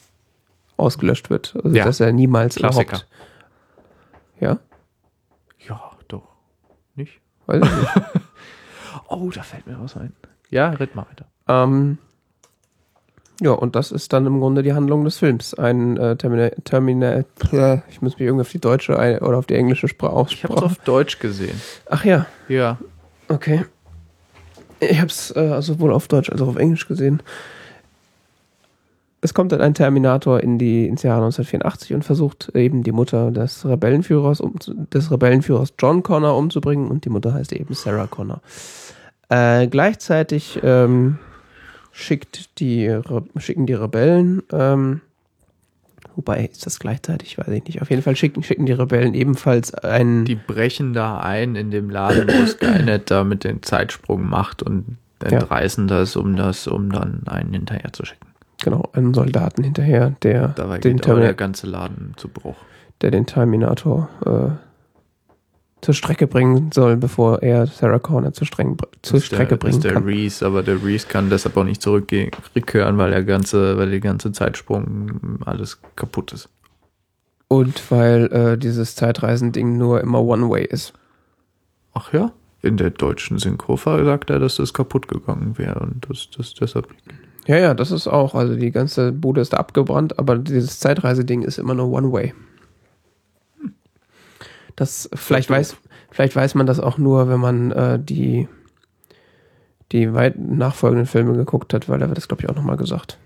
ausgelöscht 0.76 1.30
wird. 1.30 1.56
Also 1.62 1.76
ja. 1.76 1.84
dass 1.84 2.00
er 2.00 2.12
niemals 2.12 2.56
Klassiker. 2.56 2.88
überhaupt. 2.88 3.06
Ja? 4.40 4.58
Ja, 5.66 5.90
doch. 6.08 6.28
Nicht? 6.94 7.20
Weiß 7.46 7.62
ich 7.64 7.76
nicht. 7.76 7.92
oh, 9.08 9.30
da 9.30 9.42
fällt 9.42 9.66
mir 9.66 9.78
was 9.80 9.96
ein. 9.96 10.12
Ja, 10.50 10.70
red 10.70 10.94
mal 10.94 11.06
weiter. 11.08 11.26
Ähm, 11.48 11.98
ja, 13.40 13.52
und 13.52 13.76
das 13.76 13.92
ist 13.92 14.12
dann 14.12 14.24
im 14.24 14.40
Grunde 14.40 14.62
die 14.62 14.72
Handlung 14.72 15.04
des 15.04 15.18
Films. 15.18 15.52
Ein 15.54 15.98
äh, 15.98 16.16
Terminal, 16.16 16.54
Terminal, 16.64 17.26
äh, 17.52 17.78
ich 17.90 18.00
muss 18.00 18.14
mich 18.14 18.26
irgendwie 18.26 18.42
auf 18.42 18.50
die 18.50 18.60
deutsche 18.60 18.94
oder 18.94 19.36
auf 19.36 19.46
die 19.46 19.54
englische 19.54 19.88
Sprache 19.88 20.12
aussprechen. 20.12 20.54
Ich 20.54 20.62
habe 20.62 20.72
es 20.72 20.78
auf 20.78 20.84
Deutsch 20.84 21.18
gesehen. 21.18 21.60
Ach 21.90 22.04
ja. 22.04 22.26
Ja. 22.48 22.78
Okay. 23.28 23.64
Ich 24.80 24.98
habe 24.98 25.08
es 25.08 25.34
äh, 25.36 25.60
sowohl 25.60 25.92
auf 25.92 26.08
Deutsch 26.08 26.30
als 26.30 26.40
auch 26.40 26.48
auf 26.48 26.56
Englisch 26.56 26.88
gesehen. 26.88 27.22
Es 29.20 29.34
kommt 29.34 29.52
dann 29.52 29.60
ein 29.60 29.74
Terminator 29.74 30.40
in 30.40 30.58
die, 30.58 30.86
ins 30.86 31.02
Jahr 31.02 31.16
1984 31.16 31.94
und 31.94 32.04
versucht 32.04 32.52
eben 32.54 32.82
die 32.82 32.92
Mutter 32.92 33.30
des 33.30 33.66
Rebellenführers, 33.66 34.40
um, 34.40 34.54
des 34.92 35.10
Rebellenführers 35.10 35.74
John 35.78 36.02
Connor 36.02 36.36
umzubringen 36.36 36.88
und 36.88 37.04
die 37.04 37.10
Mutter 37.10 37.34
heißt 37.34 37.52
eben 37.52 37.74
Sarah 37.74 38.06
Connor. 38.06 38.40
Äh, 39.28 39.66
gleichzeitig 39.66 40.60
ähm, 40.62 41.18
schickt 41.96 42.60
die, 42.60 43.00
schicken 43.38 43.66
die 43.66 43.74
Rebellen 43.74 44.42
ähm, 44.52 45.00
Wobei, 46.16 46.46
ist 46.46 46.64
das 46.64 46.78
gleichzeitig? 46.78 47.36
Weiß 47.36 47.48
ich 47.48 47.64
nicht. 47.64 47.82
Auf 47.82 47.90
jeden 47.90 48.00
Fall 48.00 48.16
schicken, 48.16 48.42
schicken 48.42 48.64
die 48.64 48.72
Rebellen 48.72 49.12
ebenfalls 49.12 49.74
einen. 49.74 50.24
Die 50.24 50.34
brechen 50.34 50.94
da 50.94 51.20
ein 51.20 51.56
in 51.56 51.70
dem 51.70 51.90
Laden, 51.90 52.26
wo 52.28 52.46
Skynet 52.46 53.10
da 53.10 53.22
mit 53.22 53.44
dem 53.44 53.62
Zeitsprung 53.62 54.26
macht 54.26 54.62
und 54.62 54.96
entreißen 55.22 55.88
ja. 55.88 55.98
das, 55.98 56.16
um 56.16 56.34
das, 56.34 56.66
um 56.66 56.90
dann 56.90 57.22
einen 57.26 57.52
hinterher 57.52 57.92
zu 57.92 58.06
schicken. 58.06 58.26
Genau, 58.62 58.88
einen 58.94 59.12
Soldaten 59.12 59.62
hinterher, 59.62 60.14
der 60.22 60.48
Dabei 60.48 60.78
den 60.78 60.96
geht 60.96 61.06
der 61.06 61.34
ganze 61.34 61.66
Laden 61.66 62.14
zu 62.16 62.28
Bruch. 62.28 62.56
Der 63.02 63.10
den 63.10 63.26
Terminator 63.26 64.08
äh, 64.24 64.65
zur 65.82 65.94
Strecke 65.94 66.26
bringen 66.26 66.70
soll, 66.72 66.96
bevor 66.96 67.42
er 67.42 67.66
Sarah 67.66 67.98
Connor 67.98 68.32
zur, 68.32 68.46
Streng, 68.46 68.76
zur 69.02 69.20
Strecke 69.20 69.50
der, 69.50 69.56
bringen 69.56 69.76
ist 69.76 69.84
der 69.84 69.92
kann. 69.92 70.04
Reese, 70.04 70.46
aber 70.46 70.62
der 70.62 70.82
Reese 70.82 71.06
kann 71.06 71.30
deshalb 71.30 71.56
auch 71.56 71.64
nicht 71.64 71.82
zurückkehren, 71.82 72.32
weil 72.98 73.10
der 73.10 73.24
ganze, 73.24 73.76
weil 73.76 73.90
die 73.90 74.00
ganze 74.00 74.32
Zeitsprung 74.32 75.38
alles 75.44 75.80
kaputt 75.94 76.32
ist. 76.32 76.48
Und 77.48 77.90
weil 77.90 78.26
äh, 78.32 78.58
dieses 78.58 78.96
Zeitreisending 78.96 79.76
nur 79.76 80.00
immer 80.00 80.22
One-Way 80.22 80.64
ist. 80.64 80.94
Ach 81.94 82.12
ja? 82.12 82.32
In 82.62 82.76
der 82.76 82.90
deutschen 82.90 83.38
Synchro 83.38 83.76
sagt 83.76 84.30
er, 84.30 84.40
dass 84.40 84.56
das 84.56 84.72
kaputt 84.72 85.06
gegangen 85.06 85.56
wäre 85.56 85.78
und 85.78 86.06
das, 86.08 86.28
das 86.36 86.54
deshalb. 86.54 86.88
Ja, 87.46 87.58
ja, 87.58 87.74
das 87.74 87.92
ist 87.92 88.08
auch. 88.08 88.34
Also 88.34 88.56
die 88.56 88.72
ganze 88.72 89.12
Bude 89.12 89.40
ist 89.40 89.54
abgebrannt, 89.54 90.18
aber 90.18 90.36
dieses 90.36 90.80
Zeitreiseding 90.80 91.42
ist 91.42 91.58
immer 91.58 91.74
nur 91.74 91.90
One-Way. 91.90 92.34
Das 94.76 95.08
vielleicht 95.14 95.48
weiß, 95.48 95.76
vielleicht 96.10 96.36
weiß 96.36 96.54
man 96.54 96.66
das 96.66 96.80
auch 96.80 96.98
nur, 96.98 97.28
wenn 97.28 97.40
man 97.40 97.72
äh, 97.72 97.98
die 97.98 98.46
die 99.92 100.12
weit 100.12 100.38
nachfolgenden 100.38 101.06
Filme 101.06 101.32
geguckt 101.34 101.72
hat, 101.72 101.88
weil 101.88 101.98
da 101.98 102.08
wird 102.08 102.18
das 102.18 102.28
glaube 102.28 102.42
ich 102.42 102.48
auch 102.48 102.54
nochmal 102.54 102.76
gesagt. 102.76 103.18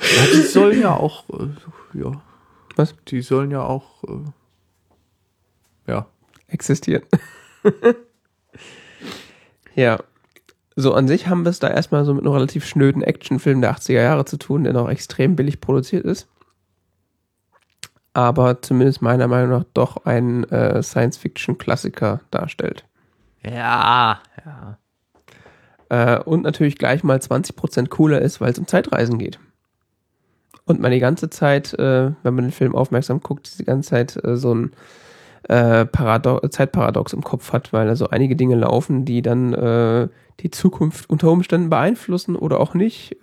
Ja, 0.00 0.26
die 0.26 0.42
sollen 0.42 0.80
ja 0.80 0.96
auch, 0.96 1.24
äh, 1.30 1.98
ja. 1.98 2.22
Was? 2.76 2.94
Die 3.08 3.22
sollen 3.22 3.50
ja 3.50 3.62
auch, 3.62 4.02
äh, 4.04 5.92
ja. 5.92 6.06
Existieren. 6.48 7.04
ja. 9.74 9.98
So 10.74 10.94
an 10.94 11.06
sich 11.06 11.28
haben 11.28 11.44
wir 11.44 11.50
es 11.50 11.60
da 11.60 11.68
erstmal 11.68 12.04
so 12.04 12.14
mit 12.14 12.24
einem 12.24 12.32
relativ 12.32 12.66
schnöden 12.66 13.02
Actionfilm 13.02 13.60
der 13.60 13.74
80er 13.76 14.02
Jahre 14.02 14.24
zu 14.24 14.38
tun, 14.38 14.64
der 14.64 14.72
noch 14.72 14.88
extrem 14.88 15.36
billig 15.36 15.60
produziert 15.60 16.04
ist 16.04 16.28
aber 18.14 18.60
zumindest 18.62 19.02
meiner 19.02 19.28
Meinung 19.28 19.50
nach 19.50 19.64
doch 19.74 20.04
ein 20.04 20.44
äh, 20.44 20.82
Science-Fiction-Klassiker 20.82 22.20
darstellt. 22.30 22.84
Ja, 23.42 24.20
ja. 24.44 24.78
Äh, 25.88 26.20
und 26.20 26.42
natürlich 26.42 26.78
gleich 26.78 27.04
mal 27.04 27.18
20% 27.18 27.88
cooler 27.88 28.20
ist, 28.20 28.40
weil 28.40 28.50
es 28.50 28.58
um 28.58 28.66
Zeitreisen 28.66 29.18
geht. 29.18 29.38
Und 30.64 30.80
man 30.80 30.92
die 30.92 31.00
ganze 31.00 31.28
Zeit, 31.28 31.74
äh, 31.74 32.12
wenn 32.22 32.34
man 32.34 32.44
den 32.44 32.52
Film 32.52 32.74
aufmerksam 32.74 33.20
guckt, 33.20 33.58
die 33.58 33.64
ganze 33.64 33.90
Zeit 33.90 34.24
äh, 34.24 34.36
so 34.36 34.54
ein 34.54 34.72
äh, 35.48 35.84
Parado 35.86 36.40
Zeitparadox 36.48 37.12
im 37.12 37.22
Kopf 37.22 37.52
hat, 37.52 37.72
weil 37.72 37.88
also 37.88 38.08
einige 38.08 38.36
Dinge 38.36 38.54
laufen, 38.54 39.04
die 39.04 39.22
dann 39.22 39.52
äh, 39.52 40.08
die 40.40 40.50
Zukunft 40.50 41.10
unter 41.10 41.30
Umständen 41.30 41.68
beeinflussen 41.68 42.36
oder 42.36 42.58
auch 42.58 42.74
nicht, 42.74 43.16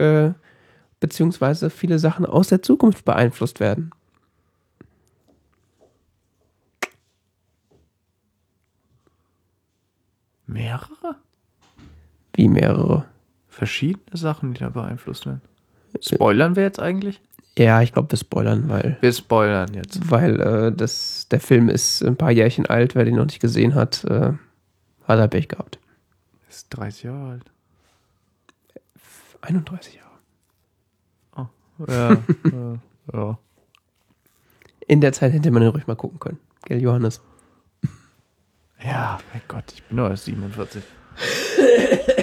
beziehungsweise 0.99 1.69
viele 1.69 1.97
Sachen 1.99 2.25
aus 2.25 2.47
der 2.47 2.61
Zukunft 2.61 3.03
beeinflusst 3.03 3.59
werden. 3.59 3.91
Mehrere? 10.49 11.15
Wie 12.33 12.49
mehrere? 12.49 13.05
Verschiedene 13.47 14.17
Sachen, 14.17 14.53
die 14.53 14.59
da 14.59 14.69
beeinflusst 14.69 15.25
werden. 15.25 15.41
Spoilern 16.01 16.55
wir 16.55 16.63
jetzt 16.63 16.79
eigentlich? 16.79 17.21
Ja, 17.57 17.81
ich 17.81 17.93
glaube, 17.93 18.11
wir 18.11 18.17
spoilern, 18.17 18.69
weil. 18.69 18.97
Wir 19.01 19.11
spoilern 19.11 19.73
jetzt. 19.73 20.09
Weil 20.09 20.39
äh, 20.39 20.71
das, 20.71 21.27
der 21.29 21.39
Film 21.39 21.69
ist 21.69 22.03
ein 22.03 22.15
paar 22.15 22.31
Jährchen 22.31 22.65
alt, 22.65 22.95
wer 22.95 23.05
den 23.05 23.15
noch 23.15 23.25
nicht 23.25 23.41
gesehen 23.41 23.75
hat, 23.75 24.03
äh, 24.05 24.33
hat 25.07 25.19
er 25.19 25.27
Pech 25.27 25.49
gehabt. 25.49 25.79
Ist 26.49 26.67
30 26.71 27.03
Jahre 27.03 27.31
alt. 27.31 27.51
31 29.41 29.95
Jahre. 29.95 31.49
Oh, 31.77 31.91
ja, 31.91 32.11
äh, 32.73 32.77
ja. 33.13 33.39
In 34.87 35.01
der 35.01 35.13
Zeit 35.13 35.33
hätte 35.33 35.51
man 35.51 35.61
den 35.61 35.71
ruhig 35.71 35.85
mal 35.85 35.95
gucken 35.95 36.19
können. 36.19 36.39
Gell, 36.65 36.81
Johannes? 36.81 37.21
Ja, 38.83 39.19
mein 39.33 39.41
Gott, 39.47 39.65
ich 39.73 39.83
bin 39.83 39.97
nur 39.97 40.15
47. 40.15 40.83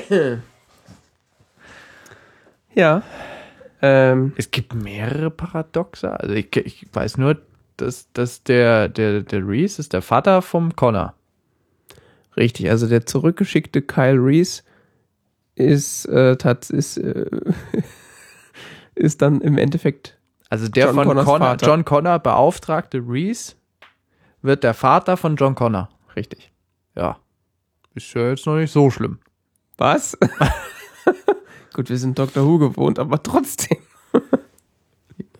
ja. 2.74 3.02
Ähm, 3.82 4.32
Es 4.36 4.50
gibt 4.50 4.74
mehrere 4.74 5.30
Paradoxe. 5.30 6.18
Also 6.18 6.34
ich, 6.34 6.54
ich 6.56 6.86
weiß 6.92 7.18
nur, 7.18 7.36
dass, 7.76 8.10
dass 8.12 8.42
der, 8.42 8.88
der, 8.88 9.20
der 9.20 9.46
Reese 9.46 9.80
ist 9.82 9.92
der 9.92 10.00
Vater 10.02 10.40
vom 10.40 10.74
Connor. 10.74 11.12
richtig, 12.36 12.70
also 12.70 12.86
der 12.88 13.04
zurückgeschickte 13.04 13.82
Kyle 13.82 14.16
Reese 14.18 14.62
ist, 15.56 16.06
äh, 16.06 16.36
tats 16.36 16.70
ist, 16.70 16.96
äh, 16.96 17.26
ist 18.94 19.20
dann 19.20 19.42
im 19.42 19.58
Endeffekt 19.58 20.16
Also 20.48 20.68
der 20.68 20.86
John 20.86 20.94
von 20.94 21.04
Connors 21.08 21.24
Connor, 21.26 21.48
Vater. 21.48 21.66
John 21.66 21.84
Connor 21.84 22.18
beauftragte 22.18 22.98
Reese 23.06 23.54
wird 24.40 24.64
der 24.64 24.74
Vater 24.74 25.18
von 25.18 25.36
John 25.36 25.54
Connor. 25.54 25.90
Richtig. 26.16 26.51
Ja. 26.94 27.18
Ist 27.94 28.12
ja 28.14 28.30
jetzt 28.30 28.47
noch 28.47 28.56
nicht 28.56 28.72
so 28.72 28.90
schlimm. 28.90 29.18
Was? 29.78 30.18
Gut, 31.74 31.90
wir 31.90 31.98
sind 31.98 32.18
Doctor 32.18 32.47
Who 32.47 32.59
gewohnt, 32.59 32.98
aber 32.98 33.22
trotzdem. 33.22 33.78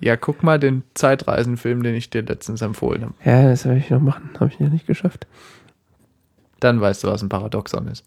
Ja, 0.01 0.16
guck 0.16 0.43
mal 0.43 0.59
den 0.59 0.82
Zeitreisenfilm, 0.94 1.82
den 1.82 1.94
ich 1.94 2.11
dir 2.11 2.23
letztens 2.23 2.61
empfohlen 2.61 3.03
habe. 3.03 3.15
Ja, 3.24 3.48
das 3.48 3.65
werde 3.65 3.78
ich 3.78 3.90
noch 3.90 4.01
machen. 4.01 4.31
Habe 4.39 4.53
ich 4.53 4.59
ja 4.59 4.69
nicht 4.69 4.86
geschafft. 4.86 5.27
Dann 6.61 6.81
weißt 6.81 7.05
du, 7.05 7.09
was 7.09 7.23
ein 7.23 7.28
Paradoxon 7.28 7.89
ist. 7.89 8.05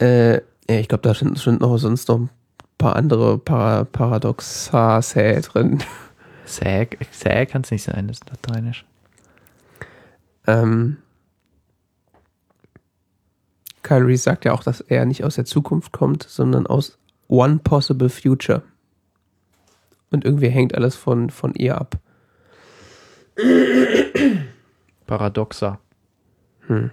Äh, 0.00 0.34
ja, 0.34 0.40
ich 0.78 0.88
glaube, 0.88 1.02
da 1.02 1.14
sind, 1.14 1.36
sind 1.38 1.60
noch 1.60 1.76
sonst 1.78 2.08
noch 2.08 2.18
ein 2.20 2.30
paar 2.78 2.96
andere 2.96 3.38
Para 3.38 3.84
Paradoxae 3.84 5.40
drin. 5.40 5.82
Säg, 6.44 6.98
Säg 7.10 7.50
kann 7.50 7.62
es 7.62 7.70
nicht 7.70 7.82
sein, 7.82 8.08
das 8.08 8.18
ist 8.18 8.30
lateinisch. 8.30 8.84
Ähm, 10.46 10.98
Reese 13.84 14.22
sagt 14.22 14.44
ja 14.44 14.52
auch, 14.52 14.62
dass 14.62 14.80
er 14.80 15.04
nicht 15.04 15.24
aus 15.24 15.34
der 15.34 15.44
Zukunft 15.44 15.92
kommt, 15.92 16.22
sondern 16.22 16.66
aus 16.66 16.98
One 17.28 17.60
Possible 17.62 18.08
Future. 18.08 18.62
Und 20.10 20.24
irgendwie 20.24 20.48
hängt 20.48 20.74
alles 20.74 20.94
von, 20.94 21.30
von 21.30 21.54
ihr 21.54 21.78
ab. 21.78 21.98
Paradoxa. 25.06 25.78
Hm. 26.66 26.90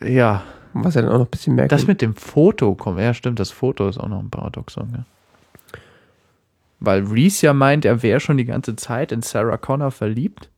Ja, 0.00 0.42
Was 0.74 0.94
ja 0.94 1.02
dann 1.02 1.10
auch 1.12 1.18
noch 1.18 1.26
ein 1.26 1.30
bisschen 1.30 1.54
merkt. 1.54 1.72
das 1.72 1.86
mit 1.86 2.00
dem 2.02 2.14
Foto 2.14 2.74
kommt. 2.74 2.98
Ja, 3.00 3.12
stimmt, 3.14 3.38
das 3.40 3.50
Foto 3.50 3.88
ist 3.88 3.98
auch 3.98 4.08
noch 4.08 4.20
ein 4.20 4.30
Paradoxon, 4.30 4.88
ja. 4.92 5.04
Weil 6.80 7.04
Reese 7.04 7.46
ja 7.46 7.52
meint, 7.52 7.84
er 7.84 8.02
wäre 8.02 8.20
schon 8.20 8.36
die 8.36 8.44
ganze 8.44 8.74
Zeit 8.76 9.12
in 9.12 9.22
Sarah 9.22 9.56
Connor 9.56 9.90
verliebt, 9.92 10.50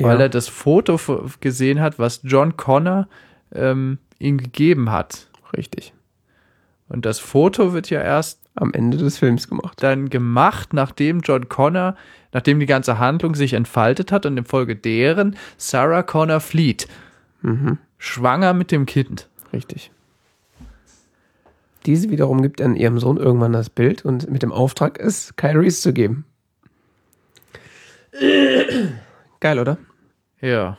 weil 0.00 0.16
Ja. 0.16 0.22
er 0.22 0.28
das 0.28 0.48
Foto 0.48 0.98
gesehen 1.40 1.80
hat, 1.80 1.98
was 1.98 2.20
John 2.24 2.56
Connor 2.56 3.06
ähm, 3.54 3.98
ihm 4.18 4.38
gegeben 4.38 4.90
hat. 4.90 5.28
Richtig. 5.56 5.92
Und 6.88 7.04
das 7.06 7.18
Foto 7.20 7.72
wird 7.72 7.90
ja 7.90 8.00
erst 8.02 8.40
Am 8.54 8.72
Ende 8.74 8.96
des 8.96 9.18
Films 9.18 9.48
gemacht. 9.48 9.80
dann 9.82 10.10
gemacht, 10.10 10.72
nachdem 10.72 11.20
John 11.20 11.48
Connor, 11.48 11.94
nachdem 12.32 12.58
die 12.58 12.66
ganze 12.66 12.98
Handlung 12.98 13.36
sich 13.36 13.52
entfaltet 13.52 14.10
hat 14.10 14.26
und 14.26 14.36
infolge 14.36 14.74
deren 14.74 15.36
Sarah 15.58 16.02
Connor 16.02 16.40
flieht, 16.40 16.88
Mhm. 17.42 17.78
schwanger 17.98 18.52
mit 18.52 18.72
dem 18.72 18.84
Kind. 18.84 19.28
Richtig. 19.52 19.90
Diese 21.86 22.10
wiederum 22.10 22.42
gibt 22.42 22.60
an 22.60 22.76
ihrem 22.76 22.98
Sohn 22.98 23.16
irgendwann 23.16 23.52
das 23.52 23.70
Bild 23.70 24.04
und 24.04 24.30
mit 24.30 24.42
dem 24.42 24.52
Auftrag, 24.52 24.98
es 25.00 25.34
Kyle 25.36 25.58
Reese 25.60 25.80
zu 25.80 25.92
geben. 25.92 26.24
Geil, 29.40 29.58
oder? 29.58 29.78
Ja. 30.40 30.76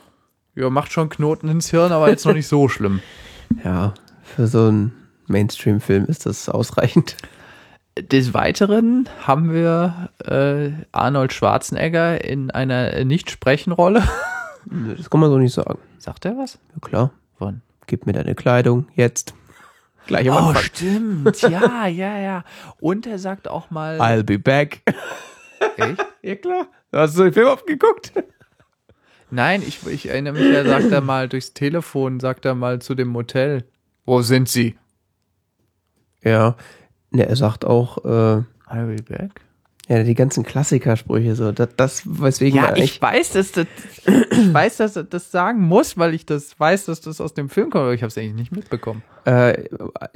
Ja, 0.54 0.70
macht 0.70 0.92
schon 0.92 1.08
Knoten 1.08 1.48
ins 1.48 1.70
Hirn, 1.70 1.92
aber 1.92 2.10
jetzt 2.10 2.26
noch 2.26 2.34
nicht 2.34 2.48
so 2.48 2.68
schlimm. 2.68 3.00
Ja, 3.64 3.94
für 4.22 4.46
so 4.46 4.66
einen 4.66 4.92
Mainstream-Film 5.26 6.04
ist 6.06 6.26
das 6.26 6.48
ausreichend. 6.48 7.16
Des 7.98 8.34
Weiteren 8.34 9.08
haben 9.26 9.52
wir 9.52 10.10
äh, 10.24 10.70
Arnold 10.92 11.32
Schwarzenegger 11.32 12.24
in 12.24 12.50
einer 12.50 13.04
Nicht-Sprechen-Rolle. 13.04 14.02
Das 14.96 15.08
kann 15.08 15.20
man 15.20 15.30
so 15.30 15.38
nicht 15.38 15.54
sagen. 15.54 15.78
Sagt 15.96 16.26
er 16.26 16.36
was? 16.36 16.58
Ja 16.74 16.86
klar, 16.86 17.12
Wann? 17.38 17.62
Gib 17.90 18.06
mir 18.06 18.12
deine 18.14 18.34
Kleidung, 18.34 18.86
jetzt. 18.94 19.34
Gleich 20.06 20.30
am 20.30 20.36
Oh, 20.36 20.48
Anfang. 20.48 20.62
stimmt. 20.62 21.42
Ja, 21.42 21.86
ja, 21.86 22.18
ja. 22.18 22.44
Und 22.80 23.06
er 23.06 23.18
sagt 23.18 23.48
auch 23.48 23.70
mal. 23.70 24.00
I'll 24.00 24.22
be 24.22 24.38
back. 24.38 24.80
Echt? 25.76 26.06
ja 26.22 26.34
klar. 26.36 26.66
Hast 26.92 27.18
du 27.18 27.24
den 27.24 27.32
Film 27.34 27.48
oft 27.48 27.66
geguckt? 27.66 28.12
Nein, 29.30 29.62
ich, 29.66 29.86
ich 29.86 30.08
erinnere 30.08 30.32
mich, 30.34 30.46
er 30.52 30.64
sagt 30.64 30.90
er 30.90 31.00
mal 31.00 31.28
durchs 31.28 31.52
Telefon, 31.52 32.18
sagt 32.20 32.44
er 32.44 32.54
mal 32.54 32.80
zu 32.80 32.94
dem 32.94 33.08
Motel. 33.08 33.64
Wo 34.06 34.22
sind 34.22 34.48
Sie? 34.48 34.76
Ja. 36.22 36.56
Ne, 37.10 37.26
er 37.28 37.36
sagt 37.36 37.64
auch, 37.64 37.98
äh, 38.04 38.42
I'll 38.68 38.96
be 38.96 39.02
back. 39.02 39.40
Ja, 39.90 40.04
die 40.04 40.14
ganzen 40.14 40.44
Klassikersprüche, 40.44 41.34
so, 41.34 41.50
das, 41.50 41.70
das 41.76 42.02
weswegen 42.06 42.56
Ja, 42.56 42.66
er 42.68 42.76
ich 42.76 43.02
weiß, 43.02 43.32
dass 43.32 43.50
das, 43.50 43.66
ich 44.06 44.54
weiß, 44.54 44.76
dass 44.76 44.94
er 44.94 45.02
das 45.02 45.32
sagen 45.32 45.62
muss, 45.62 45.98
weil 45.98 46.14
ich 46.14 46.24
das 46.24 46.58
weiß, 46.60 46.84
dass 46.84 47.00
das 47.00 47.20
aus 47.20 47.34
dem 47.34 47.48
Film 47.48 47.70
kommt, 47.70 47.82
aber 47.82 47.94
ich 47.94 48.02
habe 48.02 48.08
es 48.08 48.16
eigentlich 48.16 48.34
nicht 48.34 48.52
mitbekommen. 48.52 49.02
äh, 49.24 49.64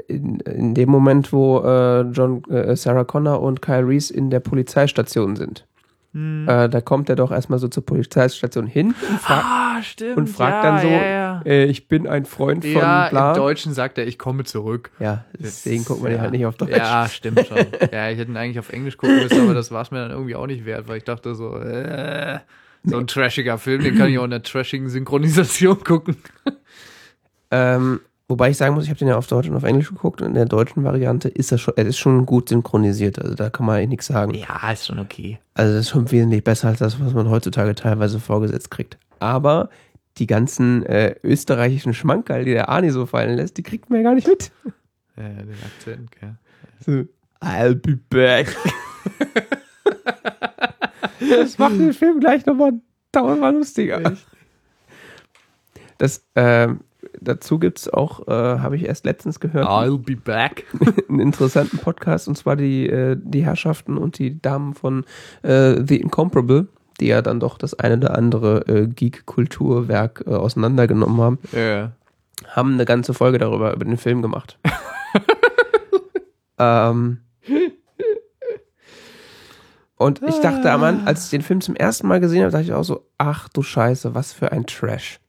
in, 0.06 0.38
in 0.38 0.74
dem 0.74 0.88
Moment, 0.88 1.32
wo 1.32 1.58
äh, 1.64 2.02
John, 2.02 2.44
äh, 2.44 2.76
Sarah 2.76 3.02
Connor 3.02 3.42
und 3.42 3.62
Kyle 3.62 3.84
Reese 3.84 4.14
in 4.14 4.30
der 4.30 4.38
Polizeistation 4.38 5.34
sind. 5.34 5.66
Hm. 6.14 6.48
Äh, 6.48 6.68
da 6.68 6.80
kommt 6.80 7.08
er 7.10 7.16
doch 7.16 7.32
erstmal 7.32 7.58
so 7.58 7.66
zur 7.66 7.84
Polizeistation 7.84 8.66
hin 8.68 8.94
und, 9.10 9.20
fra 9.20 9.42
Ah, 9.76 9.82
stimmt. 9.82 10.16
und 10.16 10.26
fragt 10.28 10.62
ja, 10.64 10.70
dann 10.70 10.80
so, 10.80 10.86
Ja, 10.88 11.04
ja. 11.04 11.42
Äh, 11.44 11.64
ich 11.64 11.88
bin 11.88 12.06
ein 12.06 12.24
Freund 12.24 12.64
von 12.64 12.72
ja 12.72 13.08
bla. 13.10 13.32
im 13.32 13.36
Deutschen 13.36 13.74
sagt 13.74 13.98
er, 13.98 14.06
ich 14.06 14.16
komme 14.18 14.44
zurück. 14.44 14.92
ja, 15.00 15.24
deswegen 15.36 15.84
guckt 15.84 16.02
man 16.02 16.12
ja. 16.12 16.20
halt 16.20 16.30
nicht 16.30 16.46
auf 16.46 16.56
Deutsch. 16.56 16.70
Ja, 16.70 17.08
stimmt 17.08 17.44
schon. 17.46 17.58
ja, 17.92 18.10
ich 18.10 18.18
hätte 18.18 18.30
ihn 18.30 18.36
eigentlich 18.36 18.60
auf 18.60 18.72
Englisch 18.72 18.96
gucken 18.96 19.16
müssen, 19.16 19.40
aber 19.40 19.54
das 19.54 19.72
war 19.72 19.82
es 19.82 19.90
mir 19.90 19.98
dann 19.98 20.12
irgendwie 20.12 20.36
auch 20.36 20.46
nicht 20.46 20.64
wert, 20.64 20.86
weil 20.86 20.98
ich 20.98 21.04
dachte 21.04 21.34
so, 21.34 21.58
äh, 21.58 22.38
so 22.84 22.96
ein 22.98 23.08
trashiger 23.08 23.58
Film, 23.58 23.82
den 23.82 23.96
kann 23.98 24.08
ich 24.08 24.18
auch 24.18 24.24
in 24.24 24.30
der 24.30 24.42
trashigen 24.44 24.88
Synchronisation 24.88 25.78
gucken. 25.84 26.16
Ähm, 27.50 28.00
wobei 28.34 28.50
ich 28.50 28.56
sagen 28.56 28.74
muss, 28.74 28.82
ich 28.82 28.90
habe 28.90 28.98
den 28.98 29.06
ja 29.06 29.16
auf 29.16 29.28
Deutsch 29.28 29.48
und 29.48 29.54
auf 29.54 29.62
Englisch 29.62 29.88
geguckt 29.88 30.20
und 30.20 30.26
in 30.26 30.34
der 30.34 30.46
deutschen 30.46 30.82
Variante 30.82 31.28
ist 31.28 31.52
er 31.52 31.58
schon, 31.58 31.74
er 31.76 31.86
ist 31.86 31.98
schon 31.98 32.26
gut 32.26 32.48
synchronisiert, 32.48 33.20
also 33.20 33.36
da 33.36 33.48
kann 33.48 33.64
man 33.64 33.76
eigentlich 33.76 33.90
nichts 33.90 34.06
sagen. 34.06 34.34
Ja, 34.34 34.72
ist 34.72 34.86
schon 34.86 34.98
okay. 34.98 35.38
Also 35.54 35.72
das 35.72 35.82
ist 35.82 35.90
schon 35.90 36.10
wesentlich 36.10 36.42
besser 36.42 36.66
als 36.66 36.80
das, 36.80 36.98
was 36.98 37.14
man 37.14 37.30
heutzutage 37.30 37.76
teilweise 37.76 38.18
vorgesetzt 38.18 38.72
kriegt. 38.72 38.98
Aber 39.20 39.70
die 40.16 40.26
ganzen 40.26 40.84
äh, 40.84 41.14
österreichischen 41.22 41.94
Schmankerl, 41.94 42.44
die 42.44 42.54
der 42.54 42.70
Arni 42.70 42.90
so 42.90 43.06
fallen 43.06 43.36
lässt, 43.36 43.56
die 43.56 43.62
kriegt 43.62 43.88
man 43.88 44.00
ja 44.00 44.02
gar 44.02 44.14
nicht 44.16 44.26
mit. 44.26 44.50
Ja, 45.16 45.28
den 45.28 45.54
Akzent, 45.64 46.10
gell. 46.10 46.34
So, 46.84 47.04
I'll 47.40 47.76
be 47.76 48.00
back. 48.10 48.48
das 51.30 51.56
macht 51.56 51.78
den 51.78 51.92
Film 51.92 52.18
gleich 52.18 52.44
nochmal 52.46 52.72
tausendmal 53.12 53.54
lustiger. 53.54 54.16
Das, 55.98 56.26
ähm, 56.34 56.80
dazu 57.20 57.58
gibt's 57.58 57.88
auch, 57.88 58.26
äh, 58.28 58.30
habe 58.32 58.76
ich 58.76 58.84
erst 58.86 59.04
letztens 59.04 59.40
gehört, 59.40 59.66
I'll 59.66 59.98
be 59.98 60.16
back. 60.16 60.64
einen 61.08 61.20
interessanten 61.20 61.78
Podcast 61.78 62.28
und 62.28 62.36
zwar 62.36 62.56
die, 62.56 62.88
äh, 62.88 63.16
die 63.20 63.44
Herrschaften 63.44 63.96
und 63.98 64.18
die 64.18 64.40
Damen 64.40 64.74
von 64.74 65.04
äh, 65.42 65.82
The 65.86 66.00
Incomparable, 66.00 66.68
die 67.00 67.06
ja 67.08 67.22
dann 67.22 67.40
doch 67.40 67.58
das 67.58 67.74
eine 67.78 67.96
oder 67.96 68.16
andere 68.16 68.66
äh, 68.68 68.86
Geek-Kulturwerk 68.86 70.24
äh, 70.26 70.30
auseinandergenommen 70.30 71.20
haben, 71.20 71.38
Ja. 71.52 71.92
haben 72.48 72.74
eine 72.74 72.84
ganze 72.84 73.14
Folge 73.14 73.38
darüber, 73.38 73.72
über 73.74 73.84
den 73.84 73.96
Film 73.98 74.22
gemacht. 74.22 74.58
ähm, 76.58 77.18
und 79.96 80.22
ich 80.22 80.36
dachte 80.40 80.70
am 80.72 80.82
Anfang, 80.82 81.06
als 81.06 81.24
ich 81.24 81.30
den 81.30 81.42
Film 81.42 81.60
zum 81.60 81.76
ersten 81.76 82.06
Mal 82.08 82.20
gesehen 82.20 82.42
habe, 82.42 82.50
dachte 82.50 82.64
ich 82.64 82.72
auch 82.72 82.82
so, 82.84 83.06
ach 83.16 83.48
du 83.48 83.62
Scheiße, 83.62 84.14
was 84.14 84.32
für 84.32 84.50
ein 84.52 84.66
Trash. 84.66 85.20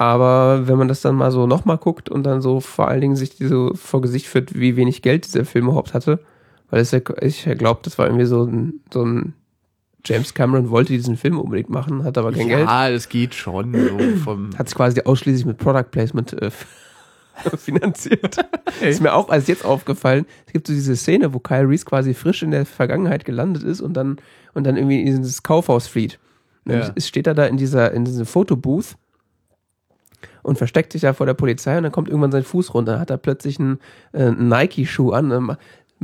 Aber 0.00 0.66
wenn 0.66 0.78
man 0.78 0.88
das 0.88 1.02
dann 1.02 1.14
mal 1.14 1.30
so 1.30 1.46
nochmal 1.46 1.76
guckt 1.76 2.08
und 2.08 2.22
dann 2.22 2.40
so 2.40 2.60
vor 2.60 2.88
allen 2.88 3.02
Dingen 3.02 3.16
sich 3.16 3.36
so 3.38 3.74
vor 3.74 4.00
Gesicht 4.00 4.28
führt, 4.28 4.58
wie 4.58 4.74
wenig 4.76 5.02
Geld 5.02 5.26
dieser 5.26 5.44
Film 5.44 5.66
überhaupt 5.66 5.92
hatte, 5.92 6.20
weil 6.70 6.80
es 6.80 6.90
ja, 6.90 7.00
ich 7.20 7.44
glaube, 7.58 7.80
das 7.82 7.98
war 7.98 8.06
irgendwie 8.06 8.24
so 8.24 8.44
ein, 8.44 8.80
so 8.90 9.04
ein 9.04 9.34
James 10.02 10.32
Cameron 10.32 10.70
wollte 10.70 10.94
diesen 10.94 11.18
Film 11.18 11.38
unbedingt 11.38 11.68
machen, 11.68 12.02
hat 12.02 12.16
aber 12.16 12.32
kein 12.32 12.48
Geld. 12.48 12.66
Ja, 12.66 12.88
das 12.88 13.10
geht 13.10 13.34
schon 13.34 13.74
so. 13.74 14.38
Hat 14.56 14.70
sich 14.70 14.74
quasi 14.74 15.02
ausschließlich 15.02 15.44
mit 15.44 15.58
Product 15.58 15.90
Placement 15.90 16.32
äh, 16.32 16.50
finanziert. 17.58 18.38
Ist 18.80 19.02
mir 19.02 19.12
auch 19.12 19.28
als 19.28 19.48
jetzt 19.48 19.66
aufgefallen. 19.66 20.24
Es 20.46 20.54
gibt 20.54 20.66
so 20.66 20.72
diese 20.72 20.96
Szene, 20.96 21.34
wo 21.34 21.40
Kyle 21.40 21.68
Reese 21.68 21.84
quasi 21.84 22.14
frisch 22.14 22.42
in 22.42 22.52
der 22.52 22.64
Vergangenheit 22.64 23.26
gelandet 23.26 23.64
ist 23.64 23.82
und 23.82 23.92
dann, 23.92 24.16
und 24.54 24.64
dann 24.64 24.78
irgendwie 24.78 25.02
in 25.02 25.16
dieses 25.18 25.42
Kaufhaus 25.42 25.88
flieht. 25.88 26.18
Ja. 26.66 26.90
es 26.94 27.06
steht 27.06 27.26
er 27.26 27.34
da 27.34 27.44
in 27.44 27.58
dieser, 27.58 27.92
in 27.92 28.06
diesem 28.06 28.24
Fotobooth 28.24 28.96
und 30.42 30.58
versteckt 30.58 30.92
sich 30.92 31.02
da 31.02 31.12
vor 31.12 31.26
der 31.26 31.34
Polizei 31.34 31.76
und 31.76 31.82
dann 31.84 31.92
kommt 31.92 32.08
irgendwann 32.08 32.32
sein 32.32 32.44
Fuß 32.44 32.74
runter. 32.74 32.98
Hat 33.00 33.10
er 33.10 33.18
plötzlich 33.18 33.58
einen, 33.58 33.78
äh, 34.12 34.22
einen 34.24 34.48
Nike-Schuh 34.48 35.12
an. 35.12 35.30
Ähm, 35.30 35.56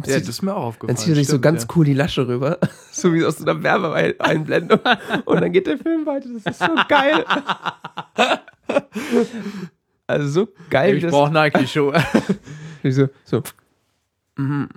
Ja, 0.04 0.18
das 0.18 0.28
ist 0.28 0.42
mir 0.42 0.54
auch 0.54 0.64
aufgefallen. 0.64 0.96
Dann 0.96 1.02
zieht 1.02 1.14
er 1.14 1.16
sich 1.16 1.28
so 1.28 1.40
ganz 1.40 1.62
ja. 1.62 1.68
cool 1.74 1.86
die 1.86 1.94
Lasche 1.94 2.28
rüber, 2.28 2.58
so 2.92 3.14
wie 3.14 3.24
aus 3.24 3.40
einer 3.40 3.62
Werbeeinblendung. 3.62 4.80
Und 5.24 5.40
dann 5.40 5.52
geht 5.52 5.66
der 5.66 5.78
Film 5.78 6.04
weiter. 6.04 6.28
Das 6.34 6.44
ist 6.54 6.58
so 6.60 6.74
geil. 6.88 7.24
Also 10.08 10.28
so 10.28 10.48
geil. 10.70 10.98
Ich 10.98 11.06
brauche 11.06 11.32
Nike-Schuhe. 11.32 12.00
so, 12.84 13.08
so. 13.24 13.42
Mhm. 14.36 14.68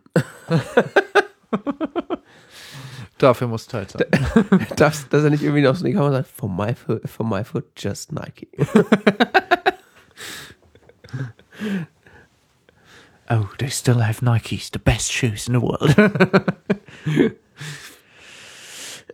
Dafür 3.19 3.47
muss 3.47 3.67
Teil 3.67 3.85
sein. 3.87 4.05
dass, 4.77 5.07
dass 5.09 5.23
er 5.23 5.29
nicht 5.29 5.43
irgendwie 5.43 5.61
noch 5.61 5.75
so 5.75 5.85
eine 5.85 5.93
Kamera 5.93 6.11
sagt, 6.13 6.29
for 6.29 6.49
my 6.49 6.73
foot, 6.73 7.07
for 7.07 7.25
my 7.25 7.43
foot 7.43 7.65
just 7.77 8.11
Nike. 8.13 8.47
oh, 13.29 13.45
they 13.57 13.69
still 13.69 14.01
have 14.01 14.23
Nikes, 14.23 14.71
the 14.71 14.79
best 14.79 15.11
shoes 15.11 15.47
in 15.47 15.53
the 15.53 15.61
world. 15.61 15.93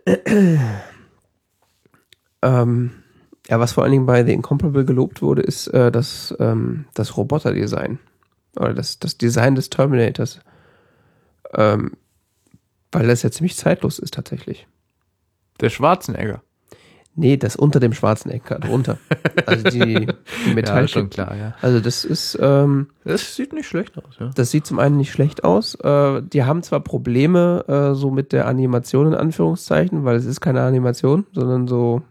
ähm, 2.42 3.02
ja, 3.48 3.58
was 3.58 3.72
vor 3.72 3.82
allen 3.82 3.92
Dingen 3.92 4.06
bei 4.06 4.24
The 4.24 4.32
Incomparable 4.32 4.84
gelobt 4.84 5.20
wurde, 5.20 5.42
ist 5.42 5.66
äh, 5.68 5.90
das, 5.90 6.32
ähm, 6.38 6.86
das 6.94 7.16
Roboter-Design. 7.16 7.98
Oder 8.56 8.72
das, 8.72 9.00
das 9.00 9.18
Design 9.18 9.56
des 9.56 9.68
Terminators. 9.68 10.38
Ähm, 11.54 11.96
weil 12.92 13.06
das 13.06 13.22
ja 13.22 13.30
ziemlich 13.30 13.56
zeitlos 13.56 13.98
ist 13.98 14.14
tatsächlich. 14.14 14.66
Der 15.60 15.70
Schwarzenegger. 15.70 16.42
Nee, 17.18 17.38
das 17.38 17.56
unter 17.56 17.80
dem 17.80 17.94
Schwarzenegger 17.94 18.58
drunter. 18.58 18.98
Also 19.46 19.64
die, 19.70 20.06
die 20.44 20.54
Metall. 20.54 20.82
ja, 20.82 20.88
schon 20.88 21.08
klar, 21.08 21.34
ja. 21.34 21.54
Also 21.62 21.80
das 21.80 22.04
ist. 22.04 22.38
Ähm, 22.42 22.88
das 23.04 23.34
sieht 23.34 23.54
nicht 23.54 23.66
schlecht 23.66 23.96
aus, 23.96 24.16
ja. 24.20 24.30
Das 24.34 24.50
sieht 24.50 24.66
zum 24.66 24.78
einen 24.78 24.98
nicht 24.98 25.12
schlecht 25.12 25.42
aus. 25.42 25.76
Äh, 25.76 26.20
die 26.22 26.44
haben 26.44 26.62
zwar 26.62 26.80
Probleme 26.80 27.64
äh, 27.68 27.94
so 27.94 28.10
mit 28.10 28.32
der 28.32 28.46
Animation 28.46 29.06
in 29.06 29.14
Anführungszeichen, 29.14 30.04
weil 30.04 30.16
es 30.16 30.26
ist 30.26 30.42
keine 30.42 30.60
Animation, 30.60 31.24
sondern 31.32 31.66
so 31.66 32.02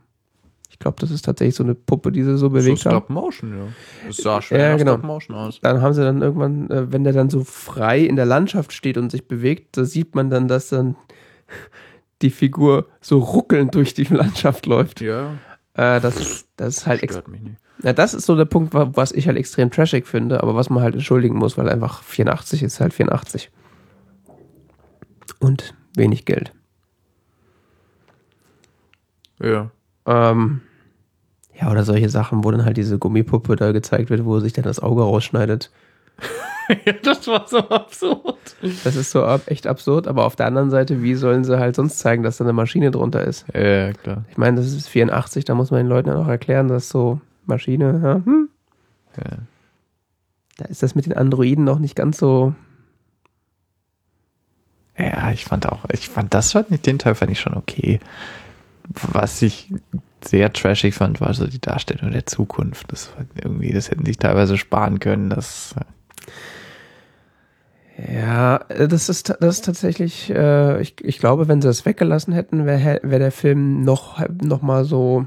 ich 0.75 0.79
glaube, 0.79 0.97
das 0.99 1.09
ist 1.09 1.23
tatsächlich 1.23 1.55
so 1.55 1.63
eine 1.63 1.73
Puppe, 1.73 2.11
die 2.11 2.21
sie 2.21 2.37
so 2.37 2.49
bewegt 2.49 2.79
so 2.79 2.89
Stop 2.89 3.09
Motion, 3.09 3.57
ja. 3.57 3.67
Das 4.07 4.17
sah 4.17 4.41
schwer 4.41 4.71
ja, 4.71 4.75
genau. 4.75 4.95
Stop 4.95 5.05
Motion 5.05 5.37
aus. 5.37 5.61
Dann 5.61 5.81
haben 5.81 5.93
sie 5.93 6.03
dann 6.03 6.21
irgendwann, 6.21 6.69
äh, 6.69 6.91
wenn 6.91 7.05
der 7.05 7.13
dann 7.13 7.29
so 7.29 7.45
frei 7.45 8.01
in 8.01 8.17
der 8.17 8.25
Landschaft 8.25 8.73
steht 8.73 8.97
und 8.97 9.09
sich 9.09 9.25
bewegt, 9.25 9.77
da 9.77 9.85
sieht 9.85 10.15
man 10.15 10.29
dann, 10.29 10.49
dass 10.49 10.67
dann 10.67 10.97
die 12.21 12.29
Figur 12.29 12.87
so 12.99 13.19
ruckelnd 13.19 13.73
durch 13.73 13.93
die 13.93 14.03
Landschaft 14.03 14.65
läuft. 14.65 14.99
Ja. 14.99 15.35
Äh, 15.75 16.01
das, 16.01 16.45
das 16.57 16.77
ist 16.79 16.87
halt 16.87 17.03
extrem. 17.03 17.55
Ja, 17.81 17.93
das 17.93 18.13
ist 18.13 18.25
so 18.25 18.35
der 18.35 18.43
Punkt, 18.43 18.73
was 18.73 19.13
ich 19.13 19.27
halt 19.27 19.37
extrem 19.37 19.71
trashig 19.71 20.07
finde, 20.07 20.43
aber 20.43 20.55
was 20.55 20.69
man 20.69 20.83
halt 20.83 20.95
entschuldigen 20.95 21.37
muss, 21.37 21.57
weil 21.57 21.69
einfach 21.69 22.03
84 22.03 22.63
ist 22.63 22.81
halt 22.81 22.93
84. 22.93 23.49
Und 25.39 25.73
wenig 25.95 26.25
Geld. 26.25 26.51
Ja. 29.41 29.71
Ähm, 30.05 30.61
ja, 31.59 31.71
oder 31.71 31.83
solche 31.83 32.09
Sachen, 32.09 32.43
wo 32.43 32.51
dann 32.51 32.65
halt 32.65 32.77
diese 32.77 32.99
Gummipuppe 32.99 33.55
da 33.55 33.71
gezeigt 33.71 34.09
wird, 34.09 34.25
wo 34.25 34.39
sich 34.39 34.53
dann 34.53 34.63
das 34.63 34.79
Auge 34.79 35.03
rausschneidet. 35.03 35.71
ja, 36.85 36.93
das 37.01 37.27
war 37.27 37.47
so 37.47 37.59
absurd. 37.69 38.55
Das 38.83 38.95
ist 38.95 39.11
so 39.11 39.25
echt 39.45 39.67
absurd, 39.67 40.07
aber 40.07 40.25
auf 40.25 40.35
der 40.35 40.47
anderen 40.47 40.69
Seite, 40.69 41.01
wie 41.01 41.15
sollen 41.15 41.43
sie 41.43 41.59
halt 41.59 41.75
sonst 41.75 41.99
zeigen, 41.99 42.23
dass 42.23 42.37
da 42.37 42.43
eine 42.43 42.53
Maschine 42.53 42.91
drunter 42.91 43.23
ist? 43.23 43.45
Ja, 43.53 43.93
klar. 43.93 44.25
Ich 44.29 44.37
meine, 44.37 44.57
das 44.57 44.67
ist 44.67 44.87
84, 44.87 45.45
da 45.45 45.55
muss 45.55 45.71
man 45.71 45.79
den 45.79 45.87
Leuten 45.87 46.09
ja 46.09 46.15
auch 46.15 46.27
erklären, 46.27 46.67
dass 46.67 46.89
so 46.89 47.21
Maschine, 47.45 48.01
ja, 48.03 48.15
hm? 48.25 48.49
ja. 49.17 49.37
Da 50.57 50.65
ist 50.65 50.83
das 50.83 50.95
mit 50.95 51.05
den 51.05 51.13
Androiden 51.13 51.65
noch 51.65 51.79
nicht 51.79 51.95
ganz 51.95 52.17
so. 52.17 52.55
Ja, 54.97 55.31
ich 55.31 55.43
fand 55.43 55.67
auch, 55.67 55.83
ich 55.91 56.07
fand 56.07 56.33
das, 56.33 56.57
den 56.69 56.99
Teil 56.99 57.15
fand 57.15 57.31
ich 57.31 57.41
schon 57.41 57.55
okay 57.55 57.99
was 58.89 59.41
ich 59.41 59.73
sehr 60.23 60.51
trashig 60.53 60.95
fand, 60.95 61.21
war 61.21 61.33
so 61.33 61.47
die 61.47 61.61
Darstellung 61.61 62.11
der 62.11 62.25
Zukunft. 62.25 62.91
Das 62.91 63.11
irgendwie, 63.41 63.71
das 63.71 63.91
hätten 63.91 64.05
sich 64.05 64.17
teilweise 64.17 64.57
sparen 64.57 64.99
können. 64.99 65.29
Das 65.29 65.75
ja, 67.97 68.59
das 68.67 69.07
ist, 69.07 69.29
das 69.39 69.55
ist 69.55 69.65
tatsächlich, 69.65 70.29
äh, 70.29 70.81
ich, 70.81 70.95
ich 71.01 71.19
glaube, 71.19 71.47
wenn 71.47 71.61
sie 71.61 71.69
das 71.69 71.85
weggelassen 71.85 72.33
hätten, 72.33 72.65
wäre 72.65 72.99
wär 73.03 73.19
der 73.19 73.31
Film 73.31 73.83
noch, 73.83 74.21
noch 74.41 74.61
mal 74.61 74.83
so 74.83 75.25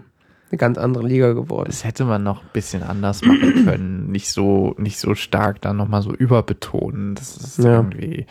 eine 0.50 0.58
ganz 0.58 0.76
andere 0.76 1.06
Liga 1.06 1.32
geworden. 1.32 1.68
Das 1.68 1.84
hätte 1.84 2.04
man 2.04 2.22
noch 2.22 2.42
ein 2.42 2.50
bisschen 2.52 2.82
anders 2.82 3.22
machen 3.22 3.64
können. 3.64 4.10
Nicht 4.10 4.30
so, 4.30 4.74
nicht 4.78 4.98
so 4.98 5.14
stark 5.14 5.62
dann 5.62 5.78
noch 5.78 5.88
mal 5.88 6.02
so 6.02 6.12
überbetonen. 6.12 7.14
Das 7.14 7.36
ist 7.36 7.58
ja. 7.58 7.76
irgendwie, 7.76 8.26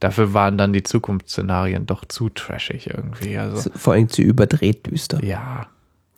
dafür 0.00 0.34
waren 0.34 0.58
dann 0.58 0.72
die 0.72 0.82
Zukunftsszenarien 0.82 1.86
doch 1.86 2.04
zu 2.04 2.28
trashig 2.28 2.88
irgendwie. 2.88 3.36
Also, 3.38 3.70
Vor 3.74 3.94
allem 3.94 4.08
zu 4.08 4.22
überdreht 4.22 4.86
düster. 4.86 5.22
Ja. 5.24 5.66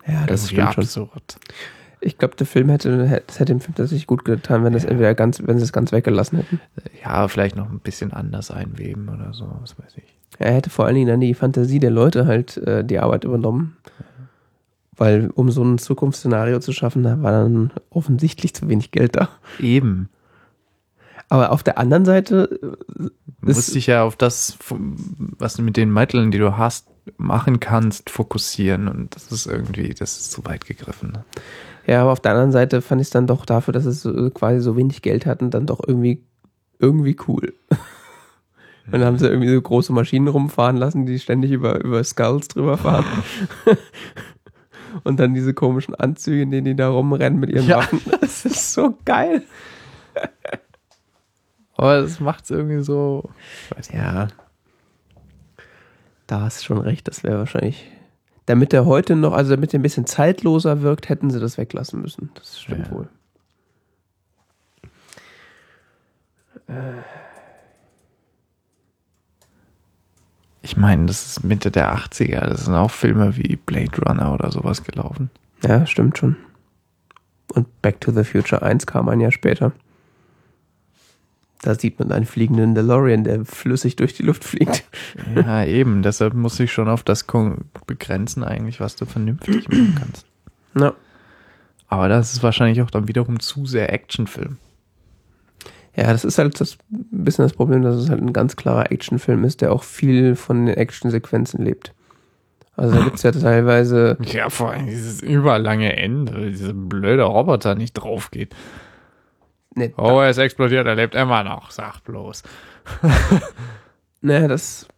Ja, 0.06 0.26
das 0.26 0.44
ist 0.44 0.58
absurd. 0.58 1.38
Ich 2.00 2.16
glaube, 2.16 2.34
der 2.34 2.46
Film 2.46 2.70
hätte, 2.70 3.22
das 3.26 3.38
hätte 3.38 3.52
dem 3.52 3.60
Film 3.60 3.74
tatsächlich 3.74 4.06
gut 4.06 4.24
getan, 4.24 4.64
wenn 4.64 4.72
das 4.72 4.84
ja. 4.84 4.88
entweder 4.88 5.14
ganz, 5.14 5.42
wenn 5.44 5.58
sie 5.58 5.64
es 5.64 5.72
ganz 5.72 5.92
weggelassen 5.92 6.38
hätten. 6.38 6.60
Ja, 7.04 7.28
vielleicht 7.28 7.56
noch 7.56 7.70
ein 7.70 7.80
bisschen 7.80 8.12
anders 8.12 8.50
einweben 8.50 9.08
oder 9.10 9.34
so, 9.34 9.46
was 9.60 9.78
weiß 9.78 9.96
ich. 9.96 10.16
Er 10.38 10.54
hätte 10.54 10.70
vor 10.70 10.86
allen 10.86 10.94
Dingen 10.94 11.08
dann 11.08 11.20
die 11.20 11.34
Fantasie 11.34 11.78
der 11.78 11.90
Leute 11.90 12.26
halt 12.26 12.56
äh, 12.56 12.82
die 12.84 12.98
Arbeit 12.98 13.24
übernommen. 13.24 13.76
Weil 14.96 15.30
um 15.34 15.50
so 15.50 15.62
ein 15.62 15.78
Zukunftsszenario 15.78 16.60
zu 16.60 16.72
schaffen, 16.72 17.02
da 17.02 17.22
war 17.22 17.32
dann 17.32 17.72
offensichtlich 17.90 18.54
zu 18.54 18.68
wenig 18.68 18.90
Geld 18.90 19.16
da. 19.16 19.28
Eben. 19.58 20.08
Aber 21.30 21.52
auf 21.52 21.62
der 21.62 21.78
anderen 21.78 22.04
Seite. 22.04 22.76
Äh, 22.98 23.04
du 23.04 23.10
musst 23.40 23.74
dich 23.74 23.86
ja 23.86 24.02
auf 24.02 24.16
das, 24.16 24.58
was 25.38 25.54
du 25.54 25.62
mit 25.62 25.76
den 25.76 25.92
Mitteln, 25.92 26.30
die 26.30 26.38
du 26.38 26.58
hast, 26.58 26.88
machen 27.16 27.60
kannst, 27.60 28.10
fokussieren. 28.10 28.88
Und 28.88 29.14
das 29.14 29.32
ist 29.32 29.46
irgendwie, 29.46 29.94
das 29.94 30.18
ist 30.18 30.32
zu 30.32 30.44
weit 30.44 30.66
gegriffen. 30.66 31.12
Ne? 31.12 31.24
Ja, 31.86 32.02
aber 32.02 32.12
auf 32.12 32.20
der 32.20 32.32
anderen 32.32 32.52
Seite 32.52 32.82
fand 32.82 33.00
ich 33.00 33.06
es 33.06 33.12
dann 33.12 33.26
doch 33.26 33.46
dafür, 33.46 33.72
dass 33.72 33.86
es 33.86 34.02
quasi 34.34 34.60
so 34.60 34.76
wenig 34.76 35.02
Geld 35.02 35.24
hatten, 35.24 35.50
dann 35.50 35.66
doch 35.66 35.80
irgendwie, 35.86 36.22
irgendwie 36.78 37.16
cool. 37.28 37.54
Und 38.86 38.92
dann 38.92 39.04
haben 39.04 39.18
sie 39.18 39.28
irgendwie 39.28 39.52
so 39.52 39.62
große 39.62 39.92
Maschinen 39.92 40.28
rumfahren 40.28 40.76
lassen, 40.76 41.06
die 41.06 41.18
ständig 41.18 41.52
über, 41.52 41.82
über 41.82 42.02
Skulls 42.04 42.48
drüber 42.48 42.76
fahren. 42.76 43.06
Und 45.04 45.20
dann 45.20 45.34
diese 45.34 45.54
komischen 45.54 45.94
Anzüge, 45.94 46.42
in 46.42 46.50
denen 46.50 46.64
die 46.64 46.74
da 46.74 46.88
rumrennen 46.88 47.38
mit 47.38 47.50
ihren 47.50 47.68
ja. 47.68 47.78
Waffen. 47.78 48.00
Das 48.20 48.44
ist 48.44 48.72
so 48.72 48.98
geil. 49.04 49.44
Aber 51.80 52.02
das 52.02 52.20
macht 52.20 52.44
es 52.44 52.50
irgendwie 52.50 52.82
so. 52.82 53.30
ja. 53.90 54.28
Da 56.26 56.42
hast 56.42 56.60
du 56.60 56.64
schon 56.66 56.78
recht, 56.78 57.08
das 57.08 57.24
wäre 57.24 57.38
wahrscheinlich. 57.38 57.90
Damit 58.44 58.74
er 58.74 58.84
heute 58.84 59.16
noch, 59.16 59.32
also 59.32 59.54
damit 59.56 59.72
er 59.72 59.78
ein 59.78 59.82
bisschen 59.82 60.04
zeitloser 60.04 60.82
wirkt, 60.82 61.08
hätten 61.08 61.30
sie 61.30 61.40
das 61.40 61.56
weglassen 61.56 62.02
müssen. 62.02 62.32
Das 62.34 62.60
stimmt 62.60 62.88
ja. 62.88 62.92
wohl. 62.92 63.08
Ich 70.60 70.76
meine, 70.76 71.06
das 71.06 71.24
ist 71.24 71.44
Mitte 71.44 71.70
der 71.70 71.96
80er. 71.96 72.40
Das 72.46 72.66
sind 72.66 72.74
auch 72.74 72.90
Filme 72.90 73.38
wie 73.38 73.56
Blade 73.56 74.02
Runner 74.02 74.34
oder 74.34 74.52
sowas 74.52 74.84
gelaufen. 74.84 75.30
Ja, 75.64 75.86
stimmt 75.86 76.18
schon. 76.18 76.36
Und 77.54 77.80
Back 77.80 78.02
to 78.02 78.12
the 78.12 78.22
Future 78.22 78.60
1 78.60 78.84
kam 78.84 79.08
ein 79.08 79.20
Jahr 79.20 79.32
später. 79.32 79.72
Da 81.62 81.74
sieht 81.74 81.98
man 81.98 82.10
einen 82.10 82.24
fliegenden 82.24 82.74
DeLorean, 82.74 83.24
der 83.24 83.44
flüssig 83.44 83.96
durch 83.96 84.14
die 84.14 84.22
Luft 84.22 84.44
fliegt. 84.44 84.84
Ja, 85.34 85.64
eben. 85.64 86.02
Deshalb 86.02 86.34
muss 86.34 86.58
ich 86.58 86.72
schon 86.72 86.88
auf 86.88 87.02
das 87.02 87.26
begrenzen, 87.86 88.44
eigentlich, 88.44 88.80
was 88.80 88.96
du 88.96 89.04
vernünftig 89.04 89.68
machen 89.68 89.94
kannst. 89.98 90.26
Ja. 90.74 90.94
Aber 91.88 92.08
das 92.08 92.32
ist 92.32 92.42
wahrscheinlich 92.42 92.80
auch 92.82 92.90
dann 92.90 93.08
wiederum 93.08 93.40
zu 93.40 93.66
sehr 93.66 93.92
Actionfilm. 93.92 94.56
Ja, 95.96 96.12
das 96.12 96.24
ist 96.24 96.38
halt 96.38 96.60
das 96.60 96.78
bisschen 97.10 97.44
das 97.44 97.52
Problem, 97.52 97.82
dass 97.82 97.96
es 97.96 98.08
halt 98.08 98.22
ein 98.22 98.32
ganz 98.32 98.56
klarer 98.56 98.90
Actionfilm 98.90 99.44
ist, 99.44 99.60
der 99.60 99.72
auch 99.72 99.82
viel 99.82 100.36
von 100.36 100.66
den 100.66 100.76
Actionsequenzen 100.76 101.64
lebt. 101.64 101.92
Also 102.76 102.96
da 102.96 103.04
gibt 103.04 103.16
es 103.16 103.22
ja 103.24 103.32
teilweise. 103.32 104.16
Ja, 104.22 104.48
vor 104.48 104.70
allem 104.70 104.86
dieses 104.86 105.20
überlange 105.20 105.94
Ende, 105.96 106.48
diese 106.50 106.72
blöde 106.72 107.24
Roboter 107.24 107.74
nicht 107.74 107.94
drauf 107.94 108.30
geht. 108.30 108.54
Nee, 109.74 109.94
oh, 109.96 110.20
er 110.20 110.30
ist 110.30 110.38
explodiert, 110.38 110.86
er 110.86 110.96
lebt 110.96 111.14
immer 111.14 111.44
noch. 111.44 111.70
Sag 111.70 112.00
bloß. 112.04 112.42
naja, 114.20 114.48
das. 114.48 114.88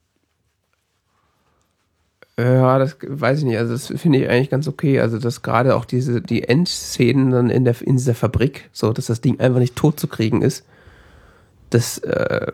Ja, 2.38 2.78
das 2.78 2.96
weiß 3.06 3.40
ich 3.40 3.44
nicht. 3.44 3.58
Also, 3.58 3.74
das 3.74 4.00
finde 4.00 4.18
ich 4.18 4.28
eigentlich 4.28 4.48
ganz 4.48 4.66
okay. 4.66 5.00
Also, 5.00 5.18
dass 5.18 5.42
gerade 5.42 5.76
auch 5.76 5.84
diese, 5.84 6.22
die 6.22 6.44
Endszenen 6.44 7.30
dann 7.30 7.50
in, 7.50 7.64
der, 7.64 7.80
in 7.82 7.96
dieser 7.96 8.14
Fabrik, 8.14 8.70
so, 8.72 8.92
dass 8.92 9.06
das 9.06 9.20
Ding 9.20 9.38
einfach 9.40 9.58
nicht 9.58 9.76
tot 9.76 10.00
zu 10.00 10.08
kriegen 10.08 10.40
ist, 10.40 10.66
das, 11.68 11.98
äh, 11.98 12.52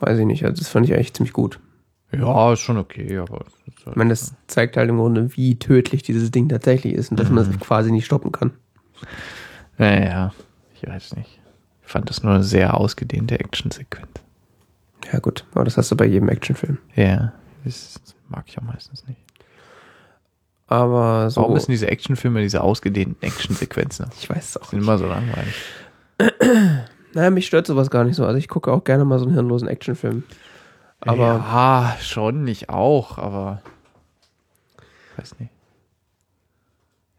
weiß 0.00 0.18
ich 0.18 0.26
nicht. 0.26 0.44
Also, 0.44 0.58
das 0.58 0.68
fand 0.68 0.86
ich 0.86 0.94
eigentlich 0.94 1.14
ziemlich 1.14 1.32
gut. 1.32 1.60
Ja, 2.12 2.52
ist 2.52 2.60
schon 2.60 2.78
okay, 2.78 3.18
aber. 3.18 3.44
Halt, 3.44 3.86
ich 3.86 3.96
meine, 3.96 4.10
das 4.10 4.34
zeigt 4.48 4.76
halt 4.76 4.90
im 4.90 4.96
Grunde, 4.96 5.36
wie 5.36 5.60
tödlich 5.60 6.02
dieses 6.02 6.32
Ding 6.32 6.48
tatsächlich 6.48 6.94
ist 6.94 7.12
und 7.12 7.20
dass 7.20 7.28
mhm. 7.28 7.36
man 7.36 7.46
das 7.46 7.60
quasi 7.60 7.92
nicht 7.92 8.06
stoppen 8.06 8.32
kann. 8.32 8.50
Naja, 9.78 10.34
ich 10.74 10.88
weiß 10.88 11.14
nicht 11.14 11.40
fand 11.90 12.08
das 12.08 12.22
nur 12.22 12.34
eine 12.34 12.44
sehr 12.44 12.76
ausgedehnte 12.76 13.38
Actionsequenz. 13.38 14.08
Ja, 15.12 15.18
gut, 15.18 15.44
aber 15.52 15.64
das 15.64 15.76
hast 15.76 15.90
du 15.90 15.96
bei 15.96 16.06
jedem 16.06 16.28
Actionfilm. 16.28 16.78
Ja, 16.94 17.32
das 17.64 18.00
mag 18.28 18.44
ich 18.46 18.58
auch 18.58 18.62
meistens 18.62 19.06
nicht. 19.06 19.20
Aber 20.68 21.28
so. 21.30 21.40
Warum 21.40 21.54
müssen 21.54 21.72
diese 21.72 21.88
Actionfilme 21.88 22.42
diese 22.42 22.62
ausgedehnten 22.62 23.20
Actionsequenzen? 23.26 24.06
Ich 24.20 24.30
weiß 24.30 24.50
es 24.50 24.56
auch 24.56 24.66
sind 24.66 24.82
immer 24.82 24.98
so 24.98 25.06
langweilig. 25.06 25.54
Naja, 27.12 27.30
mich 27.30 27.48
stört 27.48 27.66
sowas 27.66 27.90
gar 27.90 28.04
nicht 28.04 28.14
so. 28.14 28.24
Also 28.24 28.38
ich 28.38 28.46
gucke 28.46 28.70
auch 28.70 28.84
gerne 28.84 29.04
mal 29.04 29.18
so 29.18 29.24
einen 29.24 29.34
hirnlosen 29.34 29.66
Actionfilm. 29.66 30.22
Aber 31.00 31.16
ja, 31.16 31.96
schon, 32.00 32.44
nicht 32.44 32.68
auch, 32.68 33.18
aber 33.18 33.62
weiß 35.16 35.40
nicht. 35.40 35.50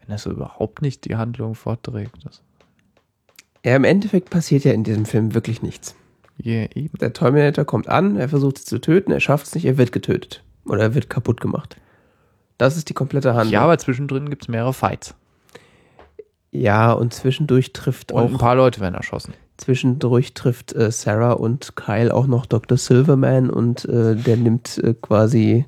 Wenn 0.00 0.08
das 0.08 0.22
so 0.22 0.30
überhaupt 0.30 0.80
nicht 0.80 1.04
die 1.04 1.16
Handlung 1.16 1.54
fortdreht. 1.54 2.10
Das, 2.24 2.40
ja, 3.64 3.76
im 3.76 3.84
Endeffekt 3.84 4.30
passiert 4.30 4.64
ja 4.64 4.72
in 4.72 4.84
diesem 4.84 5.04
Film 5.06 5.34
wirklich 5.34 5.62
nichts. 5.62 5.94
ja, 6.38 6.64
eben. 6.74 6.96
Der 7.00 7.12
Terminator 7.12 7.64
kommt 7.64 7.88
an, 7.88 8.16
er 8.16 8.28
versucht 8.28 8.58
sie 8.58 8.64
zu 8.64 8.80
töten, 8.80 9.12
er 9.12 9.20
schafft 9.20 9.46
es 9.46 9.54
nicht, 9.54 9.64
er 9.64 9.78
wird 9.78 9.92
getötet. 9.92 10.42
Oder 10.64 10.82
er 10.82 10.94
wird 10.94 11.10
kaputt 11.10 11.40
gemacht. 11.40 11.76
Das 12.58 12.76
ist 12.76 12.88
die 12.88 12.94
komplette 12.94 13.34
Handlung. 13.34 13.52
Ja, 13.52 13.62
aber 13.62 13.78
zwischendrin 13.78 14.30
gibt 14.30 14.42
es 14.42 14.48
mehrere 14.48 14.72
Fights. 14.72 15.14
Ja, 16.52 16.92
und 16.92 17.14
zwischendurch 17.14 17.72
trifft 17.72 18.12
Und 18.12 18.22
ein 18.30 18.34
auch 18.36 18.38
paar 18.38 18.54
Leute 18.54 18.80
werden 18.80 18.94
erschossen. 18.94 19.32
zwischendurch 19.56 20.34
trifft 20.34 20.74
äh, 20.74 20.90
Sarah 20.90 21.32
und 21.32 21.76
Kyle 21.76 22.12
auch 22.12 22.26
noch 22.26 22.44
Dr. 22.46 22.76
Silverman 22.76 23.48
und 23.50 23.84
äh, 23.86 24.14
der 24.14 24.36
nimmt 24.36 24.78
äh, 24.78 24.94
quasi 24.94 25.64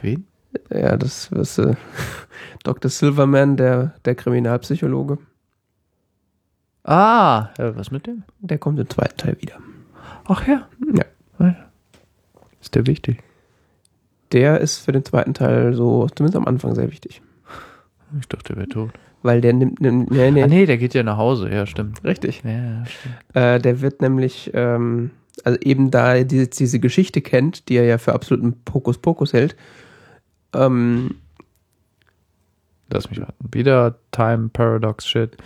Wen? 0.00 0.26
ja 0.72 0.96
das 0.96 1.30
was 1.32 1.58
äh, 1.58 1.74
Dr. 2.64 2.90
Silverman, 2.90 3.56
der 3.58 3.94
der 4.06 4.14
Kriminalpsychologe, 4.14 5.18
Ah, 6.88 7.50
ja, 7.58 7.76
was 7.76 7.90
mit 7.90 8.06
dem? 8.06 8.22
der 8.40 8.58
kommt 8.58 8.78
im 8.78 8.88
zweiten 8.88 9.16
Teil 9.16 9.36
wieder. 9.40 9.56
Ach 10.26 10.46
ja. 10.46 10.68
Ja. 10.94 11.54
Ist 12.60 12.74
der 12.74 12.86
wichtig? 12.86 13.22
Der 14.32 14.60
ist 14.60 14.78
für 14.78 14.92
den 14.92 15.04
zweiten 15.04 15.34
Teil 15.34 15.74
so 15.74 16.06
zumindest 16.14 16.36
am 16.36 16.46
Anfang 16.46 16.74
sehr 16.74 16.90
wichtig, 16.90 17.22
Ich 18.20 18.28
dachte, 18.28 18.52
der 18.54 18.56
wäre 18.56 18.68
tot. 18.68 18.90
weil 19.22 19.40
der 19.40 19.52
nimmt, 19.52 19.80
nimmt 19.80 20.10
nee, 20.10 20.30
nee, 20.30 20.42
Ah 20.42 20.46
nee, 20.48 20.66
der 20.66 20.78
geht 20.78 20.94
ja 20.94 21.02
nach 21.02 21.16
Hause. 21.16 21.48
Ja, 21.50 21.66
stimmt. 21.66 22.02
richtig. 22.04 22.42
Ja, 22.44 22.50
ja, 22.50 22.84
stimmt. 22.86 23.14
Äh, 23.34 23.58
der 23.60 23.80
wird 23.80 24.00
nämlich, 24.00 24.50
ähm, 24.54 25.10
also 25.44 25.58
eben 25.60 25.90
da 25.90 26.14
er 26.16 26.24
diese, 26.24 26.48
diese 26.48 26.80
Geschichte 26.80 27.20
kennt, 27.20 27.68
die 27.68 27.74
er 27.76 27.84
ja 27.84 27.98
für 27.98 28.12
absoluten 28.14 28.62
Pokuspokus 28.64 29.32
hält, 29.32 29.56
ähm, 30.54 31.16
Lass 32.88 33.10
mich 33.10 33.20
raten. 33.20 33.48
Wieder 33.52 33.96
Time 34.12 34.48
Paradox 34.52 35.08
Shit. 35.08 35.36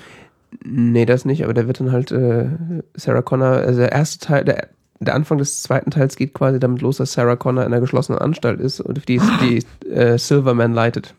Nee, 0.65 1.07
das 1.07 1.25
nicht, 1.25 1.45
aber 1.45 1.55
der 1.55 1.67
wird 1.67 1.81
dann 1.81 1.93
halt 1.93 2.11
äh, 2.13 2.49
Sarah 2.95 3.23
Connor, 3.23 3.49
also 3.49 3.81
der 3.81 3.93
erste 3.93 4.27
Teil, 4.27 4.45
der, 4.45 4.69
der 4.99 5.15
Anfang 5.15 5.39
des 5.39 5.63
zweiten 5.63 5.91
Teils 5.91 6.17
geht 6.17 6.35
quasi 6.35 6.61
damit 6.61 6.83
los, 6.83 6.99
dass 6.99 7.13
Sarah 7.13 7.37
Connor 7.37 7.65
in 7.65 7.73
einer 7.73 7.81
geschlossenen 7.81 8.21
Anstalt 8.21 8.61
ist 8.61 8.81
und 8.81 9.09
die, 9.09 9.21
die 9.41 9.89
äh, 9.89 10.19
Silverman 10.19 10.73
leitet. 10.73 11.15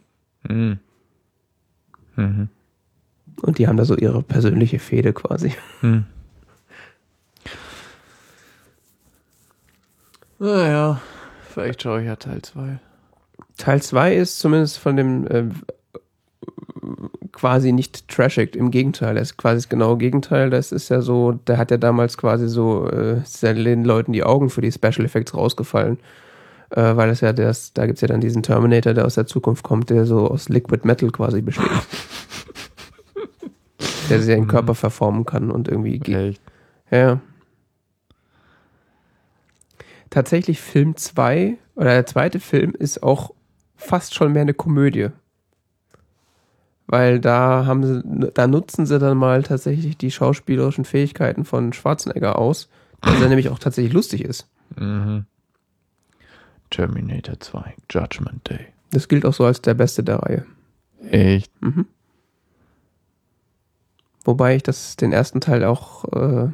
Mhm. 0.48 0.80
Mhm. 2.16 2.50
Und 3.42 3.58
die 3.58 3.68
haben 3.68 3.78
da 3.78 3.86
so 3.86 3.96
ihre 3.96 4.22
persönliche 4.22 4.80
Fehde 4.80 5.14
quasi. 5.14 5.54
Hm. 5.82 6.06
Naja, 10.38 11.02
vielleicht 11.50 11.82
schaue 11.84 12.02
ich 12.02 12.08
ja 12.08 12.16
Teil 12.16 12.42
2. 12.42 12.80
Teil 13.58 13.82
2 13.82 14.16
ist 14.16 14.40
zumindest 14.40 14.80
von 14.80 14.96
dem 14.96 15.28
äh, 15.28 15.44
quasi 17.32 17.72
nicht 17.72 18.08
trashig, 18.08 18.56
im 18.56 18.72
Gegenteil, 18.72 19.18
er 19.18 19.22
ist 19.22 19.38
quasi 19.38 19.58
das 19.58 19.70
genaue 19.70 19.98
Gegenteil. 19.98 20.50
Das 20.50 20.72
ist 20.72 20.90
ja 20.90 21.02
so, 21.02 21.34
der 21.34 21.58
hat 21.58 21.72
ja 21.72 21.78
damals 21.78 22.18
quasi 22.18 22.48
so 22.48 22.88
äh, 22.90 23.22
den 23.44 23.84
Leuten 23.84 24.14
die 24.14 24.24
Augen 24.24 24.50
für 24.50 24.62
die 24.62 24.72
Special 24.72 25.06
Effects 25.06 25.34
rausgefallen. 25.34 25.98
Äh, 26.72 26.96
weil 26.96 27.10
es 27.10 27.22
ja 27.22 27.34
das, 27.34 27.74
da 27.74 27.86
gibt's 27.86 28.02
ja 28.02 28.08
dann 28.08 28.22
diesen 28.22 28.44
Terminator, 28.44 28.94
der 28.94 29.06
aus 29.06 29.16
der 29.16 29.26
Zukunft 29.26 29.64
kommt, 29.64 29.90
der 29.90 30.06
so 30.06 30.28
aus 30.28 30.48
Liquid 30.48 30.88
Metal 30.88 31.12
quasi 31.12 31.42
besteht. 31.42 31.68
der 34.10 34.20
sich 34.20 34.30
ja 34.30 34.36
den 34.36 34.48
Körper 34.48 34.76
verformen 34.76 35.26
kann 35.26 35.52
und 35.52 35.68
irgendwie 35.68 36.00
geht. 36.00 36.40
Ja. 36.90 37.20
Tatsächlich 40.10 40.60
Film 40.62 40.96
2 40.96 41.58
oder 41.76 41.92
der 41.92 42.06
zweite 42.06 42.40
Film 42.40 42.74
ist 42.78 43.04
auch 43.04 43.34
fast 43.76 44.14
schon 44.14 44.32
mehr 44.34 44.44
eine 44.44 44.54
Komödie. 44.54 45.10
Weil 46.92 47.22
da 47.22 47.66
haben 47.66 47.86
sie, 47.86 48.32
da 48.34 48.48
nutzen 48.48 48.86
sie 48.86 49.00
dann 49.00 49.18
mal 49.18 49.44
tatsächlich 49.44 49.98
die 49.98 50.12
schauspielerischen 50.12 50.84
Fähigkeiten 50.84 51.46
von 51.46 51.72
Schwarzenegger 51.72 52.38
aus, 52.38 52.68
dass 53.00 53.22
er 53.22 53.30
nämlich 53.30 53.48
auch 53.48 53.60
tatsächlich 53.60 53.94
lustig 53.94 54.26
ist. 54.26 54.50
Mhm. 54.76 55.26
Terminator 56.70 57.40
2, 57.40 57.76
Judgment 57.90 58.50
Day. 58.50 58.68
Das 58.92 59.08
gilt 59.08 59.26
auch 59.26 59.34
so 59.34 59.46
als 59.46 59.62
der 59.62 59.74
beste 59.74 60.04
der 60.04 60.18
Reihe. 60.18 60.46
Echt? 61.10 61.50
Mhm. 61.62 61.86
Wobei 64.26 64.58
ich 64.58 64.64
das 64.64 64.98
den 64.98 65.14
ersten 65.14 65.40
Teil 65.40 65.64
auch, 65.64 66.04
äh, 66.12 66.50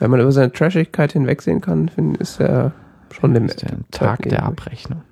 wenn 0.00 0.10
man 0.10 0.20
über 0.20 0.32
seine 0.32 0.52
Trashigkeit 0.52 1.12
hinwegsehen 1.12 1.62
kann, 1.62 1.88
finde 1.88 2.20
ist 2.20 2.38
er 2.40 2.72
schon 3.10 3.32
dem 3.32 3.46
ist 3.46 3.62
der 3.62 3.78
Tag 3.90 4.20
der 4.28 4.42
Abrechnung. 4.42 5.02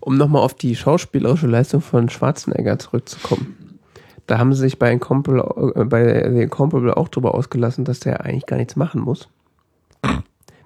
Um 0.00 0.16
nochmal 0.16 0.42
auf 0.42 0.54
die 0.54 0.74
schauspielerische 0.76 1.46
Leistung 1.46 1.80
von 1.80 2.08
Schwarzenegger 2.08 2.78
zurückzukommen. 2.78 3.78
Da 4.26 4.38
haben 4.38 4.54
sie 4.54 4.60
sich 4.60 4.78
bei, 4.78 4.92
Incomparable, 4.92 5.72
äh, 5.74 5.84
bei 5.84 6.30
The 6.30 6.42
Incomparable 6.42 6.96
auch 6.96 7.08
drüber 7.08 7.34
ausgelassen, 7.34 7.84
dass 7.84 8.00
der 8.00 8.24
eigentlich 8.24 8.46
gar 8.46 8.56
nichts 8.56 8.76
machen 8.76 9.00
muss. 9.00 9.28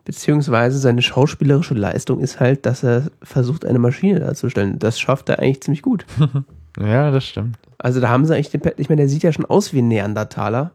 Beziehungsweise 0.05 0.79
seine 0.79 1.01
schauspielerische 1.01 1.75
Leistung 1.75 2.21
ist 2.21 2.39
halt, 2.39 2.67
dass 2.67 2.85
er 2.85 3.11
versucht, 3.23 3.65
eine 3.65 3.79
Maschine 3.79 4.21
darzustellen. 4.21 4.79
Das 4.79 5.01
schafft 5.01 5.31
er 5.31 5.39
eigentlich 5.39 5.63
ziemlich 5.63 5.83
gut. 5.83 6.07
Ja, 6.77 7.13
das 7.13 7.25
stimmt. 7.25 7.57
Also 7.79 8.01
da 8.01 8.09
haben 8.09 8.25
sie 8.25 8.35
eigentlich 8.35 8.51
den, 8.51 8.61
ich 8.79 8.89
meine, 8.89 9.03
der 9.03 9.09
sieht 9.09 9.23
ja 9.23 9.33
schon 9.33 9.45
aus 9.45 9.73
wie 9.73 9.79
ein 9.81 9.87
Neandertaler. 9.87 10.73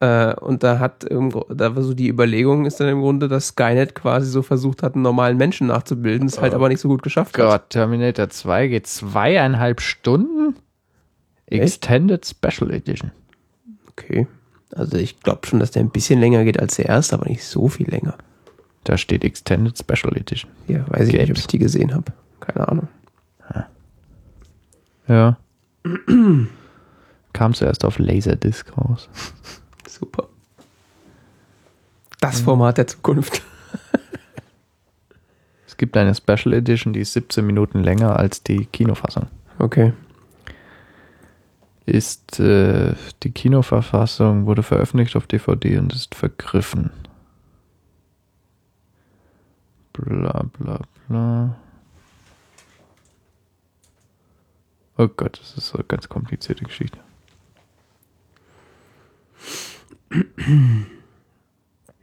Äh, 0.00 0.34
und 0.34 0.62
da 0.62 0.78
hat, 0.78 1.04
da 1.04 1.76
war 1.76 1.82
so 1.82 1.92
die 1.94 2.08
Überlegung 2.08 2.66
ist 2.66 2.78
dann 2.78 2.88
im 2.88 3.00
Grunde, 3.00 3.28
dass 3.28 3.48
Skynet 3.48 3.94
quasi 3.94 4.30
so 4.30 4.42
versucht 4.42 4.82
hat, 4.82 4.94
einen 4.94 5.02
normalen 5.02 5.36
Menschen 5.36 5.66
nachzubilden, 5.66 6.28
es 6.28 6.40
halt 6.40 6.54
aber 6.54 6.68
nicht 6.68 6.80
so 6.80 6.88
gut 6.88 7.02
geschafft 7.02 7.36
hat. 7.36 7.44
Gott, 7.44 7.70
Terminator 7.70 8.28
2 8.28 8.68
geht 8.68 8.86
zweieinhalb 8.86 9.80
Stunden? 9.80 10.54
Echt? 11.46 11.62
Extended 11.62 12.26
Special 12.26 12.70
Edition. 12.70 13.10
Okay. 13.90 14.26
Also 14.74 14.98
ich 14.98 15.20
glaube 15.20 15.46
schon, 15.46 15.58
dass 15.58 15.72
der 15.72 15.82
ein 15.82 15.90
bisschen 15.90 16.20
länger 16.20 16.44
geht 16.44 16.60
als 16.60 16.76
der 16.76 16.86
erste, 16.86 17.16
aber 17.16 17.28
nicht 17.28 17.44
so 17.44 17.68
viel 17.68 17.90
länger. 17.90 18.14
Da 18.84 18.96
steht 18.96 19.24
Extended 19.24 19.76
Special 19.76 20.16
Edition. 20.16 20.50
Ja, 20.68 20.84
weiß 20.88 21.08
ich 21.08 21.14
nicht, 21.14 21.22
ob 21.22 21.26
Games. 21.28 21.40
ich 21.40 21.46
die 21.48 21.58
gesehen 21.58 21.94
habe. 21.94 22.12
Keine 22.40 22.68
Ahnung. 22.68 22.88
Ja. 25.08 25.38
Kam 27.32 27.54
zuerst 27.54 27.84
auf 27.84 27.98
Laserdisc 27.98 28.76
raus. 28.76 29.08
Das 32.28 32.40
Format 32.40 32.78
der 32.78 32.86
Zukunft. 32.86 33.42
Es 35.66 35.76
gibt 35.78 35.96
eine 35.96 36.12
Special 36.12 36.54
Edition, 36.54 36.92
die 36.92 36.98
ist 36.98 37.12
17 37.12 37.46
Minuten 37.46 37.84
länger 37.84 38.18
als 38.18 38.42
die 38.42 38.66
Kinofassung. 38.66 39.28
Okay. 39.60 39.92
Ist 41.86 42.40
äh, 42.40 42.94
die 43.22 43.30
Kinoverfassung 43.30 44.46
wurde 44.46 44.64
veröffentlicht 44.64 45.14
auf 45.14 45.28
DVD 45.28 45.78
und 45.78 45.92
ist 45.92 46.16
vergriffen. 46.16 46.90
Bla 49.92 50.46
bla 50.58 50.80
bla. 51.06 51.56
Oh 54.96 55.06
Gott, 55.06 55.38
das 55.40 55.56
ist 55.56 55.68
so 55.68 55.78
eine 55.78 55.84
ganz 55.84 56.08
komplizierte 56.08 56.64
Geschichte. 56.64 56.98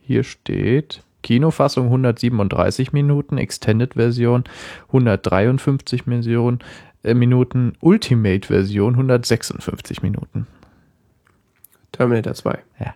Hier 0.07 0.23
steht 0.23 1.01
Kinofassung 1.23 1.85
137 1.85 2.93
Minuten, 2.93 3.39
Extended-Version 3.39 4.43
153 4.87 6.05
Minuten, 6.05 6.59
äh, 7.03 7.15
Minuten, 7.15 7.73
Ultimate-Version 7.79 8.93
156 8.93 10.03
Minuten. 10.03 10.45
Terminator 11.91 12.35
2. 12.35 12.59
Ja. 12.79 12.93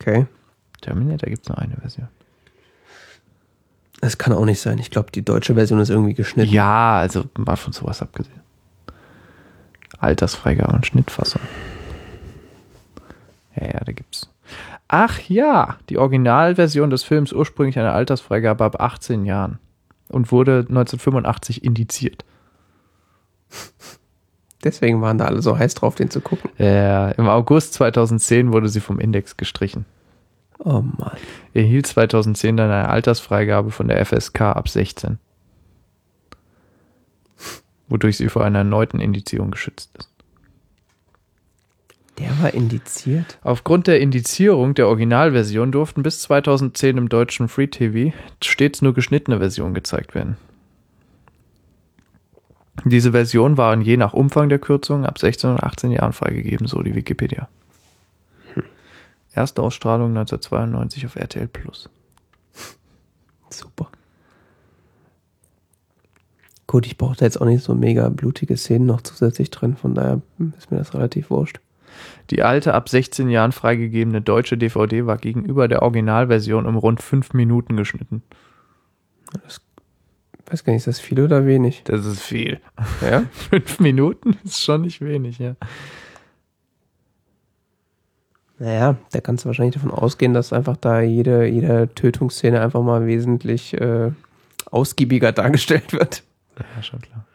Okay. 0.00 0.26
Terminator 0.80 1.28
gibt 1.28 1.42
es 1.42 1.48
nur 1.50 1.58
eine 1.58 1.76
Version. 1.76 2.08
Das 4.00 4.16
kann 4.16 4.32
auch 4.32 4.46
nicht 4.46 4.60
sein. 4.60 4.78
Ich 4.78 4.90
glaube, 4.90 5.12
die 5.12 5.24
deutsche 5.24 5.54
Version 5.54 5.78
ist 5.80 5.90
irgendwie 5.90 6.14
geschnitten. 6.14 6.50
Ja, 6.50 6.96
also 6.96 7.24
mal 7.36 7.56
von 7.56 7.74
sowas 7.74 8.00
abgesehen. 8.00 8.40
Altersfreigabe 9.98 10.72
und 10.72 10.86
Schnittfassung. 10.86 11.42
Ja, 13.54 13.66
ja, 13.66 13.80
da 13.84 13.92
gibt's. 13.92 14.31
Ach 14.94 15.20
ja, 15.20 15.78
die 15.88 15.96
Originalversion 15.96 16.90
des 16.90 17.02
Films 17.02 17.32
ursprünglich 17.32 17.78
eine 17.78 17.92
Altersfreigabe 17.92 18.62
ab 18.62 18.78
18 18.78 19.24
Jahren 19.24 19.58
und 20.10 20.30
wurde 20.30 20.66
1985 20.68 21.64
indiziert. 21.64 22.26
Deswegen 24.62 25.00
waren 25.00 25.16
da 25.16 25.24
alle 25.24 25.40
so 25.40 25.56
heiß 25.56 25.72
drauf, 25.76 25.94
den 25.94 26.10
zu 26.10 26.20
gucken. 26.20 26.50
Ja, 26.58 27.08
im 27.12 27.26
August 27.26 27.72
2010 27.72 28.52
wurde 28.52 28.68
sie 28.68 28.80
vom 28.80 29.00
Index 29.00 29.38
gestrichen. 29.38 29.86
Oh 30.58 30.82
Mann. 30.82 31.16
Erhielt 31.54 31.86
2010 31.86 32.58
dann 32.58 32.70
eine 32.70 32.90
Altersfreigabe 32.90 33.70
von 33.70 33.88
der 33.88 34.04
FSK 34.04 34.42
ab 34.42 34.68
16. 34.68 35.18
Wodurch 37.88 38.18
sie 38.18 38.28
vor 38.28 38.44
einer 38.44 38.58
erneuten 38.58 39.00
Indizierung 39.00 39.52
geschützt 39.52 39.90
ist. 39.98 40.11
Der 42.18 42.42
war 42.42 42.52
indiziert? 42.52 43.38
Aufgrund 43.42 43.86
der 43.86 44.00
Indizierung 44.00 44.74
der 44.74 44.88
Originalversion 44.88 45.72
durften 45.72 46.02
bis 46.02 46.20
2010 46.22 46.98
im 46.98 47.08
deutschen 47.08 47.48
Free 47.48 47.68
TV 47.68 48.14
stets 48.42 48.82
nur 48.82 48.92
geschnittene 48.92 49.38
Versionen 49.38 49.74
gezeigt 49.74 50.14
werden. 50.14 50.36
Diese 52.84 53.12
Versionen 53.12 53.56
waren 53.56 53.80
je 53.80 53.96
nach 53.96 54.12
Umfang 54.12 54.48
der 54.48 54.58
Kürzung 54.58 55.06
ab 55.06 55.18
16 55.18 55.50
und 55.50 55.62
18 55.62 55.90
Jahren 55.92 56.12
freigegeben, 56.12 56.66
so 56.66 56.82
die 56.82 56.94
Wikipedia. 56.94 57.48
Erste 59.34 59.62
Ausstrahlung 59.62 60.08
1992 60.10 61.06
auf 61.06 61.16
RTL 61.16 61.48
Plus. 61.48 61.88
Super. 63.48 63.90
Gut, 66.66 66.86
ich 66.86 66.98
brauche 66.98 67.16
da 67.16 67.24
jetzt 67.24 67.40
auch 67.40 67.46
nicht 67.46 67.62
so 67.62 67.74
mega 67.74 68.08
blutige 68.08 68.56
Szenen 68.56 68.86
noch 68.86 69.02
zusätzlich 69.02 69.50
drin, 69.50 69.76
von 69.76 69.94
daher 69.94 70.20
ist 70.56 70.70
mir 70.70 70.78
das 70.78 70.94
relativ 70.94 71.30
wurscht. 71.30 71.60
Die 72.32 72.42
alte, 72.42 72.72
ab 72.72 72.88
16 72.88 73.28
Jahren 73.28 73.52
freigegebene 73.52 74.22
deutsche 74.22 74.56
DVD 74.56 75.04
war 75.04 75.18
gegenüber 75.18 75.68
der 75.68 75.82
Originalversion 75.82 76.64
um 76.64 76.78
rund 76.78 77.02
5 77.02 77.34
Minuten 77.34 77.76
geschnitten. 77.76 78.22
Das, 79.44 79.60
weiß 80.46 80.64
gar 80.64 80.72
nicht, 80.72 80.80
ist 80.80 80.86
das 80.86 80.98
viel 80.98 81.20
oder 81.20 81.44
wenig? 81.44 81.82
Das 81.84 82.06
ist 82.06 82.22
viel. 82.22 82.58
Ja? 83.02 83.24
5 83.50 83.80
Minuten 83.80 84.38
ist 84.44 84.64
schon 84.64 84.80
nicht 84.80 85.02
wenig, 85.02 85.40
ja. 85.40 85.56
Naja, 88.58 88.96
da 89.10 89.20
kannst 89.20 89.44
du 89.44 89.48
wahrscheinlich 89.48 89.74
davon 89.74 89.90
ausgehen, 89.90 90.32
dass 90.32 90.54
einfach 90.54 90.78
da 90.78 91.02
jede, 91.02 91.46
jede 91.46 91.94
Tötungsszene 91.94 92.62
einfach 92.62 92.82
mal 92.82 93.06
wesentlich 93.06 93.74
äh, 93.74 94.10
ausgiebiger 94.70 95.32
dargestellt 95.32 95.92
wird. 95.92 96.22
Ja, 96.58 96.82
schon 96.82 97.02
klar. 97.02 97.26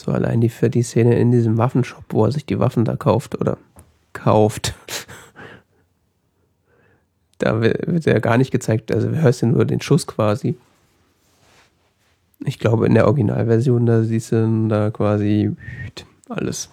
So 0.00 0.12
allein 0.12 0.40
die 0.40 0.48
für 0.48 0.70
die 0.70 0.82
Szene 0.82 1.18
in 1.18 1.30
diesem 1.30 1.58
Waffenshop, 1.58 2.04
wo 2.08 2.24
er 2.24 2.32
sich 2.32 2.46
die 2.46 2.58
Waffen 2.58 2.86
da 2.86 2.96
kauft 2.96 3.38
oder 3.38 3.58
kauft. 4.14 4.72
da 7.36 7.60
wird 7.60 8.06
ja 8.06 8.18
gar 8.18 8.38
nicht 8.38 8.50
gezeigt, 8.50 8.92
also 8.92 9.10
du 9.10 9.20
hörst 9.20 9.42
ja 9.42 9.48
nur 9.48 9.66
den 9.66 9.82
Schuss 9.82 10.06
quasi. 10.06 10.56
Ich 12.46 12.58
glaube, 12.58 12.86
in 12.86 12.94
der 12.94 13.06
Originalversion, 13.08 13.84
da 13.84 14.02
siehst 14.02 14.32
du 14.32 14.68
da 14.68 14.90
quasi 14.90 15.54
alles. 16.30 16.70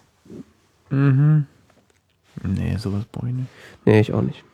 Mhm. 0.90 1.48
Nee, 2.44 2.78
sowas 2.78 3.04
brauche 3.12 3.28
ich 3.28 3.34
nicht. 3.34 3.50
Nee, 3.84 4.00
ich 4.00 4.14
auch 4.14 4.22
nicht. 4.22 4.46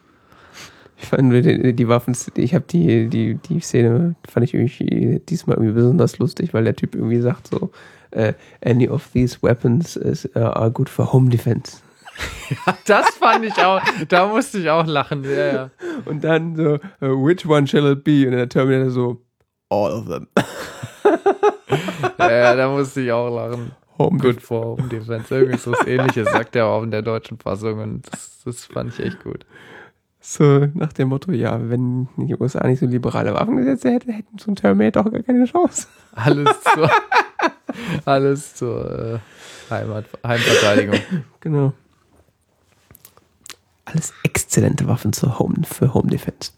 Ich 0.98 1.06
fand 1.10 1.32
die, 1.32 1.74
die 1.74 1.88
Waffen, 1.88 2.18
ich 2.38 2.56
habe 2.56 2.66
die, 2.68 3.08
die, 3.08 3.36
die 3.36 3.60
Szene, 3.60 4.16
fand 4.28 4.45
ich 4.45 4.56
irgendwie 4.56 5.22
diesmal 5.30 5.58
irgendwie 5.58 5.76
besonders 5.76 6.18
lustig, 6.18 6.56
weil 6.56 6.64
der 6.64 6.76
Typ 6.76 6.95
irgendwie 6.95 7.22
sagt 7.22 7.50
so, 7.50 7.70
uh, 8.15 8.34
any 8.65 8.88
of 8.88 9.11
these 9.14 9.41
weapons 9.41 9.95
is, 9.95 10.30
uh, 10.35 10.52
are 10.53 10.69
good 10.69 10.90
for 10.90 11.06
home 11.11 11.30
defense. 11.30 11.81
Ja, 12.49 12.77
das 12.85 13.10
fand 13.15 13.45
ich 13.45 13.57
auch, 13.57 13.81
da 14.07 14.27
musste 14.27 14.60
ich 14.60 14.69
auch 14.69 14.85
lachen. 14.85 15.23
Ja, 15.23 15.53
ja. 15.53 15.69
Und 16.06 16.23
dann 16.23 16.56
so, 16.56 16.76
uh, 17.02 17.26
which 17.26 17.45
one 17.48 17.65
shall 17.65 17.91
it 17.91 18.03
be? 18.03 18.27
Und 18.27 18.34
der 18.34 18.48
Terminator 18.48 18.91
so, 18.91 19.22
all 19.69 19.91
of 19.91 20.06
them. 20.07 20.27
ja, 22.19 22.56
da 22.56 22.69
musste 22.69 23.02
ich 23.02 23.11
auch 23.11 23.34
lachen. 23.34 23.72
Home 23.98 24.19
Good 24.19 24.41
for 24.41 24.77
Home 24.77 24.90
Defense. 24.90 25.34
Irgendwie 25.34 25.57
so 25.57 25.72
was 25.72 25.88
ähnliches 25.88 26.31
sagt 26.31 26.56
er 26.56 26.68
auch 26.68 26.84
in 26.84 26.91
der 26.91 27.02
deutschen 27.02 27.38
Fassung 27.40 27.80
und 27.80 28.11
das, 28.11 28.41
das 28.45 28.65
fand 28.65 28.94
ich 28.94 29.03
echt 29.03 29.23
gut. 29.23 29.45
So 30.19 30.68
nach 30.73 30.94
dem 30.94 31.10
Motto, 31.10 31.31
ja, 31.31 31.60
wenn 31.69 32.07
die 32.15 32.35
USA 32.35 32.65
nicht 32.65 32.80
so 32.80 32.85
liberale 32.85 33.34
Waffengesetze 33.34 33.91
hätten, 33.91 34.11
hätten 34.11 34.38
so 34.38 34.52
ein 34.52 34.56
Terminator 34.56 35.06
auch 35.06 35.11
gar 35.11 35.22
keine 35.22 35.45
Chance. 35.45 35.88
Alles 36.15 36.49
zur, 36.61 36.90
alles 38.06 38.56
zur 38.56 39.20
äh, 39.70 39.72
Heimat, 39.72 40.06
Heimverteidigung. 40.26 40.99
Genau. 41.40 41.74
Alles 43.86 44.14
exzellente 44.24 44.88
Waffen 44.88 45.14
zur 45.14 45.40
Home, 45.40 45.64
für 45.65 45.94
Home 45.94 46.10
Defense. 46.10 46.52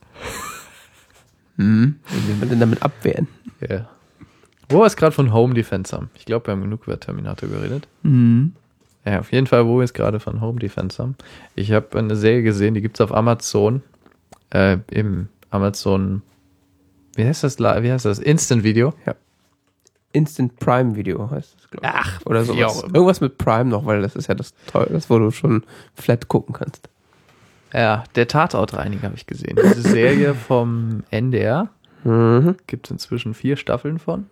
Hm. 1.57 1.99
Wie 2.07 2.27
will 2.27 2.35
man 2.35 2.49
denn 2.49 2.59
damit 2.59 2.83
abwehren? 2.83 3.27
Ja. 3.61 3.69
Yeah. 3.69 3.89
Wo 4.69 4.79
wir 4.79 4.85
es 4.85 4.95
gerade 4.95 5.11
von 5.11 5.31
Home 5.31 5.53
Defense 5.53 5.95
haben. 5.95 6.09
Ich 6.15 6.25
glaube, 6.25 6.47
wir 6.47 6.51
haben 6.53 6.61
genug 6.61 6.87
über 6.87 6.99
Terminator 6.99 7.47
geredet. 7.47 7.87
Mhm. 8.03 8.53
Ja, 9.05 9.19
auf 9.19 9.31
jeden 9.31 9.45
Fall, 9.45 9.67
wo 9.67 9.77
wir 9.77 9.83
es 9.83 9.93
gerade 9.93 10.19
von 10.19 10.41
Home 10.41 10.59
Defense 10.59 11.01
haben. 11.01 11.15
Ich 11.53 11.71
habe 11.71 11.97
eine 11.97 12.15
Serie 12.15 12.41
gesehen, 12.41 12.73
die 12.73 12.81
gibt 12.81 12.97
es 12.97 13.01
auf 13.01 13.13
Amazon. 13.13 13.83
Äh, 14.49 14.79
Im 14.89 15.27
Amazon. 15.51 16.23
Wie 17.15 17.23
heißt 17.23 17.43
das? 17.43 17.59
Wie 17.59 17.91
heißt 17.91 18.05
das? 18.05 18.17
Instant 18.17 18.63
Video. 18.63 18.93
Ja. 19.05 19.15
Instant 20.15 20.57
Prime 20.59 20.95
Video 20.95 21.29
heißt 21.29 21.55
das, 21.55 21.69
glaube 21.69 21.85
ich. 21.87 21.93
Ach, 21.93 22.21
oder 22.25 22.43
sowas. 22.45 22.83
Irgendwas 22.83 23.21
mit 23.21 23.37
Prime 23.37 23.65
noch, 23.65 23.85
weil 23.85 24.01
das 24.01 24.15
ist 24.15 24.27
ja 24.27 24.35
das 24.35 24.53
toll, 24.67 24.87
das 24.91 25.09
wo 25.09 25.19
du 25.19 25.31
schon 25.31 25.63
flat 25.93 26.27
gucken 26.27 26.53
kannst. 26.53 26.89
Ja, 27.73 28.05
der 28.15 28.27
Tatortreiniger 28.27 29.03
habe 29.03 29.15
ich 29.15 29.27
gesehen. 29.27 29.57
Diese 29.61 29.81
Serie 29.81 30.33
vom 30.47 31.03
NDR. 31.11 31.69
Mhm. 32.05 32.55
Gibt 32.67 32.87
es 32.87 32.91
inzwischen 32.91 33.33
vier 33.33 33.57
Staffeln 33.57 33.99
von. 33.99 34.27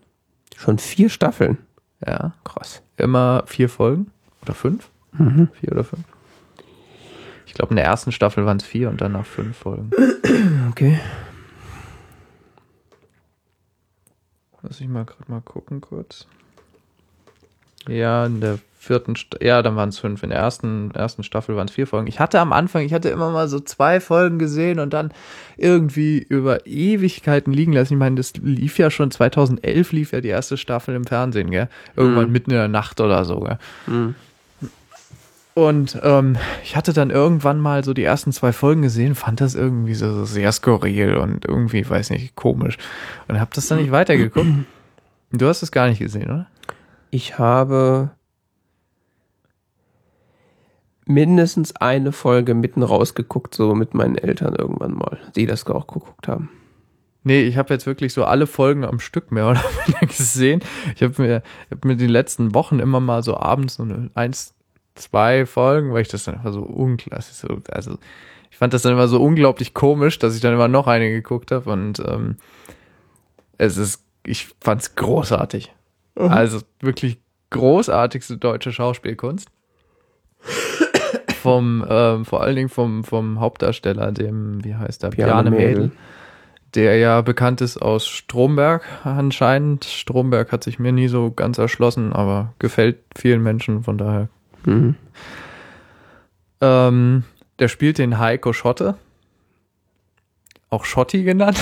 Schon 0.57 0.77
vier 0.77 1.09
Staffeln? 1.09 1.57
Ja. 2.05 2.33
Krass. 2.43 2.81
Immer 2.97 3.43
vier 3.45 3.67
Folgen. 3.67 4.11
Oder 4.43 4.53
fünf? 4.53 4.89
Mhm. 5.13 5.49
Vier 5.59 5.71
oder 5.71 5.83
fünf. 5.83 6.03
Ich 7.45 7.53
glaube, 7.53 7.71
in 7.71 7.75
der 7.75 7.85
ersten 7.85 8.11
Staffel 8.11 8.45
waren 8.45 8.57
es 8.57 8.63
vier 8.63 8.89
und 8.89 9.01
danach 9.01 9.25
fünf 9.25 9.57
Folgen. 9.57 9.91
Okay. 10.71 10.99
Lass 14.63 14.79
ich 14.81 14.87
mal 14.87 15.05
gerade 15.05 15.29
mal 15.31 15.41
gucken 15.41 15.81
kurz. 15.81 16.25
Ja, 17.87 18.25
in 18.25 18.39
der 18.39 18.59
vierten, 18.79 19.15
St 19.15 19.37
ja, 19.41 19.61
dann 19.61 19.75
waren 19.75 19.89
es 19.89 19.99
fünf. 19.99 20.23
In 20.23 20.29
der 20.29 20.39
ersten, 20.39 20.91
ersten 20.91 21.23
Staffel 21.23 21.55
waren 21.55 21.67
es 21.67 21.73
vier 21.73 21.85
Folgen. 21.87 22.07
Ich 22.07 22.19
hatte 22.19 22.39
am 22.39 22.53
Anfang, 22.53 22.83
ich 22.83 22.93
hatte 22.93 23.09
immer 23.09 23.29
mal 23.31 23.47
so 23.49 23.59
zwei 23.59 23.99
Folgen 23.99 24.39
gesehen 24.39 24.79
und 24.79 24.93
dann 24.93 25.11
irgendwie 25.57 26.17
über 26.19 26.65
Ewigkeiten 26.65 27.51
liegen 27.53 27.73
lassen. 27.73 27.93
Ich 27.93 27.99
meine, 27.99 28.15
das 28.15 28.33
lief 28.37 28.77
ja 28.77 28.89
schon 28.89 29.11
2011 29.11 29.91
lief 29.91 30.11
ja 30.13 30.21
die 30.21 30.29
erste 30.29 30.55
Staffel 30.57 30.95
im 30.95 31.05
Fernsehen, 31.05 31.51
gell? 31.51 31.67
Irgendwann 31.95 32.27
Mhm. 32.27 32.31
mitten 32.31 32.51
in 32.51 32.57
der 32.57 32.67
Nacht 32.69 33.01
oder 33.01 33.25
so, 33.25 33.41
gell? 33.41 33.57
Mhm. 33.87 34.15
Und 35.55 35.99
ähm, 36.01 36.35
ich 36.63 36.75
hatte 36.75 36.93
dann 36.93 37.11
irgendwann 37.11 37.59
mal 37.59 37.83
so 37.83 37.93
die 37.93 38.03
ersten 38.03 38.31
zwei 38.31 38.51
Folgen 38.53 38.81
gesehen, 38.81 39.13
fand 39.13 39.39
das 39.39 39.53
irgendwie 39.53 39.93
so, 39.93 40.11
so 40.11 40.25
sehr 40.25 40.51
skurril 40.51 41.15
und 41.15 41.45
irgendwie, 41.45 41.87
weiß 41.87 42.09
nicht, 42.09 42.35
komisch. 42.35 42.77
Und 43.27 43.39
hab 43.39 43.53
das 43.53 43.67
dann 43.67 43.77
nicht 43.77 43.91
weitergeguckt. 43.91 44.47
Du 45.31 45.47
hast 45.47 45.61
es 45.61 45.71
gar 45.71 45.87
nicht 45.87 45.99
gesehen, 45.99 46.25
oder? 46.25 46.47
Ich 47.11 47.37
habe 47.37 48.11
mindestens 51.05 51.75
eine 51.75 52.11
Folge 52.11 52.53
mitten 52.53 52.81
rausgeguckt, 52.81 53.53
so 53.53 53.75
mit 53.75 53.93
meinen 53.93 54.15
Eltern 54.15 54.55
irgendwann 54.55 54.93
mal, 54.93 55.19
die 55.35 55.45
das 55.45 55.65
auch 55.67 55.87
geguckt 55.87 56.27
haben. 56.27 56.49
Nee, 57.23 57.43
ich 57.43 57.57
habe 57.57 57.73
jetzt 57.73 57.85
wirklich 57.85 58.13
so 58.13 58.25
alle 58.25 58.47
Folgen 58.47 58.83
am 58.83 58.99
Stück 58.99 59.31
mehr 59.31 59.49
oder 59.49 59.63
weniger 59.85 60.07
gesehen. 60.07 60.61
Ich 60.95 61.03
habe 61.03 61.21
mir, 61.21 61.43
hab 61.71 61.85
mir 61.85 61.95
die 61.95 62.07
letzten 62.07 62.53
Wochen 62.53 62.79
immer 62.79 62.99
mal 62.99 63.23
so 63.23 63.37
abends 63.37 63.75
so 63.75 63.83
eine 63.83 64.09
eins, 64.13 64.53
zwei 64.95 65.45
Folgen, 65.45 65.93
weil 65.93 66.01
ich 66.01 66.07
das 66.07 66.23
dann 66.23 66.35
einfach 66.35 66.53
so 66.53 66.61
unklassisch, 66.61 67.35
so, 67.35 67.61
also 67.71 67.97
ich 68.51 68.57
fand 68.57 68.73
das 68.73 68.83
dann 68.83 68.93
immer 68.93 69.07
so 69.07 69.21
unglaublich 69.21 69.73
komisch, 69.73 70.19
dass 70.19 70.35
ich 70.35 70.41
dann 70.41 70.53
immer 70.53 70.67
noch 70.67 70.87
eine 70.87 71.09
geguckt 71.09 71.51
habe 71.51 71.71
und 71.71 71.99
ähm, 71.99 72.37
es 73.57 73.77
ist, 73.77 74.03
ich 74.25 74.49
fand's 74.61 74.95
großartig. 74.95 75.73
Also 76.29 76.59
wirklich 76.79 77.17
großartigste 77.49 78.37
deutsche 78.37 78.71
Schauspielkunst. 78.71 79.49
vom, 81.41 81.85
ähm, 81.89 82.25
vor 82.25 82.41
allen 82.41 82.55
Dingen 82.55 82.69
vom, 82.69 83.03
vom 83.03 83.39
Hauptdarsteller, 83.39 84.11
dem, 84.11 84.63
wie 84.63 84.75
heißt 84.75 85.03
der, 85.03 85.09
Bjarne 85.09 85.51
Mädel. 85.51 85.91
der 86.73 86.97
ja 86.97 87.21
bekannt 87.21 87.61
ist 87.61 87.77
aus 87.77 88.07
Stromberg 88.07 88.83
anscheinend. 89.03 89.83
Stromberg 89.85 90.51
hat 90.51 90.63
sich 90.63 90.79
mir 90.79 90.91
nie 90.91 91.09
so 91.09 91.31
ganz 91.31 91.57
erschlossen, 91.57 92.13
aber 92.13 92.53
gefällt 92.59 92.99
vielen 93.15 93.43
Menschen, 93.43 93.83
von 93.83 93.97
daher. 93.97 94.29
Mhm. 94.65 94.95
Ähm, 96.61 97.23
der 97.59 97.67
spielt 97.67 97.97
den 97.97 98.19
Heiko 98.19 98.53
Schotte. 98.53 98.95
Auch 100.69 100.85
Schotti 100.85 101.23
genannt. 101.23 101.59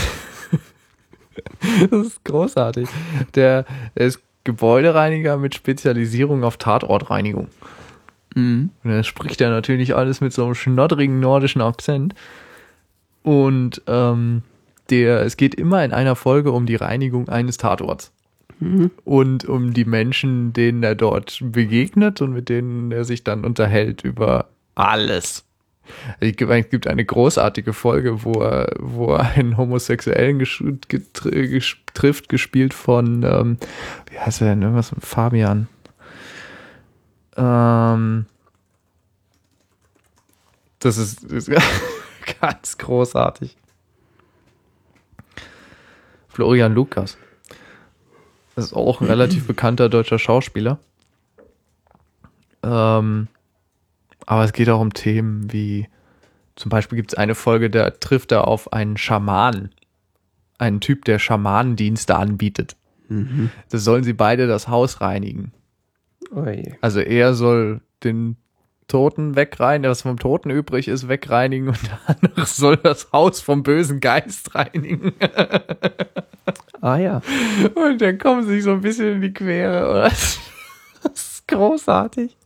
das 1.89 2.07
ist 2.07 2.23
großartig. 2.23 2.87
Der, 3.35 3.65
der 3.95 4.07
ist 4.07 4.19
Gebäudereiniger 4.43 5.37
mit 5.37 5.55
Spezialisierung 5.55 6.43
auf 6.43 6.57
Tatortreinigung. 6.57 7.47
Mhm. 8.35 8.69
Und 8.83 8.89
dann 8.91 9.03
spricht 9.03 9.41
er 9.41 9.49
natürlich 9.49 9.95
alles 9.95 10.21
mit 10.21 10.33
so 10.33 10.45
einem 10.45 10.55
schnoddrigen 10.55 11.19
nordischen 11.19 11.61
Akzent. 11.61 12.15
Und 13.23 13.81
ähm, 13.87 14.43
der, 14.89 15.21
es 15.21 15.37
geht 15.37 15.55
immer 15.55 15.83
in 15.83 15.93
einer 15.93 16.15
Folge 16.15 16.51
um 16.51 16.65
die 16.65 16.75
Reinigung 16.75 17.29
eines 17.29 17.57
Tatorts. 17.57 18.11
Mhm. 18.61 18.91
Und 19.03 19.45
um 19.45 19.73
die 19.73 19.85
Menschen, 19.85 20.53
denen 20.53 20.83
er 20.83 20.95
dort 20.95 21.39
begegnet 21.41 22.21
und 22.21 22.31
mit 22.31 22.47
denen 22.47 22.91
er 22.91 23.03
sich 23.03 23.23
dann 23.23 23.43
unterhält 23.43 24.03
über 24.03 24.49
alles. 24.75 25.43
Es 26.19 26.35
gibt 26.35 26.87
eine 26.87 27.03
großartige 27.03 27.73
Folge, 27.73 28.23
wo 28.23 28.33
er, 28.43 28.71
wo 28.79 29.15
er 29.15 29.31
einen 29.31 29.57
Homosexuellen 29.57 30.39
trifft, 31.93 32.29
gespielt 32.29 32.73
von, 32.73 33.23
ähm, 33.23 33.57
wie 34.09 34.19
heißt 34.19 34.41
er 34.41 34.49
denn, 34.49 34.61
irgendwas 34.61 34.91
mit 34.91 35.03
Fabian. 35.03 35.67
Ähm, 37.35 38.27
das 40.79 40.97
ist, 40.97 41.23
ist 41.31 41.51
ganz 42.39 42.77
großartig. 42.77 43.57
Florian 46.29 46.75
Lukas. 46.75 47.17
Das 48.55 48.65
ist 48.65 48.73
auch 48.73 49.01
ein 49.01 49.07
relativ 49.07 49.47
bekannter 49.47 49.89
deutscher 49.89 50.19
Schauspieler. 50.19 50.79
Ähm, 52.63 53.27
aber 54.25 54.43
es 54.43 54.53
geht 54.53 54.69
auch 54.69 54.79
um 54.79 54.93
Themen 54.93 55.51
wie, 55.51 55.87
zum 56.55 56.69
Beispiel 56.69 56.97
gibt 56.97 57.13
es 57.13 57.17
eine 57.17 57.35
Folge, 57.35 57.69
da 57.69 57.89
trifft 57.89 58.31
er 58.31 58.47
auf 58.47 58.73
einen 58.73 58.97
Schaman. 58.97 59.71
Einen 60.57 60.79
Typ, 60.79 61.05
der 61.05 61.17
Schamanendienste 61.17 62.15
anbietet. 62.15 62.75
Mhm. 63.07 63.49
Da 63.69 63.77
sollen 63.77 64.03
sie 64.03 64.13
beide 64.13 64.47
das 64.47 64.67
Haus 64.67 65.01
reinigen. 65.01 65.53
Oje. 66.33 66.77
Also 66.81 66.99
er 66.99 67.33
soll 67.33 67.81
den 68.03 68.37
Toten 68.91 69.37
wegreinigen, 69.37 69.89
was 69.89 70.01
vom 70.01 70.19
Toten 70.19 70.49
übrig 70.49 70.89
ist, 70.89 71.07
wegreinigen 71.07 71.69
und 71.69 71.79
der 71.87 71.99
andere 72.05 72.45
soll 72.45 72.75
das 72.75 73.09
Haus 73.13 73.39
vom 73.39 73.63
bösen 73.63 74.01
Geist 74.01 74.53
reinigen. 74.53 75.13
ah 76.81 76.97
ja. 76.97 77.21
Und 77.73 78.01
dann 78.01 78.17
kommen 78.17 78.45
sie 78.45 78.59
so 78.59 78.71
ein 78.71 78.81
bisschen 78.81 79.15
in 79.15 79.21
die 79.21 79.33
Quere. 79.33 80.11
Das 81.03 81.33
ist 81.33 81.47
großartig. 81.47 82.37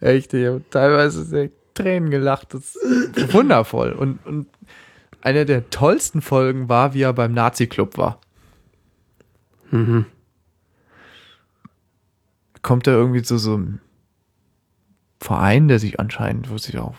Echt, 0.00 0.32
ich 0.32 0.46
habe 0.46 0.62
teilweise 0.70 1.50
Tränen 1.74 2.08
gelacht. 2.08 2.54
Das 2.54 2.76
ist 2.76 3.34
wundervoll. 3.34 3.92
Und, 3.92 4.24
und 4.24 4.46
eine 5.20 5.44
der 5.44 5.68
tollsten 5.68 6.22
Folgen 6.22 6.70
war, 6.70 6.94
wie 6.94 7.02
er 7.02 7.12
beim 7.12 7.34
Nazi-Club 7.34 7.98
war. 7.98 8.20
Mhm. 9.70 10.06
Kommt 12.62 12.86
er 12.86 12.94
irgendwie 12.94 13.22
zu 13.22 13.36
so 13.36 13.56
einem 13.56 13.80
Verein, 15.20 15.68
der 15.68 15.78
sich 15.78 15.98
anscheinend, 15.98 16.50
wo 16.50 16.58
sich 16.58 16.78
auch 16.78 16.94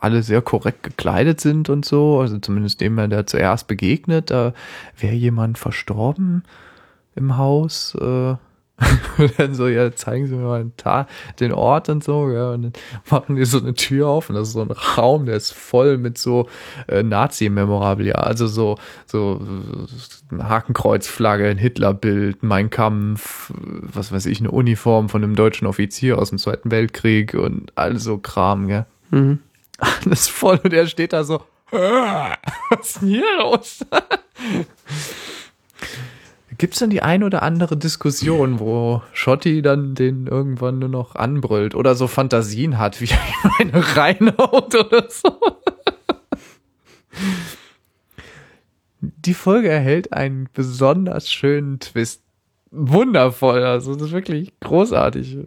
alle 0.00 0.22
sehr 0.22 0.42
korrekt 0.42 0.82
gekleidet 0.82 1.40
sind 1.40 1.70
und 1.70 1.84
so, 1.84 2.20
also 2.20 2.38
zumindest 2.38 2.80
dem 2.80 2.98
er 2.98 3.08
da 3.08 3.26
zuerst 3.26 3.66
begegnet, 3.66 4.30
da 4.30 4.52
wäre 4.98 5.14
jemand 5.14 5.58
verstorben 5.58 6.44
im 7.14 7.36
Haus, 7.36 7.94
äh, 7.94 8.34
und 9.18 9.32
dann 9.38 9.54
so, 9.54 9.68
ja, 9.68 9.94
zeigen 9.94 10.26
Sie 10.26 10.34
mir 10.34 10.44
mal 10.44 10.64
den, 10.64 10.72
den 11.40 11.52
Ort 11.52 11.88
und 11.88 12.02
so, 12.02 12.30
ja, 12.30 12.50
und 12.50 12.62
dann 12.62 12.72
machen 13.10 13.36
die 13.36 13.44
so 13.44 13.58
eine 13.58 13.74
Tür 13.74 14.08
auf 14.08 14.28
und 14.28 14.36
das 14.36 14.48
ist 14.48 14.54
so 14.54 14.62
ein 14.62 14.70
Raum, 14.70 15.26
der 15.26 15.36
ist 15.36 15.52
voll 15.52 15.98
mit 15.98 16.18
so 16.18 16.48
äh, 16.88 17.02
Nazi-Memorabilia, 17.02 18.14
also 18.14 18.46
so, 18.46 18.76
so 19.06 19.40
eine 20.30 20.48
Hakenkreuzflagge, 20.48 21.48
ein 21.48 21.58
Hitlerbild, 21.58 22.42
Mein 22.42 22.70
Kampf, 22.70 23.52
was 23.56 24.12
weiß 24.12 24.26
ich, 24.26 24.40
eine 24.40 24.50
Uniform 24.50 25.08
von 25.08 25.22
einem 25.22 25.36
deutschen 25.36 25.66
Offizier 25.66 26.18
aus 26.18 26.30
dem 26.30 26.38
Zweiten 26.38 26.70
Weltkrieg 26.70 27.34
und 27.34 27.72
all 27.76 27.98
so 27.98 28.18
Kram, 28.18 28.68
gell. 28.68 28.86
Mhm. 29.10 29.40
Alles 29.78 30.28
voll 30.28 30.60
und 30.62 30.72
er 30.72 30.86
steht 30.86 31.12
da 31.12 31.24
so, 31.24 31.42
was 31.70 32.80
ist 32.80 33.02
denn 33.02 33.08
hier 33.08 33.38
los? 33.38 33.84
Gibt 36.62 36.74
es 36.74 36.78
denn 36.78 36.90
die 36.90 37.02
ein 37.02 37.24
oder 37.24 37.42
andere 37.42 37.76
Diskussion, 37.76 38.60
wo 38.60 39.02
Schotti 39.12 39.62
dann 39.62 39.96
den 39.96 40.28
irgendwann 40.28 40.78
nur 40.78 40.88
noch 40.88 41.16
anbrüllt 41.16 41.74
oder 41.74 41.96
so 41.96 42.06
Fantasien 42.06 42.78
hat, 42.78 43.00
wie 43.00 43.08
eine 43.58 43.96
reinhaut 43.96 44.72
oder 44.72 45.10
so? 45.10 45.40
Die 49.00 49.34
Folge 49.34 49.70
erhält 49.70 50.12
einen 50.12 50.48
besonders 50.52 51.32
schönen 51.32 51.80
Twist. 51.80 52.22
Wundervoll, 52.70 53.64
also 53.64 53.94
das 53.94 54.04
ist 54.04 54.12
wirklich 54.12 54.52
großartig. 54.60 55.38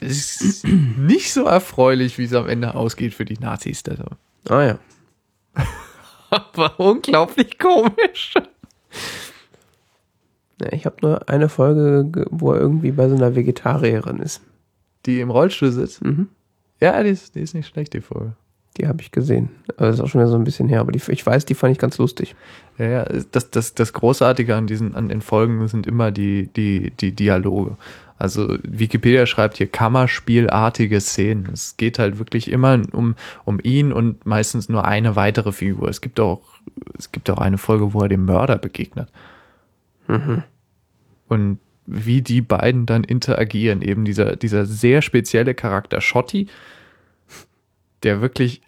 Es 0.00 0.40
ist 0.40 0.64
nicht 0.68 1.32
so 1.32 1.46
erfreulich, 1.46 2.16
wie 2.18 2.26
es 2.26 2.32
am 2.32 2.48
Ende 2.48 2.76
ausgeht 2.76 3.12
für 3.12 3.24
die 3.24 3.40
Nazis. 3.40 3.82
Also. 3.88 4.04
Ah 4.48 4.62
ja. 4.62 4.78
Aber 6.30 6.78
unglaublich 6.78 7.58
komisch. 7.58 8.34
Ja, 10.60 10.72
ich 10.72 10.86
habe 10.86 10.96
nur 11.02 11.28
eine 11.28 11.48
Folge, 11.48 12.26
wo 12.30 12.52
er 12.52 12.60
irgendwie 12.60 12.92
bei 12.92 13.08
so 13.08 13.16
einer 13.16 13.34
Vegetarierin 13.34 14.18
ist. 14.18 14.40
Die 15.06 15.20
im 15.20 15.30
Rollstuhl 15.30 15.72
sitzt? 15.72 16.04
Mhm. 16.04 16.28
Ja, 16.80 17.02
die 17.02 17.10
ist, 17.10 17.34
die 17.34 17.40
ist 17.40 17.54
nicht 17.54 17.68
schlecht, 17.68 17.92
die 17.92 18.00
Folge. 18.00 18.34
Die 18.76 18.88
habe 18.88 19.00
ich 19.00 19.12
gesehen. 19.12 19.50
Also 19.76 19.84
das 19.84 19.94
ist 19.96 20.00
auch 20.00 20.08
schon 20.08 20.20
wieder 20.20 20.30
so 20.30 20.36
ein 20.36 20.44
bisschen 20.44 20.68
her, 20.68 20.80
aber 20.80 20.90
die, 20.92 21.00
ich 21.08 21.24
weiß, 21.24 21.44
die 21.44 21.54
fand 21.54 21.72
ich 21.72 21.78
ganz 21.78 21.98
lustig. 21.98 22.34
Ja, 22.78 22.86
ja, 22.86 23.04
das, 23.30 23.50
das, 23.50 23.74
das 23.74 23.92
Großartige 23.92 24.54
an 24.54 24.66
diesen, 24.66 24.94
an 24.96 25.08
den 25.08 25.20
Folgen 25.20 25.66
sind 25.68 25.86
immer 25.86 26.10
die, 26.10 26.48
die, 26.48 26.90
die 26.90 27.12
Dialoge. 27.12 27.76
Also 28.18 28.56
Wikipedia 28.62 29.26
schreibt 29.26 29.56
hier 29.56 29.66
Kammerspielartige 29.66 31.00
Szenen. 31.00 31.48
Es 31.52 31.76
geht 31.76 31.98
halt 31.98 32.18
wirklich 32.18 32.50
immer 32.50 32.80
um, 32.92 33.16
um 33.44 33.58
ihn 33.60 33.92
und 33.92 34.24
meistens 34.24 34.68
nur 34.68 34.84
eine 34.84 35.16
weitere 35.16 35.52
Figur. 35.52 35.88
Es 35.88 36.00
gibt 36.00 36.20
auch, 36.20 36.42
es 36.96 37.10
gibt 37.10 37.28
auch 37.28 37.38
eine 37.38 37.58
Folge, 37.58 37.92
wo 37.92 38.02
er 38.02 38.08
dem 38.08 38.24
Mörder 38.24 38.56
begegnet. 38.56 39.08
Mhm. 40.06 40.44
Und 41.28 41.58
wie 41.86 42.22
die 42.22 42.40
beiden 42.40 42.86
dann 42.86 43.04
interagieren, 43.04 43.82
eben 43.82 44.04
dieser, 44.04 44.36
dieser 44.36 44.64
sehr 44.64 45.02
spezielle 45.02 45.54
Charakter 45.54 46.00
Schotti, 46.00 46.48
der 48.02 48.20
wirklich 48.20 48.62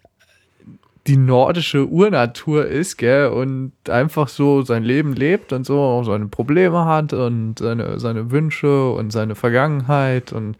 die 1.07 1.17
nordische 1.17 1.87
Urnatur 1.87 2.65
ist, 2.65 2.97
gell, 2.97 3.27
und 3.27 3.71
einfach 3.89 4.27
so 4.27 4.61
sein 4.63 4.83
Leben 4.83 5.13
lebt 5.13 5.53
und 5.53 5.65
so 5.65 5.79
auch 5.79 6.03
seine 6.03 6.27
Probleme 6.27 6.85
hat 6.85 7.13
und 7.13 7.59
seine, 7.59 7.99
seine 7.99 8.29
Wünsche 8.31 8.91
und 8.91 9.11
seine 9.11 9.35
Vergangenheit 9.35 10.33
und 10.33 10.57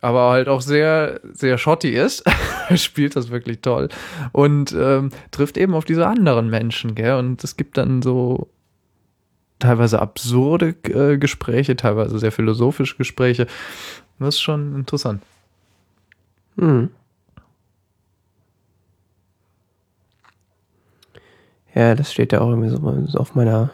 aber 0.00 0.30
halt 0.30 0.48
auch 0.48 0.60
sehr, 0.60 1.20
sehr 1.32 1.58
schotty 1.58 1.90
ist, 1.90 2.24
spielt 2.76 3.16
das 3.16 3.30
wirklich 3.30 3.60
toll 3.60 3.88
und 4.32 4.72
ähm, 4.72 5.10
trifft 5.32 5.58
eben 5.58 5.74
auf 5.74 5.84
diese 5.84 6.06
anderen 6.06 6.48
Menschen, 6.48 6.94
gell, 6.94 7.16
und 7.16 7.42
es 7.44 7.56
gibt 7.56 7.76
dann 7.76 8.00
so 8.00 8.48
teilweise 9.58 10.00
absurde 10.00 10.76
äh, 10.84 11.18
Gespräche, 11.18 11.76
teilweise 11.76 12.18
sehr 12.18 12.32
philosophische 12.32 12.96
Gespräche. 12.96 13.48
Das 14.18 14.36
ist 14.36 14.40
schon 14.40 14.74
interessant. 14.76 15.22
Hm. 16.56 16.90
Ja, 21.74 21.94
das 21.94 22.12
steht 22.12 22.32
ja 22.32 22.40
auch 22.40 22.50
irgendwie 22.50 22.70
so 22.70 23.18
auf 23.18 23.34
meiner 23.34 23.70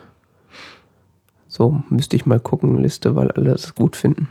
so 1.54 1.82
müsste 1.88 2.16
ich 2.16 2.26
mal 2.26 2.40
gucken 2.40 2.82
Liste, 2.82 3.14
weil 3.14 3.30
alle 3.30 3.50
das 3.50 3.76
gut 3.76 3.94
finden. 3.94 4.28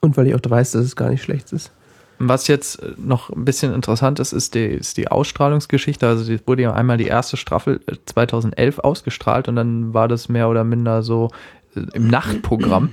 Und 0.00 0.16
weil 0.16 0.26
ich 0.26 0.34
auch 0.34 0.40
weiß, 0.42 0.72
dass 0.72 0.86
es 0.86 0.96
gar 0.96 1.10
nicht 1.10 1.22
schlecht 1.22 1.52
ist. 1.52 1.70
Was 2.18 2.48
jetzt 2.48 2.82
noch 2.96 3.28
ein 3.28 3.44
bisschen 3.44 3.74
interessant 3.74 4.18
ist, 4.18 4.32
ist 4.32 4.54
die, 4.54 4.64
ist 4.64 4.96
die 4.96 5.08
Ausstrahlungsgeschichte. 5.08 6.08
Also 6.08 6.24
die 6.24 6.40
wurde 6.46 6.62
ja 6.62 6.72
einmal 6.72 6.96
die 6.96 7.08
erste 7.08 7.36
Staffel 7.36 7.80
2011 8.06 8.78
äh, 8.78 8.80
ausgestrahlt 8.80 9.48
und 9.48 9.56
dann 9.56 9.92
war 9.92 10.08
das 10.08 10.30
mehr 10.30 10.48
oder 10.48 10.64
minder 10.64 11.02
so 11.02 11.30
äh, 11.76 11.80
im 11.92 12.08
Nachtprogramm. 12.08 12.90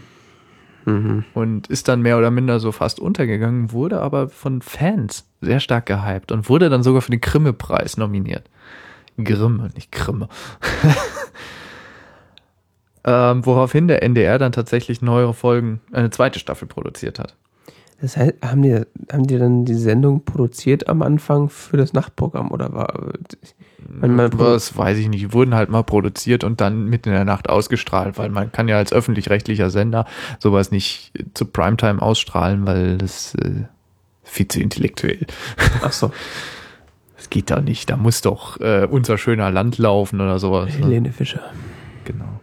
Mhm. 0.86 1.24
Und 1.34 1.68
ist 1.68 1.88
dann 1.88 2.02
mehr 2.02 2.18
oder 2.18 2.32
minder 2.32 2.60
so 2.60 2.74
fast 2.74 3.00
untergegangen, 3.00 3.72
wurde 3.72 4.02
aber 4.02 4.28
von 4.28 4.62
Fans 4.62 5.26
sehr 5.40 5.62
stark 5.62 5.86
gehypt 5.86 6.34
und 6.34 6.50
wurde 6.50 6.70
dann 6.70 6.84
sogar 6.84 7.02
für 7.02 7.12
den 7.12 7.22
Grimme-Preis 7.22 7.96
nominiert. 7.96 8.50
Grimme, 9.24 9.70
nicht 9.76 9.92
Grimme. 9.92 10.28
ähm, 13.04 13.46
woraufhin 13.46 13.88
der 13.88 14.04
NDR 14.04 14.38
dann 14.38 14.52
tatsächlich 14.52 15.02
neuere 15.02 15.34
Folgen, 15.34 15.82
eine 15.92 16.10
zweite 16.10 16.40
Staffel 16.40 16.68
produziert 16.68 17.20
hat. 17.20 17.36
Das 18.02 18.16
heißt, 18.16 18.36
haben 18.42 18.62
die, 18.62 18.82
haben 19.12 19.28
die 19.28 19.38
dann 19.38 19.66
die 19.66 19.76
Sendung 19.76 20.24
produziert 20.24 20.88
am 20.88 21.02
Anfang 21.02 21.50
für 21.50 21.76
das 21.76 21.92
Nachtprogramm 21.92 22.52
oder 22.52 22.72
war. 22.72 23.12
Man, 23.90 24.16
man 24.16 24.32
das 24.32 24.78
weiß 24.78 24.98
ich 24.98 25.10
nicht. 25.10 25.22
Die 25.22 25.34
wurden 25.34 25.54
halt 25.54 25.70
mal 25.70 25.84
produziert 25.84 26.44
und 26.44 26.62
dann 26.62 26.86
mitten 26.86 27.10
in 27.10 27.16
der 27.16 27.26
Nacht 27.26 27.50
ausgestrahlt, 27.50 28.18
weil 28.18 28.30
man 28.30 28.52
kann 28.52 28.68
ja 28.68 28.78
als 28.78 28.94
öffentlich-rechtlicher 28.94 29.70
Sender 29.70 30.06
sowas 30.40 30.72
nicht 30.72 31.12
zu 31.34 31.46
Primetime 31.46 32.02
ausstrahlen, 32.02 32.66
weil 32.66 32.98
das 32.98 33.36
äh, 33.36 33.66
viel 34.24 34.48
zu 34.48 34.62
intellektuell. 34.62 35.26
Ach 35.82 35.92
so. 35.92 36.12
Das 37.30 37.36
geht 37.36 37.52
da 37.52 37.62
nicht. 37.62 37.90
Da 37.90 37.96
muss 37.96 38.22
doch 38.22 38.60
äh, 38.60 38.88
unser 38.90 39.18
schöner 39.20 39.52
Land 39.52 39.78
laufen 39.78 40.20
oder 40.20 40.40
sowas. 40.40 40.74
Ne? 40.74 40.86
Helene 40.86 41.12
Fischer. 41.12 41.42
Genau. 42.06 42.40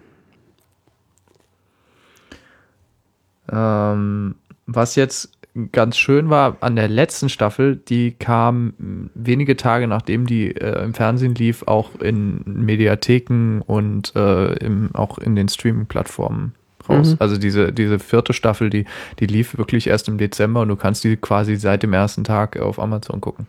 Ähm, 3.51 4.37
was 4.67 4.95
jetzt 4.95 5.33
ganz 5.73 5.97
schön 5.97 6.31
war 6.31 6.59
an 6.61 6.77
der 6.77 6.89
letzten 6.89 7.29
Staffel, 7.29 7.77
die 7.77 8.13
kam 8.13 9.11
wenige 9.15 9.57
Tage 9.57 9.89
nachdem 9.89 10.27
die 10.27 10.55
äh, 10.55 10.85
im 10.85 10.95
Fernsehen 10.95 11.35
lief, 11.35 11.65
auch 11.67 11.99
in 12.01 12.43
Mediatheken 12.45 13.63
und 13.67 14.15
äh, 14.15 14.53
im, 14.55 14.95
auch 14.95 15.19
in 15.19 15.35
den 15.35 15.49
Streaming-Plattformen 15.49 16.55
raus. 16.89 17.13
Mhm. 17.13 17.17
Also 17.19 17.39
diese, 17.39 17.73
diese 17.73 17.99
vierte 17.99 18.35
Staffel, 18.35 18.71
die, 18.71 18.85
die 19.19 19.27
lief 19.27 19.59
wirklich 19.59 19.89
erst 19.89 20.09
im 20.09 20.19
Dezember 20.19 20.61
und 20.61 20.69
du 20.69 20.77
kannst 20.77 21.03
die 21.03 21.17
quasi 21.17 21.57
seit 21.57 21.83
dem 21.83 21.93
ersten 21.93 22.23
Tag 22.23 22.57
auf 22.59 22.79
Amazon 22.79 23.21
gucken. 23.21 23.47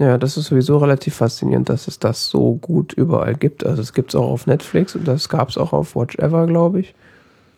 Ja, 0.00 0.16
das 0.16 0.38
ist 0.38 0.46
sowieso 0.46 0.78
relativ 0.78 1.16
faszinierend, 1.16 1.68
dass 1.68 1.86
es 1.86 1.98
das 1.98 2.28
so 2.28 2.54
gut 2.54 2.94
überall 2.94 3.34
gibt. 3.34 3.66
Also 3.66 3.82
es 3.82 3.92
gibt 3.92 4.08
es 4.08 4.14
auch 4.14 4.30
auf 4.30 4.46
Netflix 4.46 4.96
und 4.96 5.06
das 5.06 5.28
gab 5.28 5.50
es 5.50 5.58
auch 5.58 5.74
auf 5.74 5.94
Watch 5.94 6.16
Ever, 6.16 6.46
glaube 6.46 6.80
ich, 6.80 6.94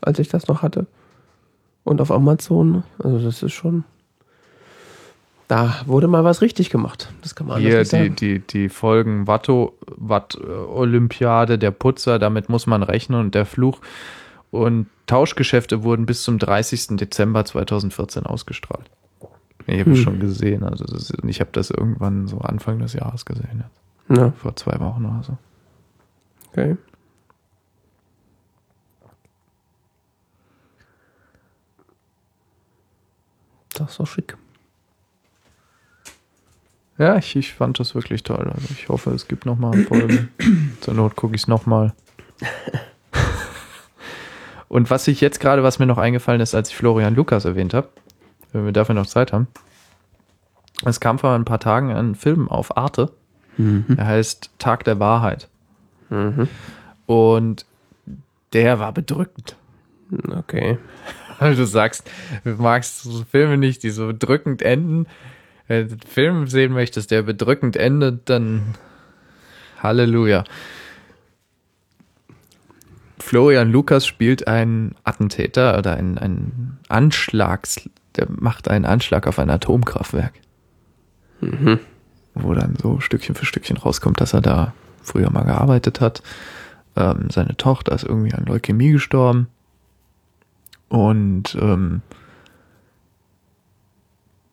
als 0.01 0.19
ich 0.19 0.29
das 0.29 0.49
noch 0.49 0.61
hatte. 0.61 0.87
Und 1.85 2.01
auf 2.01 2.11
Amazon. 2.11 2.83
Also 2.99 3.21
das 3.21 3.45
ist 3.45 3.53
schon. 3.53 3.85
Da 5.47 5.83
wurde 5.87 6.09
mal 6.09 6.25
was 6.25 6.43
richtig 6.43 6.69
gemacht. 6.69 7.13
Das 7.23 7.37
kann 7.37 7.47
man 7.47 7.61
Hier 7.61 7.79
nicht 7.79 7.91
sagen. 7.93 8.17
Die, 8.17 8.41
die, 8.41 8.47
die 8.47 8.69
Folgen 8.69 9.29
Watto, 9.29 9.75
Watt 9.87 10.37
Olympiade, 10.37 11.59
der 11.59 11.71
Putzer, 11.71 12.19
damit 12.19 12.49
muss 12.49 12.67
man 12.67 12.83
rechnen 12.83 13.21
und 13.21 13.37
der 13.37 13.47
Fluch 13.47 13.81
und 14.51 14.89
Tauschgeschäfte 15.07 15.85
wurden 15.85 16.07
bis 16.07 16.25
zum 16.25 16.41
30. 16.41 16.97
Dezember 16.97 17.45
2014 17.45 18.27
ausgestrahlt. 18.27 18.91
Ich 19.67 19.81
habe 19.81 19.91
hm. 19.91 19.93
es 19.93 19.99
schon 19.99 20.21
gesehen. 20.21 20.65
Also 20.65 20.85
ist, 20.85 21.13
ich 21.25 21.41
habe 21.41 21.51
das 21.53 21.71
irgendwann 21.71 22.27
so 22.27 22.39
Anfang 22.39 22.79
des 22.79 22.93
Jahres 22.95 23.25
gesehen. 23.25 23.65
Jetzt. 23.65 24.19
Ja. 24.19 24.33
Vor 24.33 24.57
zwei 24.57 24.79
Wochen 24.81 25.05
oder 25.05 25.23
so. 25.23 25.39
Okay. 26.51 26.77
Das 33.75 33.91
ist 33.93 34.01
doch 34.01 34.07
schick. 34.07 34.37
Ja, 36.99 37.17
ich, 37.17 37.35
ich 37.37 37.55
fand 37.55 37.81
das 37.81 37.95
wirklich 37.95 38.23
toll. 38.23 38.51
Also 38.55 38.69
ich 38.71 38.89
hoffe, 38.89 39.11
es 39.11 39.27
gibt 39.27 39.47
nochmal 39.47 39.83
Folgen. 39.85 40.29
Zur 40.81 40.95
Not 40.95 41.17
gucke 41.17 41.35
ich 41.35 41.43
es 41.43 41.49
nochmal. 41.49 41.95
Und 44.69 44.91
was 44.91 45.09
ich 45.09 45.21
jetzt 45.21 45.41
gerade, 45.41 45.63
was 45.63 45.79
mir 45.79 45.87
noch 45.87 45.99
eingefallen 45.99 46.41
ist, 46.41 46.55
als 46.55 46.71
ich 46.71 46.77
Florian 46.77 47.15
Lukas 47.15 47.45
erwähnt 47.45 47.75
habe, 47.75 47.89
wenn 48.53 48.65
wir 48.65 48.73
dafür 48.73 48.95
noch 48.95 49.07
Zeit 49.07 49.33
haben. 49.33 49.49
Es 50.85 51.01
kam 51.01 51.19
vor 51.19 51.35
ein 51.35 51.45
paar 51.45 51.61
Tagen 51.61 51.93
ein 51.93 52.15
Film 52.15 52.49
auf 52.49 52.77
Arte. 52.77 53.13
Mhm. 53.57 53.85
Der 53.89 54.07
heißt 54.07 54.51
Tag 54.59 54.85
der 54.85 54.99
Wahrheit. 54.99 55.49
Mhm. 56.11 56.49
Und 57.07 57.67
der 58.53 58.79
war 58.79 58.93
bedrückend. 58.93 59.57
Okay. 60.31 60.79
Weil 61.39 61.55
du 61.57 61.67
sagst, 61.67 62.11
du 62.45 62.51
magst 62.51 63.03
so 63.03 63.25
Filme 63.25 63.57
nicht, 63.57 63.83
die 63.83 63.91
so 63.91 64.09
bedrückend 64.09 64.63
enden. 64.63 65.07
Wenn 65.69 65.89
du 65.89 65.93
einen 65.93 66.01
Film 66.01 66.47
sehen 66.49 66.73
möchtest, 66.73 67.11
der 67.11 67.23
bedrückend 67.23 67.77
endet, 67.77 68.29
dann 68.29 68.75
Halleluja. 69.79 70.45
Florian 73.19 73.71
Lukas 73.71 74.07
spielt 74.07 74.49
einen 74.49 74.97
Attentäter 75.05 75.79
oder 75.79 75.95
einen, 75.95 76.19
einen 76.19 76.79
Anschlags, 76.89 77.89
der 78.17 78.27
macht 78.31 78.69
einen 78.69 78.85
Anschlag 78.85 79.27
auf 79.27 79.39
ein 79.39 79.51
Atomkraftwerk. 79.51 80.35
Mhm. 81.41 81.79
Wo 82.35 82.55
dann 82.55 82.77
so 82.81 83.01
Stückchen 83.01 83.35
für 83.35 83.47
Stückchen 83.47 83.77
rauskommt, 83.77 84.21
dass 84.21 84.33
er 84.33 84.41
da 84.41 84.73
früher 85.03 85.31
mal 85.31 85.45
gearbeitet 85.45 86.01
hat. 86.01 86.23
Ähm, 86.97 87.29
seine 87.31 87.57
Tochter 87.57 87.95
ist 87.95 88.05
irgendwie 88.05 88.35
an 88.35 88.45
Leukämie 88.45 88.93
gestorben. 88.93 89.49
Und 90.89 91.57
ähm, 91.61 92.03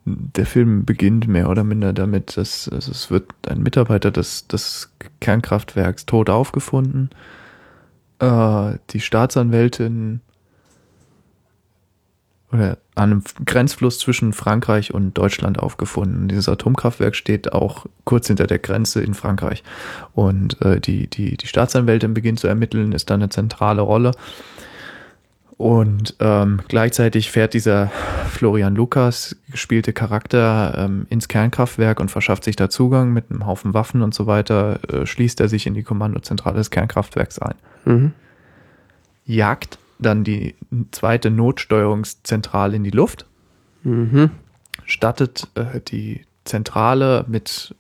der 0.06 0.46
Film 0.46 0.86
beginnt 0.86 1.28
mehr 1.28 1.50
oder 1.50 1.64
minder 1.64 1.94
damit, 1.94 2.38
dass 2.38 2.68
also 2.70 2.92
es 2.92 3.12
wird 3.12 3.26
ein 3.48 3.62
Mitarbeiter 3.62 4.10
des, 4.10 4.48
des 4.48 4.92
Kernkraftwerks 5.20 6.06
tot 6.06 6.30
aufgefunden 6.30 7.10
äh, 8.20 8.74
die 8.92 9.00
Staatsanwältin 9.00 10.22
oder 12.52 12.78
an 12.96 13.12
einem 13.12 13.24
Grenzfluss 13.46 14.00
zwischen 14.00 14.34
Frankreich 14.34 14.94
und 14.94 15.18
Deutschland 15.18 15.60
aufgefunden. 15.60 16.28
Dieses 16.28 16.50
Atomkraftwerk 16.50 17.16
steht 17.16 17.54
auch 17.54 17.86
kurz 18.06 18.28
hinter 18.28 18.48
der 18.48 18.60
Grenze 18.60 19.02
in 19.02 19.14
Frankreich. 19.14 19.64
Und 20.14 20.60
äh, 20.62 20.80
die, 20.80 21.08
die, 21.08 21.38
die 21.38 21.48
Staatsanwältin 21.48 22.14
beginnt 22.14 22.40
zu 22.40 22.48
ermitteln, 22.48 22.92
ist 22.92 23.10
da 23.10 23.14
eine 23.14 23.30
zentrale 23.30 23.82
Rolle. 23.82 24.12
Und 25.58 26.16
ähm, 26.22 26.62
gleichzeitig 26.70 27.32
fährt 27.32 27.54
dieser 27.54 27.92
Florian 28.30 28.76
Lukas 28.76 29.36
gespielte 29.52 29.92
Charakter 29.92 30.74
ähm, 30.78 31.06
ins 31.10 31.28
Kernkraftwerk 31.28 32.00
und 32.00 32.10
verschafft 32.10 32.46
sich 32.46 32.56
da 32.56 32.70
Zugang 32.70 33.12
mit 33.12 33.30
einem 33.30 33.46
Haufen 33.46 33.74
Waffen 33.74 34.02
und 34.02 34.14
so 34.14 34.26
weiter, 34.26 34.80
äh, 34.90 35.06
schließt 35.06 35.42
er 35.42 35.50
sich 35.50 35.68
in 35.68 35.74
die 35.74 35.84
Kommandozentrale 35.84 36.56
des 36.56 36.72
Kernkraftwerks 36.72 37.40
ein. 37.40 37.56
Mhm. 37.84 38.12
Jagt 39.26 39.80
dann 40.00 40.24
die 40.24 40.56
zweite 40.92 41.30
Notsteuerungszentrale 41.30 42.78
in 42.78 42.84
die 42.84 42.92
Luft, 42.92 43.26
mhm. 43.84 44.32
stattet 44.86 45.48
äh, 45.56 45.82
die 45.82 46.26
Zentrale 46.46 47.26
mit 47.28 47.76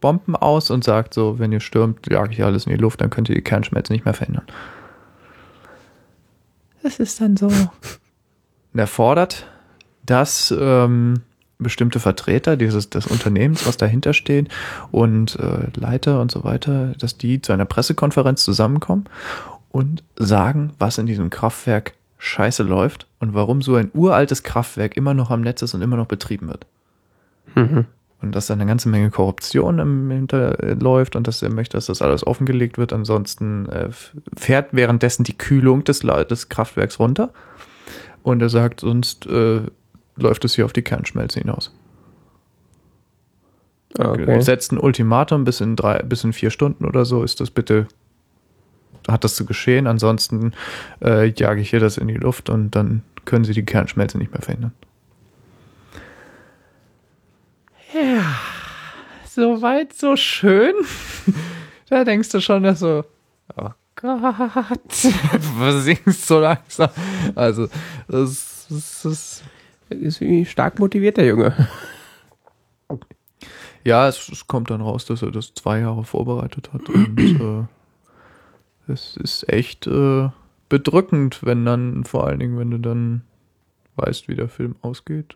Bomben 0.00 0.34
aus 0.34 0.70
und 0.70 0.84
sagt 0.84 1.14
so, 1.14 1.38
wenn 1.38 1.52
ihr 1.52 1.60
stürmt, 1.60 2.10
jage 2.10 2.32
ich 2.32 2.42
alles 2.42 2.66
in 2.66 2.72
die 2.72 2.78
Luft, 2.78 3.00
dann 3.00 3.10
könnt 3.10 3.28
ihr 3.28 3.34
die 3.34 3.42
Kernschmelze 3.42 3.92
nicht 3.92 4.04
mehr 4.04 4.14
verhindern. 4.14 4.46
Das 6.82 6.98
ist 6.98 7.20
dann 7.20 7.36
so. 7.36 7.50
er 8.74 8.86
fordert, 8.86 9.46
dass 10.06 10.54
ähm, 10.58 11.22
bestimmte 11.58 12.00
Vertreter 12.00 12.56
dieses 12.56 12.88
des 12.88 13.06
Unternehmens, 13.06 13.66
was 13.66 13.76
dahinter 13.76 14.14
steht 14.14 14.48
und 14.92 15.36
äh, 15.36 15.66
Leiter 15.74 16.20
und 16.20 16.30
so 16.30 16.44
weiter, 16.44 16.94
dass 16.98 17.18
die 17.18 17.42
zu 17.42 17.52
einer 17.52 17.64
Pressekonferenz 17.64 18.44
zusammenkommen 18.44 19.06
und 19.70 20.02
sagen, 20.16 20.72
was 20.78 20.98
in 20.98 21.06
diesem 21.06 21.30
Kraftwerk 21.30 21.94
scheiße 22.18 22.62
läuft 22.62 23.06
und 23.20 23.34
warum 23.34 23.62
so 23.62 23.76
ein 23.76 23.90
uraltes 23.94 24.42
Kraftwerk 24.42 24.96
immer 24.96 25.14
noch 25.14 25.30
am 25.30 25.40
Netz 25.40 25.62
ist 25.62 25.74
und 25.74 25.82
immer 25.82 25.96
noch 25.96 26.06
betrieben 26.06 26.48
wird. 26.48 26.66
Mhm. 27.54 27.86
Und 28.20 28.34
dass 28.34 28.48
da 28.48 28.54
eine 28.54 28.66
ganze 28.66 28.88
Menge 28.88 29.10
Korruption 29.10 29.78
im 29.78 30.10
Hinterläuft 30.10 31.14
und 31.14 31.28
dass 31.28 31.40
er 31.40 31.50
möchte, 31.50 31.76
dass 31.76 31.86
das 31.86 32.02
alles 32.02 32.26
offengelegt 32.26 32.76
wird. 32.76 32.92
Ansonsten 32.92 33.68
äh, 33.68 33.90
fährt 34.36 34.70
währenddessen 34.72 35.22
die 35.22 35.38
Kühlung 35.38 35.84
des, 35.84 36.00
des 36.00 36.48
Kraftwerks 36.48 36.98
runter. 36.98 37.30
Und 38.24 38.42
er 38.42 38.48
sagt, 38.48 38.80
sonst 38.80 39.26
äh, 39.26 39.60
läuft 40.16 40.44
es 40.44 40.56
hier 40.56 40.64
auf 40.64 40.72
die 40.72 40.82
Kernschmelze 40.82 41.38
hinaus. 41.38 41.72
Ah, 43.96 44.10
okay. 44.10 44.40
Setzt 44.40 44.72
ein 44.72 44.78
Ultimatum 44.78 45.44
bis 45.44 45.60
in 45.60 45.76
drei, 45.76 46.02
bis 46.02 46.24
in 46.24 46.32
vier 46.32 46.50
Stunden 46.50 46.84
oder 46.84 47.04
so 47.04 47.22
ist 47.22 47.40
das 47.40 47.50
bitte, 47.50 47.86
hat 49.08 49.24
das 49.24 49.34
zu 49.34 49.44
geschehen. 49.46 49.86
Ansonsten 49.86 50.52
äh, 51.02 51.30
jage 51.30 51.60
ich 51.60 51.70
hier 51.70 51.80
das 51.80 51.96
in 51.96 52.08
die 52.08 52.14
Luft 52.14 52.50
und 52.50 52.70
dann 52.72 53.02
können 53.24 53.44
sie 53.44 53.52
die 53.52 53.64
Kernschmelze 53.64 54.18
nicht 54.18 54.32
mehr 54.32 54.42
verhindern. 54.42 54.72
Ja, 57.92 58.38
so 59.26 59.62
weit, 59.62 59.92
so 59.94 60.16
schön. 60.16 60.74
da 61.88 62.04
denkst 62.04 62.28
du 62.30 62.40
schon, 62.40 62.62
dass 62.62 62.80
so, 62.80 63.04
oh 63.56 63.70
Gott, 63.96 64.22
was 65.58 65.84
singst 65.84 66.26
so 66.26 66.40
langsam? 66.40 66.90
Also, 67.34 67.68
das, 68.08 68.66
das, 68.68 69.02
das 69.02 69.42
ist 69.88 70.20
wie 70.20 70.44
stark 70.44 70.78
motiviert, 70.78 71.16
der 71.16 71.26
Junge. 71.26 71.68
Ja, 73.84 74.06
es, 74.06 74.28
es, 74.28 74.46
kommt 74.46 74.70
dann 74.70 74.82
raus, 74.82 75.06
dass 75.06 75.22
er 75.22 75.30
das 75.30 75.54
zwei 75.54 75.80
Jahre 75.80 76.04
vorbereitet 76.04 76.70
hat. 76.72 76.88
Und 76.90 77.18
äh, 77.18 77.64
es 78.88 79.16
ist 79.16 79.48
echt 79.48 79.86
äh, 79.86 80.30
bedrückend, 80.68 81.44
wenn 81.44 81.64
dann, 81.64 82.04
vor 82.04 82.26
allen 82.26 82.38
Dingen, 82.38 82.58
wenn 82.58 82.70
du 82.70 82.78
dann 82.78 83.22
weißt, 83.96 84.28
wie 84.28 84.34
der 84.34 84.48
Film 84.48 84.76
ausgeht. 84.82 85.34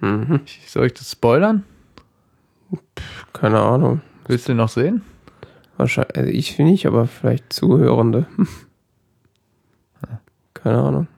Mhm. 0.00 0.40
Soll 0.66 0.86
ich 0.86 0.94
das 0.94 1.10
spoilern? 1.10 1.64
Keine 3.32 3.60
Ahnung. 3.60 4.02
Willst 4.26 4.48
du 4.48 4.54
noch 4.54 4.68
sehen? 4.68 5.02
Wahrscheinlich, 5.76 6.16
also 6.16 6.30
ich 6.30 6.58
nicht, 6.58 6.86
aber 6.86 7.06
vielleicht 7.06 7.52
Zuhörende. 7.52 8.26
Keine 10.54 10.78
Ahnung. 10.78 11.08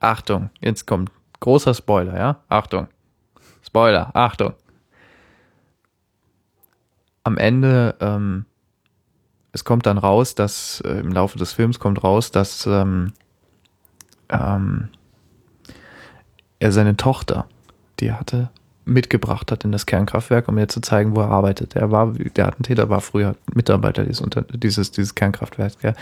Achtung, 0.00 0.50
jetzt 0.60 0.86
kommt 0.86 1.10
großer 1.40 1.74
Spoiler, 1.74 2.16
ja? 2.16 2.40
Achtung. 2.48 2.88
Spoiler, 3.62 4.10
Achtung. 4.14 4.54
Am 7.24 7.38
Ende, 7.38 7.94
ähm, 8.00 8.44
es 9.52 9.64
kommt 9.64 9.86
dann 9.86 9.98
raus, 9.98 10.34
dass 10.34 10.80
äh, 10.84 11.00
im 11.00 11.12
Laufe 11.12 11.38
des 11.38 11.52
Films 11.52 11.78
kommt 11.78 12.02
raus, 12.02 12.30
dass 12.30 12.66
ähm, 12.66 13.12
ähm, 14.28 14.88
er 16.58 16.72
seine 16.72 16.96
Tochter, 16.96 17.46
die 18.00 18.06
er 18.08 18.20
hatte, 18.20 18.50
mitgebracht 18.84 19.52
hat 19.52 19.64
in 19.64 19.72
das 19.72 19.86
Kernkraftwerk, 19.86 20.48
um 20.48 20.56
mir 20.56 20.68
zu 20.68 20.80
zeigen, 20.80 21.14
wo 21.14 21.20
er 21.20 21.28
arbeitet. 21.28 21.76
Er 21.76 21.90
war, 21.90 22.12
der 22.12 22.48
Attentäter 22.48 22.88
war 22.88 23.00
früher 23.00 23.36
Mitarbeiter 23.54 24.04
dieses, 24.04 24.22
dieses, 24.54 24.90
dieses 24.90 25.14
Kernkraftwerks. 25.14 25.78
Ja. 25.82 25.92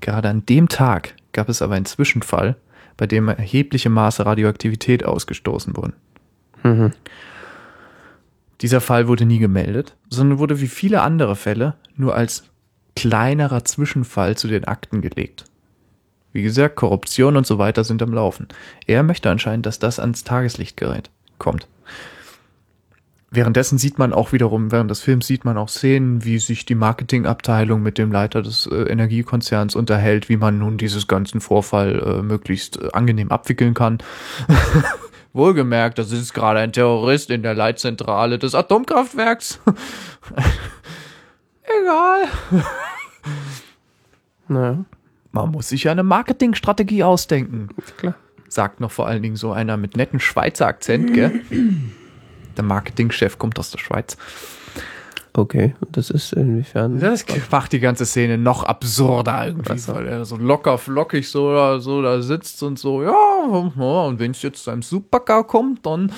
Gerade 0.00 0.28
an 0.28 0.46
dem 0.46 0.68
Tag 0.68 1.14
gab 1.32 1.48
es 1.48 1.62
aber 1.62 1.74
einen 1.74 1.86
Zwischenfall, 1.86 2.56
bei 2.96 3.06
dem 3.06 3.28
erhebliche 3.28 3.90
Maße 3.90 4.24
Radioaktivität 4.24 5.04
ausgestoßen 5.04 5.76
wurden. 5.76 5.94
Mhm. 6.62 6.92
Dieser 8.64 8.80
Fall 8.80 9.08
wurde 9.08 9.26
nie 9.26 9.40
gemeldet, 9.40 9.94
sondern 10.08 10.38
wurde 10.38 10.58
wie 10.58 10.68
viele 10.68 11.02
andere 11.02 11.36
Fälle 11.36 11.74
nur 11.96 12.14
als 12.14 12.44
kleinerer 12.96 13.62
Zwischenfall 13.62 14.38
zu 14.38 14.48
den 14.48 14.64
Akten 14.64 15.02
gelegt. 15.02 15.44
Wie 16.32 16.42
gesagt, 16.42 16.76
Korruption 16.76 17.36
und 17.36 17.46
so 17.46 17.58
weiter 17.58 17.84
sind 17.84 18.00
am 18.00 18.14
Laufen. 18.14 18.48
Er 18.86 19.02
möchte 19.02 19.28
anscheinend, 19.28 19.66
dass 19.66 19.80
das 19.80 20.00
ans 20.00 20.24
Tageslicht 20.24 20.78
gerät, 20.78 21.10
kommt. 21.36 21.68
Währenddessen 23.30 23.76
sieht 23.76 23.98
man 23.98 24.14
auch 24.14 24.32
wiederum, 24.32 24.72
während 24.72 24.90
des 24.90 25.02
Films 25.02 25.26
sieht 25.26 25.44
man 25.44 25.58
auch 25.58 25.68
Szenen, 25.68 26.24
wie 26.24 26.38
sich 26.38 26.64
die 26.64 26.74
Marketingabteilung 26.74 27.82
mit 27.82 27.98
dem 27.98 28.12
Leiter 28.12 28.40
des 28.40 28.66
äh, 28.66 28.84
Energiekonzerns 28.84 29.76
unterhält, 29.76 30.30
wie 30.30 30.38
man 30.38 30.58
nun 30.58 30.78
dieses 30.78 31.06
ganzen 31.06 31.42
Vorfall 31.42 32.00
äh, 32.00 32.22
möglichst 32.22 32.80
äh, 32.80 32.88
angenehm 32.94 33.30
abwickeln 33.30 33.74
kann. 33.74 33.98
Wohlgemerkt, 35.34 35.98
das 35.98 36.12
ist 36.12 36.32
gerade 36.32 36.60
ein 36.60 36.72
Terrorist 36.72 37.28
in 37.28 37.42
der 37.42 37.54
Leitzentrale 37.54 38.38
des 38.38 38.54
Atomkraftwerks. 38.54 39.60
Egal. 41.62 42.28
naja. 44.48 44.84
Man 45.32 45.50
muss 45.50 45.68
sich 45.68 45.84
ja 45.84 45.92
eine 45.92 46.04
Marketingstrategie 46.04 47.02
ausdenken. 47.02 47.68
Klar. 47.96 48.14
Sagt 48.48 48.78
noch 48.78 48.92
vor 48.92 49.08
allen 49.08 49.22
Dingen 49.22 49.34
so 49.34 49.50
einer 49.50 49.76
mit 49.76 49.96
netten 49.96 50.20
Schweizer 50.20 50.68
Akzent, 50.68 51.12
gell? 51.12 51.40
Der 52.56 52.62
Marketingchef 52.62 53.36
kommt 53.36 53.58
aus 53.58 53.72
der 53.72 53.78
Schweiz. 53.78 54.16
Okay, 55.36 55.74
und 55.80 55.96
das 55.96 56.10
ist 56.10 56.32
inwiefern. 56.32 57.00
Das 57.00 57.24
macht 57.50 57.72
die 57.72 57.80
ganze 57.80 58.06
Szene 58.06 58.38
noch 58.38 58.62
absurder 58.62 59.48
irgendwie, 59.48 59.88
weil 59.88 60.06
er 60.06 60.24
so 60.24 60.36
locker 60.36 60.78
flockig 60.78 61.28
so 61.28 61.52
da, 61.52 61.80
so 61.80 62.02
da 62.02 62.22
sitzt 62.22 62.62
und 62.62 62.78
so, 62.78 63.02
ja, 63.02 63.12
und 63.12 64.20
wenn 64.20 64.30
es 64.30 64.42
jetzt 64.42 64.62
zu 64.62 64.70
einem 64.70 64.82
Supercar 64.82 65.44
kommt, 65.44 65.84
dann. 65.84 66.12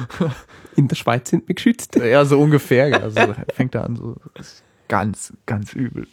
In 0.76 0.86
der 0.86 0.94
Schweiz 0.94 1.30
sind 1.30 1.48
wir 1.48 1.56
geschützt. 1.56 1.96
Ja, 1.96 2.24
so 2.24 2.38
ungefähr. 2.38 3.02
Also 3.02 3.20
fängt 3.52 3.74
er 3.74 3.84
an, 3.84 3.96
so 3.96 4.14
ganz, 4.86 5.32
ganz 5.44 5.72
übel. 5.72 6.06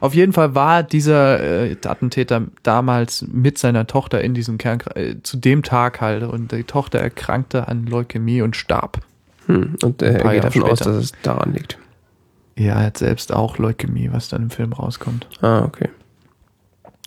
Auf 0.00 0.14
jeden 0.14 0.32
Fall 0.32 0.56
war 0.56 0.82
dieser 0.82 1.40
äh, 1.40 1.76
Attentäter 1.84 2.42
damals 2.64 3.24
mit 3.28 3.58
seiner 3.58 3.86
Tochter 3.86 4.20
in 4.20 4.34
diesem 4.34 4.58
Kern, 4.58 4.80
äh, 4.96 5.14
zu 5.22 5.36
dem 5.36 5.62
Tag 5.62 6.00
halt, 6.00 6.24
und 6.24 6.50
die 6.50 6.64
Tochter 6.64 6.98
erkrankte 6.98 7.68
an 7.68 7.86
Leukämie 7.86 8.42
und 8.42 8.56
starb. 8.56 9.00
Hm, 9.46 9.76
und 9.82 10.02
äh, 10.02 10.18
er 10.18 10.32
geht 10.32 10.44
davon 10.44 10.62
aus, 10.64 10.78
dass 10.80 10.96
es 10.96 11.12
daran 11.22 11.52
liegt. 11.52 11.78
Ja, 12.56 12.80
er 12.80 12.86
hat 12.86 12.98
selbst 12.98 13.32
auch 13.32 13.58
Leukämie, 13.58 14.10
was 14.12 14.28
dann 14.28 14.42
im 14.42 14.50
Film 14.50 14.72
rauskommt. 14.72 15.26
Ah, 15.40 15.64
okay. 15.64 15.88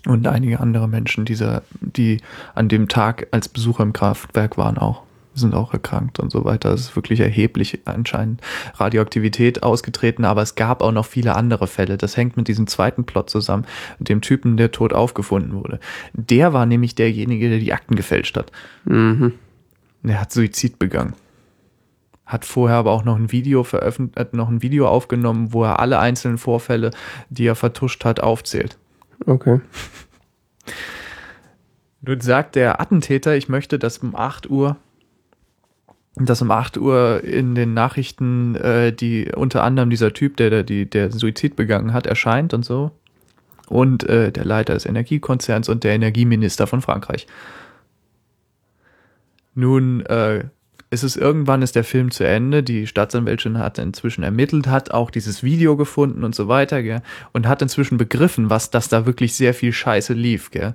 Und 0.06 0.28
einige 0.28 0.60
andere 0.60 0.88
Menschen, 0.88 1.26
dieser, 1.26 1.64
die 1.80 2.22
an 2.54 2.70
dem 2.70 2.88
Tag 2.88 3.28
als 3.32 3.50
Besucher 3.50 3.84
im 3.84 3.94
Kraftwerk 3.94 4.58
waren, 4.58 4.78
auch 4.78 5.04
sind 5.34 5.54
auch 5.54 5.74
erkrankt 5.74 6.20
und 6.20 6.32
so 6.32 6.46
weiter. 6.46 6.72
Es 6.72 6.82
ist 6.82 6.96
wirklich 6.96 7.20
erheblich 7.20 7.80
anscheinend 7.84 8.40
Radioaktivität 8.76 9.64
ausgetreten, 9.64 10.24
aber 10.24 10.42
es 10.42 10.56
gab 10.56 10.82
auch 10.82 10.94
noch 10.94 11.06
viele 11.06 11.36
andere 11.36 11.68
Fälle. 11.68 11.98
Das 11.98 12.16
hängt 12.16 12.38
mit 12.38 12.48
diesem 12.48 12.68
zweiten 12.68 13.04
Plot 13.04 13.30
zusammen, 13.30 13.66
mit 14.00 14.08
dem 14.08 14.22
Typen, 14.22 14.56
der 14.56 14.72
tot 14.72 14.94
aufgefunden 14.94 15.54
wurde. 15.54 15.82
Der 16.14 16.54
war 16.54 16.66
nämlich 16.66 16.96
derjenige, 16.96 17.50
der 17.50 17.60
die 17.60 17.74
Akten 17.74 17.96
gefälscht 17.96 18.38
hat. 18.38 18.50
Mhm. 18.86 19.34
Der 20.04 20.22
hat 20.22 20.32
Suizid 20.32 20.80
begangen 20.80 21.16
hat 22.26 22.46
vorher 22.46 22.78
aber 22.78 22.92
auch 22.92 23.04
noch 23.04 23.18
ein 23.18 23.32
Video 23.32 23.64
veröffentlicht, 23.64 24.20
hat 24.20 24.34
noch 24.34 24.50
ein 24.50 24.62
Video 24.62 24.88
aufgenommen, 24.88 25.54
wo 25.54 25.64
er 25.64 25.80
alle 25.80 26.00
einzelnen 26.00 26.38
Vorfälle, 26.38 26.92
die 27.30 27.46
er 27.46 27.56
vertuscht 27.56 28.04
hat, 28.04 28.20
aufzählt. 28.20 28.78
Okay. 29.26 29.62
Nun 32.02 32.22
sagt 32.22 32.56
der 32.56 32.82
Attentäter, 32.82 33.36
ich 33.36 33.50
möchte, 33.50 33.80
dass 33.80 34.00
um 34.00 34.16
8 34.16 34.50
Uhr, 34.50 34.78
dass 36.16 36.42
um 36.42 36.52
8 36.52 36.78
Uhr 36.78 37.24
in 37.24 37.56
den 37.56 37.74
Nachrichten 37.74 38.56
äh, 38.56 38.92
die 38.92 39.32
unter 39.36 39.64
anderem 39.64 39.90
dieser 39.90 40.14
Typ, 40.14 40.38
der, 40.38 40.50
der, 40.50 40.64
die, 40.64 40.90
der 40.90 41.12
Suizid 41.12 41.56
begangen 41.56 41.94
hat, 41.94 42.06
erscheint 42.06 42.54
und 42.54 42.64
so. 42.64 42.92
Und 43.68 44.04
äh, 44.04 44.32
der 44.32 44.46
Leiter 44.46 44.76
des 44.76 44.86
Energiekonzerns 44.86 45.70
und 45.70 45.84
der 45.84 45.94
Energieminister 45.94 46.68
von 46.68 46.82
Frankreich. 46.82 47.26
Nun 49.56 50.06
äh, 50.06 50.46
ist 50.96 51.04
es 51.04 51.18
irgendwann 51.18 51.62
ist 51.62 51.76
der 51.76 51.84
Film 51.84 52.10
zu 52.10 52.26
Ende, 52.26 52.64
die 52.64 52.88
Staatsanwältin 52.88 53.60
hat 53.60 53.78
inzwischen 53.78 54.24
ermittelt, 54.24 54.68
hat 54.68 54.92
auch 54.92 55.12
dieses 55.12 55.44
Video 55.44 55.76
gefunden 55.76 56.24
und 56.24 56.34
so 56.34 56.48
weiter, 56.48 56.82
gell, 56.82 57.02
und 57.34 57.48
hat 57.48 57.62
inzwischen 57.62 57.98
begriffen, 57.98 58.50
was, 58.50 58.72
dass 58.72 58.88
da 58.88 59.06
wirklich 59.06 59.36
sehr 59.36 59.54
viel 59.54 59.74
Scheiße 59.74 60.14
lief, 60.14 60.52
gell. 60.52 60.74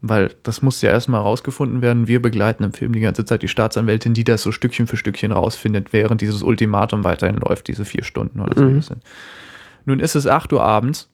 Weil 0.00 0.34
das 0.42 0.62
muss 0.62 0.82
ja 0.82 0.90
erstmal 0.90 1.20
rausgefunden 1.20 1.80
werden. 1.80 2.08
Wir 2.08 2.20
begleiten 2.20 2.64
im 2.64 2.72
Film 2.72 2.92
die 2.92 3.00
ganze 3.00 3.24
Zeit 3.24 3.42
die 3.42 3.48
Staatsanwältin, 3.48 4.14
die 4.14 4.24
das 4.24 4.42
so 4.42 4.52
Stückchen 4.52 4.86
für 4.86 4.96
Stückchen 4.96 5.32
rausfindet, 5.32 5.92
während 5.92 6.20
dieses 6.20 6.42
Ultimatum 6.42 7.04
weiterhin 7.04 7.36
läuft, 7.36 7.68
diese 7.68 7.84
vier 7.84 8.04
Stunden 8.04 8.40
oder 8.40 8.54
so. 8.54 8.64
Mhm. 8.64 8.82
Nun 9.86 10.00
ist 10.00 10.16
es 10.16 10.26
acht 10.26 10.52
Uhr 10.52 10.62
abends. 10.62 11.08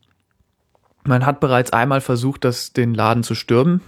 Man 1.07 1.27
hat 1.27 1.41
bereits 1.41 1.73
einmal 1.73 2.01
versucht, 2.01 2.45
das, 2.45 2.73
den 2.73 2.95
Laden 2.95 3.23
zu 3.23 3.35
stürmen 3.35 3.81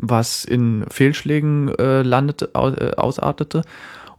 was 0.00 0.44
in 0.44 0.84
Fehlschlägen 0.90 1.74
äh, 1.78 2.02
landete, 2.02 2.50
äh, 2.54 2.94
ausartete. 2.96 3.62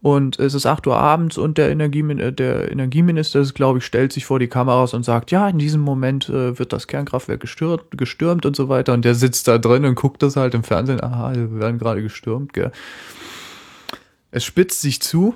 Und 0.01 0.39
es 0.39 0.53
ist 0.53 0.65
8 0.65 0.87
Uhr 0.87 0.97
abends 0.97 1.37
und 1.37 1.57
der, 1.57 1.69
Energiemin 1.71 2.35
der 2.35 2.71
Energieminister, 2.71 3.43
glaube 3.53 3.79
ich, 3.79 3.85
stellt 3.85 4.13
sich 4.13 4.25
vor 4.25 4.39
die 4.39 4.47
Kameras 4.47 4.93
und 4.93 5.03
sagt, 5.03 5.29
ja, 5.31 5.49
in 5.49 5.57
diesem 5.57 5.81
Moment 5.81 6.29
äh, 6.29 6.57
wird 6.57 6.71
das 6.71 6.87
Kernkraftwerk 6.87 7.41
gestürmt, 7.41 7.83
gestürmt 7.91 8.45
und 8.45 8.55
so 8.55 8.69
weiter. 8.69 8.93
Und 8.93 9.03
der 9.03 9.15
sitzt 9.15 9.49
da 9.49 9.57
drin 9.57 9.83
und 9.83 9.95
guckt 9.95 10.23
das 10.23 10.37
halt 10.37 10.53
im 10.53 10.63
Fernsehen, 10.63 11.03
aha, 11.03 11.33
wir 11.35 11.59
werden 11.59 11.79
gerade 11.79 12.01
gestürmt, 12.01 12.53
gell. 12.53 12.71
Es 14.31 14.45
spitzt 14.45 14.81
sich 14.81 15.01
zu 15.01 15.35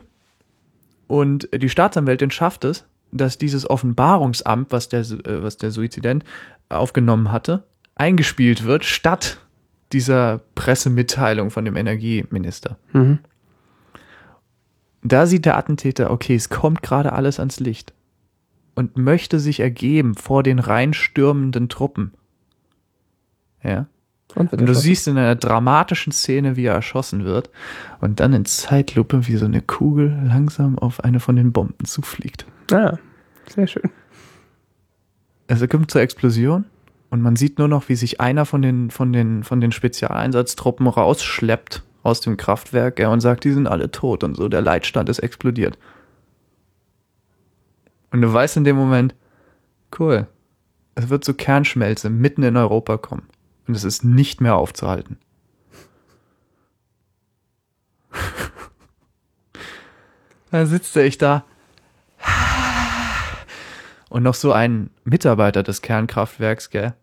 und 1.07 1.49
die 1.53 1.70
Staatsanwältin 1.70 2.32
schafft 2.32 2.64
es, 2.64 2.86
dass 3.11 3.38
dieses 3.38 3.70
Offenbarungsamt, 3.70 4.72
was 4.72 4.88
der, 4.88 5.02
äh, 5.02 5.44
was 5.44 5.57
der 5.57 5.72
Suizident 5.72 6.24
aufgenommen 6.70 7.34
hatte, 7.34 7.64
eingespielt 7.95 8.64
wird, 8.64 8.86
statt 8.86 9.40
dieser 9.94 10.41
Pressemitteilung 10.56 11.52
von 11.52 11.65
dem 11.65 11.76
Energieminister. 11.76 12.78
Mhm. 12.91 13.20
Da 15.03 15.26
sieht 15.26 15.45
der 15.45 15.57
Attentäter, 15.57 16.11
okay, 16.11 16.36
es 16.36 16.49
kommt 16.49 16.82
gerade 16.82 17.14
alles 17.14 17.40
ans 17.40 17.60
Licht 17.60 17.94
und 18.76 18.98
möchte 18.98 19.40
sich 19.40 19.60
ergeben 19.60 20.15
vor 20.15 20.44
den 20.44 20.60
reinstürmenden 20.60 21.70
Truppen. 21.70 22.14
Ja. 23.61 23.88
Und, 24.36 24.52
und 24.52 24.65
du 24.65 24.74
siehst 24.74 25.07
in 25.07 25.18
einer 25.18 25.36
dramatischen 25.36 26.11
Szene, 26.11 26.56
wie 26.56 26.65
er 26.65 26.74
erschossen 26.74 27.24
wird 27.24 27.52
und 28.02 28.20
dann 28.20 28.34
in 28.34 28.45
Zeitlupe, 28.45 29.28
wie 29.28 29.36
so 29.36 29.45
eine 29.45 29.61
Kugel 29.61 30.20
langsam 30.26 30.80
auf 30.80 31.03
eine 31.03 31.20
von 31.20 31.36
den 31.36 31.52
Bomben 31.52 31.86
zufliegt. 31.86 32.45
Ah, 32.72 32.98
sehr 33.48 33.68
schön. 33.68 33.91
Also 35.48 35.68
kommt 35.68 35.91
zur 35.91 36.02
Explosion 36.02 36.65
und 37.14 37.22
man 37.22 37.35
sieht 37.35 37.60
nur 37.60 37.68
noch, 37.68 37.90
wie 37.90 37.95
sich 37.95 38.19
einer 38.19 38.44
von 38.44 38.64
den, 38.64 38.90
von 38.90 39.14
den, 39.14 39.44
von 39.44 39.61
den 39.61 39.72
Spezialeinsatztruppen 39.72 40.88
rausschleppt 40.88 41.84
aus 42.02 42.22
dem 42.22 42.38
Kraftwerk 42.38 42.98
ja, 42.98 43.10
und 43.10 43.19
sagt, 43.19 43.44
die 43.44 43.52
sind 43.52 43.68
alle 43.68 43.91
tot 43.91 44.23
und 44.23 44.35
so, 44.35 44.49
der 44.49 44.64
Leitstand 44.64 45.10
ist 45.10 45.19
explodiert. 45.19 45.77
Und 48.10 48.22
du 48.22 48.34
weißt 48.34 48.57
in 48.57 48.64
dem 48.64 48.76
Moment, 48.76 49.14
cool, 49.99 50.26
es 50.95 51.10
wird 51.10 51.23
zu 51.23 51.35
Kernschmelze 51.35 52.10
mitten 52.10 52.41
in 52.41 52.57
Europa 52.57 52.98
kommen. 52.98 53.27
Und 53.68 53.76
es 53.76 53.84
ist 53.84 54.03
nicht 54.03 54.41
mehr 54.41 54.56
aufzuhalten. 54.56 55.19
da 60.49 60.65
sitzt 60.65 60.95
er 60.95 61.06
ich 61.06 61.19
da. 61.19 61.45
Und 64.10 64.23
noch 64.23 64.34
so 64.34 64.52
ein 64.52 64.90
Mitarbeiter 65.03 65.61
des 65.61 65.84
Kernkraftwerks, 65.84 66.72
gell? 66.72 66.95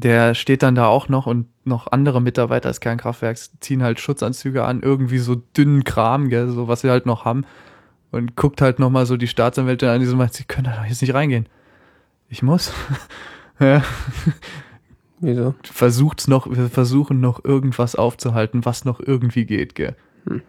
Der 0.00 0.34
steht 0.34 0.62
dann 0.62 0.74
da 0.74 0.86
auch 0.86 1.08
noch 1.08 1.26
und 1.26 1.46
noch 1.64 1.90
andere 1.92 2.20
Mitarbeiter 2.20 2.68
des 2.68 2.80
Kernkraftwerks 2.80 3.52
ziehen 3.60 3.82
halt 3.82 4.00
Schutzanzüge 4.00 4.64
an, 4.64 4.82
irgendwie 4.82 5.18
so 5.18 5.36
dünnen 5.36 5.84
Kram, 5.84 6.28
gell, 6.28 6.48
so 6.48 6.68
was 6.68 6.80
sie 6.80 6.90
halt 6.90 7.06
noch 7.06 7.24
haben. 7.24 7.44
Und 8.10 8.34
guckt 8.34 8.60
halt 8.60 8.80
nochmal 8.80 9.06
so 9.06 9.16
die 9.16 9.28
Staatsanwältin 9.28 9.88
an, 9.88 10.00
die 10.00 10.06
so 10.06 10.16
meint, 10.16 10.34
sie 10.34 10.44
können 10.44 10.64
da 10.64 10.76
doch 10.76 10.84
jetzt 10.84 11.00
nicht 11.00 11.14
reingehen. 11.14 11.46
Ich 12.28 12.42
muss. 12.42 12.72
ja. 13.60 13.82
Wieso? 15.20 15.54
Versucht's 15.62 16.26
noch, 16.26 16.50
wir 16.50 16.68
versuchen 16.68 17.20
noch 17.20 17.44
irgendwas 17.44 17.94
aufzuhalten, 17.94 18.64
was 18.64 18.84
noch 18.84 19.00
irgendwie 19.00 19.44
geht, 19.44 19.74
gell. 19.74 19.94
Hm. 20.26 20.42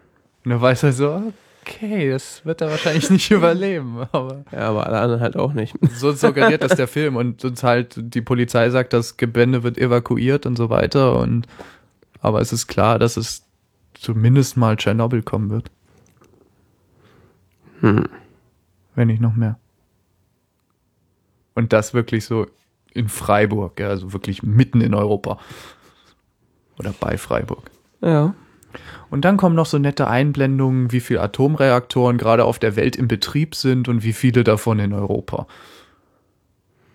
Und 0.44 0.50
er 0.50 0.60
weiß 0.60 0.82
er 0.82 0.92
so, 0.92 1.32
okay, 1.62 2.10
das 2.10 2.44
wird 2.44 2.60
er 2.60 2.70
wahrscheinlich 2.70 3.08
nicht 3.10 3.30
überleben. 3.30 4.06
Aber 4.12 4.44
ja, 4.52 4.68
aber 4.68 4.86
alle 4.86 5.00
anderen 5.00 5.20
halt 5.20 5.36
auch 5.36 5.52
nicht. 5.52 5.74
So 5.94 6.12
suggeriert 6.12 6.62
das 6.62 6.76
der 6.76 6.88
Film 6.88 7.16
und 7.16 7.40
sonst 7.40 7.62
halt 7.62 7.94
die 7.96 8.22
Polizei 8.22 8.70
sagt, 8.70 8.92
das 8.92 9.16
Gebände 9.16 9.62
wird 9.62 9.78
evakuiert 9.78 10.46
und 10.46 10.56
so 10.56 10.70
weiter 10.70 11.18
und 11.18 11.46
aber 12.20 12.40
es 12.40 12.52
ist 12.52 12.66
klar, 12.66 12.98
dass 12.98 13.16
es 13.16 13.44
zumindest 13.94 14.56
mal 14.56 14.76
Tschernobyl 14.76 15.22
kommen 15.22 15.50
wird. 15.50 15.70
Hm. 17.80 18.08
Wenn 18.94 19.08
nicht 19.08 19.20
noch 19.20 19.34
mehr. 19.34 19.58
Und 21.54 21.72
das 21.72 21.94
wirklich 21.94 22.24
so 22.24 22.46
in 22.94 23.08
Freiburg, 23.08 23.80
ja, 23.80 23.88
also 23.88 24.12
wirklich 24.12 24.42
mitten 24.42 24.80
in 24.80 24.94
Europa. 24.94 25.38
Oder 26.78 26.94
bei 26.98 27.18
Freiburg. 27.18 27.70
Ja. 28.00 28.34
Und 29.10 29.24
dann 29.24 29.36
kommen 29.36 29.54
noch 29.54 29.66
so 29.66 29.78
nette 29.78 30.08
Einblendungen, 30.08 30.92
wie 30.92 31.00
viele 31.00 31.20
Atomreaktoren 31.20 32.18
gerade 32.18 32.44
auf 32.44 32.58
der 32.58 32.76
Welt 32.76 32.96
in 32.96 33.08
Betrieb 33.08 33.54
sind 33.54 33.88
und 33.88 34.02
wie 34.04 34.12
viele 34.12 34.44
davon 34.44 34.78
in 34.78 34.92
Europa. 34.92 35.46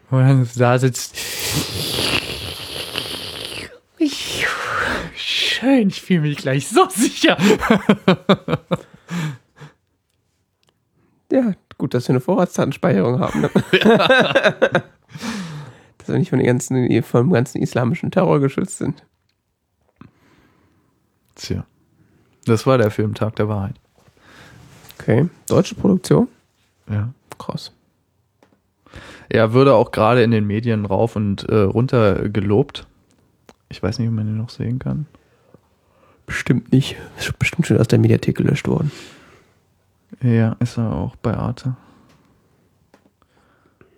Und 0.09 0.19
dann 0.19 0.49
da 0.55 0.79
sitzt. 0.79 1.17
Schön, 5.15 5.87
ich 5.89 6.01
fühle 6.01 6.21
mich 6.21 6.37
gleich 6.37 6.67
so 6.67 6.87
sicher. 6.89 7.37
Ja, 11.31 11.53
gut, 11.77 11.93
dass 11.93 12.07
wir 12.07 12.13
eine 12.13 12.21
Vorratsdatenspeicherung 12.21 13.19
haben. 13.19 13.41
Ne? 13.41 13.49
dass 15.97 16.07
wir 16.07 16.17
nicht 16.17 16.29
von 16.29 16.41
ganzen, 16.41 17.03
vom 17.03 17.31
ganzen 17.31 17.61
islamischen 17.61 18.11
Terror 18.11 18.39
geschützt 18.39 18.77
sind. 18.77 19.03
Tja. 21.37 21.65
Das 22.45 22.65
war 22.65 22.77
der 22.77 22.91
Film 22.91 23.13
Tag 23.13 23.35
der 23.35 23.47
Wahrheit. 23.47 23.75
Okay. 24.99 25.29
Deutsche 25.47 25.75
Produktion? 25.75 26.27
Ja. 26.89 27.13
Krass. 27.37 27.71
Er 29.29 29.53
würde 29.53 29.75
auch 29.75 29.91
gerade 29.91 30.23
in 30.23 30.31
den 30.31 30.47
Medien 30.47 30.85
rauf 30.85 31.15
und 31.15 31.43
äh, 31.43 31.55
runter 31.55 32.29
gelobt. 32.29 32.87
Ich 33.69 33.83
weiß 33.83 33.99
nicht, 33.99 34.07
ob 34.07 34.15
man 34.15 34.25
den 34.25 34.37
noch 34.37 34.49
sehen 34.49 34.79
kann. 34.79 35.05
Bestimmt 36.25 36.71
nicht. 36.71 36.95
Ist 37.17 37.37
bestimmt 37.37 37.67
schon 37.67 37.77
aus 37.77 37.87
der 37.87 37.99
Mediathek 37.99 38.35
gelöscht 38.35 38.67
worden. 38.67 38.91
Ja, 40.21 40.55
ist 40.59 40.77
er 40.77 40.93
auch 40.93 41.15
bei 41.17 41.35
Arte. 41.35 41.75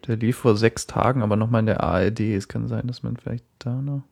Der 0.08 0.18
lief 0.18 0.38
vor 0.38 0.58
sechs 0.58 0.88
Tagen, 0.88 1.22
aber 1.22 1.36
nochmal 1.36 1.62
in 1.62 1.68
der 1.68 1.84
ARD. 1.84 2.20
Es 2.20 2.48
kann 2.48 2.68
sein, 2.68 2.88
dass 2.88 3.04
man 3.04 3.16
vielleicht 3.16 3.46
da 3.60 3.82
noch. 3.82 4.04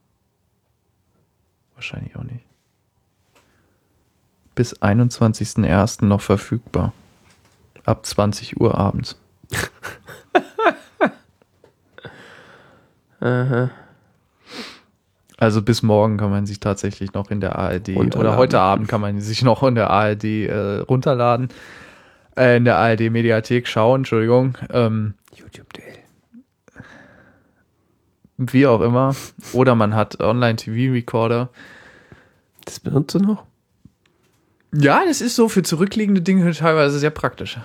Wahrscheinlich 1.74 2.16
auch 2.16 2.24
nicht. 2.24 2.47
Bis 4.58 4.76
21.01. 4.82 6.04
noch 6.04 6.22
verfügbar. 6.22 6.92
Ab 7.86 8.08
20 8.08 8.60
Uhr 8.60 8.76
abends. 8.76 9.16
Aha. 13.20 13.70
Also 15.38 15.62
bis 15.62 15.84
morgen 15.84 16.18
kann 16.18 16.32
man 16.32 16.48
sich 16.48 16.60
tatsächlich 16.60 17.14
noch 17.14 17.30
in 17.30 17.40
der 17.40 17.56
ARD 17.56 17.90
oder 18.16 18.36
heute 18.36 18.60
Abend 18.60 18.88
kann 18.88 19.00
man 19.00 19.22
sich 19.22 19.44
noch 19.44 19.62
in 19.62 19.76
der 19.76 19.92
ARD 19.92 20.24
äh, 20.24 20.80
runterladen. 20.80 21.50
Äh, 22.36 22.58
in 22.58 22.66
der 22.66 22.78
ARD 22.78 23.12
Mediathek 23.12 23.68
schauen, 23.68 24.00
Entschuldigung. 24.00 24.58
Ähm, 24.72 25.14
YouTube.de. 25.36 25.84
wie 28.38 28.66
auch 28.66 28.82
immer. 28.82 29.16
Oder 29.54 29.76
man 29.76 29.94
hat 29.94 30.20
Online-TV-Recorder. 30.20 31.50
Das 32.66 32.80
benutzt 32.80 33.14
du 33.14 33.20
noch? 33.20 33.44
Ja, 34.73 35.06
das 35.06 35.22
ist 35.22 35.35
so 35.35 35.48
für 35.49 35.64
zurückliegende 35.64 36.22
Dinge 36.22 36.52
teilweise 36.52 36.99
sehr 36.99 37.10
praktisch. 37.10 37.57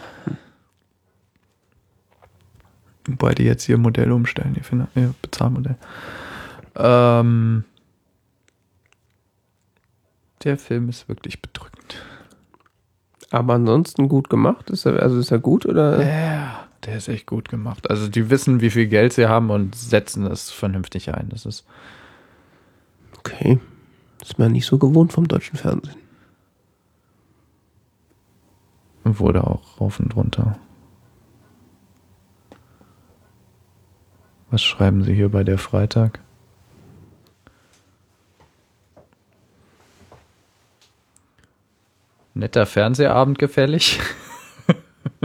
Wobei 3.06 3.34
die 3.34 3.42
jetzt 3.44 3.64
hier 3.64 3.78
Modell 3.78 4.12
umstellen, 4.12 4.54
ihr, 4.56 4.62
Finan- 4.64 4.88
ihr 4.94 5.12
Bezahlmodell. 5.22 5.76
Ähm, 6.76 7.64
der 10.44 10.56
Film 10.56 10.88
ist 10.88 11.08
wirklich 11.08 11.42
bedrückend. 11.42 11.96
Aber 13.30 13.54
ansonsten 13.54 14.08
gut 14.08 14.30
gemacht. 14.30 14.70
Ist 14.70 14.86
er, 14.86 15.02
also 15.02 15.18
ist 15.18 15.30
er 15.32 15.38
gut 15.40 15.66
oder? 15.66 16.06
Ja, 16.06 16.68
der 16.84 16.96
ist 16.96 17.08
echt 17.08 17.26
gut 17.26 17.48
gemacht. 17.48 17.90
Also 17.90 18.08
die 18.08 18.30
wissen, 18.30 18.60
wie 18.60 18.70
viel 18.70 18.86
Geld 18.86 19.12
sie 19.12 19.26
haben 19.26 19.50
und 19.50 19.74
setzen 19.74 20.24
das 20.24 20.50
vernünftig 20.50 21.12
ein. 21.12 21.28
Das 21.30 21.46
ist 21.46 21.64
Okay. 23.18 23.58
Ist 24.20 24.38
man 24.38 24.52
nicht 24.52 24.66
so 24.66 24.78
gewohnt 24.78 25.12
vom 25.12 25.26
deutschen 25.28 25.56
Fernsehen. 25.56 25.96
Wurde 29.04 29.44
auch 29.44 29.80
rauf 29.80 30.00
und 30.00 30.14
runter. 30.16 30.58
Was 34.50 34.62
schreiben 34.62 35.02
Sie 35.02 35.14
hier 35.14 35.30
bei 35.30 35.44
der 35.44 35.58
Freitag? 35.58 36.20
Netter 42.34 42.66
Fernsehabend 42.66 43.38
gefällig. 43.38 44.00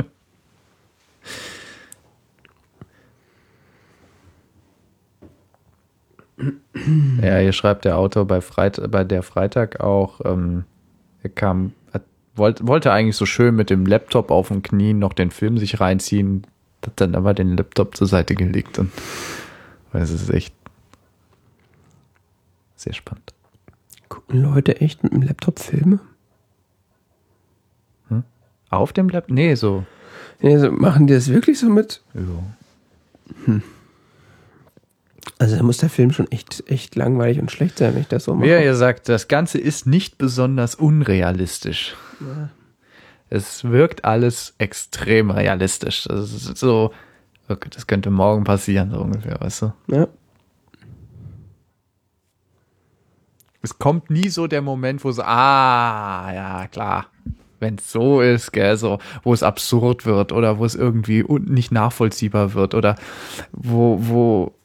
ja, 7.22 7.38
hier 7.38 7.54
schreibt 7.54 7.86
der 7.86 7.98
Autor 7.98 8.26
bei, 8.26 8.42
Freit 8.42 8.80
bei 8.92 9.04
der 9.04 9.24
Freitag 9.24 9.80
auch, 9.80 10.22
ähm, 10.26 10.66
er 11.24 11.30
kam, 11.30 11.74
hat, 11.94 12.04
wollte, 12.38 12.68
wollte 12.68 12.92
eigentlich 12.92 13.16
so 13.16 13.26
schön 13.26 13.56
mit 13.56 13.70
dem 13.70 13.86
Laptop 13.86 14.32
auf 14.32 14.50
den 14.50 14.62
Knien 14.64 15.00
noch 15.00 15.14
den 15.14 15.32
Film 15.32 15.58
sich 15.58 15.80
reinziehen, 15.80 16.46
hat 16.86 16.94
dann 17.02 17.16
aber 17.16 17.34
den 17.34 17.58
Laptop 17.58 17.96
zur 17.96 18.08
Seite 18.08 18.36
gelegt 18.36 18.80
und 18.80 18.92
weil 19.92 20.02
es 20.02 20.12
ist 20.12 20.30
echt 20.30 20.54
sehr 22.76 22.94
spannend. 22.94 23.34
Gucken 24.10 24.42
Leute 24.42 24.80
echt 24.82 25.04
mit 25.04 25.14
dem 25.14 25.22
Laptop 25.22 25.60
Filme? 25.60 26.00
Auf 28.70 28.94
dem 28.94 29.10
Laptop? 29.10 29.34
Nee, 29.34 29.56
so. 29.56 29.86
Ja, 30.42 30.60
so, 30.60 30.72
machen 30.72 31.08
die 31.08 31.14
das 31.14 31.30
wirklich 31.30 31.60
so 31.60 31.70
mit? 31.70 32.02
Ja. 32.14 33.62
Also 35.40 35.56
da 35.56 35.64
muss 35.64 35.78
der 35.78 35.90
Film 35.90 36.12
schon 36.12 36.30
echt, 36.32 36.64
echt 36.68 36.96
langweilig 36.96 37.40
und 37.40 37.52
schlecht 37.52 37.78
sein, 37.78 37.94
wenn 37.94 38.02
ich 38.02 38.08
das 38.08 38.24
so 38.24 38.34
mache. 38.34 38.48
Ja 38.48 38.74
sagt, 38.74 39.08
das 39.10 39.28
Ganze 39.28 39.60
ist 39.60 39.86
nicht 39.86 40.18
besonders 40.18 40.76
unrealistisch. 40.76 41.96
Es 43.30 43.64
wirkt 43.64 44.06
alles 44.06 44.56
extrem 44.58 45.32
realistisch. 45.32 46.06
Das 46.06 46.32
ist 46.32 46.58
so, 46.58 46.92
okay, 47.50 47.70
das 47.72 47.88
könnte 47.88 48.10
morgen 48.10 48.44
passieren, 48.44 48.92
so 48.92 49.02
ungefähr, 49.02 49.40
weißt 49.40 49.64
du? 49.64 49.74
Ja. 49.88 50.08
Es 53.62 53.78
kommt 53.78 54.10
nie 54.10 54.30
so 54.30 54.48
der 54.48 54.62
Moment, 54.62 55.04
wo 55.04 55.12
so, 55.12 55.24
ah, 55.24 56.32
ja, 56.34 56.68
klar. 56.68 57.08
Wenn 57.60 57.76
es 57.76 57.92
so 57.92 58.22
ist, 58.22 58.54
gell, 58.54 58.78
so, 58.78 59.00
wo 59.24 59.34
es 59.34 59.44
absurd 59.44 60.06
wird 60.06 60.32
oder 60.32 60.60
wo 60.60 60.66
es 60.66 60.76
irgendwie 60.76 61.24
nicht 61.24 61.72
nachvollziehbar 61.72 62.54
wird 62.54 62.76
oder 62.76 62.96
wo, 63.52 63.98
wo 64.00 64.57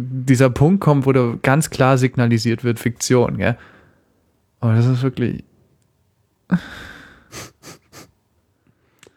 dieser 0.00 0.50
Punkt 0.50 0.80
kommt, 0.80 1.06
wo 1.06 1.12
da 1.12 1.34
ganz 1.42 1.70
klar 1.70 1.98
signalisiert 1.98 2.62
wird, 2.62 2.78
Fiktion, 2.78 3.36
gell? 3.36 3.56
Aber 4.60 4.74
das 4.74 4.86
ist 4.86 5.02
wirklich, 5.02 5.44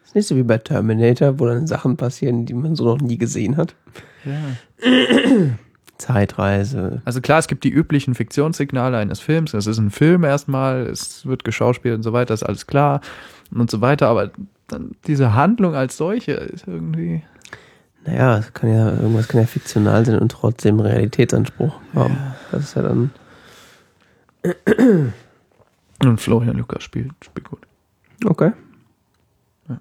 Ist 0.04 0.14
nicht 0.14 0.28
so 0.28 0.36
wie 0.36 0.42
bei 0.42 0.58
Terminator, 0.58 1.38
wo 1.38 1.46
dann 1.46 1.66
Sachen 1.66 1.96
passieren, 1.96 2.44
die 2.44 2.54
man 2.54 2.74
so 2.76 2.84
noch 2.84 3.00
nie 3.00 3.16
gesehen 3.16 3.56
hat. 3.56 3.74
ja. 4.24 4.34
Zeitreise. 5.98 7.00
Also 7.04 7.20
klar, 7.20 7.38
es 7.38 7.46
gibt 7.46 7.62
die 7.62 7.70
üblichen 7.70 8.14
Fiktionssignale 8.14 8.98
eines 8.98 9.20
Films. 9.20 9.54
Es 9.54 9.68
ist 9.68 9.78
ein 9.78 9.90
Film 9.90 10.24
erstmal, 10.24 10.86
es 10.88 11.24
wird 11.26 11.44
geschauspielt 11.44 11.94
und 11.94 12.02
so 12.02 12.12
weiter, 12.12 12.34
ist 12.34 12.42
alles 12.42 12.66
klar 12.66 13.00
und 13.54 13.70
so 13.70 13.80
weiter. 13.80 14.08
Aber 14.08 14.32
dann 14.66 14.96
diese 15.06 15.34
Handlung 15.34 15.76
als 15.76 15.96
solche 15.96 16.32
ist 16.32 16.66
irgendwie. 16.66 17.22
Naja, 18.04 18.38
es 18.38 18.52
kann 18.52 18.70
ja, 18.70 18.90
irgendwas 18.90 19.28
kann 19.28 19.40
ja 19.40 19.46
fiktional 19.46 20.04
sein 20.04 20.18
und 20.18 20.32
trotzdem 20.32 20.80
Realitätsanspruch 20.80 21.80
haben. 21.94 22.16
Das 22.50 22.64
ist 22.64 22.74
ja 22.74 22.82
dann. 22.82 23.12
Und 26.02 26.20
Florian 26.20 26.56
Lukas 26.56 26.82
spielt, 26.82 27.12
spielt 27.24 27.48
gut. 27.48 27.60
Okay. 28.24 28.52
Ja. 29.68 29.80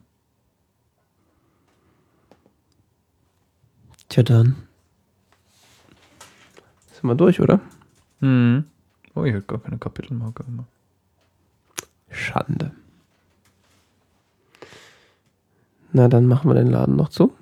Tja 4.07 4.22
dann. 4.23 4.56
Sind 6.91 7.10
wir 7.10 7.15
durch, 7.15 7.41
oder? 7.41 7.60
Mhm. 8.19 8.65
Oh, 9.15 9.23
ich 9.23 9.34
hätte 9.34 9.48
gar 9.48 9.60
keine 9.60 9.80
Kapitelmarke 9.80 10.43
gemacht. 10.43 10.68
Schande. 12.11 12.72
Na, 15.91 16.07
dann 16.07 16.27
machen 16.27 16.49
wir 16.49 16.56
den 16.56 16.68
Laden 16.68 16.95
noch 16.95 17.10
zu. 17.10 17.34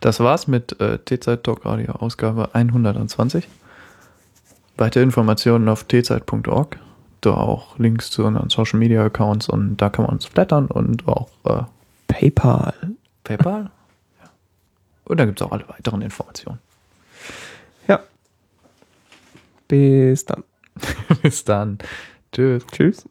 Das 0.00 0.18
war's 0.18 0.46
mit 0.46 0.80
äh, 0.80 0.98
T-Zeit 0.98 1.44
Talk 1.44 1.66
Radio 1.66 1.92
Ausgabe 1.92 2.54
120. 2.54 3.46
Weitere 4.78 5.02
Informationen 5.02 5.68
auf 5.68 5.86
tzeit.org. 5.86 6.78
Da 7.20 7.34
auch 7.34 7.78
Links 7.78 8.10
zu 8.10 8.24
unseren 8.24 8.48
Social 8.48 8.78
Media 8.78 9.04
Accounts 9.04 9.50
und 9.50 9.76
da 9.76 9.90
kann 9.90 10.06
man 10.06 10.14
uns 10.14 10.26
blättern 10.26 10.68
und 10.68 11.06
auch 11.06 11.28
äh, 11.44 11.64
PayPal. 12.08 12.72
PayPal. 13.24 13.70
Ja. 14.22 14.30
Und 15.04 15.20
da 15.20 15.26
gibt 15.26 15.38
es 15.38 15.46
auch 15.46 15.52
alle 15.52 15.68
weiteren 15.68 16.00
Informationen. 16.00 16.60
Ja. 17.86 18.00
Bis 19.68 20.24
dann. 20.24 20.44
Bis 21.22 21.44
dann. 21.44 21.76
Tschüss. 22.32 22.66
Tschüss. 22.72 23.04